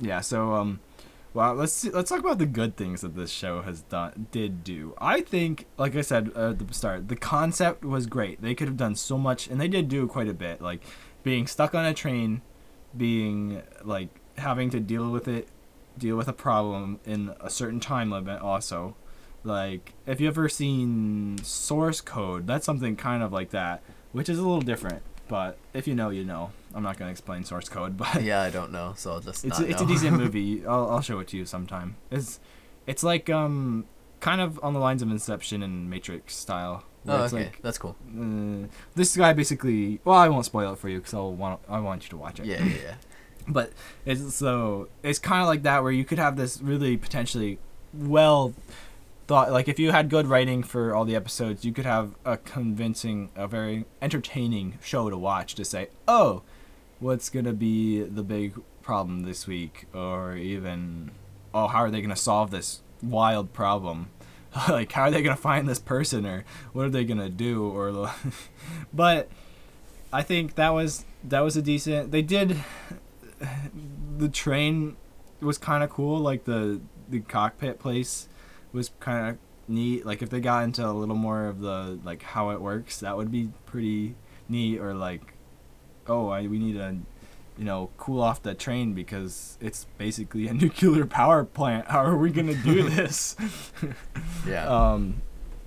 Yeah, 0.00 0.20
so 0.20 0.54
um, 0.54 0.80
well, 1.36 1.54
let's 1.54 1.74
see, 1.74 1.90
let's 1.90 2.08
talk 2.08 2.20
about 2.20 2.38
the 2.38 2.46
good 2.46 2.76
things 2.76 3.02
that 3.02 3.14
this 3.14 3.30
show 3.30 3.60
has 3.60 3.82
done 3.82 4.28
did 4.30 4.64
do. 4.64 4.94
I 4.98 5.20
think, 5.20 5.66
like 5.76 5.94
I 5.94 6.00
said 6.00 6.32
uh, 6.34 6.50
at 6.50 6.66
the 6.66 6.72
start, 6.72 7.08
the 7.08 7.16
concept 7.16 7.84
was 7.84 8.06
great. 8.06 8.40
They 8.40 8.54
could 8.54 8.68
have 8.68 8.78
done 8.78 8.94
so 8.94 9.18
much, 9.18 9.46
and 9.46 9.60
they 9.60 9.68
did 9.68 9.90
do 9.90 10.06
quite 10.06 10.28
a 10.28 10.34
bit. 10.34 10.62
Like 10.62 10.82
being 11.22 11.46
stuck 11.46 11.74
on 11.74 11.84
a 11.84 11.92
train, 11.92 12.40
being 12.96 13.62
like 13.84 14.08
having 14.38 14.70
to 14.70 14.80
deal 14.80 15.10
with 15.10 15.28
it, 15.28 15.48
deal 15.98 16.16
with 16.16 16.28
a 16.28 16.32
problem 16.32 17.00
in 17.04 17.34
a 17.40 17.50
certain 17.50 17.80
time 17.80 18.10
limit. 18.10 18.40
Also, 18.40 18.96
like 19.44 19.94
if 20.06 20.20
you 20.20 20.28
ever 20.28 20.48
seen 20.48 21.38
Source 21.42 22.00
Code, 22.00 22.46
that's 22.46 22.66
something 22.66 22.96
kind 22.96 23.22
of 23.22 23.32
like 23.32 23.50
that, 23.50 23.82
which 24.12 24.28
is 24.28 24.38
a 24.38 24.42
little 24.42 24.60
different. 24.60 25.02
But 25.28 25.58
if 25.74 25.86
you 25.88 25.94
know, 25.94 26.10
you 26.10 26.24
know. 26.24 26.52
I'm 26.74 26.82
not 26.82 26.98
gonna 26.98 27.10
explain 27.10 27.42
Source 27.42 27.70
Code, 27.70 27.96
but 28.02 28.22
yeah, 28.22 28.42
I 28.42 28.50
don't 28.50 28.70
know, 28.70 28.92
so 28.96 29.12
I'll 29.12 29.20
just. 29.20 29.44
it's 29.44 29.58
not 29.58 29.66
a, 29.66 29.70
it's 29.70 29.80
a 29.80 29.86
decent 29.86 30.16
movie. 30.18 30.64
I'll 30.66 30.90
I'll 30.90 31.00
show 31.00 31.18
it 31.20 31.28
to 31.28 31.36
you 31.38 31.46
sometime. 31.46 31.96
It's 32.10 32.38
it's 32.86 33.02
like 33.02 33.30
um 33.30 33.86
kind 34.20 34.40
of 34.40 34.60
on 34.62 34.74
the 34.74 34.80
lines 34.80 35.02
of 35.02 35.10
Inception 35.10 35.62
and 35.62 35.88
Matrix 35.88 36.36
style. 36.36 36.84
Oh, 37.08 37.22
okay, 37.24 37.36
like 37.36 37.62
that's 37.62 37.78
cool. 37.78 37.96
uh, 38.18 38.66
this 38.94 39.16
guy 39.16 39.32
basically. 39.32 40.00
Well, 40.04 40.18
I 40.18 40.28
won't 40.28 40.44
spoil 40.44 40.72
it 40.74 40.78
for 40.78 40.88
you 40.88 40.98
because 40.98 41.14
I'll 41.14 41.32
want 41.32 41.60
I 41.68 41.80
want 41.80 42.04
you 42.04 42.10
to 42.10 42.16
watch 42.16 42.40
it. 42.40 42.46
Yeah, 42.46 42.62
yeah, 42.62 42.74
yeah. 42.82 42.94
But 43.48 43.72
it's 44.04 44.34
so 44.34 44.88
it's 45.02 45.18
kind 45.18 45.42
of 45.42 45.48
like 45.48 45.62
that 45.62 45.82
where 45.82 45.92
you 45.92 46.04
could 46.04 46.18
have 46.18 46.36
this 46.36 46.60
really 46.60 46.96
potentially 46.96 47.58
well 47.94 48.54
thought 49.26 49.50
like 49.50 49.68
if 49.68 49.78
you 49.78 49.90
had 49.90 50.08
good 50.08 50.26
writing 50.26 50.62
for 50.62 50.94
all 50.94 51.04
the 51.04 51.16
episodes, 51.16 51.64
you 51.64 51.72
could 51.72 51.84
have 51.86 52.14
a 52.24 52.36
convincing, 52.36 53.30
a 53.34 53.46
very 53.46 53.84
entertaining 54.00 54.78
show 54.82 55.10
to 55.10 55.16
watch 55.16 55.54
to 55.56 55.64
say, 55.64 55.88
oh, 56.06 56.42
what's 57.00 57.28
gonna 57.28 57.52
be 57.52 58.02
the 58.02 58.22
big 58.22 58.54
problem 58.82 59.22
this 59.24 59.46
week, 59.46 59.86
or 59.92 60.36
even, 60.36 61.10
oh, 61.52 61.66
how 61.66 61.80
are 61.80 61.90
they 61.90 62.00
gonna 62.00 62.16
solve 62.16 62.50
this 62.50 62.82
wild 63.02 63.52
problem? 63.52 64.10
like 64.68 64.92
how 64.92 65.02
are 65.02 65.10
they 65.10 65.22
gonna 65.22 65.36
find 65.36 65.68
this 65.68 65.80
person, 65.80 66.24
or 66.24 66.44
what 66.72 66.86
are 66.86 66.90
they 66.90 67.04
gonna 67.04 67.28
do, 67.28 67.68
or 67.68 68.10
but. 68.92 69.28
I 70.12 70.22
think 70.22 70.54
that 70.54 70.70
was 70.70 71.04
that 71.24 71.40
was 71.40 71.56
a 71.56 71.62
decent. 71.62 72.10
They 72.10 72.22
did 72.22 72.56
the 74.18 74.28
train 74.28 74.96
was 75.40 75.58
kind 75.58 75.82
of 75.82 75.90
cool. 75.90 76.18
Like 76.18 76.44
the 76.44 76.80
the 77.08 77.20
cockpit 77.20 77.78
place 77.78 78.28
was 78.72 78.90
kind 79.00 79.30
of 79.30 79.38
neat. 79.68 80.06
Like 80.06 80.22
if 80.22 80.30
they 80.30 80.40
got 80.40 80.64
into 80.64 80.86
a 80.86 80.92
little 80.92 81.14
more 81.14 81.46
of 81.46 81.60
the 81.60 81.98
like 82.04 82.22
how 82.22 82.50
it 82.50 82.60
works, 82.60 83.00
that 83.00 83.16
would 83.16 83.30
be 83.30 83.50
pretty 83.66 84.14
neat. 84.48 84.78
Or 84.80 84.94
like, 84.94 85.34
oh, 86.06 86.28
I, 86.28 86.46
we 86.46 86.58
need 86.58 86.74
to, 86.74 86.96
you 87.58 87.64
know, 87.64 87.90
cool 87.96 88.22
off 88.22 88.42
the 88.42 88.54
train 88.54 88.94
because 88.94 89.58
it's 89.60 89.86
basically 89.98 90.48
a 90.48 90.54
nuclear 90.54 91.06
power 91.06 91.44
plant. 91.44 91.88
How 91.88 92.04
are 92.04 92.16
we 92.16 92.30
gonna 92.30 92.54
do 92.54 92.82
this? 92.88 93.36
Yeah. 94.46 94.66
um, 94.92 95.22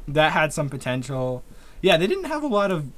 that 0.08 0.32
had 0.32 0.54
some 0.54 0.70
potential. 0.70 1.44
Yeah, 1.82 1.96
they 1.96 2.08
didn't 2.08 2.26
have 2.26 2.44
a 2.44 2.48
lot 2.48 2.72
of 2.72 2.92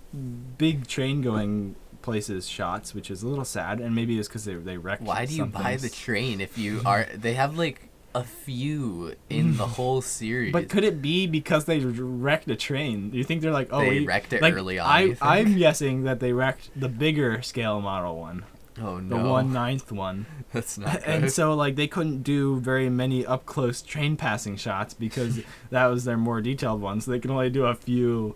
big 0.58 0.88
train 0.88 1.22
going 1.22 1.76
places 2.02 2.48
shots, 2.48 2.94
which 2.94 3.10
is 3.12 3.24
a 3.24 3.28
little 3.28 3.46
sad, 3.46 3.80
and 3.80 3.96
maybe 3.96 4.18
it's 4.20 4.28
because 4.28 4.46
they 4.46 4.56
they 4.56 4.78
wrecked. 4.78 5.04
Why 5.04 5.26
do 5.26 5.34
you 5.36 5.46
buy 5.46 5.76
the 5.78 5.90
train 5.90 6.42
if 6.42 6.58
you 6.58 6.82
are? 6.86 7.08
They 7.14 7.34
have 7.36 7.58
like 7.58 7.90
a 8.14 8.24
few 8.24 9.16
in 9.30 9.56
the 9.58 9.66
whole 9.78 10.02
series. 10.02 10.52
But 10.52 10.68
could 10.70 10.84
it 10.84 11.02
be 11.02 11.28
because 11.28 11.66
they 11.66 11.80
wrecked 11.80 12.50
a 12.50 12.56
train? 12.58 13.10
Do 13.10 13.18
you 13.18 13.24
think 13.24 13.42
they're 13.42 13.52
like, 13.52 13.70
oh, 13.72 13.80
They 13.80 14.00
we, 14.00 14.06
wrecked 14.06 14.34
it 14.34 14.42
like, 14.42 14.54
early 14.54 14.80
on, 14.80 14.88
I 14.90 15.16
I'm 15.22 15.58
guessing 15.58 16.04
that 16.04 16.20
they 16.20 16.34
wrecked 16.34 16.72
the 16.76 16.90
bigger 16.90 17.42
scale 17.42 17.80
model 17.80 18.20
one, 18.20 18.44
oh 18.82 18.98
no, 19.00 19.24
the 19.24 19.30
one 19.30 19.54
ninth 19.64 19.94
one, 19.94 20.26
that's 20.52 20.78
not 20.78 20.96
good. 20.96 21.04
and 21.06 21.32
so 21.32 21.54
like 21.54 21.78
they 21.78 21.88
couldn't 21.88 22.24
do 22.24 22.60
very 22.60 22.90
many 22.90 23.26
up 23.26 23.46
close 23.46 23.82
train 23.82 24.18
passing 24.18 24.58
shots 24.58 24.94
because 24.94 25.40
that 25.70 25.86
was 25.86 26.04
their 26.04 26.18
more 26.18 26.42
detailed 26.42 26.82
ones. 26.82 27.06
So 27.06 27.12
they 27.12 27.20
can 27.20 27.32
only 27.32 27.50
do 27.50 27.66
a 27.66 27.76
few 27.76 28.36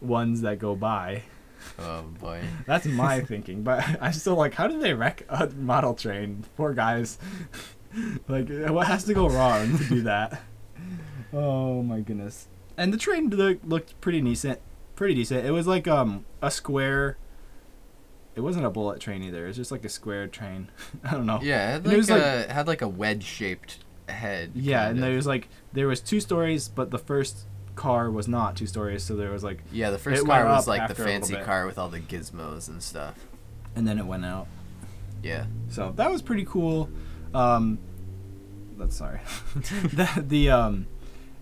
ones 0.00 0.42
that 0.42 0.60
go 0.60 0.76
by. 0.76 1.22
Oh 1.78 2.02
boy. 2.20 2.42
That's 2.66 2.86
my 2.86 3.20
thinking, 3.20 3.62
but 3.62 3.84
I'm 4.00 4.12
still 4.12 4.34
like, 4.34 4.54
how 4.54 4.66
did 4.66 4.80
they 4.80 4.94
wreck 4.94 5.24
a 5.28 5.48
model 5.48 5.94
train? 5.94 6.44
Poor 6.56 6.72
guys. 6.74 7.18
like, 8.28 8.48
what 8.68 8.86
has 8.86 9.04
to 9.04 9.14
go 9.14 9.28
wrong 9.28 9.76
to 9.78 9.84
do 9.84 10.02
that? 10.02 10.42
Oh 11.32 11.82
my 11.82 12.00
goodness. 12.00 12.48
And 12.76 12.92
the 12.92 12.96
train 12.98 13.28
looked 13.64 14.00
pretty 14.00 14.20
decent. 14.20 14.60
Pretty 14.96 15.14
decent. 15.14 15.44
It 15.46 15.50
was 15.50 15.66
like 15.66 15.86
um 15.88 16.24
a 16.42 16.50
square. 16.50 17.16
It 18.34 18.40
wasn't 18.42 18.66
a 18.66 18.70
bullet 18.70 19.00
train 19.00 19.22
either. 19.24 19.44
It 19.44 19.48
was 19.48 19.56
just 19.56 19.72
like 19.72 19.84
a 19.84 19.88
square 19.88 20.28
train. 20.28 20.70
I 21.04 21.12
don't 21.12 21.26
know. 21.26 21.40
Yeah, 21.42 21.76
it 21.76 21.84
had 21.84 21.92
it 21.92 21.96
was 21.96 22.08
like, 22.08 22.22
like- 22.22 22.48
a 22.48 22.52
had 22.52 22.66
like 22.68 22.82
a 22.82 22.88
wedge 22.88 23.24
shaped 23.24 23.78
head. 24.08 24.52
Yeah, 24.54 24.88
and 24.88 24.98
of. 24.98 25.04
there 25.04 25.16
was 25.16 25.26
like 25.26 25.48
there 25.72 25.88
was 25.88 26.00
two 26.00 26.20
stories, 26.20 26.68
but 26.68 26.90
the 26.90 26.98
first 26.98 27.46
car 27.78 28.10
was 28.10 28.26
not 28.26 28.56
two 28.56 28.66
stories, 28.66 29.02
so 29.04 29.14
there 29.16 29.30
was 29.30 29.44
like, 29.44 29.62
yeah, 29.72 29.90
the 29.90 29.98
first 29.98 30.26
car 30.26 30.44
was 30.44 30.66
like 30.66 30.80
the 30.80 30.90
after 30.90 31.02
a 31.04 31.06
little 31.06 31.28
fancy 31.28 31.44
car 31.44 31.64
with 31.64 31.78
all 31.78 31.88
the 31.88 32.00
gizmos 32.00 32.68
and 32.68 32.82
stuff. 32.82 33.14
and 33.76 33.86
then 33.86 33.98
it 33.98 34.04
went 34.04 34.24
out. 34.24 34.48
Yeah. 35.22 35.46
So 35.70 35.92
that 35.96 36.10
was 36.10 36.20
pretty 36.20 36.44
cool. 36.44 36.90
Um, 37.32 37.78
that's 38.76 38.96
sorry. 38.96 39.20
the 39.54 40.24
the 40.26 40.50
um, 40.50 40.86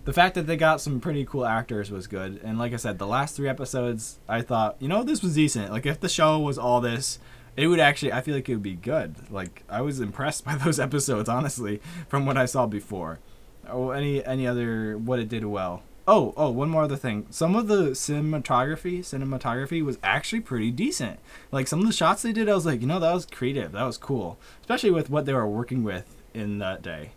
the 0.04 0.12
fact 0.12 0.34
that 0.34 0.46
they 0.46 0.56
got 0.56 0.80
some 0.80 1.00
pretty 1.00 1.24
cool 1.24 1.44
actors 1.44 1.90
was 1.90 2.06
good. 2.06 2.40
And 2.44 2.58
like 2.58 2.72
I 2.72 2.76
said, 2.76 2.98
the 2.98 3.06
last 3.06 3.34
three 3.36 3.48
episodes, 3.48 4.18
I 4.28 4.42
thought, 4.42 4.76
you 4.78 4.88
know, 4.88 5.02
this 5.02 5.22
was 5.22 5.34
decent. 5.34 5.72
Like 5.72 5.86
if 5.86 6.00
the 6.00 6.08
show 6.08 6.38
was 6.38 6.58
all 6.58 6.80
this, 6.80 7.18
it 7.56 7.66
would 7.66 7.80
actually. 7.80 8.12
I 8.12 8.20
feel 8.20 8.34
like 8.34 8.48
it 8.48 8.54
would 8.54 8.62
be 8.62 8.74
good. 8.74 9.16
Like 9.30 9.62
I 9.68 9.80
was 9.80 10.00
impressed 10.00 10.44
by 10.48 10.56
those 10.56 10.78
episodes, 10.78 11.28
honestly, 11.28 11.80
from 12.08 12.26
what 12.26 12.36
I 12.36 12.46
saw 12.46 12.66
before. 12.66 13.20
Oh, 13.68 13.90
any 13.90 14.24
any 14.24 14.46
other 14.46 14.96
what 14.96 15.18
it 15.18 15.28
did 15.28 15.44
well. 15.44 15.82
Oh, 16.08 16.32
oh, 16.36 16.50
one 16.50 16.70
more 16.70 16.84
other 16.84 16.96
thing. 16.96 17.26
Some 17.30 17.56
of 17.56 17.66
the 17.66 17.90
cinematography, 17.90 19.00
cinematography 19.00 19.84
was 19.84 19.98
actually 20.04 20.40
pretty 20.40 20.70
decent. 20.70 21.18
Like 21.50 21.66
some 21.66 21.80
of 21.80 21.86
the 21.86 21.92
shots 21.92 22.22
they 22.22 22.32
did, 22.32 22.48
I 22.48 22.54
was 22.54 22.64
like, 22.64 22.80
you 22.80 22.86
know, 22.86 23.00
that 23.00 23.12
was 23.12 23.26
creative. 23.26 23.72
That 23.72 23.82
was 23.82 23.98
cool, 23.98 24.38
especially 24.60 24.92
with 24.92 25.10
what 25.10 25.26
they 25.26 25.32
were 25.32 25.48
working 25.48 25.82
with 25.82 26.14
in 26.32 26.58
that 26.58 26.80
day. 26.82 27.10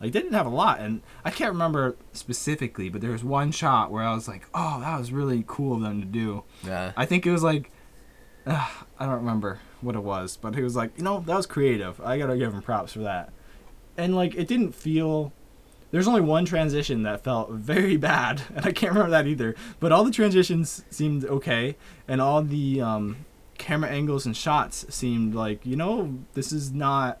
Like 0.00 0.12
they 0.12 0.20
didn't 0.20 0.34
have 0.34 0.46
a 0.46 0.50
lot, 0.50 0.78
and 0.78 1.00
I 1.24 1.30
can't 1.30 1.52
remember 1.52 1.96
specifically, 2.12 2.88
but 2.88 3.00
there 3.00 3.10
was 3.10 3.24
one 3.24 3.50
shot 3.50 3.90
where 3.90 4.04
I 4.04 4.14
was 4.14 4.28
like, 4.28 4.46
oh, 4.54 4.80
that 4.80 4.98
was 4.98 5.10
really 5.10 5.42
cool 5.46 5.76
of 5.76 5.82
them 5.82 6.00
to 6.00 6.06
do. 6.06 6.44
Yeah. 6.64 6.92
I 6.96 7.06
think 7.06 7.26
it 7.26 7.32
was 7.32 7.42
like, 7.42 7.72
uh, 8.46 8.68
I 8.98 9.06
don't 9.06 9.14
remember 9.14 9.58
what 9.80 9.96
it 9.96 10.02
was, 10.02 10.36
but 10.36 10.54
it 10.54 10.62
was 10.62 10.76
like, 10.76 10.92
you 10.96 11.02
know, 11.02 11.20
that 11.26 11.36
was 11.36 11.46
creative. 11.46 12.00
I 12.00 12.18
gotta 12.18 12.36
give 12.36 12.52
him 12.54 12.62
props 12.62 12.92
for 12.92 13.00
that. 13.00 13.32
And 13.96 14.14
like, 14.14 14.36
it 14.36 14.46
didn't 14.46 14.72
feel. 14.72 15.32
There's 15.96 16.08
only 16.08 16.20
one 16.20 16.44
transition 16.44 17.04
that 17.04 17.24
felt 17.24 17.52
very 17.52 17.96
bad, 17.96 18.42
and 18.54 18.66
I 18.66 18.72
can't 18.72 18.92
remember 18.92 19.12
that 19.12 19.26
either. 19.26 19.54
But 19.80 19.92
all 19.92 20.04
the 20.04 20.10
transitions 20.10 20.84
seemed 20.90 21.24
okay, 21.24 21.74
and 22.06 22.20
all 22.20 22.42
the 22.42 22.82
um, 22.82 23.24
camera 23.56 23.88
angles 23.88 24.26
and 24.26 24.36
shots 24.36 24.84
seemed 24.94 25.34
like, 25.34 25.64
you 25.64 25.74
know, 25.74 26.18
this 26.34 26.52
is 26.52 26.70
not. 26.70 27.16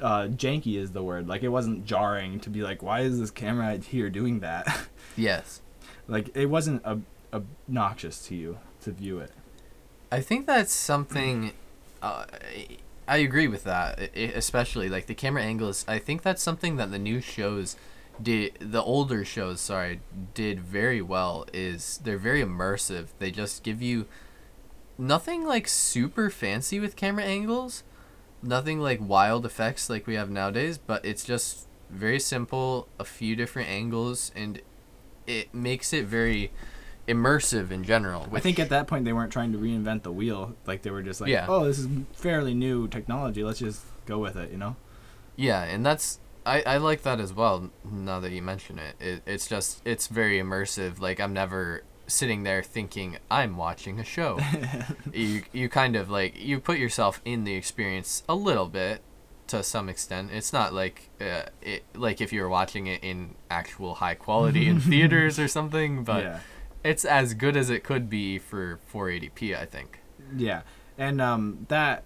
Uh, 0.00 0.28
janky 0.28 0.78
is 0.78 0.92
the 0.92 1.02
word. 1.02 1.26
Like, 1.26 1.42
it 1.42 1.48
wasn't 1.48 1.84
jarring 1.84 2.38
to 2.40 2.50
be 2.50 2.62
like, 2.62 2.84
why 2.84 3.00
is 3.00 3.18
this 3.18 3.32
camera 3.32 3.78
here 3.78 4.08
doing 4.10 4.38
that? 4.38 4.66
Yes. 5.16 5.60
like, 6.06 6.30
it 6.36 6.46
wasn't 6.46 6.86
ob- 6.86 7.02
obnoxious 7.32 8.24
to 8.28 8.36
you 8.36 8.60
to 8.82 8.92
view 8.92 9.18
it. 9.18 9.32
I 10.12 10.20
think 10.20 10.46
that's 10.46 10.72
something. 10.72 11.50
Uh, 12.00 12.26
I 13.08 13.18
agree 13.18 13.48
with 13.48 13.64
that, 13.64 13.98
i- 13.98 14.10
i- 14.16 14.32
especially 14.34 14.88
like 14.88 15.06
the 15.06 15.14
camera 15.14 15.42
angles. 15.42 15.84
I 15.88 15.98
think 15.98 16.22
that's 16.22 16.42
something 16.42 16.76
that 16.76 16.90
the 16.90 16.98
new 16.98 17.20
shows 17.20 17.76
did. 18.22 18.52
The 18.60 18.82
older 18.82 19.24
shows, 19.24 19.60
sorry, 19.60 20.00
did 20.34 20.60
very 20.60 21.02
well. 21.02 21.46
Is 21.52 22.00
they're 22.04 22.18
very 22.18 22.42
immersive. 22.42 23.08
They 23.18 23.30
just 23.30 23.62
give 23.62 23.82
you 23.82 24.06
nothing 24.98 25.44
like 25.44 25.66
super 25.68 26.30
fancy 26.30 26.78
with 26.78 26.96
camera 26.96 27.24
angles, 27.24 27.82
nothing 28.42 28.80
like 28.80 29.00
wild 29.00 29.44
effects 29.46 29.90
like 29.90 30.06
we 30.06 30.14
have 30.14 30.30
nowadays. 30.30 30.78
But 30.78 31.04
it's 31.04 31.24
just 31.24 31.66
very 31.90 32.20
simple. 32.20 32.88
A 32.98 33.04
few 33.04 33.34
different 33.36 33.68
angles, 33.68 34.30
and 34.36 34.60
it 35.26 35.52
makes 35.54 35.92
it 35.92 36.06
very 36.06 36.52
immersive 37.08 37.70
in 37.70 37.84
general. 37.84 38.28
I 38.32 38.40
think 38.40 38.58
at 38.58 38.68
that 38.70 38.86
point 38.86 39.04
they 39.04 39.12
weren't 39.12 39.32
trying 39.32 39.52
to 39.52 39.58
reinvent 39.58 40.02
the 40.02 40.12
wheel. 40.12 40.54
Like 40.66 40.82
they 40.82 40.90
were 40.90 41.02
just 41.02 41.20
like, 41.20 41.30
Yeah. 41.30 41.46
oh, 41.48 41.64
this 41.64 41.78
is 41.78 41.88
fairly 42.12 42.54
new 42.54 42.88
technology. 42.88 43.42
Let's 43.42 43.58
just 43.58 43.84
go 44.06 44.18
with 44.18 44.36
it. 44.36 44.50
You 44.50 44.58
know? 44.58 44.76
Yeah, 45.36 45.62
and 45.64 45.84
that's 45.84 46.20
I, 46.44 46.62
I 46.62 46.76
like 46.78 47.02
that 47.02 47.20
as 47.20 47.32
well. 47.32 47.70
Now 47.84 48.20
that 48.20 48.32
you 48.32 48.42
mention 48.42 48.78
it, 48.78 48.96
it, 49.00 49.22
it's 49.26 49.46
just 49.48 49.82
it's 49.84 50.06
very 50.08 50.38
immersive. 50.38 51.00
Like 51.00 51.20
I'm 51.20 51.32
never 51.32 51.82
sitting 52.06 52.42
there 52.42 52.62
thinking 52.62 53.18
I'm 53.30 53.56
watching 53.56 53.98
a 54.00 54.04
show. 54.04 54.38
you 55.12 55.42
you 55.52 55.68
kind 55.68 55.96
of 55.96 56.10
like 56.10 56.38
you 56.38 56.60
put 56.60 56.78
yourself 56.78 57.20
in 57.24 57.44
the 57.44 57.54
experience 57.54 58.22
a 58.28 58.34
little 58.34 58.68
bit 58.68 59.02
to 59.48 59.62
some 59.62 59.88
extent. 59.88 60.30
It's 60.32 60.52
not 60.52 60.72
like 60.72 61.10
uh, 61.20 61.42
it 61.60 61.84
like 61.94 62.20
if 62.20 62.32
you 62.32 62.42
were 62.42 62.48
watching 62.48 62.86
it 62.86 63.02
in 63.02 63.34
actual 63.50 63.96
high 63.96 64.14
quality 64.14 64.68
in 64.68 64.80
theaters 64.90 65.38
or 65.38 65.48
something, 65.48 66.04
but 66.04 66.22
yeah. 66.24 66.40
It's 66.84 67.04
as 67.04 67.34
good 67.34 67.56
as 67.56 67.70
it 67.70 67.84
could 67.84 68.08
be 68.08 68.38
for 68.38 68.80
480p. 68.92 69.56
I 69.56 69.66
think. 69.66 70.00
Yeah, 70.36 70.62
and 70.98 71.20
um, 71.20 71.66
that, 71.68 72.04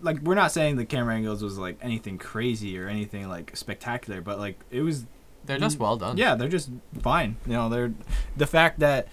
like, 0.00 0.20
we're 0.22 0.34
not 0.34 0.52
saying 0.52 0.76
the 0.76 0.84
camera 0.84 1.14
angles 1.14 1.42
was 1.42 1.58
like 1.58 1.78
anything 1.80 2.18
crazy 2.18 2.78
or 2.78 2.88
anything 2.88 3.28
like 3.28 3.56
spectacular, 3.56 4.20
but 4.20 4.38
like 4.38 4.58
it 4.70 4.82
was. 4.82 5.06
They're 5.46 5.58
just 5.58 5.78
well 5.78 5.96
done. 5.96 6.18
Yeah, 6.18 6.34
they're 6.34 6.48
just 6.48 6.70
fine. 7.00 7.36
You 7.46 7.54
know, 7.54 7.68
they're 7.68 7.94
the 8.36 8.46
fact 8.46 8.78
that 8.80 9.08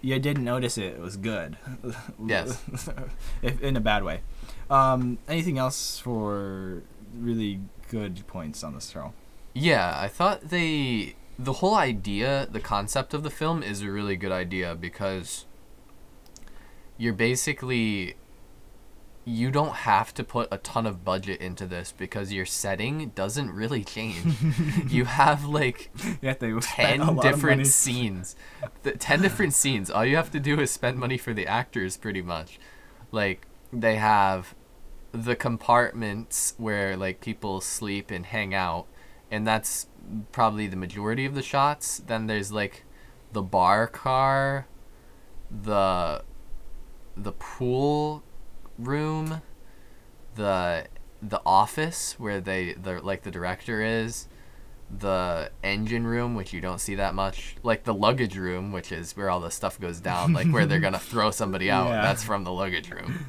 you 0.00 0.18
didn't 0.18 0.44
notice 0.44 0.78
it 0.78 0.98
was 0.98 1.16
good. 1.16 1.56
Yes. 2.24 2.62
if 3.42 3.60
in 3.60 3.76
a 3.76 3.80
bad 3.80 4.04
way. 4.04 4.20
Um, 4.70 5.18
anything 5.28 5.58
else 5.58 5.98
for 5.98 6.82
really 7.16 7.60
good 7.88 8.26
points 8.26 8.62
on 8.62 8.74
this 8.74 8.90
show? 8.90 9.12
Yeah, 9.54 9.98
I 9.98 10.08
thought 10.08 10.50
they 10.50 11.16
the 11.38 11.54
whole 11.54 11.74
idea, 11.74 12.48
the 12.50 12.60
concept 12.60 13.14
of 13.14 13.22
the 13.22 13.30
film 13.30 13.62
is 13.62 13.82
a 13.82 13.90
really 13.90 14.16
good 14.16 14.32
idea 14.32 14.74
because 14.74 15.46
you're 16.96 17.12
basically 17.12 18.16
you 19.24 19.50
don't 19.50 19.74
have 19.74 20.14
to 20.14 20.24
put 20.24 20.48
a 20.50 20.56
ton 20.56 20.86
of 20.86 21.04
budget 21.04 21.38
into 21.38 21.66
this 21.66 21.92
because 21.92 22.32
your 22.32 22.46
setting 22.46 23.10
doesn't 23.14 23.50
really 23.50 23.84
change. 23.84 24.36
you 24.88 25.04
have 25.04 25.44
like 25.44 25.90
Yeah, 26.22 26.32
10 26.60 27.16
different 27.16 27.66
scenes. 27.66 28.36
The 28.84 28.92
10 28.92 29.20
different 29.20 29.52
scenes. 29.52 29.90
All 29.90 30.04
you 30.04 30.16
have 30.16 30.30
to 30.30 30.40
do 30.40 30.58
is 30.58 30.70
spend 30.70 30.98
money 30.98 31.18
for 31.18 31.34
the 31.34 31.46
actors 31.46 31.98
pretty 31.98 32.22
much. 32.22 32.58
Like 33.12 33.46
they 33.70 33.96
have 33.96 34.54
the 35.12 35.36
compartments 35.36 36.54
where 36.56 36.96
like 36.96 37.20
people 37.20 37.60
sleep 37.60 38.10
and 38.10 38.24
hang 38.24 38.54
out 38.54 38.86
and 39.30 39.46
that's 39.46 39.86
probably 40.32 40.66
the 40.66 40.76
majority 40.76 41.24
of 41.24 41.34
the 41.34 41.42
shots. 41.42 42.02
Then 42.06 42.26
there's 42.26 42.52
like 42.52 42.84
the 43.32 43.42
bar 43.42 43.86
car, 43.86 44.66
the 45.50 46.22
the 47.16 47.32
pool 47.32 48.22
room, 48.78 49.42
the 50.34 50.86
the 51.20 51.40
office 51.44 52.14
where 52.18 52.40
they 52.40 52.74
the 52.74 53.00
like 53.02 53.22
the 53.22 53.30
director 53.30 53.82
is, 53.82 54.28
the 54.90 55.50
engine 55.62 56.06
room 56.06 56.34
which 56.34 56.52
you 56.52 56.60
don't 56.60 56.80
see 56.80 56.94
that 56.94 57.14
much, 57.14 57.56
like 57.62 57.84
the 57.84 57.94
luggage 57.94 58.36
room 58.36 58.72
which 58.72 58.92
is 58.92 59.16
where 59.16 59.28
all 59.28 59.40
the 59.40 59.50
stuff 59.50 59.78
goes 59.80 60.00
down, 60.00 60.32
like 60.32 60.48
where 60.48 60.66
they're 60.66 60.80
gonna 60.80 60.98
throw 60.98 61.30
somebody 61.30 61.70
out. 61.70 61.88
Yeah. 61.88 62.02
That's 62.02 62.22
from 62.22 62.44
the 62.44 62.52
luggage 62.52 62.90
room. 62.90 63.26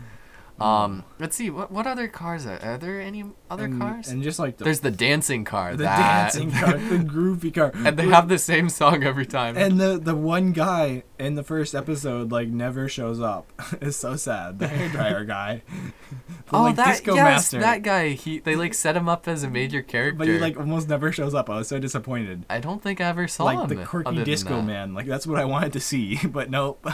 Um, 0.62 1.04
let's 1.20 1.36
see 1.36 1.50
what 1.50 1.72
what 1.72 1.88
other 1.88 2.08
cars 2.08 2.46
are. 2.46 2.60
Are 2.62 2.78
there 2.78 3.00
any 3.02 3.24
other 3.50 3.66
and, 3.66 3.80
cars? 3.80 4.10
and 4.10 4.22
just 4.22 4.40
like 4.40 4.58
the, 4.58 4.64
There's 4.66 4.82
the 4.82 4.92
dancing 4.92 5.44
car. 5.46 5.72
the 5.76 5.84
that, 5.84 6.34
dancing 6.34 6.52
car, 6.52 6.74
the 6.74 6.98
groovy 7.04 7.54
car, 7.54 7.72
and 7.76 7.98
they 7.98 8.08
have 8.08 8.28
the 8.28 8.38
same 8.38 8.70
song 8.70 9.04
every 9.04 9.26
time. 9.26 9.58
And 9.58 9.80
the 9.80 9.98
the 9.98 10.16
one 10.16 10.52
guy 10.52 11.04
in 11.18 11.36
the 11.36 11.44
first 11.44 11.76
episode 11.76 12.32
like 12.32 12.50
never 12.50 12.88
shows 12.90 13.20
up. 13.22 13.52
it's 13.82 13.98
so 13.98 14.16
sad. 14.16 14.60
The 14.60 14.68
hairdryer 14.68 15.26
guy. 15.28 15.62
The, 16.10 16.56
oh, 16.56 16.64
like, 16.64 16.76
that 16.78 16.88
disco 16.88 17.16
yes, 17.16 17.24
master. 17.26 17.60
that 17.60 17.82
guy. 17.84 18.10
He 18.10 18.40
they 18.40 18.56
like 18.56 18.74
set 18.74 18.96
him 18.98 19.08
up 19.08 19.28
as 19.28 19.44
a 19.44 19.50
major 19.50 19.82
character. 19.82 20.18
But 20.18 20.28
he 20.28 20.40
like 20.40 20.58
almost 20.58 20.90
never 20.90 21.12
shows 21.12 21.34
up. 21.34 21.50
I 21.50 21.58
was 21.58 21.68
so 21.68 21.80
disappointed. 21.80 22.46
I 22.50 22.60
don't 22.60 22.82
think 22.82 23.02
I 23.02 23.06
ever 23.06 23.28
saw 23.28 23.46
like 23.46 23.60
him. 23.60 23.78
the 23.78 23.86
quirky 23.86 24.24
disco 24.24 24.62
man. 24.62 24.94
Like 24.94 25.06
that's 25.06 25.26
what 25.28 25.40
I 25.40 25.46
wanted 25.46 25.74
to 25.74 25.80
see, 25.80 26.20
but 26.28 26.50
nope. 26.50 26.86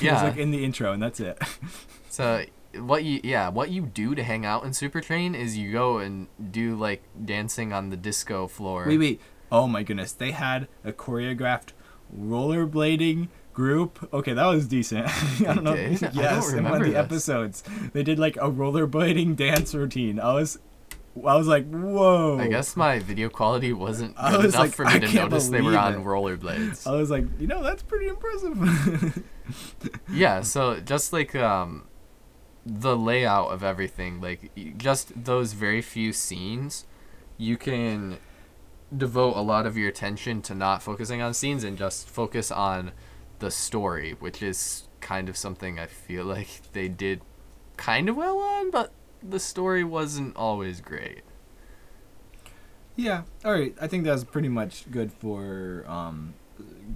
he 0.00 0.06
Yeah. 0.06 0.14
was 0.14 0.22
like 0.22 0.36
in 0.36 0.50
the 0.50 0.64
intro, 0.64 0.92
and 0.92 1.02
that's 1.02 1.20
it. 1.20 1.38
So 2.10 2.44
what 2.80 3.04
you 3.04 3.20
yeah 3.24 3.48
what 3.48 3.70
you 3.70 3.82
do 3.82 4.14
to 4.14 4.22
hang 4.22 4.44
out 4.44 4.64
in 4.64 4.72
Super 4.72 5.00
Train 5.00 5.34
is 5.34 5.56
you 5.56 5.72
go 5.72 5.98
and 5.98 6.28
do 6.50 6.74
like 6.76 7.02
dancing 7.24 7.72
on 7.72 7.90
the 7.90 7.96
disco 7.96 8.46
floor. 8.48 8.84
wait, 8.86 8.98
wait. 8.98 9.20
Oh 9.52 9.66
my 9.68 9.82
goodness, 9.82 10.12
they 10.12 10.32
had 10.32 10.68
a 10.84 10.92
choreographed 10.92 11.70
rollerblading 12.18 13.28
group. 13.52 14.08
Okay, 14.12 14.32
that 14.32 14.46
was 14.46 14.66
decent. 14.66 15.06
I 15.48 15.54
don't 15.54 15.62
know. 15.64 15.76
did? 15.76 16.02
I 16.02 16.06
don't 16.08 16.14
Yes, 16.16 16.52
in 16.52 16.64
one 16.64 16.74
of 16.80 16.80
the 16.86 16.94
this. 16.94 16.96
episodes, 16.96 17.62
they 17.92 18.02
did 18.02 18.18
like 18.18 18.36
a 18.36 18.50
rollerblading 18.50 19.36
dance 19.44 19.74
routine. 19.74 20.18
I 20.18 20.32
was, 20.34 20.58
I 21.16 21.36
was 21.36 21.46
like, 21.46 21.68
whoa. 21.70 22.38
I 22.40 22.48
guess 22.48 22.76
my 22.76 22.98
video 22.98 23.28
quality 23.28 23.72
wasn't 23.72 24.16
good 24.16 24.46
enough 24.46 24.54
like, 24.58 24.72
for 24.72 24.84
me 24.84 24.92
I 24.94 24.98
to 24.98 25.14
notice 25.14 25.48
they 25.48 25.60
were 25.62 25.78
on 25.78 25.94
it. 25.94 25.98
rollerblades. 26.00 26.86
I 26.86 26.96
was 26.96 27.10
like, 27.10 27.24
you 27.38 27.46
know, 27.46 27.62
that's 27.62 27.82
pretty 27.84 28.08
impressive. 28.08 29.22
yeah, 30.12 30.40
so 30.40 30.80
just 30.80 31.12
like 31.12 31.34
um 31.36 31.84
the 32.66 32.96
layout 32.96 33.50
of 33.50 33.62
everything, 33.62 34.20
like 34.20 34.50
just 34.76 35.24
those 35.24 35.52
very 35.52 35.82
few 35.82 36.12
scenes, 36.12 36.86
you 37.36 37.56
can 37.56 38.18
devote 38.96 39.36
a 39.36 39.40
lot 39.40 39.66
of 39.66 39.76
your 39.76 39.88
attention 39.88 40.40
to 40.42 40.54
not 40.54 40.82
focusing 40.82 41.20
on 41.20 41.34
scenes 41.34 41.64
and 41.64 41.76
just 41.76 42.08
focus 42.08 42.50
on 42.50 42.92
the 43.38 43.50
story, 43.50 44.12
which 44.18 44.42
is 44.42 44.88
kind 45.00 45.28
of 45.28 45.36
something 45.36 45.78
I 45.78 45.86
feel 45.86 46.24
like 46.36 46.72
they 46.72 46.88
did 46.88 47.20
kind 47.76 48.08
of 48.08 48.16
well 48.16 48.38
on, 48.38 48.70
but 48.70 48.92
the 49.22 49.40
story 49.40 49.84
wasn't 49.84 50.36
always 50.36 50.80
great. 50.80 51.22
Yeah. 52.96 53.22
All 53.44 53.52
right. 53.52 53.74
I 53.80 53.88
think 53.88 54.04
that's 54.04 54.24
pretty 54.24 54.48
much 54.48 54.90
good 54.90 55.12
for 55.12 55.84
um, 55.88 56.34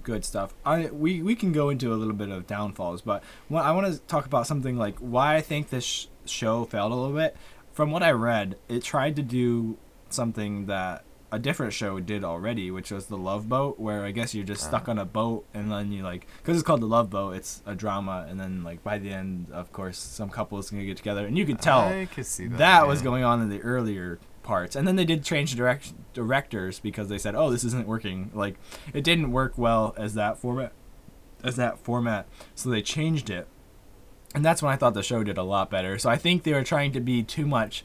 good 0.03 0.23
stuff. 0.25 0.53
I 0.65 0.87
we 0.87 1.21
we 1.21 1.35
can 1.35 1.51
go 1.51 1.69
into 1.69 1.93
a 1.93 1.95
little 1.95 2.13
bit 2.13 2.29
of 2.29 2.47
downfalls, 2.47 3.01
but 3.01 3.23
what 3.47 3.63
I 3.65 3.71
want 3.71 3.91
to 3.93 3.99
talk 4.01 4.25
about 4.25 4.47
something 4.47 4.77
like 4.77 4.97
why 4.99 5.35
I 5.35 5.41
think 5.41 5.69
this 5.69 5.83
sh- 5.85 6.05
show 6.25 6.65
failed 6.65 6.91
a 6.91 6.95
little 6.95 7.15
bit. 7.15 7.35
From 7.73 7.91
what 7.91 8.03
I 8.03 8.11
read, 8.11 8.57
it 8.67 8.83
tried 8.83 9.15
to 9.17 9.21
do 9.21 9.77
something 10.09 10.65
that 10.65 11.03
a 11.31 11.37
different 11.37 11.71
show 11.73 11.99
did 11.99 12.23
already, 12.23 12.71
which 12.71 12.89
was 12.89 13.05
the 13.05 13.15
Love 13.17 13.47
Boat, 13.47 13.79
where 13.79 14.03
I 14.03 14.09
guess 14.09 14.33
you're 14.33 14.43
just 14.43 14.63
stuck 14.63 14.87
Ah. 14.87 14.91
on 14.91 14.97
a 14.97 15.05
boat 15.05 15.45
and 15.53 15.71
then 15.71 15.91
you 15.91 16.01
like, 16.01 16.25
because 16.37 16.57
it's 16.57 16.65
called 16.65 16.81
the 16.81 16.87
Love 16.87 17.11
Boat, 17.11 17.35
it's 17.35 17.61
a 17.67 17.75
drama, 17.75 18.25
and 18.27 18.39
then 18.39 18.63
like 18.63 18.83
by 18.83 18.97
the 18.97 19.11
end, 19.13 19.45
of 19.53 19.71
course, 19.71 19.99
some 19.99 20.29
couples 20.29 20.71
gonna 20.71 20.85
get 20.85 20.97
together, 20.97 21.27
and 21.27 21.37
you 21.37 21.45
could 21.45 21.61
tell 21.61 21.81
I 21.81 22.07
could 22.07 22.25
see 22.25 22.47
that. 22.47 22.57
that 22.57 22.87
was 22.87 23.03
going 23.03 23.23
on 23.23 23.41
in 23.43 23.49
the 23.49 23.61
earlier 23.61 24.17
parts. 24.43 24.75
And 24.75 24.87
then 24.87 24.95
they 24.95 25.05
did 25.05 25.23
change 25.23 25.55
direct 25.55 25.93
directors 26.13 26.79
because 26.79 27.09
they 27.09 27.17
said 27.17 27.35
oh 27.35 27.49
this 27.49 27.63
isn't 27.63 27.87
working. 27.87 28.31
Like 28.33 28.55
it 28.93 29.03
didn't 29.03 29.31
work 29.31 29.53
well 29.57 29.93
as 29.97 30.13
that 30.15 30.37
format 30.37 30.71
as 31.43 31.55
that 31.55 31.79
format. 31.79 32.27
So 32.55 32.69
they 32.69 32.81
changed 32.81 33.29
it. 33.29 33.47
And 34.35 34.43
that's 34.45 34.61
when 34.61 34.71
i 34.71 34.75
thought 34.75 34.93
the 34.93 35.03
show 35.03 35.23
did 35.23 35.37
a 35.37 35.43
lot 35.43 35.69
better. 35.69 35.97
So 35.97 36.09
i 36.09 36.17
think 36.17 36.43
they 36.43 36.53
were 36.53 36.63
trying 36.63 36.91
to 36.93 36.99
be 36.99 37.23
too 37.23 37.45
much 37.45 37.83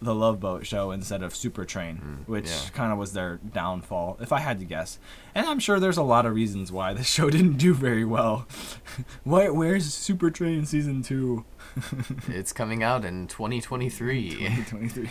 the 0.00 0.14
love 0.14 0.38
boat 0.38 0.64
show 0.64 0.92
instead 0.92 1.24
of 1.24 1.34
super 1.34 1.64
train 1.64 1.96
Mm, 2.24 2.28
which 2.28 2.46
yeah. 2.46 2.68
kind 2.72 2.92
of 2.92 2.98
was 2.98 3.14
their 3.14 3.38
downfall 3.38 4.16
if 4.20 4.30
i 4.32 4.38
had 4.38 4.60
to 4.60 4.64
guess. 4.64 4.98
And 5.34 5.44
i'm 5.46 5.58
sure 5.58 5.80
there's 5.80 5.96
a 5.96 6.02
lot 6.04 6.24
of 6.26 6.34
reasons 6.34 6.70
why 6.70 6.92
the 6.92 7.02
show 7.16 7.30
didn't 7.30 7.56
do 7.56 7.74
very 7.74 8.04
well. 8.04 8.46
Why, 9.24 9.48
where's 9.48 9.92
super 9.92 10.30
train 10.30 10.66
season 10.66 11.02
two 11.02 11.44
It's 12.28 12.52
coming 12.52 12.82
out 12.82 13.04
in 13.04 13.26
2023. 13.26 14.30
2023. 14.30 15.10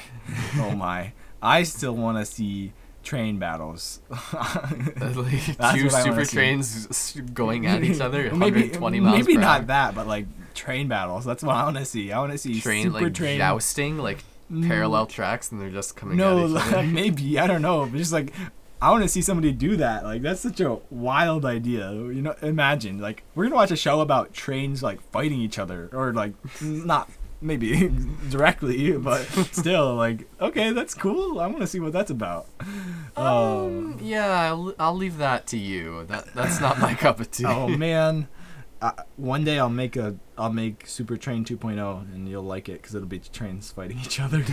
oh 0.59 0.71
my. 0.75 1.13
I 1.41 1.63
still 1.63 1.95
want 1.95 2.17
to 2.17 2.25
see 2.25 2.73
train 3.03 3.39
battles. 3.39 4.01
like 4.09 4.15
two 4.95 5.15
what 5.15 5.61
I 5.61 5.77
wanna 5.77 5.85
super 5.89 6.25
trains 6.25 7.19
going 7.33 7.65
at 7.67 7.83
each 7.83 8.01
other, 8.01 8.23
maybe 8.35 8.61
120 8.69 8.99
miles 8.99 9.17
maybe 9.17 9.37
not 9.37 9.67
that, 9.67 9.95
but 9.95 10.07
like 10.07 10.25
train 10.53 10.87
battles. 10.87 11.25
That's 11.25 11.43
what 11.43 11.55
I 11.55 11.63
want 11.63 11.77
to 11.77 11.85
see. 11.85 12.11
I 12.11 12.19
want 12.19 12.31
to 12.33 12.37
see 12.37 12.59
Train 12.59 12.83
super 12.83 13.01
like 13.05 13.13
train 13.13 13.37
jousting, 13.37 13.97
like 13.97 14.23
Mm, 14.51 14.65
parallel 14.65 15.07
tracks, 15.07 15.51
and 15.51 15.59
they're 15.59 15.69
just 15.69 15.97
coming 15.97 16.15
No, 16.17 16.45
at 16.45 16.49
each 16.49 16.73
other. 16.73 16.83
maybe 16.83 17.37
I 17.37 17.47
don't 17.47 17.61
know, 17.61 17.85
but 17.85 17.97
just 17.97 18.13
like 18.13 18.31
I 18.81 18.91
want 18.91 19.03
to 19.03 19.09
see 19.09 19.21
somebody 19.21 19.51
do 19.51 19.75
that. 19.77 20.03
Like 20.03 20.21
that's 20.21 20.41
such 20.41 20.59
a 20.59 20.77
wild 20.89 21.45
idea. 21.45 21.91
You 21.91 22.21
know, 22.21 22.35
imagine 22.41 22.99
like 22.99 23.23
we're 23.35 23.45
gonna 23.45 23.55
watch 23.55 23.71
a 23.71 23.75
show 23.75 24.01
about 24.01 24.33
trains 24.33 24.83
like 24.83 25.01
fighting 25.11 25.39
each 25.39 25.57
other, 25.57 25.89
or 25.91 26.13
like 26.13 26.33
not 26.61 27.09
maybe 27.41 27.91
directly, 28.29 28.91
but 28.97 29.21
still 29.51 29.95
like 29.95 30.27
okay, 30.39 30.71
that's 30.73 30.93
cool. 30.93 31.39
I 31.39 31.47
want 31.47 31.61
to 31.61 31.67
see 31.67 31.79
what 31.79 31.93
that's 31.93 32.11
about. 32.11 32.47
Um, 33.15 33.97
yeah, 34.01 34.51
I'll, 34.51 34.75
I'll 34.77 34.95
leave 34.95 35.17
that 35.17 35.47
to 35.47 35.57
you. 35.57 36.05
That 36.05 36.33
that's 36.35 36.61
not 36.61 36.79
my 36.79 36.93
cup 36.95 37.19
of 37.19 37.31
tea. 37.31 37.45
oh 37.45 37.67
man 37.67 38.27
uh, 38.81 38.91
one 39.15 39.43
day 39.43 39.57
i'll 39.57 39.69
make 39.69 39.95
a 39.95 40.15
i'll 40.37 40.53
make 40.53 40.85
super 40.87 41.17
train 41.17 41.43
2.0 41.43 42.13
and 42.13 42.29
you'll 42.29 42.43
like 42.43 42.69
it 42.69 42.73
because 42.81 42.93
it'll 42.93 43.07
be 43.07 43.19
trains 43.19 43.71
fighting 43.71 43.99
each 43.99 44.19
other 44.19 44.43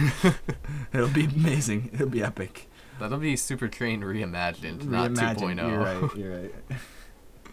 it'll 0.93 1.09
be 1.09 1.25
amazing 1.27 1.91
it'll 1.93 2.09
be 2.09 2.23
epic 2.23 2.69
That'll 2.99 3.19
be 3.19 3.37
Super 3.37 3.69
Train 3.69 4.01
reimagined, 4.03 4.85
not 4.85 5.11
oh. 5.11 5.15
2.0. 5.15 5.57
You're 5.69 5.79
right. 5.79 6.17
You're 6.17 6.41
right. 6.43 6.55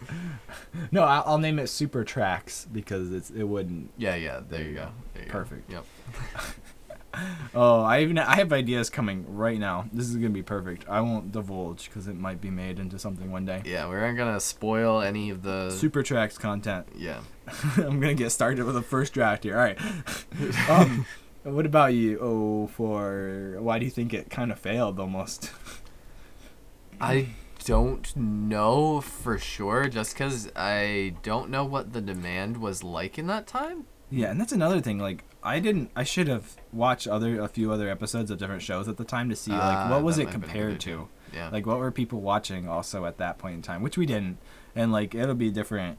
no, 0.92 1.04
I'll, 1.04 1.24
I'll 1.26 1.38
name 1.38 1.60
it 1.60 1.68
Super 1.68 2.04
Tracks 2.04 2.68
because 2.72 3.12
it's 3.12 3.30
it 3.30 3.44
wouldn't. 3.44 3.92
Yeah, 3.98 4.16
yeah. 4.16 4.42
There 4.48 4.64
you 4.64 4.74
go. 4.74 4.90
There 5.14 5.24
you 5.24 5.30
Perfect. 5.30 5.70
Go. 5.70 5.76
Yep. 5.76 5.86
oh, 7.56 7.82
I 7.82 8.02
even 8.02 8.18
I 8.18 8.36
have 8.36 8.54
ideas 8.54 8.90
coming 8.90 9.26
right 9.28 9.60
now. 9.60 9.86
This 9.92 10.10
is 10.10 10.16
gonna 10.16 10.30
be 10.30 10.44
perfect. 10.44 10.88
I 10.90 11.02
won't 11.02 11.32
divulge 11.32 11.86
because 11.86 12.08
it 12.08 12.16
might 12.16 12.42
be 12.42 12.50
made 12.50 12.80
into 12.80 12.98
something 12.98 13.32
one 13.32 13.46
day. 13.46 13.62
Yeah, 13.66 13.90
we 13.90 13.96
aren't 13.96 14.18
gonna 14.18 14.40
spoil 14.40 15.02
any 15.02 15.30
of 15.30 15.44
the 15.44 15.70
Super 15.72 16.04
Tracks 16.04 16.38
content. 16.38 16.88
Yeah. 16.96 17.22
I'm 17.78 18.00
gonna 18.00 18.14
get 18.14 18.32
started 18.32 18.66
with 18.66 18.76
the 18.76 18.82
first 18.82 19.14
draft 19.14 19.44
here. 19.44 19.58
All 19.58 19.64
right. 19.64 19.80
um, 20.70 21.06
what 21.44 21.66
about 21.66 21.94
you? 21.94 22.20
Oh, 22.22 22.68
for 22.68 23.58
why 23.60 23.80
do 23.80 23.86
you 23.86 23.92
think 23.92 24.14
it 24.14 24.30
kind 24.30 24.52
of 24.52 24.60
failed 24.60 25.00
almost? 25.00 25.52
I 27.02 27.30
don't 27.66 28.16
know 28.16 29.02
for 29.02 29.38
sure, 29.38 29.88
just 29.88 30.14
because 30.14 30.52
I 30.56 31.16
don't 31.24 31.50
know 31.50 31.66
what 31.66 31.94
the 31.94 32.02
demand 32.02 32.58
was 32.58 32.84
like 32.84 33.18
in 33.18 33.28
that 33.28 33.48
time. 33.48 33.86
Yeah, 34.10 34.30
and 34.30 34.40
that's 34.40 34.52
another 34.52 34.82
thing. 34.82 35.00
Like, 35.00 35.24
I 35.44 35.60
didn't. 35.60 35.90
I 35.96 36.04
should 36.04 36.28
have 36.28 36.56
watched 36.72 37.08
other 37.08 37.40
a 37.42 37.48
few 37.48 37.72
other 37.72 37.90
episodes 37.90 38.30
of 38.30 38.38
different 38.38 38.62
shows 38.62 38.88
at 38.88 38.98
the 38.98 39.04
time 39.06 39.30
to 39.30 39.36
see 39.36 39.52
like 39.52 39.86
Uh, 39.86 39.88
what 39.90 40.04
was 40.04 40.18
it 40.18 40.26
might 40.26 40.32
have 40.34 40.42
been 40.42 40.50
compared 40.50 40.80
to. 40.82 41.08
Yeah. 41.34 41.50
Like, 41.50 41.66
what 41.66 41.80
were 41.80 41.92
people 41.92 42.20
watching 42.22 42.68
also 42.68 43.06
at 43.06 43.18
that 43.18 43.38
point 43.38 43.56
in 43.56 43.62
time, 43.62 43.82
which 43.82 43.98
we 43.98 44.06
didn't. 44.06 44.38
And 44.76 44.92
like, 44.92 45.16
it'll 45.16 45.34
be 45.36 45.50
different. 45.50 45.98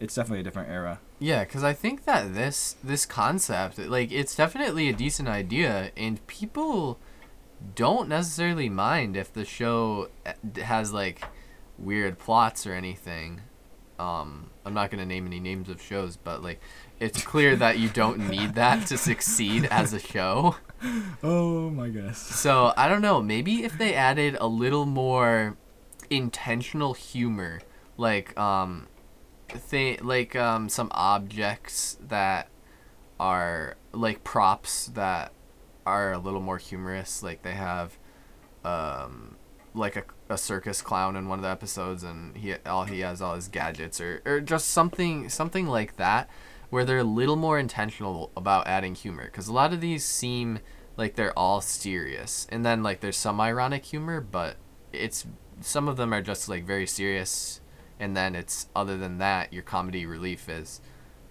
It's 0.00 0.14
definitely 0.14 0.40
a 0.40 0.42
different 0.42 0.70
era. 0.70 0.98
Yeah, 1.18 1.44
because 1.44 1.62
I 1.62 1.74
think 1.74 2.04
that 2.06 2.34
this 2.34 2.76
this 2.82 3.04
concept, 3.04 3.78
like, 3.78 4.10
it's 4.10 4.34
definitely 4.34 4.88
a 4.88 4.94
decent 4.94 5.28
idea, 5.28 5.92
and 5.96 6.26
people 6.26 6.98
don't 7.74 8.08
necessarily 8.08 8.70
mind 8.70 9.16
if 9.16 9.30
the 9.32 9.44
show 9.44 10.08
uh, 10.24 10.32
has 10.62 10.92
like 10.94 11.22
weird 11.78 12.18
plots 12.18 12.66
or 12.66 12.72
anything. 12.72 13.42
Um, 13.98 14.48
I'm 14.64 14.72
not 14.72 14.90
gonna 14.90 15.04
name 15.04 15.26
any 15.26 15.38
names 15.38 15.68
of 15.68 15.82
shows, 15.82 16.16
but 16.16 16.42
like, 16.42 16.60
it's 16.98 17.22
clear 17.22 17.54
that 17.56 17.78
you 17.78 17.90
don't 17.90 18.30
need 18.30 18.54
that 18.54 18.86
to 18.86 18.96
succeed 18.96 19.66
as 19.70 19.92
a 19.92 19.98
show. 19.98 20.56
Oh 21.22 21.68
my 21.68 21.90
goodness. 21.90 22.16
So 22.16 22.72
I 22.74 22.88
don't 22.88 23.02
know. 23.02 23.20
Maybe 23.20 23.64
if 23.64 23.76
they 23.76 23.94
added 23.94 24.38
a 24.40 24.46
little 24.46 24.86
more 24.86 25.58
intentional 26.08 26.94
humor, 26.94 27.60
like 27.98 28.38
um, 28.38 28.86
th- 29.70 30.02
like 30.02 30.36
um, 30.36 30.68
some 30.68 30.88
objects 30.92 31.98
that 32.00 32.48
are 33.18 33.76
like 33.92 34.24
props 34.24 34.86
that 34.86 35.32
are 35.86 36.12
a 36.12 36.18
little 36.18 36.40
more 36.40 36.58
humorous. 36.58 37.22
Like 37.22 37.42
they 37.42 37.54
have, 37.54 37.98
um, 38.64 39.36
like 39.74 39.96
a, 39.96 40.04
a 40.28 40.38
circus 40.38 40.82
clown 40.82 41.16
in 41.16 41.28
one 41.28 41.38
of 41.38 41.42
the 41.42 41.50
episodes, 41.50 42.02
and 42.02 42.36
he 42.36 42.54
all 42.66 42.84
he 42.84 43.00
has 43.00 43.22
all 43.22 43.34
his 43.34 43.48
gadgets, 43.48 44.00
or 44.00 44.22
or 44.24 44.40
just 44.40 44.68
something 44.68 45.28
something 45.28 45.66
like 45.66 45.96
that, 45.96 46.28
where 46.70 46.84
they're 46.84 46.98
a 46.98 47.04
little 47.04 47.36
more 47.36 47.58
intentional 47.58 48.30
about 48.36 48.66
adding 48.66 48.94
humor. 48.94 49.26
Because 49.26 49.48
a 49.48 49.52
lot 49.52 49.72
of 49.72 49.80
these 49.80 50.04
seem 50.04 50.60
like 50.96 51.14
they're 51.14 51.38
all 51.38 51.60
serious, 51.60 52.46
and 52.50 52.64
then 52.64 52.82
like 52.82 53.00
there's 53.00 53.16
some 53.16 53.40
ironic 53.40 53.84
humor, 53.84 54.20
but 54.20 54.56
it's 54.92 55.26
some 55.60 55.88
of 55.88 55.96
them 55.96 56.12
are 56.12 56.22
just 56.22 56.48
like 56.48 56.64
very 56.64 56.86
serious, 56.86 57.60
and 58.00 58.16
then 58.16 58.34
it's 58.34 58.66
other 58.74 58.96
than 58.96 59.18
that, 59.18 59.52
your 59.52 59.62
comedy 59.62 60.06
relief 60.06 60.48
is 60.48 60.80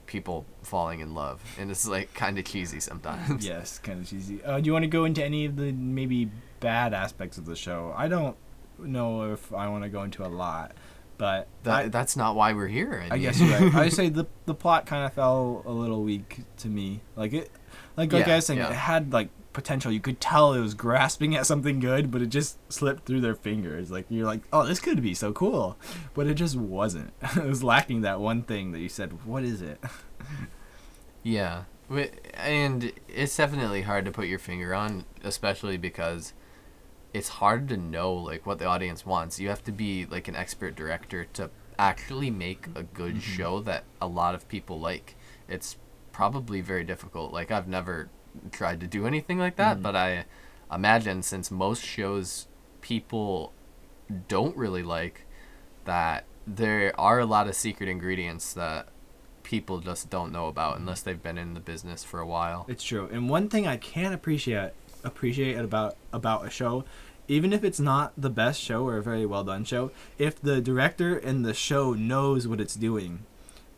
people 0.06 0.46
falling 0.64 1.02
in 1.02 1.14
love, 1.14 1.42
and 1.60 1.70
it's 1.70 1.88
like 1.88 2.14
kind 2.14 2.40
of 2.40 2.46
cheesy 2.46 2.80
sometimes. 2.80 3.46
yes, 3.48 3.80
kind 3.80 4.00
of 4.00 4.08
cheesy. 4.08 4.42
Uh, 4.44 4.60
do 4.60 4.68
you 4.68 4.74
want 4.74 4.84
to 4.84 4.90
go 4.90 5.04
into 5.04 5.24
any 5.24 5.46
of 5.46 5.58
the 5.58 5.72
maybe 5.72 6.30
bad 6.60 6.94
aspects 6.94 7.38
of 7.38 7.46
the 7.46 7.56
show? 7.56 7.94
I 7.98 8.08
don't 8.08 8.38
know 8.78 9.34
if 9.34 9.52
I 9.52 9.68
want 9.68 9.84
to 9.84 9.90
go 9.90 10.04
into 10.04 10.26
a 10.26 10.30
lot, 10.30 10.74
but 11.18 11.48
That, 11.64 11.76
I, 11.76 11.88
that's 11.90 12.16
not 12.16 12.36
why 12.36 12.54
we're 12.54 12.68
here. 12.68 13.04
I 13.10 13.14
mean. 13.16 13.22
guess 13.24 13.40
you're 13.42 13.60
right. 13.60 13.76
I 13.76 13.90
say 14.00 14.10
the 14.10 14.26
the 14.46 14.54
plot 14.54 14.86
kind 14.86 15.06
of 15.06 15.14
fell 15.14 15.64
a 15.66 15.72
little 15.72 16.04
weak 16.04 16.40
to 16.58 16.68
me. 16.68 17.02
Like 17.16 17.34
it, 17.34 17.52
like 17.98 18.14
like 18.14 18.28
Yeah, 18.28 18.34
I 18.34 18.36
was 18.38 18.46
saying, 18.46 18.60
yeah. 18.60 18.70
it 18.70 18.76
had 18.76 19.12
like 19.12 19.30
potential. 19.60 19.92
You 19.92 20.00
could 20.00 20.20
tell 20.22 20.54
it 20.54 20.62
was 20.62 20.74
grasping 20.74 21.36
at 21.36 21.46
something 21.46 21.80
good, 21.80 22.10
but 22.12 22.22
it 22.22 22.28
just 22.28 22.58
slipped 22.72 23.06
through 23.06 23.22
their 23.22 23.36
fingers. 23.36 23.92
Like 23.92 24.06
you're 24.10 24.26
like, 24.26 24.42
oh, 24.54 24.66
this 24.66 24.80
could 24.80 25.02
be 25.02 25.14
so 25.14 25.32
cool, 25.34 25.78
but 26.14 26.28
it 26.28 26.36
just 26.36 26.56
wasn't. 26.56 27.14
it 27.36 27.46
was 27.46 27.64
lacking 27.64 28.02
that 28.02 28.20
one 28.20 28.42
thing 28.44 28.72
that 28.72 28.80
you 28.80 28.90
said. 28.90 29.26
What 29.26 29.44
is 29.44 29.62
it? 29.62 29.80
Yeah, 31.22 31.64
and 32.36 32.94
it's 33.10 33.36
definitely 33.36 33.82
hard 33.82 34.06
to 34.06 34.12
put 34.12 34.28
your 34.28 34.40
finger 34.40 34.74
on, 34.74 35.04
especially 35.22 35.76
because 35.78 36.34
it's 37.14 37.28
hard 37.28 37.68
to 37.70 37.78
know 37.78 38.14
like 38.14 38.46
what 38.46 38.58
the 38.58 38.66
audience 38.66 39.06
wants. 39.06 39.38
You 39.38 39.50
have 39.50 39.64
to 39.66 39.74
be 39.74 40.06
like 40.06 40.30
an 40.30 40.36
expert 40.38 40.76
director 40.78 41.26
to 41.34 41.50
actually 41.78 42.32
make 42.32 42.68
a 42.74 42.84
good 42.84 43.16
Mm-hmm. 43.16 43.20
show 43.36 43.60
that 43.62 43.84
a 44.02 44.08
lot 44.08 44.34
of 44.34 44.48
people 44.48 44.80
like. 44.80 45.16
It's 45.50 45.76
probably 46.14 46.62
very 46.62 46.86
difficult. 46.86 47.34
Like 47.34 47.52
I've 47.52 47.68
never 47.68 48.10
tried 48.52 48.80
to 48.82 48.88
do 48.88 49.06
anything 49.08 49.38
like 49.40 49.56
that, 49.58 49.78
Mhm. 49.80 49.82
but 49.84 49.96
I 49.96 50.26
imagine 50.72 51.24
since 51.24 51.50
most 51.52 51.84
shows 51.84 52.48
people 52.82 53.54
don't 54.28 54.56
really 54.56 54.84
like 54.84 55.26
that 55.86 56.26
there 56.48 57.00
are 57.00 57.20
a 57.20 57.26
lot 57.26 57.48
of 57.48 57.56
secret 57.56 57.88
ingredients 57.90 58.54
that 58.54 58.88
people 59.44 59.80
just 59.80 60.10
don't 60.10 60.32
know 60.32 60.48
about 60.48 60.78
unless 60.78 61.02
they've 61.02 61.22
been 61.22 61.38
in 61.38 61.54
the 61.54 61.60
business 61.60 62.04
for 62.04 62.20
a 62.20 62.26
while. 62.26 62.66
It's 62.68 62.84
true. 62.84 63.10
And 63.12 63.30
one 63.30 63.50
thing 63.50 63.68
I 63.68 63.78
can 63.78 64.14
appreciate 64.14 64.72
appreciate 65.04 65.58
about 65.58 65.96
about 66.12 66.46
a 66.46 66.50
show, 66.50 66.84
even 67.28 67.54
if 67.54 67.64
it's 67.64 67.80
not 67.80 68.12
the 68.18 68.30
best 68.30 68.60
show 68.62 68.86
or 68.86 68.98
a 68.98 69.04
very 69.04 69.26
well 69.26 69.44
done 69.44 69.64
show, 69.64 69.92
if 70.18 70.42
the 70.42 70.60
director 70.62 71.18
and 71.18 71.46
the 71.46 71.54
show 71.54 71.94
knows 71.94 72.48
what 72.48 72.60
it's 72.60 72.76
doing, 72.76 73.26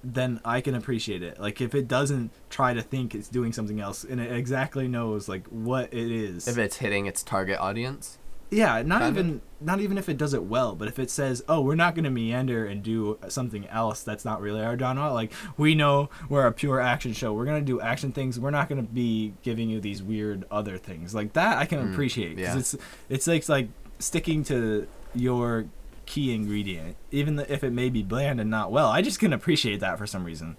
then 0.03 0.39
I 0.43 0.61
can 0.61 0.73
appreciate 0.75 1.21
it. 1.23 1.39
Like 1.39 1.61
if 1.61 1.75
it 1.75 1.87
doesn't 1.87 2.31
try 2.49 2.73
to 2.73 2.81
think 2.81 3.13
it's 3.15 3.27
doing 3.29 3.53
something 3.53 3.79
else 3.79 4.03
and 4.03 4.19
it 4.19 4.31
exactly 4.31 4.87
knows 4.87 5.29
like 5.29 5.47
what 5.47 5.93
it 5.93 6.11
is. 6.11 6.47
If 6.47 6.57
it's 6.57 6.77
hitting 6.77 7.05
its 7.05 7.21
target 7.23 7.59
audience. 7.59 8.17
yeah, 8.49 8.81
not 8.81 8.99
kind 9.01 9.17
of. 9.17 9.25
even 9.25 9.41
not 9.61 9.79
even 9.79 9.97
if 9.97 10.09
it 10.09 10.17
does 10.17 10.33
it 10.33 10.43
well, 10.43 10.75
but 10.75 10.87
if 10.89 10.97
it 10.99 11.09
says, 11.11 11.41
"Oh, 11.47 11.61
we're 11.61 11.75
not 11.75 11.93
going 11.95 12.03
to 12.03 12.09
meander 12.09 12.65
and 12.65 12.81
do 12.83 13.17
something 13.29 13.65
else 13.67 14.01
that's 14.03 14.25
not 14.25 14.41
really 14.41 14.61
our 14.61 14.77
genre." 14.77 15.13
Like 15.13 15.31
we 15.55 15.73
know 15.75 16.09
we're 16.29 16.47
a 16.47 16.51
pure 16.51 16.79
action 16.81 17.13
show. 17.13 17.31
We're 17.31 17.45
going 17.45 17.61
to 17.61 17.65
do 17.65 17.79
action 17.79 18.11
things. 18.11 18.39
We're 18.39 18.49
not 18.49 18.67
going 18.67 18.85
to 18.85 18.91
be 18.91 19.35
giving 19.43 19.69
you 19.69 19.79
these 19.79 20.01
weird 20.03 20.45
other 20.51 20.77
things. 20.77 21.13
Like 21.15 21.33
that 21.33 21.57
I 21.59 21.65
can 21.65 21.79
Mm, 21.79 21.91
appreciate 21.93 22.37
cuz 22.37 22.41
yeah. 22.43 22.57
it's 22.57 22.75
it's 23.07 23.27
like 23.27 23.47
like 23.47 23.69
sticking 23.99 24.43
to 24.45 24.87
your 25.13 25.65
key 26.05 26.33
ingredient 26.33 26.97
even 27.11 27.39
if 27.39 27.63
it 27.63 27.71
may 27.71 27.89
be 27.89 28.03
bland 28.03 28.41
and 28.41 28.49
not 28.49 28.71
well. 28.71 28.87
I 28.89 29.01
just 29.01 29.19
can 29.19 29.31
appreciate 29.33 29.79
that 29.81 29.97
for 29.97 30.05
some 30.07 30.23
reason. 30.23 30.57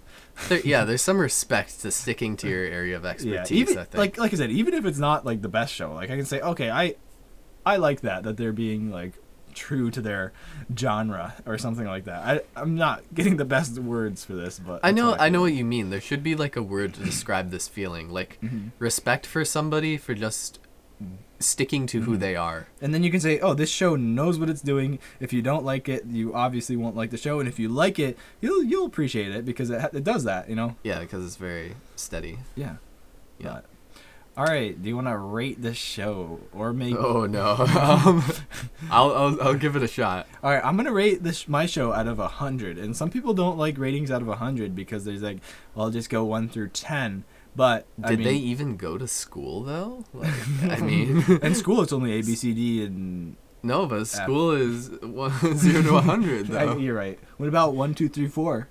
There, 0.49 0.59
yeah, 0.61 0.83
there's 0.85 1.01
some 1.01 1.19
respect 1.19 1.81
to 1.81 1.91
sticking 1.91 2.35
to 2.37 2.49
your 2.49 2.63
area 2.63 2.95
of 2.95 3.05
expertise. 3.05 3.51
yeah, 3.51 3.57
even 3.57 3.77
I 3.77 3.83
think. 3.83 3.95
like 3.97 4.17
like 4.17 4.33
I 4.33 4.37
said, 4.37 4.51
even 4.51 4.73
if 4.73 4.85
it's 4.85 4.97
not 4.99 5.25
like 5.25 5.41
the 5.41 5.49
best 5.49 5.73
show, 5.73 5.93
like 5.93 6.09
I 6.09 6.15
can 6.15 6.25
say, 6.25 6.39
okay, 6.41 6.69
I 6.71 6.95
I 7.65 7.77
like 7.77 8.01
that 8.01 8.23
that 8.23 8.37
they're 8.37 8.53
being 8.53 8.89
like 8.91 9.13
true 9.53 9.91
to 9.91 10.01
their 10.01 10.33
genre 10.75 11.35
or 11.45 11.59
something 11.59 11.85
like 11.85 12.05
that. 12.05 12.25
I 12.55 12.59
I'm 12.61 12.73
not 12.75 13.03
getting 13.13 13.37
the 13.37 13.45
best 13.45 13.77
words 13.77 14.25
for 14.25 14.33
this, 14.33 14.57
but 14.59 14.79
I 14.83 14.91
know, 14.91 15.11
what 15.11 15.21
I 15.21 15.29
know 15.29 15.41
what 15.41 15.53
you 15.53 15.63
mean. 15.65 15.91
There 15.91 16.01
should 16.01 16.23
be 16.23 16.35
like 16.35 16.55
a 16.55 16.63
word 16.63 16.95
to 16.95 17.03
describe 17.03 17.51
this 17.51 17.67
feeling, 17.67 18.09
like 18.09 18.39
Mhm. 18.43 18.71
respect 18.79 19.25
for 19.27 19.45
somebody 19.45 19.97
for 19.97 20.15
just 20.15 20.59
sticking 21.45 21.85
to 21.87 22.01
who 22.01 22.15
Mhm. 22.17 22.19
they 22.19 22.35
are. 22.35 22.67
And 22.81 22.93
then 22.93 23.03
you 23.03 23.11
can 23.11 23.19
say, 23.19 23.39
oh, 23.39 23.53
this 23.53 23.69
show 23.69 23.95
knows 23.95 24.39
what 24.39 24.49
it's 24.49 24.61
doing. 24.61 24.99
If 25.19 25.33
you 25.33 25.41
don't 25.41 25.63
like 25.65 25.87
it, 25.89 26.05
you 26.05 26.33
obviously 26.33 26.75
won't 26.75 26.95
like 26.95 27.11
the 27.11 27.17
show, 27.17 27.39
and 27.39 27.47
if 27.49 27.59
you 27.59 27.69
like 27.69 27.99
it, 27.99 28.17
you'll 28.41 28.63
you'll 28.63 28.85
appreciate 28.85 29.31
it 29.31 29.45
because 29.45 29.69
it 29.69 29.81
ha- 29.81 29.89
it 29.93 30.03
does 30.03 30.23
that, 30.23 30.49
you 30.49 30.55
know. 30.55 30.75
Yeah, 30.83 30.99
because 30.99 31.25
it's 31.25 31.35
very 31.35 31.73
steady. 31.95 32.39
Yeah. 32.55 32.75
Yeah. 33.39 33.53
But- 33.53 33.65
all 34.35 34.45
right. 34.45 34.81
Do 34.81 34.89
you 34.89 34.95
want 34.95 35.05
to 35.07 35.15
rate 35.17 35.61
this 35.61 35.77
show 35.77 36.39
or 36.53 36.73
make? 36.73 36.95
Oh 36.97 37.27
no, 37.27 37.51
um, 37.79 38.23
I'll, 38.89 39.11
I'll 39.15 39.41
I'll 39.43 39.53
give 39.53 39.75
it 39.75 39.83
a 39.83 39.87
shot. 39.87 40.25
All 40.43 40.49
right, 40.51 40.63
I'm 40.65 40.75
gonna 40.75 40.91
rate 40.91 41.21
this 41.21 41.47
my 41.47 41.67
show 41.67 41.93
out 41.93 42.07
of 42.07 42.17
a 42.17 42.27
hundred, 42.27 42.79
and 42.79 42.97
some 42.97 43.11
people 43.11 43.35
don't 43.35 43.59
like 43.59 43.77
ratings 43.77 44.09
out 44.09 44.23
of 44.23 44.27
a 44.27 44.37
hundred 44.37 44.75
because 44.75 45.05
there's 45.05 45.21
like, 45.21 45.37
well, 45.75 45.85
I'll 45.85 45.91
just 45.91 46.09
go 46.09 46.23
one 46.23 46.49
through 46.49 46.69
ten. 46.69 47.25
But 47.55 47.85
I 48.03 48.09
Did 48.09 48.19
mean, 48.19 48.27
they 48.27 48.35
even 48.35 48.77
go 48.77 48.97
to 48.97 49.07
school 49.07 49.63
though? 49.63 50.05
Like, 50.13 50.33
I 50.71 50.77
mean, 50.81 51.23
in 51.41 51.53
school 51.55 51.81
it's 51.81 51.93
only 51.93 52.13
A 52.13 52.21
B 52.23 52.33
C 52.35 52.53
D 52.53 52.83
and 52.83 53.35
no, 53.61 53.85
but 53.85 54.07
school 54.07 54.51
is 54.51 54.89
one 55.01 55.31
zero 55.57 55.81
to 55.83 55.95
a 55.97 56.01
hundred 56.01 56.49
I, 56.53 56.65
though. 56.65 56.77
you're 56.77 56.95
right. 56.95 57.19
What 57.37 57.47
about 57.47 57.75
one, 57.75 57.93
two, 57.93 58.09
three, 58.09 58.27
four? 58.27 58.67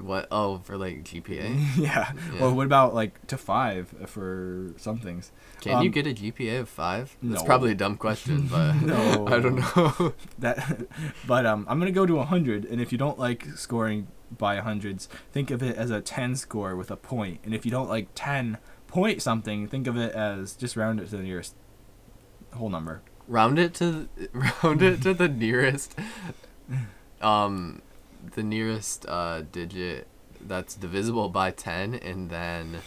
What? 0.00 0.26
Oh, 0.32 0.58
for 0.64 0.76
like 0.76 1.04
GPA. 1.04 1.76
yeah. 1.76 2.10
Yeah. 2.34 2.42
Or 2.42 2.52
what 2.52 2.66
about 2.66 2.94
like 2.94 3.24
to 3.28 3.36
five 3.38 3.94
for 4.06 4.72
some 4.76 4.98
things? 4.98 5.30
Can 5.60 5.80
you 5.82 5.88
Um, 5.88 5.92
get 5.92 6.06
a 6.08 6.10
GPA 6.14 6.60
of 6.62 6.68
five? 6.68 7.16
That's 7.22 7.42
no. 7.42 7.46
probably 7.46 7.70
a 7.70 7.74
dumb 7.76 7.96
question, 7.96 8.48
but 8.48 8.72
No. 8.82 9.28
I 9.28 9.38
don't 9.38 9.56
know. 9.76 10.14
That, 10.40 10.88
but 11.28 11.46
um, 11.46 11.64
I'm 11.68 11.78
gonna 11.78 11.92
go 11.92 12.06
to 12.06 12.20
hundred, 12.22 12.64
and 12.64 12.80
if 12.80 12.90
you 12.90 12.98
don't 12.98 13.18
like 13.20 13.46
scoring 13.54 14.08
by 14.30 14.56
hundreds, 14.56 15.08
think 15.32 15.50
of 15.50 15.62
it 15.62 15.76
as 15.76 15.90
a 15.90 16.00
ten 16.00 16.36
score 16.36 16.74
with 16.76 16.90
a 16.90 16.96
point. 16.96 17.40
and 17.44 17.54
if 17.54 17.64
you 17.64 17.70
don't 17.70 17.88
like 17.88 18.08
ten 18.14 18.58
point 18.86 19.22
something, 19.22 19.68
think 19.68 19.86
of 19.86 19.96
it 19.96 20.12
as 20.14 20.54
just 20.54 20.76
round 20.76 21.00
it 21.00 21.08
to 21.10 21.16
the 21.16 21.22
nearest 21.22 21.54
whole 22.54 22.70
number. 22.70 23.02
round 23.26 23.58
it 23.58 23.74
to 23.74 24.08
round 24.62 24.82
it 24.82 25.02
to 25.02 25.12
the 25.14 25.28
nearest 25.28 25.94
um 27.20 27.80
the 28.34 28.42
nearest 28.42 29.04
uh 29.08 29.42
digit 29.52 30.06
that's 30.40 30.74
divisible 30.74 31.28
by 31.28 31.50
10 31.50 31.94
and 31.94 32.28
then 32.30 32.78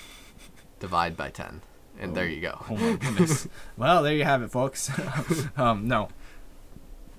divide 0.79 1.17
by 1.17 1.29
10 1.29 1.61
and 1.99 2.15
there 2.15 2.27
you 2.27 2.39
go 2.41 2.63
Oh 2.69 2.75
my 2.77 2.93
goodness. 2.95 3.47
well, 3.77 4.03
there 4.03 4.13
you 4.13 4.23
have 4.23 4.43
it, 4.43 4.51
folks. 4.51 4.91
um, 5.57 5.87
no. 5.87 6.09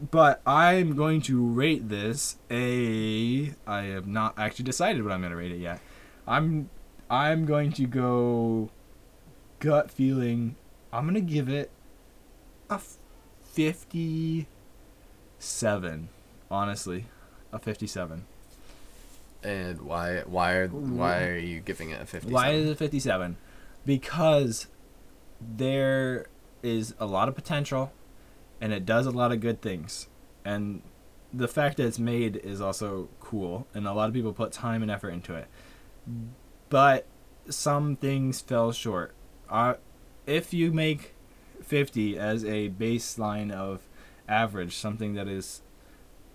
But 0.00 0.40
I'm 0.46 0.94
going 0.94 1.20
to 1.22 1.44
rate 1.44 1.88
this 1.88 2.36
a. 2.50 3.52
I 3.66 3.82
have 3.82 4.06
not 4.06 4.34
actually 4.38 4.64
decided 4.64 5.02
what 5.02 5.12
I'm 5.12 5.20
going 5.20 5.32
to 5.32 5.36
rate 5.36 5.52
it 5.52 5.58
yet. 5.58 5.80
I'm. 6.26 6.70
I'm 7.10 7.46
going 7.46 7.72
to 7.72 7.86
go. 7.86 8.70
Gut 9.60 9.90
feeling. 9.90 10.54
I'm 10.92 11.04
going 11.04 11.14
to 11.14 11.20
give 11.20 11.48
it 11.48 11.70
a 12.70 12.80
57. 13.52 16.08
Honestly, 16.50 17.04
a 17.52 17.58
57. 17.58 18.24
and 19.42 19.82
why 19.82 20.22
why 20.26 20.52
are 20.52 20.68
why 20.68 21.24
are 21.24 21.36
you 21.36 21.60
giving 21.60 21.90
it 21.90 22.00
a 22.00 22.06
57 22.06 22.32
Why 22.32 22.50
is 22.50 22.70
it 22.70 22.78
57? 22.78 23.36
Because 23.84 24.66
there 25.40 26.26
is 26.62 26.94
a 26.98 27.06
lot 27.06 27.28
of 27.28 27.34
potential 27.34 27.92
and 28.60 28.72
it 28.72 28.86
does 28.86 29.06
a 29.06 29.10
lot 29.10 29.32
of 29.32 29.40
good 29.40 29.62
things. 29.62 30.08
And 30.44 30.82
the 31.32 31.48
fact 31.48 31.76
that 31.76 31.86
it's 31.86 31.98
made 31.98 32.36
is 32.36 32.60
also 32.60 33.08
cool 33.20 33.66
and 33.74 33.86
a 33.86 33.92
lot 33.92 34.08
of 34.08 34.14
people 34.14 34.32
put 34.32 34.52
time 34.52 34.82
and 34.82 34.90
effort 34.90 35.10
into 35.10 35.34
it. 35.34 35.48
But 36.68 37.06
some 37.48 37.96
things 37.96 38.40
fell 38.40 38.72
short. 38.72 39.14
Uh, 39.48 39.74
if 40.26 40.52
you 40.52 40.72
make 40.72 41.14
50 41.62 42.18
as 42.18 42.44
a 42.44 42.70
baseline 42.70 43.50
of 43.50 43.82
average, 44.28 44.76
something 44.76 45.14
that 45.14 45.28
is 45.28 45.62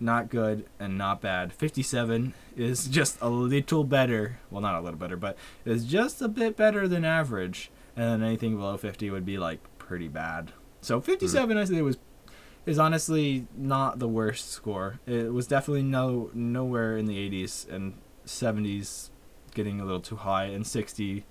not 0.00 0.28
good 0.28 0.66
and 0.78 0.98
not 0.98 1.20
bad. 1.20 1.52
57 1.52 2.34
is 2.56 2.86
just 2.88 3.18
a 3.20 3.28
little 3.28 3.84
better. 3.84 4.38
Well, 4.50 4.60
not 4.60 4.74
a 4.74 4.80
little 4.80 4.98
better, 4.98 5.16
but 5.16 5.36
is 5.64 5.84
just 5.84 6.20
a 6.20 6.28
bit 6.28 6.56
better 6.56 6.88
than 6.88 7.04
average. 7.04 7.70
And 7.96 8.22
then 8.22 8.28
anything 8.28 8.56
below 8.56 8.76
50 8.76 9.10
would 9.10 9.24
be 9.24 9.38
like 9.38 9.60
pretty 9.78 10.08
bad. 10.08 10.52
So 10.80 11.00
57, 11.00 11.56
I 11.56 11.64
say 11.64 11.80
was 11.80 11.98
is 12.66 12.78
honestly 12.78 13.46
not 13.56 13.98
the 13.98 14.08
worst 14.08 14.50
score. 14.50 15.00
It 15.06 15.32
was 15.32 15.46
definitely 15.46 15.82
no 15.82 16.30
nowhere 16.34 16.96
in 16.96 17.06
the 17.06 17.16
80s 17.30 17.68
and 17.70 17.94
70s 18.26 19.10
getting 19.54 19.80
a 19.80 19.84
little 19.84 20.00
too 20.00 20.16
high, 20.16 20.46
and 20.46 20.66
60 20.66 21.24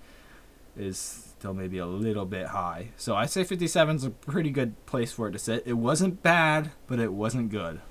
is 0.78 0.98
still 0.98 1.54
maybe 1.54 1.78
a 1.78 1.86
little 1.86 2.26
bit 2.26 2.48
high. 2.48 2.90
So 2.98 3.16
I 3.16 3.26
say 3.26 3.44
57 3.44 3.96
is 3.98 4.04
a 4.06 4.10
pretty 4.10 4.50
good 4.50 4.84
place 4.86 5.12
for 5.12 5.28
it 5.28 5.32
to 5.34 5.40
sit. 5.40 5.64
It 5.66 5.74
wasn't 5.74 6.24
bad, 6.24 6.72
but 6.88 7.00
it 7.00 7.14
wasn't 7.14 7.50
good. 7.50 7.82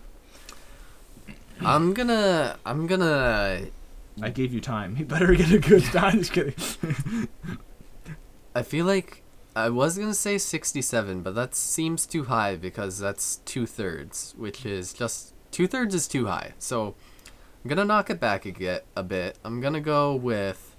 i'm 1.61 1.95
gonna 1.95 2.57
i'm 2.67 2.87
gonna 2.89 3.67
I 4.21 4.31
gave 4.31 4.53
you 4.53 4.61
time. 4.61 4.97
You 4.99 5.05
better 5.07 5.35
get 5.35 5.53
a 5.53 5.59
good 5.59 5.85
time. 5.85 6.19
Just 6.19 6.33
kidding. 6.33 6.55
I 8.55 8.63
feel 8.63 8.85
like 8.85 9.22
I 9.55 9.69
was 9.69 9.99
gonna 9.99 10.15
say 10.15 10.39
67, 10.39 11.23
but 11.23 11.35
that 11.35 11.55
seems 11.55 12.07
too 12.07 12.25
high 12.25 12.57
because 12.57 12.99
that's 12.99 13.37
two 13.45 13.67
thirds, 13.67 14.35
which 14.37 14.65
is 14.65 14.93
just 14.93 15.35
two 15.51 15.67
thirds 15.67 15.95
is 15.95 16.09
too 16.09 16.27
high. 16.27 16.53
So 16.59 16.95
I'm 17.65 17.69
gonna 17.69 17.85
knock 17.85 18.11
it 18.11 18.19
back 18.19 18.47
a, 18.47 18.51
get, 18.51 18.85
a 18.97 19.03
bit. 19.03 19.39
I'm 19.45 19.61
gonna 19.61 19.81
go 19.81 20.15
with 20.15 20.75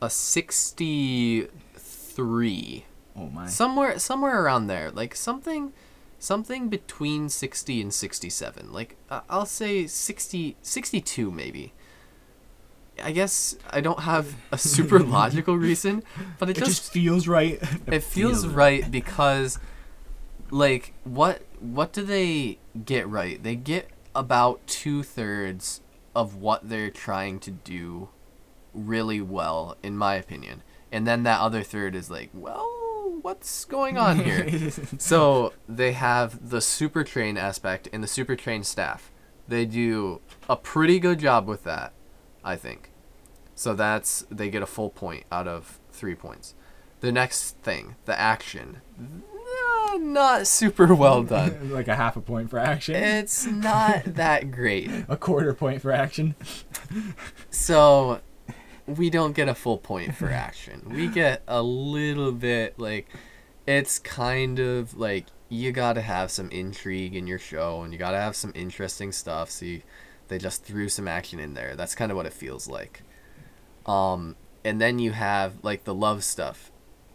a 0.00 0.08
63, 0.10 2.84
Oh 3.16 3.26
my. 3.26 3.46
somewhere 3.46 3.98
somewhere 3.98 4.42
around 4.42 4.68
there, 4.68 4.90
like 4.90 5.14
something 5.16 5.72
something 6.18 6.68
between 6.68 7.28
60 7.28 7.80
and 7.82 7.92
67. 7.92 8.72
Like 8.72 8.96
uh, 9.10 9.20
I'll 9.28 9.46
say 9.46 9.86
60 9.86 10.56
62 10.62 11.30
maybe. 11.30 11.72
I 13.02 13.12
guess 13.12 13.56
I 13.70 13.80
don't 13.80 14.00
have 14.00 14.34
a 14.52 14.58
super 14.58 14.98
logical 15.18 15.56
reason, 15.56 16.02
but 16.38 16.48
it, 16.50 16.56
It 16.56 16.60
just 16.60 16.70
just 16.82 16.92
feels 16.92 17.26
right. 17.28 17.60
it 17.86 18.02
feels 18.02 18.46
right 18.46 18.90
because 18.90 19.58
like 20.50 20.94
what 21.04 21.42
what 21.60 21.92
do 21.92 22.02
they 22.02 22.58
get 22.84 23.08
right? 23.08 23.42
They 23.42 23.56
get 23.56 23.88
about 24.14 24.66
two-thirds 24.66 25.80
of 26.14 26.36
what 26.36 26.68
they're 26.68 26.90
trying 26.90 27.38
to 27.40 27.50
do 27.50 28.08
really 28.74 29.20
well 29.20 29.76
in 29.82 29.96
my 29.96 30.14
opinion. 30.16 30.62
And 30.92 31.06
then 31.06 31.22
that 31.22 31.40
other 31.40 31.62
third 31.62 31.94
is 31.94 32.10
like 32.10 32.30
well 32.34 32.68
what's 33.22 33.64
going 33.66 33.98
on 33.98 34.18
here? 34.24 34.70
So 34.98 35.52
they 35.68 35.92
have 35.92 36.50
the 36.50 36.60
super 36.60 37.04
train 37.04 37.36
aspect 37.36 37.88
and 37.92 38.02
the 38.02 38.08
super 38.08 38.34
train 38.36 38.64
staff. 38.64 39.10
They 39.46 39.66
do 39.66 40.20
a 40.48 40.56
pretty 40.56 40.98
good 41.00 41.18
job 41.18 41.46
with 41.48 41.64
that 41.64 41.92
i 42.44 42.56
think 42.56 42.89
so 43.60 43.74
that's 43.74 44.24
they 44.30 44.48
get 44.48 44.62
a 44.62 44.66
full 44.66 44.88
point 44.88 45.24
out 45.30 45.46
of 45.46 45.78
three 45.90 46.14
points 46.14 46.54
the 47.00 47.12
next 47.12 47.56
thing 47.58 47.94
the 48.06 48.18
action 48.18 48.80
uh, 48.98 49.98
not 49.98 50.46
super 50.46 50.94
well 50.94 51.22
done 51.36 51.70
like 51.70 51.88
a 51.88 51.94
half 51.94 52.16
a 52.16 52.20
point 52.20 52.48
for 52.48 52.58
action. 52.58 52.94
it's 52.94 53.44
not 53.46 54.02
that 54.04 54.50
great 54.50 54.90
a 55.08 55.16
quarter 55.16 55.52
point 55.52 55.82
for 55.82 55.92
action. 55.92 56.34
so 57.50 58.20
we 58.86 59.10
don't 59.10 59.36
get 59.36 59.48
a 59.48 59.54
full 59.54 59.78
point 59.78 60.14
for 60.14 60.28
action. 60.30 60.82
We 60.90 61.06
get 61.06 61.42
a 61.46 61.62
little 61.62 62.32
bit 62.32 62.78
like 62.78 63.08
it's 63.66 63.98
kind 63.98 64.58
of 64.58 64.96
like 64.96 65.26
you 65.48 65.72
gotta 65.72 66.00
have 66.00 66.30
some 66.30 66.50
intrigue 66.50 67.14
in 67.14 67.26
your 67.26 67.38
show 67.38 67.82
and 67.82 67.92
you 67.92 67.98
gotta 67.98 68.18
have 68.18 68.36
some 68.36 68.52
interesting 68.54 69.12
stuff. 69.12 69.50
So 69.50 69.66
you, 69.66 69.82
they 70.28 70.38
just 70.38 70.64
threw 70.64 70.88
some 70.88 71.08
action 71.08 71.38
in 71.38 71.54
there. 71.54 71.76
That's 71.76 71.94
kind 71.94 72.10
of 72.10 72.16
what 72.16 72.26
it 72.26 72.32
feels 72.32 72.68
like. 72.68 73.02
Um, 73.90 74.36
and 74.64 74.80
then 74.80 74.98
you 74.98 75.12
have 75.12 75.54
like 75.62 75.84
the 75.84 75.94
love 75.94 76.22
stuff. 76.22 76.70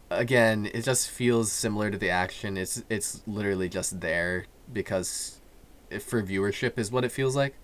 Again, 0.09 0.69
it 0.73 0.83
just 0.83 1.09
feels 1.09 1.51
similar 1.51 1.89
to 1.89 1.97
the 1.97 2.09
action. 2.09 2.57
It's 2.57 2.83
it's 2.89 3.21
literally 3.25 3.69
just 3.69 4.01
there 4.01 4.45
because 4.71 5.39
for 5.99 6.21
viewership 6.21 6.77
is 6.77 6.91
what 6.91 7.05
it 7.05 7.11
feels 7.11 7.35
like. 7.35 7.55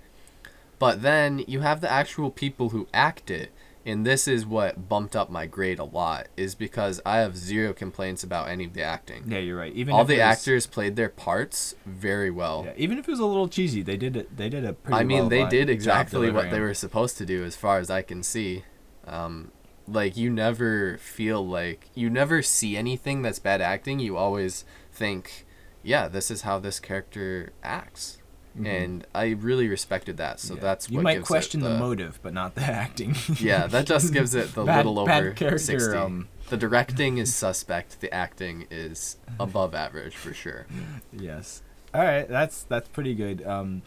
But 0.79 1.01
then 1.01 1.43
you 1.47 1.59
have 1.59 1.81
the 1.81 1.91
actual 1.91 2.31
people 2.31 2.69
who 2.69 2.87
act 2.91 3.29
it, 3.29 3.51
and 3.85 4.05
this 4.05 4.27
is 4.27 4.45
what 4.47 4.89
bumped 4.89 5.15
up 5.15 5.29
my 5.29 5.45
grade 5.45 5.77
a 5.77 5.83
lot. 5.83 6.27
Is 6.35 6.55
because 6.55 6.99
I 7.05 7.17
have 7.17 7.37
zero 7.37 7.73
complaints 7.73 8.23
about 8.23 8.49
any 8.49 8.65
of 8.65 8.73
the 8.73 8.81
acting. 8.81 9.25
Yeah, 9.27 9.39
you're 9.39 9.57
right. 9.57 9.73
Even 9.73 9.93
All 9.93 10.05
the 10.05 10.15
was- 10.15 10.21
actors 10.21 10.65
played 10.65 10.95
their 10.95 11.09
parts 11.09 11.75
very 11.85 12.31
well. 12.31 12.63
Yeah, 12.65 12.73
even 12.77 12.97
if 12.97 13.07
it 13.07 13.11
was 13.11 13.19
a 13.19 13.25
little 13.25 13.47
cheesy, 13.47 13.83
they 13.83 13.97
did 13.97 14.15
it. 14.15 14.35
They 14.37 14.49
did 14.49 14.65
a 14.65 14.73
pretty. 14.73 14.95
Good 14.95 15.01
I 15.01 15.03
mean, 15.03 15.19
well 15.19 15.29
they 15.29 15.45
did 15.45 15.69
exactly 15.69 16.31
what 16.31 16.49
they 16.49 16.59
were 16.59 16.73
supposed 16.73 17.17
to 17.19 17.25
do, 17.25 17.43
as 17.43 17.55
far 17.55 17.77
as 17.77 17.89
I 17.91 18.01
can 18.01 18.23
see. 18.23 18.63
Um, 19.07 19.51
like 19.87 20.15
you 20.15 20.29
never 20.29 20.97
feel 20.99 21.45
like 21.45 21.89
you 21.95 22.09
never 22.09 22.41
see 22.41 22.77
anything 22.77 23.21
that's 23.21 23.39
bad 23.39 23.61
acting. 23.61 23.99
You 23.99 24.15
always 24.17 24.63
think, 24.91 25.45
yeah, 25.83 26.07
this 26.07 26.29
is 26.31 26.41
how 26.43 26.59
this 26.59 26.79
character 26.79 27.51
acts, 27.63 28.19
and 28.63 29.05
I 29.15 29.29
really 29.31 29.67
respected 29.67 30.17
that. 30.17 30.39
So 30.39 30.53
Mm-hmm. 30.53 30.57
Yeah. 30.57 30.69
that's 30.69 30.89
you 30.89 31.01
might 31.01 31.23
question 31.23 31.61
it 31.61 31.63
the, 31.69 31.77
motive, 31.79 32.19
but 32.21 32.33
not 32.33 32.55
the 32.55 32.61
acting. 32.83 33.15
yeah, 33.39 33.67
that 33.67 33.85
just 33.85 34.13
gives 34.13 34.35
it 34.35 34.53
the 34.53 34.63
Bad- 34.65 34.85
little 34.85 35.05
bad 35.05 35.23
over 35.23 35.31
character, 35.33 35.57
sixty. 35.57 35.97
um, 35.97 36.27
The 36.49 36.57
directing 36.57 37.17
is 37.17 37.33
suspect. 37.45 38.01
The 38.01 38.13
acting 38.13 38.67
is 38.69 39.17
above 39.39 39.73
average 39.73 40.15
for 40.15 40.33
sure. 40.33 40.67
yes. 41.11 41.63
All 41.93 42.03
right, 42.03 42.27
that's 42.29 42.63
that's 42.63 42.87
pretty 42.87 43.15
good. 43.15 43.45
Um, 43.45 43.81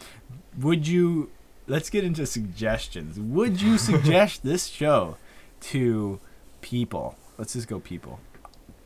would 0.59 0.87
you? 0.87 1.31
Let's 1.67 1.89
get 1.89 2.03
into 2.03 2.25
suggestions. 2.25 3.19
Would 3.19 3.61
you 3.61 3.77
suggest 3.77 4.43
this 4.43 4.67
show 4.67 5.17
to 5.61 6.19
people? 6.61 7.15
Let's 7.37 7.53
just 7.53 7.67
go 7.67 7.79
people. 7.79 8.19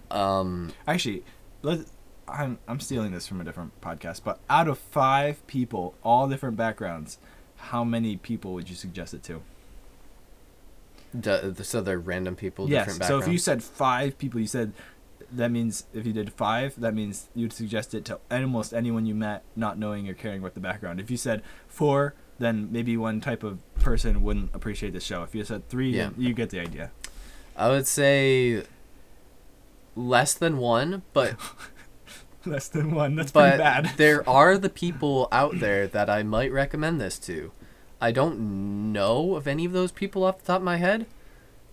Um, 0.09 0.71
Actually, 0.87 1.23
let 1.61 1.79
I'm 2.27 2.57
I'm 2.67 2.79
stealing 2.79 3.11
this 3.11 3.27
from 3.27 3.41
a 3.41 3.43
different 3.43 3.79
podcast, 3.81 4.21
but 4.23 4.39
out 4.49 4.67
of 4.67 4.77
five 4.77 5.45
people, 5.47 5.93
all 6.03 6.27
different 6.27 6.57
backgrounds, 6.57 7.17
how 7.57 7.83
many 7.83 8.17
people 8.17 8.53
would 8.53 8.69
you 8.69 8.75
suggest 8.75 9.13
it 9.13 9.23
to? 9.23 9.41
d- 11.17 11.53
so 11.63 11.81
they're 11.81 11.99
random 11.99 12.35
people, 12.35 12.69
yes. 12.69 12.97
So 13.07 13.17
if 13.17 13.27
you 13.27 13.37
said 13.37 13.63
five 13.63 14.17
people, 14.17 14.39
you 14.39 14.47
said 14.47 14.73
that 15.31 15.51
means 15.51 15.85
if 15.93 16.05
you 16.05 16.13
did 16.13 16.31
five, 16.33 16.79
that 16.79 16.93
means 16.93 17.29
you'd 17.35 17.53
suggest 17.53 17.93
it 17.93 18.05
to 18.05 18.19
almost 18.31 18.73
anyone 18.73 19.05
you 19.05 19.15
met, 19.15 19.43
not 19.55 19.77
knowing 19.77 20.07
or 20.09 20.13
caring 20.13 20.41
what 20.41 20.53
the 20.53 20.59
background. 20.59 20.99
If 20.99 21.11
you 21.11 21.17
said 21.17 21.41
four, 21.67 22.13
then 22.39 22.69
maybe 22.71 22.97
one 22.97 23.21
type 23.21 23.43
of 23.43 23.59
person 23.75 24.21
wouldn't 24.23 24.55
appreciate 24.55 24.93
the 24.93 24.99
show. 24.99 25.23
If 25.23 25.35
you 25.35 25.43
said 25.43 25.67
three, 25.69 25.91
Yeah. 25.95 26.09
you 26.17 26.33
get 26.33 26.49
the 26.49 26.59
idea. 26.59 26.91
I 27.55 27.69
would 27.69 27.85
say 27.87 28.63
less 29.95 30.33
than 30.33 30.57
one, 30.57 31.03
but 31.13 31.35
Less 32.45 32.69
than 32.69 32.91
one. 32.95 33.15
That's 33.15 33.33
pretty 33.33 33.57
but 33.57 33.57
bad. 33.57 33.91
there 33.97 34.27
are 34.37 34.57
the 34.57 34.69
people 34.69 35.27
out 35.31 35.59
there 35.59 35.87
that 35.87 36.09
I 36.09 36.23
might 36.23 36.53
recommend 36.53 36.99
this 37.01 37.19
to. 37.19 37.51
I 37.99 38.13
don't 38.13 38.93
know 38.93 39.35
of 39.35 39.45
any 39.45 39.65
of 39.65 39.73
those 39.73 39.91
people 39.91 40.23
off 40.23 40.39
the 40.39 40.45
top 40.45 40.57
of 40.59 40.63
my 40.63 40.77
head, 40.77 41.05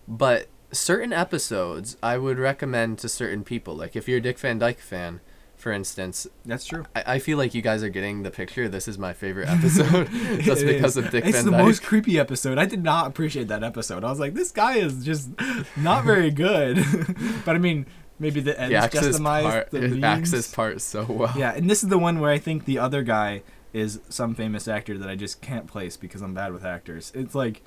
but 0.09 0.49
certain 0.73 1.13
episodes 1.13 1.97
I 2.03 2.19
would 2.19 2.39
recommend 2.39 2.99
to 2.99 3.09
certain 3.09 3.45
people. 3.45 3.77
Like 3.77 3.95
if 3.95 4.09
you're 4.09 4.19
a 4.19 4.21
Dick 4.21 4.41
Van 4.41 4.59
Dyke 4.59 4.81
fan, 4.81 5.21
for 5.67 5.73
instance, 5.73 6.29
That's 6.45 6.65
true. 6.65 6.87
I, 6.95 7.15
I 7.15 7.19
feel 7.19 7.39
like 7.39 7.53
you 7.53 7.61
guys 7.61 7.83
are 7.83 7.89
getting 7.89 8.23
the 8.23 8.31
picture. 8.31 8.69
This 8.69 8.87
is 8.87 8.99
my 8.99 9.13
favorite 9.13 9.49
episode 9.49 10.09
just 10.41 10.65
because 10.65 10.97
is. 10.97 11.05
of 11.05 11.11
Dick 11.11 11.25
It's 11.25 11.39
Van 11.39 11.45
the 11.45 11.51
Dyke. 11.51 11.67
most 11.67 11.83
creepy 11.83 12.21
episode. 12.21 12.57
I 12.57 12.67
did 12.67 12.85
not 12.85 13.09
appreciate 13.09 13.49
that 13.49 13.65
episode. 13.65 14.05
I 14.05 14.11
was 14.11 14.21
like, 14.21 14.35
this 14.35 14.53
guy 14.53 14.77
is 14.77 15.05
just 15.05 15.29
not 15.77 16.05
very 16.05 16.31
good. 16.31 16.77
but 17.45 17.57
I 17.57 17.59
mean, 17.59 17.85
maybe 18.21 18.39
the 18.39 18.57
ends 18.61 18.95
justifies 18.95 19.43
part, 19.43 19.71
the 19.73 19.81
memes. 19.81 20.05
Axis 20.05 20.55
part 20.55 20.81
so 20.81 21.05
well. 21.05 21.35
Yeah, 21.37 21.53
and 21.53 21.69
this 21.69 21.83
is 21.83 21.89
the 21.89 21.99
one 21.99 22.21
where 22.21 22.31
I 22.31 22.39
think 22.39 22.65
the 22.65 22.79
other 22.79 23.03
guy 23.03 23.43
is 23.73 23.99
some 24.09 24.37
famous 24.37 24.69
actor 24.69 24.97
that 24.99 25.09
I 25.09 25.17
just 25.17 25.43
can't 25.43 25.67
place 25.67 25.97
because 25.97 26.23
I'm 26.23 26.33
bad 26.33 26.53
with 26.53 26.65
actors. 26.65 27.11
It's 27.13 27.35
like, 27.35 27.65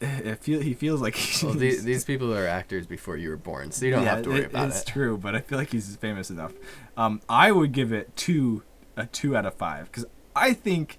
it 0.24 0.38
feel 0.42 0.60
he 0.60 0.74
feels 0.74 1.00
like 1.00 1.14
he's, 1.14 1.42
Well, 1.42 1.52
these, 1.54 1.84
these 1.84 2.04
people 2.04 2.32
are 2.34 2.46
actors 2.46 2.86
before 2.86 3.16
you 3.16 3.28
were 3.28 3.36
born, 3.36 3.70
so 3.70 3.84
you 3.84 3.92
don't 3.92 4.06
have 4.06 4.22
to 4.22 4.30
worry 4.30 4.40
it- 4.40 4.46
about 4.46 4.68
it's 4.68 4.76
it. 4.76 4.80
It's 4.82 4.90
true, 4.90 5.18
but 5.18 5.34
I 5.34 5.40
feel 5.40 5.58
like 5.58 5.70
he's 5.70 5.94
famous 5.96 6.30
enough. 6.30 6.52
Um, 6.96 7.20
I 7.28 7.52
would 7.52 7.72
give 7.72 7.92
it 7.92 8.16
two, 8.16 8.62
a 8.96 9.06
two 9.06 9.36
out 9.36 9.44
of 9.46 9.54
five, 9.54 9.86
because 9.86 10.06
I 10.34 10.54
think 10.54 10.98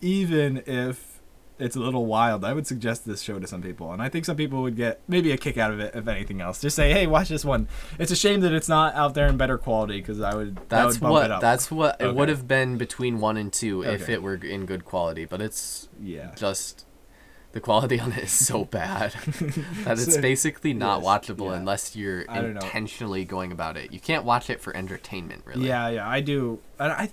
even 0.00 0.62
if 0.66 1.20
it's 1.58 1.74
a 1.74 1.80
little 1.80 2.06
wild, 2.06 2.44
I 2.44 2.52
would 2.52 2.66
suggest 2.66 3.04
this 3.04 3.20
show 3.20 3.38
to 3.38 3.46
some 3.46 3.60
people, 3.60 3.92
and 3.92 4.00
I 4.00 4.08
think 4.08 4.24
some 4.24 4.36
people 4.36 4.62
would 4.62 4.76
get 4.76 5.00
maybe 5.08 5.32
a 5.32 5.36
kick 5.36 5.58
out 5.58 5.72
of 5.72 5.80
it 5.80 5.94
if 5.94 6.06
anything 6.06 6.40
else. 6.40 6.60
Just 6.60 6.76
say, 6.76 6.92
hey, 6.92 7.06
watch 7.06 7.28
this 7.28 7.44
one. 7.44 7.68
It's 7.98 8.12
a 8.12 8.16
shame 8.16 8.40
that 8.40 8.52
it's 8.52 8.68
not 8.68 8.94
out 8.94 9.14
there 9.14 9.26
in 9.26 9.36
better 9.36 9.58
quality, 9.58 10.00
because 10.00 10.20
I 10.20 10.34
would. 10.34 10.56
that 10.56 10.68
That's 10.68 10.94
would 10.94 11.00
bump 11.00 11.24
it 11.26 11.30
what 11.32 11.40
that's 11.40 11.70
what 11.70 12.00
it 12.00 12.14
would 12.14 12.28
have 12.28 12.46
been 12.48 12.78
between 12.78 13.18
one 13.20 13.36
and 13.36 13.52
two 13.52 13.82
if 13.82 14.08
it 14.08 14.22
were 14.22 14.36
in 14.36 14.66
good 14.66 14.84
quality, 14.84 15.24
but 15.24 15.42
it's 15.42 15.88
yeah. 16.00 16.32
just 16.36 16.86
the 17.52 17.60
quality 17.60 17.98
on 17.98 18.12
it 18.12 18.24
is 18.24 18.30
so 18.32 18.64
bad 18.80 19.12
that 19.84 19.98
it's 19.98 20.14
So- 20.14 20.20
basically 20.20 20.72
not 20.74 21.02
yes, 21.02 21.06
watchable 21.06 21.50
yeah. 21.50 21.56
unless 21.56 21.96
you're 21.96 22.24
I 22.28 22.40
don't 22.42 22.54
know. 22.54 22.60
intentionally 22.60 23.24
going 23.24 23.52
about 23.52 23.76
it. 23.76 23.92
You 23.92 24.00
can't 24.00 24.24
watch 24.24 24.50
it 24.50 24.60
for 24.60 24.76
entertainment, 24.76 25.42
really. 25.44 25.66
Yeah, 25.68 25.88
yeah, 25.88 26.08
I 26.08 26.20
do. 26.20 26.60
And 26.78 26.92
I, 26.92 27.10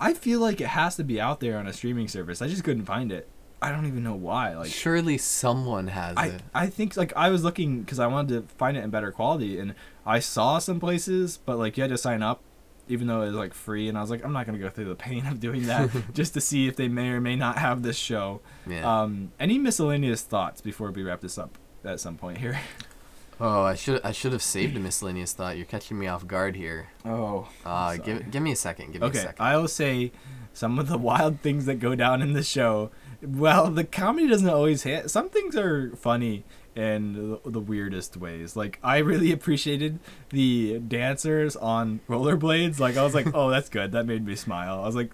I 0.00 0.14
feel 0.14 0.40
like 0.40 0.60
it 0.60 0.68
has 0.68 0.96
to 0.96 1.04
be 1.04 1.20
out 1.20 1.40
there 1.40 1.56
on 1.58 1.66
a 1.66 1.72
streaming 1.72 2.08
service. 2.08 2.40
I 2.42 2.48
just 2.48 2.64
couldn't 2.64 2.84
find 2.84 3.10
it. 3.10 3.28
I 3.60 3.72
don't 3.72 3.86
even 3.86 4.04
know 4.04 4.14
why. 4.14 4.56
Like, 4.56 4.70
Surely 4.70 5.18
someone 5.18 5.88
has 5.88 6.16
I, 6.16 6.26
it. 6.28 6.42
I 6.54 6.66
think 6.68 6.96
like 6.96 7.12
I 7.16 7.30
was 7.30 7.42
looking 7.42 7.80
because 7.80 7.98
I 7.98 8.06
wanted 8.06 8.48
to 8.48 8.54
find 8.54 8.76
it 8.76 8.84
in 8.84 8.90
better 8.90 9.10
quality, 9.10 9.58
and 9.58 9.74
I 10.06 10.20
saw 10.20 10.58
some 10.58 10.78
places, 10.78 11.38
but 11.44 11.58
like 11.58 11.76
you 11.76 11.82
had 11.82 11.90
to 11.90 11.98
sign 11.98 12.22
up, 12.22 12.40
even 12.88 13.06
though 13.06 13.22
it 13.22 13.26
was 13.26 13.34
like 13.36 13.54
free, 13.54 13.88
and 13.88 13.96
I 13.96 14.00
was 14.00 14.10
like, 14.10 14.24
I'm 14.24 14.32
not 14.32 14.46
gonna 14.46 14.58
go 14.58 14.68
through 14.70 14.86
the 14.86 14.94
pain 14.94 15.26
of 15.26 15.40
doing 15.40 15.66
that 15.66 15.90
just 16.14 16.34
to 16.34 16.40
see 16.40 16.66
if 16.68 16.76
they 16.76 16.88
may 16.88 17.10
or 17.10 17.20
may 17.20 17.36
not 17.36 17.58
have 17.58 17.82
this 17.82 17.96
show. 17.96 18.40
Yeah. 18.66 19.02
Um, 19.02 19.32
any 19.38 19.58
miscellaneous 19.58 20.22
thoughts 20.22 20.60
before 20.60 20.90
we 20.90 21.02
wrap 21.02 21.20
this 21.20 21.38
up 21.38 21.58
at 21.84 22.00
some 22.00 22.16
point 22.16 22.38
here? 22.38 22.58
oh, 23.40 23.62
I 23.62 23.74
should 23.74 24.00
I 24.04 24.12
should 24.12 24.32
have 24.32 24.42
saved 24.42 24.76
a 24.76 24.80
miscellaneous 24.80 25.32
thought. 25.32 25.56
You're 25.56 25.66
catching 25.66 25.98
me 25.98 26.06
off 26.06 26.26
guard 26.26 26.56
here. 26.56 26.88
Oh, 27.04 27.48
Uh, 27.64 27.96
give 27.96 28.30
give 28.30 28.42
me 28.42 28.52
a 28.52 28.56
second. 28.56 28.92
Give 28.92 29.00
me 29.02 29.06
a 29.06 29.10
okay. 29.10 29.18
second. 29.20 29.44
I 29.44 29.56
will 29.56 29.68
say 29.68 30.12
some 30.52 30.78
of 30.78 30.88
the 30.88 30.98
wild 31.10 31.40
things 31.40 31.66
that 31.66 31.76
go 31.76 31.94
down 31.94 32.22
in 32.22 32.32
the 32.32 32.42
show. 32.42 32.90
Well, 33.20 33.70
the 33.70 33.84
comedy 33.84 34.28
doesn't 34.28 34.48
always 34.48 34.84
hit. 34.84 35.10
Some 35.10 35.28
things 35.28 35.56
are 35.56 35.90
funny 35.96 36.44
in 36.78 37.40
the, 37.42 37.50
the 37.50 37.60
weirdest 37.60 38.16
ways. 38.16 38.54
Like 38.54 38.78
I 38.84 38.98
really 38.98 39.32
appreciated 39.38 39.98
the 40.30 40.78
dancers 40.78 41.56
on 41.56 42.00
rollerblades. 42.08 42.78
Like 42.78 42.96
I 42.96 43.02
was 43.02 43.14
like, 43.14 43.26
oh, 43.34 43.50
that's 43.50 43.68
good. 43.68 43.92
That 43.92 44.06
made 44.06 44.24
me 44.24 44.36
smile. 44.36 44.80
I 44.80 44.86
was 44.86 44.94
like, 44.94 45.10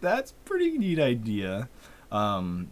that's 0.00 0.32
pretty 0.44 0.76
neat 0.76 0.98
idea. 0.98 1.68
Um, 2.10 2.68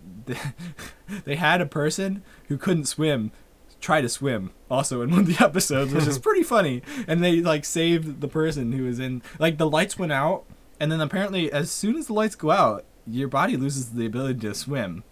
they 1.24 1.36
had 1.36 1.60
a 1.60 1.66
person 1.66 2.22
who 2.48 2.58
couldn't 2.58 2.86
swim 2.86 3.30
try 3.78 4.00
to 4.00 4.08
swim 4.08 4.50
also 4.70 5.02
in 5.02 5.10
one 5.10 5.20
of 5.20 5.26
the 5.26 5.44
episodes, 5.44 5.92
which 5.92 6.06
is 6.06 6.18
pretty 6.18 6.42
funny. 6.42 6.82
And 7.06 7.22
they 7.22 7.40
like 7.40 7.64
saved 7.64 8.20
the 8.20 8.28
person 8.28 8.72
who 8.72 8.84
was 8.84 8.98
in 8.98 9.22
like 9.38 9.58
the 9.58 9.70
lights 9.70 9.98
went 9.98 10.12
out, 10.12 10.44
and 10.80 10.90
then 10.90 11.00
apparently 11.00 11.52
as 11.52 11.70
soon 11.70 11.94
as 11.94 12.08
the 12.08 12.12
lights 12.14 12.34
go 12.34 12.50
out, 12.50 12.84
your 13.06 13.28
body 13.28 13.56
loses 13.56 13.90
the 13.90 14.06
ability 14.06 14.40
to 14.40 14.54
swim. 14.54 15.04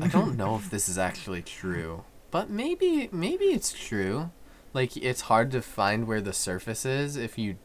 I 0.00 0.08
don't 0.08 0.36
know 0.36 0.56
if 0.56 0.70
this 0.70 0.88
is 0.88 0.98
actually 0.98 1.42
true, 1.42 2.02
but 2.30 2.50
maybe 2.50 3.08
maybe 3.12 3.46
it's 3.46 3.72
true. 3.72 4.30
Like 4.74 4.96
it's 4.96 5.22
hard 5.22 5.50
to 5.52 5.62
find 5.62 6.06
where 6.06 6.20
the 6.20 6.32
surface 6.32 6.84
is 6.84 7.16
if 7.16 7.38
you 7.38 7.56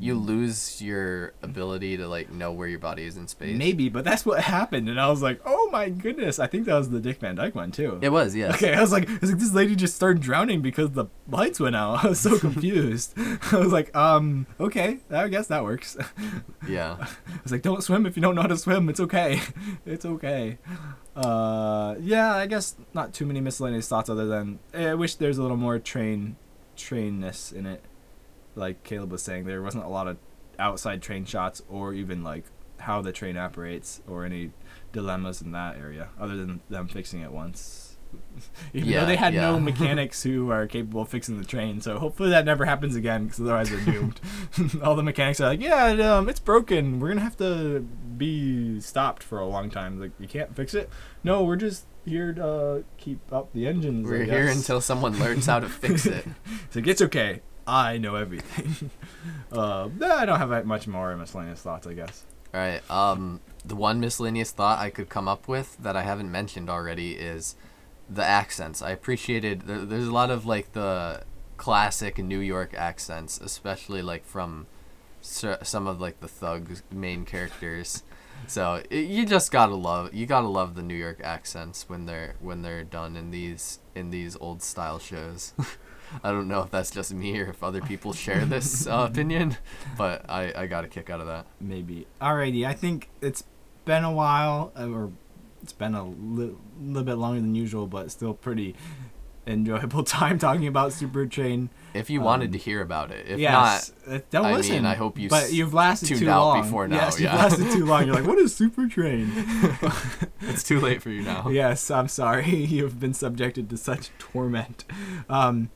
you 0.00 0.14
lose 0.14 0.80
your 0.80 1.34
ability 1.42 1.98
to 1.98 2.08
like 2.08 2.32
know 2.32 2.50
where 2.52 2.66
your 2.66 2.78
body 2.78 3.04
is 3.04 3.18
in 3.18 3.28
space. 3.28 3.56
Maybe, 3.56 3.90
but 3.90 4.02
that's 4.02 4.24
what 4.24 4.40
happened, 4.40 4.88
and 4.88 4.98
I 4.98 5.08
was 5.08 5.20
like, 5.22 5.40
"Oh 5.44 5.68
my 5.70 5.90
goodness!" 5.90 6.38
I 6.38 6.46
think 6.46 6.64
that 6.66 6.74
was 6.74 6.88
the 6.88 7.00
Dick 7.00 7.20
Van 7.20 7.34
Dyke 7.34 7.54
one 7.54 7.70
too. 7.70 7.98
It 8.00 8.08
was, 8.08 8.34
yeah. 8.34 8.54
Okay, 8.54 8.74
I 8.74 8.80
was 8.80 8.92
like, 8.92 9.08
I 9.08 9.18
was 9.20 9.30
like, 9.30 9.38
this 9.38 9.52
lady 9.52 9.76
just 9.76 9.94
started 9.94 10.22
drowning 10.22 10.62
because 10.62 10.92
the 10.92 11.06
lights 11.28 11.60
went 11.60 11.76
out. 11.76 12.04
I 12.04 12.08
was 12.08 12.20
so 12.20 12.38
confused. 12.46 13.12
I 13.52 13.56
was 13.56 13.72
like, 13.72 13.94
um, 13.94 14.46
okay, 14.58 15.00
I 15.10 15.28
guess 15.28 15.48
that 15.48 15.64
works. 15.64 15.96
Yeah. 16.66 16.96
I 17.00 17.40
was 17.42 17.52
like, 17.52 17.62
don't 17.62 17.82
swim 17.82 18.06
if 18.06 18.16
you 18.16 18.22
don't 18.22 18.34
know 18.34 18.42
how 18.42 18.48
to 18.48 18.56
swim. 18.56 18.88
It's 18.88 19.00
okay. 19.00 19.40
It's 19.84 20.06
okay. 20.06 20.58
Uh, 21.14 21.96
yeah, 22.00 22.34
I 22.34 22.46
guess 22.46 22.76
not 22.94 23.12
too 23.12 23.26
many 23.26 23.40
miscellaneous 23.40 23.88
thoughts 23.88 24.08
other 24.08 24.26
than 24.26 24.60
eh, 24.72 24.90
I 24.90 24.94
wish 24.94 25.16
there's 25.16 25.36
a 25.36 25.42
little 25.42 25.56
more 25.56 25.78
train 25.78 26.36
trainness 26.76 27.52
in 27.52 27.66
it. 27.66 27.84
Like 28.60 28.84
Caleb 28.84 29.10
was 29.10 29.22
saying, 29.22 29.44
there 29.44 29.62
wasn't 29.62 29.84
a 29.84 29.88
lot 29.88 30.06
of 30.06 30.18
outside 30.58 31.00
train 31.02 31.24
shots 31.24 31.62
or 31.68 31.94
even 31.94 32.22
like 32.22 32.44
how 32.78 33.02
the 33.02 33.12
train 33.12 33.36
operates 33.36 34.00
or 34.06 34.24
any 34.24 34.52
dilemmas 34.92 35.40
in 35.42 35.52
that 35.52 35.76
area 35.76 36.08
other 36.18 36.36
than 36.36 36.60
them 36.68 36.86
fixing 36.88 37.20
it 37.20 37.32
once. 37.32 37.96
Even 38.74 38.88
Yeah, 38.88 39.00
though 39.00 39.06
they 39.06 39.16
had 39.16 39.34
no 39.34 39.60
mechanics 39.70 40.22
who 40.24 40.50
are 40.50 40.66
capable 40.66 41.02
of 41.02 41.08
fixing 41.08 41.38
the 41.38 41.44
train, 41.44 41.80
so 41.80 41.98
hopefully 41.98 42.30
that 42.30 42.44
never 42.44 42.64
happens 42.64 42.96
again, 42.96 43.24
because 43.24 43.40
otherwise 43.40 43.70
they're 43.70 43.80
doomed. 43.80 44.20
All 44.82 44.96
the 44.96 45.02
mechanics 45.02 45.40
are 45.40 45.46
like, 45.48 45.60
"Yeah, 45.60 46.16
um, 46.16 46.28
it's 46.28 46.40
broken. 46.40 46.98
We're 46.98 47.08
gonna 47.10 47.20
have 47.20 47.36
to 47.36 47.80
be 48.16 48.80
stopped 48.80 49.22
for 49.22 49.38
a 49.38 49.46
long 49.46 49.70
time. 49.70 50.00
Like, 50.00 50.10
you 50.18 50.26
can't 50.26 50.56
fix 50.56 50.74
it. 50.74 50.90
No, 51.22 51.44
we're 51.44 51.54
just 51.54 51.86
here 52.04 52.32
to 52.32 52.44
uh, 52.44 52.82
keep 52.96 53.20
up 53.32 53.52
the 53.52 53.68
engines. 53.68 54.08
We're 54.08 54.24
here 54.24 54.48
until 54.48 54.80
someone 54.80 55.16
learns 55.20 55.46
how 55.46 55.60
to 55.60 55.68
fix 55.68 56.04
it. 56.06 56.26
So 56.70 56.80
it's 56.84 57.02
okay. 57.02 57.42
I 57.66 57.98
know 57.98 58.16
everything. 58.16 58.90
uh, 59.52 59.88
I 60.02 60.26
don't 60.26 60.38
have 60.38 60.66
much 60.66 60.86
more 60.86 61.16
miscellaneous 61.16 61.60
thoughts, 61.60 61.86
I 61.86 61.94
guess. 61.94 62.24
All 62.52 62.60
right. 62.60 62.90
Um, 62.90 63.40
the 63.64 63.76
one 63.76 64.00
miscellaneous 64.00 64.50
thought 64.50 64.78
I 64.78 64.90
could 64.90 65.08
come 65.08 65.28
up 65.28 65.46
with 65.46 65.76
that 65.78 65.96
I 65.96 66.02
haven't 66.02 66.30
mentioned 66.30 66.68
already 66.68 67.12
is 67.12 67.54
the 68.08 68.24
accents. 68.24 68.82
I 68.82 68.90
appreciated. 68.90 69.62
There, 69.62 69.84
there's 69.84 70.08
a 70.08 70.12
lot 70.12 70.30
of 70.30 70.46
like 70.46 70.72
the 70.72 71.22
classic 71.56 72.18
New 72.18 72.40
York 72.40 72.74
accents, 72.74 73.40
especially 73.40 74.02
like 74.02 74.24
from 74.24 74.66
some 75.20 75.86
of 75.86 76.00
like 76.00 76.20
the 76.20 76.28
thug 76.28 76.80
main 76.90 77.24
characters. 77.24 78.02
So 78.46 78.82
it, 78.90 79.04
you 79.04 79.26
just 79.26 79.52
gotta 79.52 79.74
love 79.74 80.14
you 80.14 80.26
gotta 80.26 80.48
love 80.48 80.74
the 80.74 80.82
New 80.82 80.94
York 80.94 81.20
accents 81.22 81.88
when 81.88 82.06
they're 82.06 82.34
when 82.40 82.62
they're 82.62 82.84
done 82.84 83.16
in 83.16 83.30
these 83.30 83.80
in 83.94 84.10
these 84.10 84.36
old 84.40 84.62
style 84.62 84.98
shows. 84.98 85.52
I 86.24 86.30
don't 86.32 86.48
know 86.48 86.60
if 86.62 86.70
that's 86.70 86.90
just 86.90 87.12
me 87.14 87.38
or 87.40 87.46
if 87.50 87.62
other 87.62 87.80
people 87.80 88.12
share 88.12 88.44
this 88.44 88.86
uh, 88.88 89.06
opinion, 89.10 89.56
but 89.96 90.24
I, 90.28 90.52
I 90.56 90.66
got 90.66 90.84
a 90.84 90.88
kick 90.88 91.10
out 91.10 91.20
of 91.20 91.26
that. 91.26 91.46
Maybe. 91.60 92.06
Alrighty, 92.20 92.66
I 92.66 92.72
think 92.74 93.08
it's 93.20 93.44
been 93.84 94.04
a 94.04 94.12
while, 94.12 94.72
uh, 94.78 94.88
or 94.88 95.10
it's 95.62 95.72
been 95.72 95.94
a 95.94 96.04
li- 96.04 96.54
little 96.80 97.04
bit 97.04 97.14
longer 97.16 97.40
than 97.40 97.54
usual, 97.54 97.86
but 97.86 98.10
still 98.10 98.34
pretty 98.34 98.74
enjoyable 99.46 100.02
time 100.04 100.38
talking 100.38 100.66
about 100.66 100.92
Super 100.92 101.26
Train. 101.26 101.70
If 101.92 102.08
you 102.08 102.20
wanted 102.20 102.46
Um, 102.46 102.52
to 102.52 102.58
hear 102.58 102.82
about 102.82 103.10
it, 103.10 103.26
if 103.28 103.38
yes, 103.40 103.92
uh, 104.06 104.20
don't 104.30 104.46
I 104.46 104.52
listen. 104.54 104.76
mean, 104.76 104.86
I 104.86 104.94
hope 104.94 105.18
you 105.18 105.28
But 105.28 105.52
you've 105.52 105.74
lasted 105.74 106.18
too 106.18 106.26
long. 106.26 106.62
before 106.62 106.86
now, 106.86 106.96
Yes, 106.96 107.18
you've 107.18 107.32
lasted 107.32 107.70
too 107.72 107.84
long. 107.84 108.06
You're 108.06 108.14
like, 108.14 108.26
what 108.26 108.38
is 108.38 108.54
Super 108.54 108.86
Train? 108.86 109.32
it's 110.42 110.62
too 110.62 110.78
late 110.80 111.02
for 111.02 111.10
you 111.10 111.22
now. 111.22 111.48
yes, 111.48 111.90
I'm 111.90 112.06
sorry. 112.08 112.46
You've 112.54 113.00
been 113.00 113.14
subjected 113.14 113.68
to 113.70 113.76
such 113.76 114.10
torment. 114.18 114.84
Um, 115.28 115.70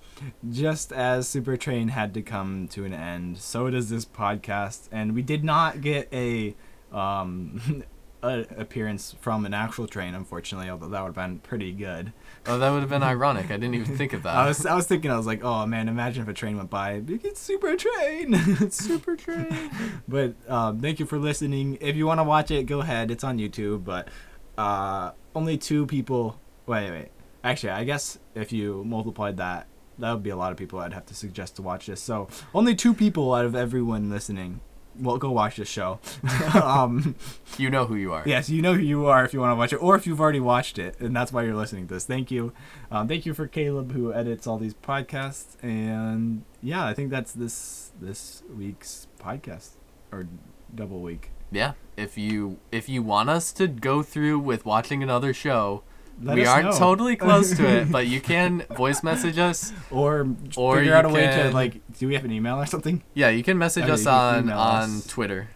just 0.50 0.92
as 0.92 1.28
Super 1.28 1.56
Train 1.56 1.88
had 1.88 2.14
to 2.14 2.22
come 2.22 2.68
to 2.68 2.84
an 2.84 2.92
end, 2.94 3.38
so 3.38 3.70
does 3.70 3.90
this 3.90 4.04
podcast, 4.04 4.88
and 4.92 5.14
we 5.14 5.22
did 5.22 5.44
not 5.44 5.80
get 5.80 6.08
a 6.12 6.54
um, 6.92 7.84
a 8.24 8.46
appearance 8.56 9.14
from 9.20 9.44
an 9.44 9.52
actual 9.52 9.86
train, 9.86 10.14
unfortunately. 10.14 10.70
Although 10.70 10.88
that 10.88 11.00
would 11.02 11.08
have 11.08 11.14
been 11.14 11.38
pretty 11.40 11.72
good. 11.72 12.12
Oh, 12.46 12.58
that 12.58 12.70
would 12.70 12.80
have 12.80 12.88
been 12.88 13.02
ironic. 13.02 13.46
I 13.46 13.56
didn't 13.56 13.74
even 13.74 13.96
think 13.96 14.12
of 14.12 14.22
that. 14.24 14.34
I 14.34 14.46
was 14.46 14.64
I 14.64 14.74
was 14.74 14.86
thinking 14.86 15.10
I 15.10 15.16
was 15.16 15.26
like, 15.26 15.44
oh 15.44 15.66
man, 15.66 15.88
imagine 15.88 16.22
if 16.22 16.28
a 16.28 16.32
train 16.32 16.56
went 16.56 16.70
by. 16.70 17.02
It's 17.06 17.40
Super 17.40 17.76
Train. 17.76 18.28
it's 18.34 18.76
Super 18.76 19.16
Train. 19.16 19.70
but 20.08 20.34
um, 20.48 20.80
thank 20.80 20.98
you 20.98 21.06
for 21.06 21.18
listening. 21.18 21.78
If 21.80 21.96
you 21.96 22.06
want 22.06 22.20
to 22.20 22.24
watch 22.24 22.50
it, 22.50 22.64
go 22.64 22.80
ahead. 22.80 23.10
It's 23.10 23.24
on 23.24 23.38
YouTube. 23.38 23.84
But 23.84 24.08
uh, 24.56 25.12
only 25.34 25.58
two 25.58 25.86
people. 25.86 26.40
Wait, 26.66 26.90
wait. 26.90 27.08
Actually, 27.42 27.70
I 27.70 27.84
guess 27.84 28.18
if 28.34 28.52
you 28.52 28.84
multiplied 28.84 29.36
that, 29.36 29.66
that 29.98 30.12
would 30.12 30.22
be 30.22 30.30
a 30.30 30.36
lot 30.36 30.52
of 30.52 30.58
people 30.58 30.78
I'd 30.78 30.92
have 30.92 31.06
to 31.06 31.14
suggest 31.14 31.56
to 31.56 31.62
watch 31.62 31.86
this. 31.86 32.00
So 32.00 32.28
only 32.54 32.74
two 32.74 32.94
people 32.94 33.34
out 33.34 33.44
of 33.44 33.54
everyone 33.54 34.10
listening 34.10 34.60
will 34.98 35.18
go 35.18 35.30
watch 35.30 35.56
this 35.56 35.68
show. 35.68 35.98
um, 36.62 37.16
you 37.58 37.70
know 37.70 37.86
who 37.86 37.96
you 37.96 38.12
are. 38.12 38.22
Yes, 38.26 38.48
you 38.48 38.62
know 38.62 38.74
who 38.74 38.82
you 38.82 39.06
are 39.06 39.24
if 39.24 39.32
you 39.32 39.40
want 39.40 39.50
to 39.52 39.56
watch 39.56 39.72
it, 39.72 39.76
or 39.76 39.96
if 39.96 40.06
you've 40.06 40.20
already 40.20 40.40
watched 40.40 40.78
it, 40.78 40.98
and 41.00 41.14
that's 41.14 41.32
why 41.32 41.42
you're 41.42 41.54
listening 41.54 41.88
to 41.88 41.94
this. 41.94 42.04
Thank 42.04 42.30
you, 42.30 42.52
um, 42.90 43.08
thank 43.08 43.26
you 43.26 43.34
for 43.34 43.46
Caleb 43.46 43.92
who 43.92 44.12
edits 44.12 44.46
all 44.46 44.58
these 44.58 44.74
podcasts, 44.74 45.56
and 45.62 46.44
yeah, 46.62 46.86
I 46.86 46.94
think 46.94 47.10
that's 47.10 47.32
this 47.32 47.92
this 48.00 48.42
week's 48.56 49.08
podcast. 49.18 49.70
or 50.12 50.26
double 50.74 51.00
week. 51.00 51.30
Yeah. 51.50 51.72
If 51.96 52.18
you 52.18 52.58
if 52.72 52.88
you 52.88 53.02
want 53.02 53.30
us 53.30 53.52
to 53.52 53.68
go 53.68 54.02
through 54.02 54.40
with 54.40 54.66
watching 54.66 55.02
another 55.02 55.32
show, 55.32 55.82
Let 56.22 56.36
we 56.36 56.46
aren't 56.46 56.66
know. 56.66 56.78
totally 56.78 57.16
close 57.26 57.56
to 57.56 57.66
it, 57.66 57.90
but 57.90 58.06
you 58.06 58.20
can 58.20 58.62
voice 58.76 59.02
message 59.02 59.38
us. 59.38 59.72
or 59.90 60.26
Or 60.56 60.76
figure 60.78 60.94
out 60.94 61.04
a 61.04 61.08
way 61.08 61.26
to 61.26 61.50
like. 61.50 61.80
Do 61.98 62.06
we 62.08 62.14
have 62.14 62.24
an 62.24 62.30
email 62.32 62.56
or 62.56 62.66
something? 62.66 63.02
Yeah, 63.14 63.30
you 63.30 63.42
can 63.42 63.58
message 63.58 63.84
Okay, 63.84 63.92
us 63.92 64.04
can 64.04 64.12
on 64.14 64.50
on 64.50 64.90
us. 64.90 65.06
Twitter. 65.06 65.48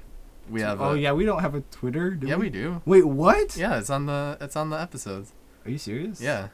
We 0.51 0.63
have. 0.63 0.81
oh 0.81 0.93
a, 0.93 0.97
yeah, 0.97 1.13
we 1.13 1.25
don't 1.25 1.41
have 1.41 1.55
a 1.55 1.61
Twitter. 1.61 2.11
Do 2.11 2.27
Yeah, 2.27 2.37
we? 2.37 2.45
we 2.47 2.51
do. 2.51 2.83
Wait, 2.85 3.05
what? 3.05 3.57
Yeah, 3.57 3.79
it's 3.79 3.91
on 3.91 4.07
the 4.07 4.37
it's 4.41 4.57
on 4.57 4.71
the 4.71 4.81
episodes. 4.81 5.33
Are 5.65 5.71
you 5.71 5.79
serious? 5.79 6.21
Yeah. 6.21 6.49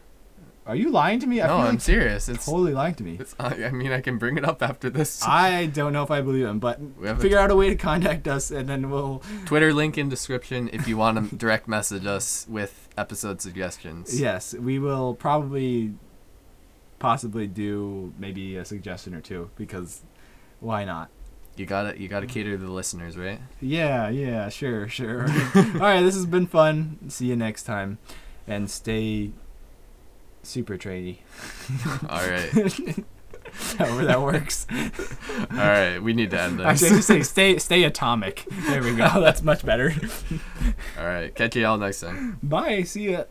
Are 0.66 0.74
you 0.74 0.90
lying 0.90 1.20
to 1.20 1.26
me? 1.26 1.42
I 1.42 1.46
no, 1.46 1.58
I'm 1.58 1.72
like 1.74 1.80
serious. 1.82 2.26
It's, 2.26 2.46
totally 2.46 2.72
lying 2.72 2.94
to 2.94 3.04
me. 3.04 3.18
it's. 3.20 3.34
I 3.38 3.68
mean, 3.70 3.92
I 3.92 4.00
can 4.00 4.16
bring 4.16 4.38
it 4.38 4.46
up 4.46 4.62
after 4.62 4.88
this. 4.88 5.22
I 5.26 5.66
don't 5.66 5.92
know 5.92 6.02
if 6.02 6.10
I 6.10 6.22
believe 6.22 6.46
him, 6.46 6.58
but 6.58 6.80
have 7.04 7.18
a 7.18 7.20
figure 7.20 7.38
out 7.38 7.50
a 7.50 7.56
way 7.56 7.68
to 7.68 7.76
contact 7.76 8.26
us, 8.26 8.50
and 8.50 8.66
then 8.68 8.90
we'll. 8.90 9.22
Twitter 9.44 9.74
link 9.74 9.98
in 9.98 10.08
description 10.08 10.70
if 10.72 10.88
you 10.88 10.96
want 10.96 11.30
to 11.30 11.36
direct 11.36 11.68
message 11.68 12.06
us 12.06 12.46
with 12.48 12.83
episode 12.96 13.40
suggestions. 13.40 14.20
Yes, 14.20 14.54
we 14.54 14.78
will 14.78 15.14
probably, 15.14 15.94
possibly 16.98 17.46
do 17.46 18.12
maybe 18.18 18.56
a 18.56 18.64
suggestion 18.64 19.14
or 19.14 19.20
two 19.20 19.50
because, 19.56 20.02
why 20.60 20.84
not? 20.84 21.10
You 21.56 21.66
gotta 21.66 22.00
you 22.00 22.08
gotta 22.08 22.26
cater 22.26 22.52
to 22.52 22.58
the 22.58 22.70
listeners, 22.70 23.16
right? 23.16 23.40
Yeah, 23.60 24.08
yeah, 24.08 24.48
sure, 24.48 24.88
sure. 24.88 25.22
All 25.54 25.62
right, 25.80 26.02
this 26.02 26.16
has 26.16 26.26
been 26.26 26.48
fun. 26.48 26.98
See 27.08 27.26
you 27.26 27.36
next 27.36 27.62
time, 27.62 27.98
and 28.46 28.68
stay 28.68 29.30
super 30.42 30.76
trainy. 30.76 31.18
All 32.08 32.28
right. 32.28 33.04
However 33.78 34.04
that 34.04 34.20
works. 34.20 34.66
All 35.50 35.56
right. 35.56 35.98
We 35.98 36.12
need 36.12 36.30
to 36.30 36.40
end 36.40 36.58
this. 36.60 36.66
Actually, 36.66 36.98
I 36.98 37.00
say 37.00 37.22
stay 37.34 37.58
stay 37.58 37.84
atomic. 37.84 38.44
There 38.68 38.82
we 38.82 38.94
go. 38.94 39.20
That's 39.20 39.42
much 39.42 39.64
better. 39.64 39.92
All 40.98 41.06
right. 41.06 41.34
Catch 41.34 41.56
you 41.56 41.66
all 41.66 41.78
next 41.78 42.00
time. 42.00 42.38
Bye. 42.42 42.82
See 42.82 43.12
ya. 43.12 43.24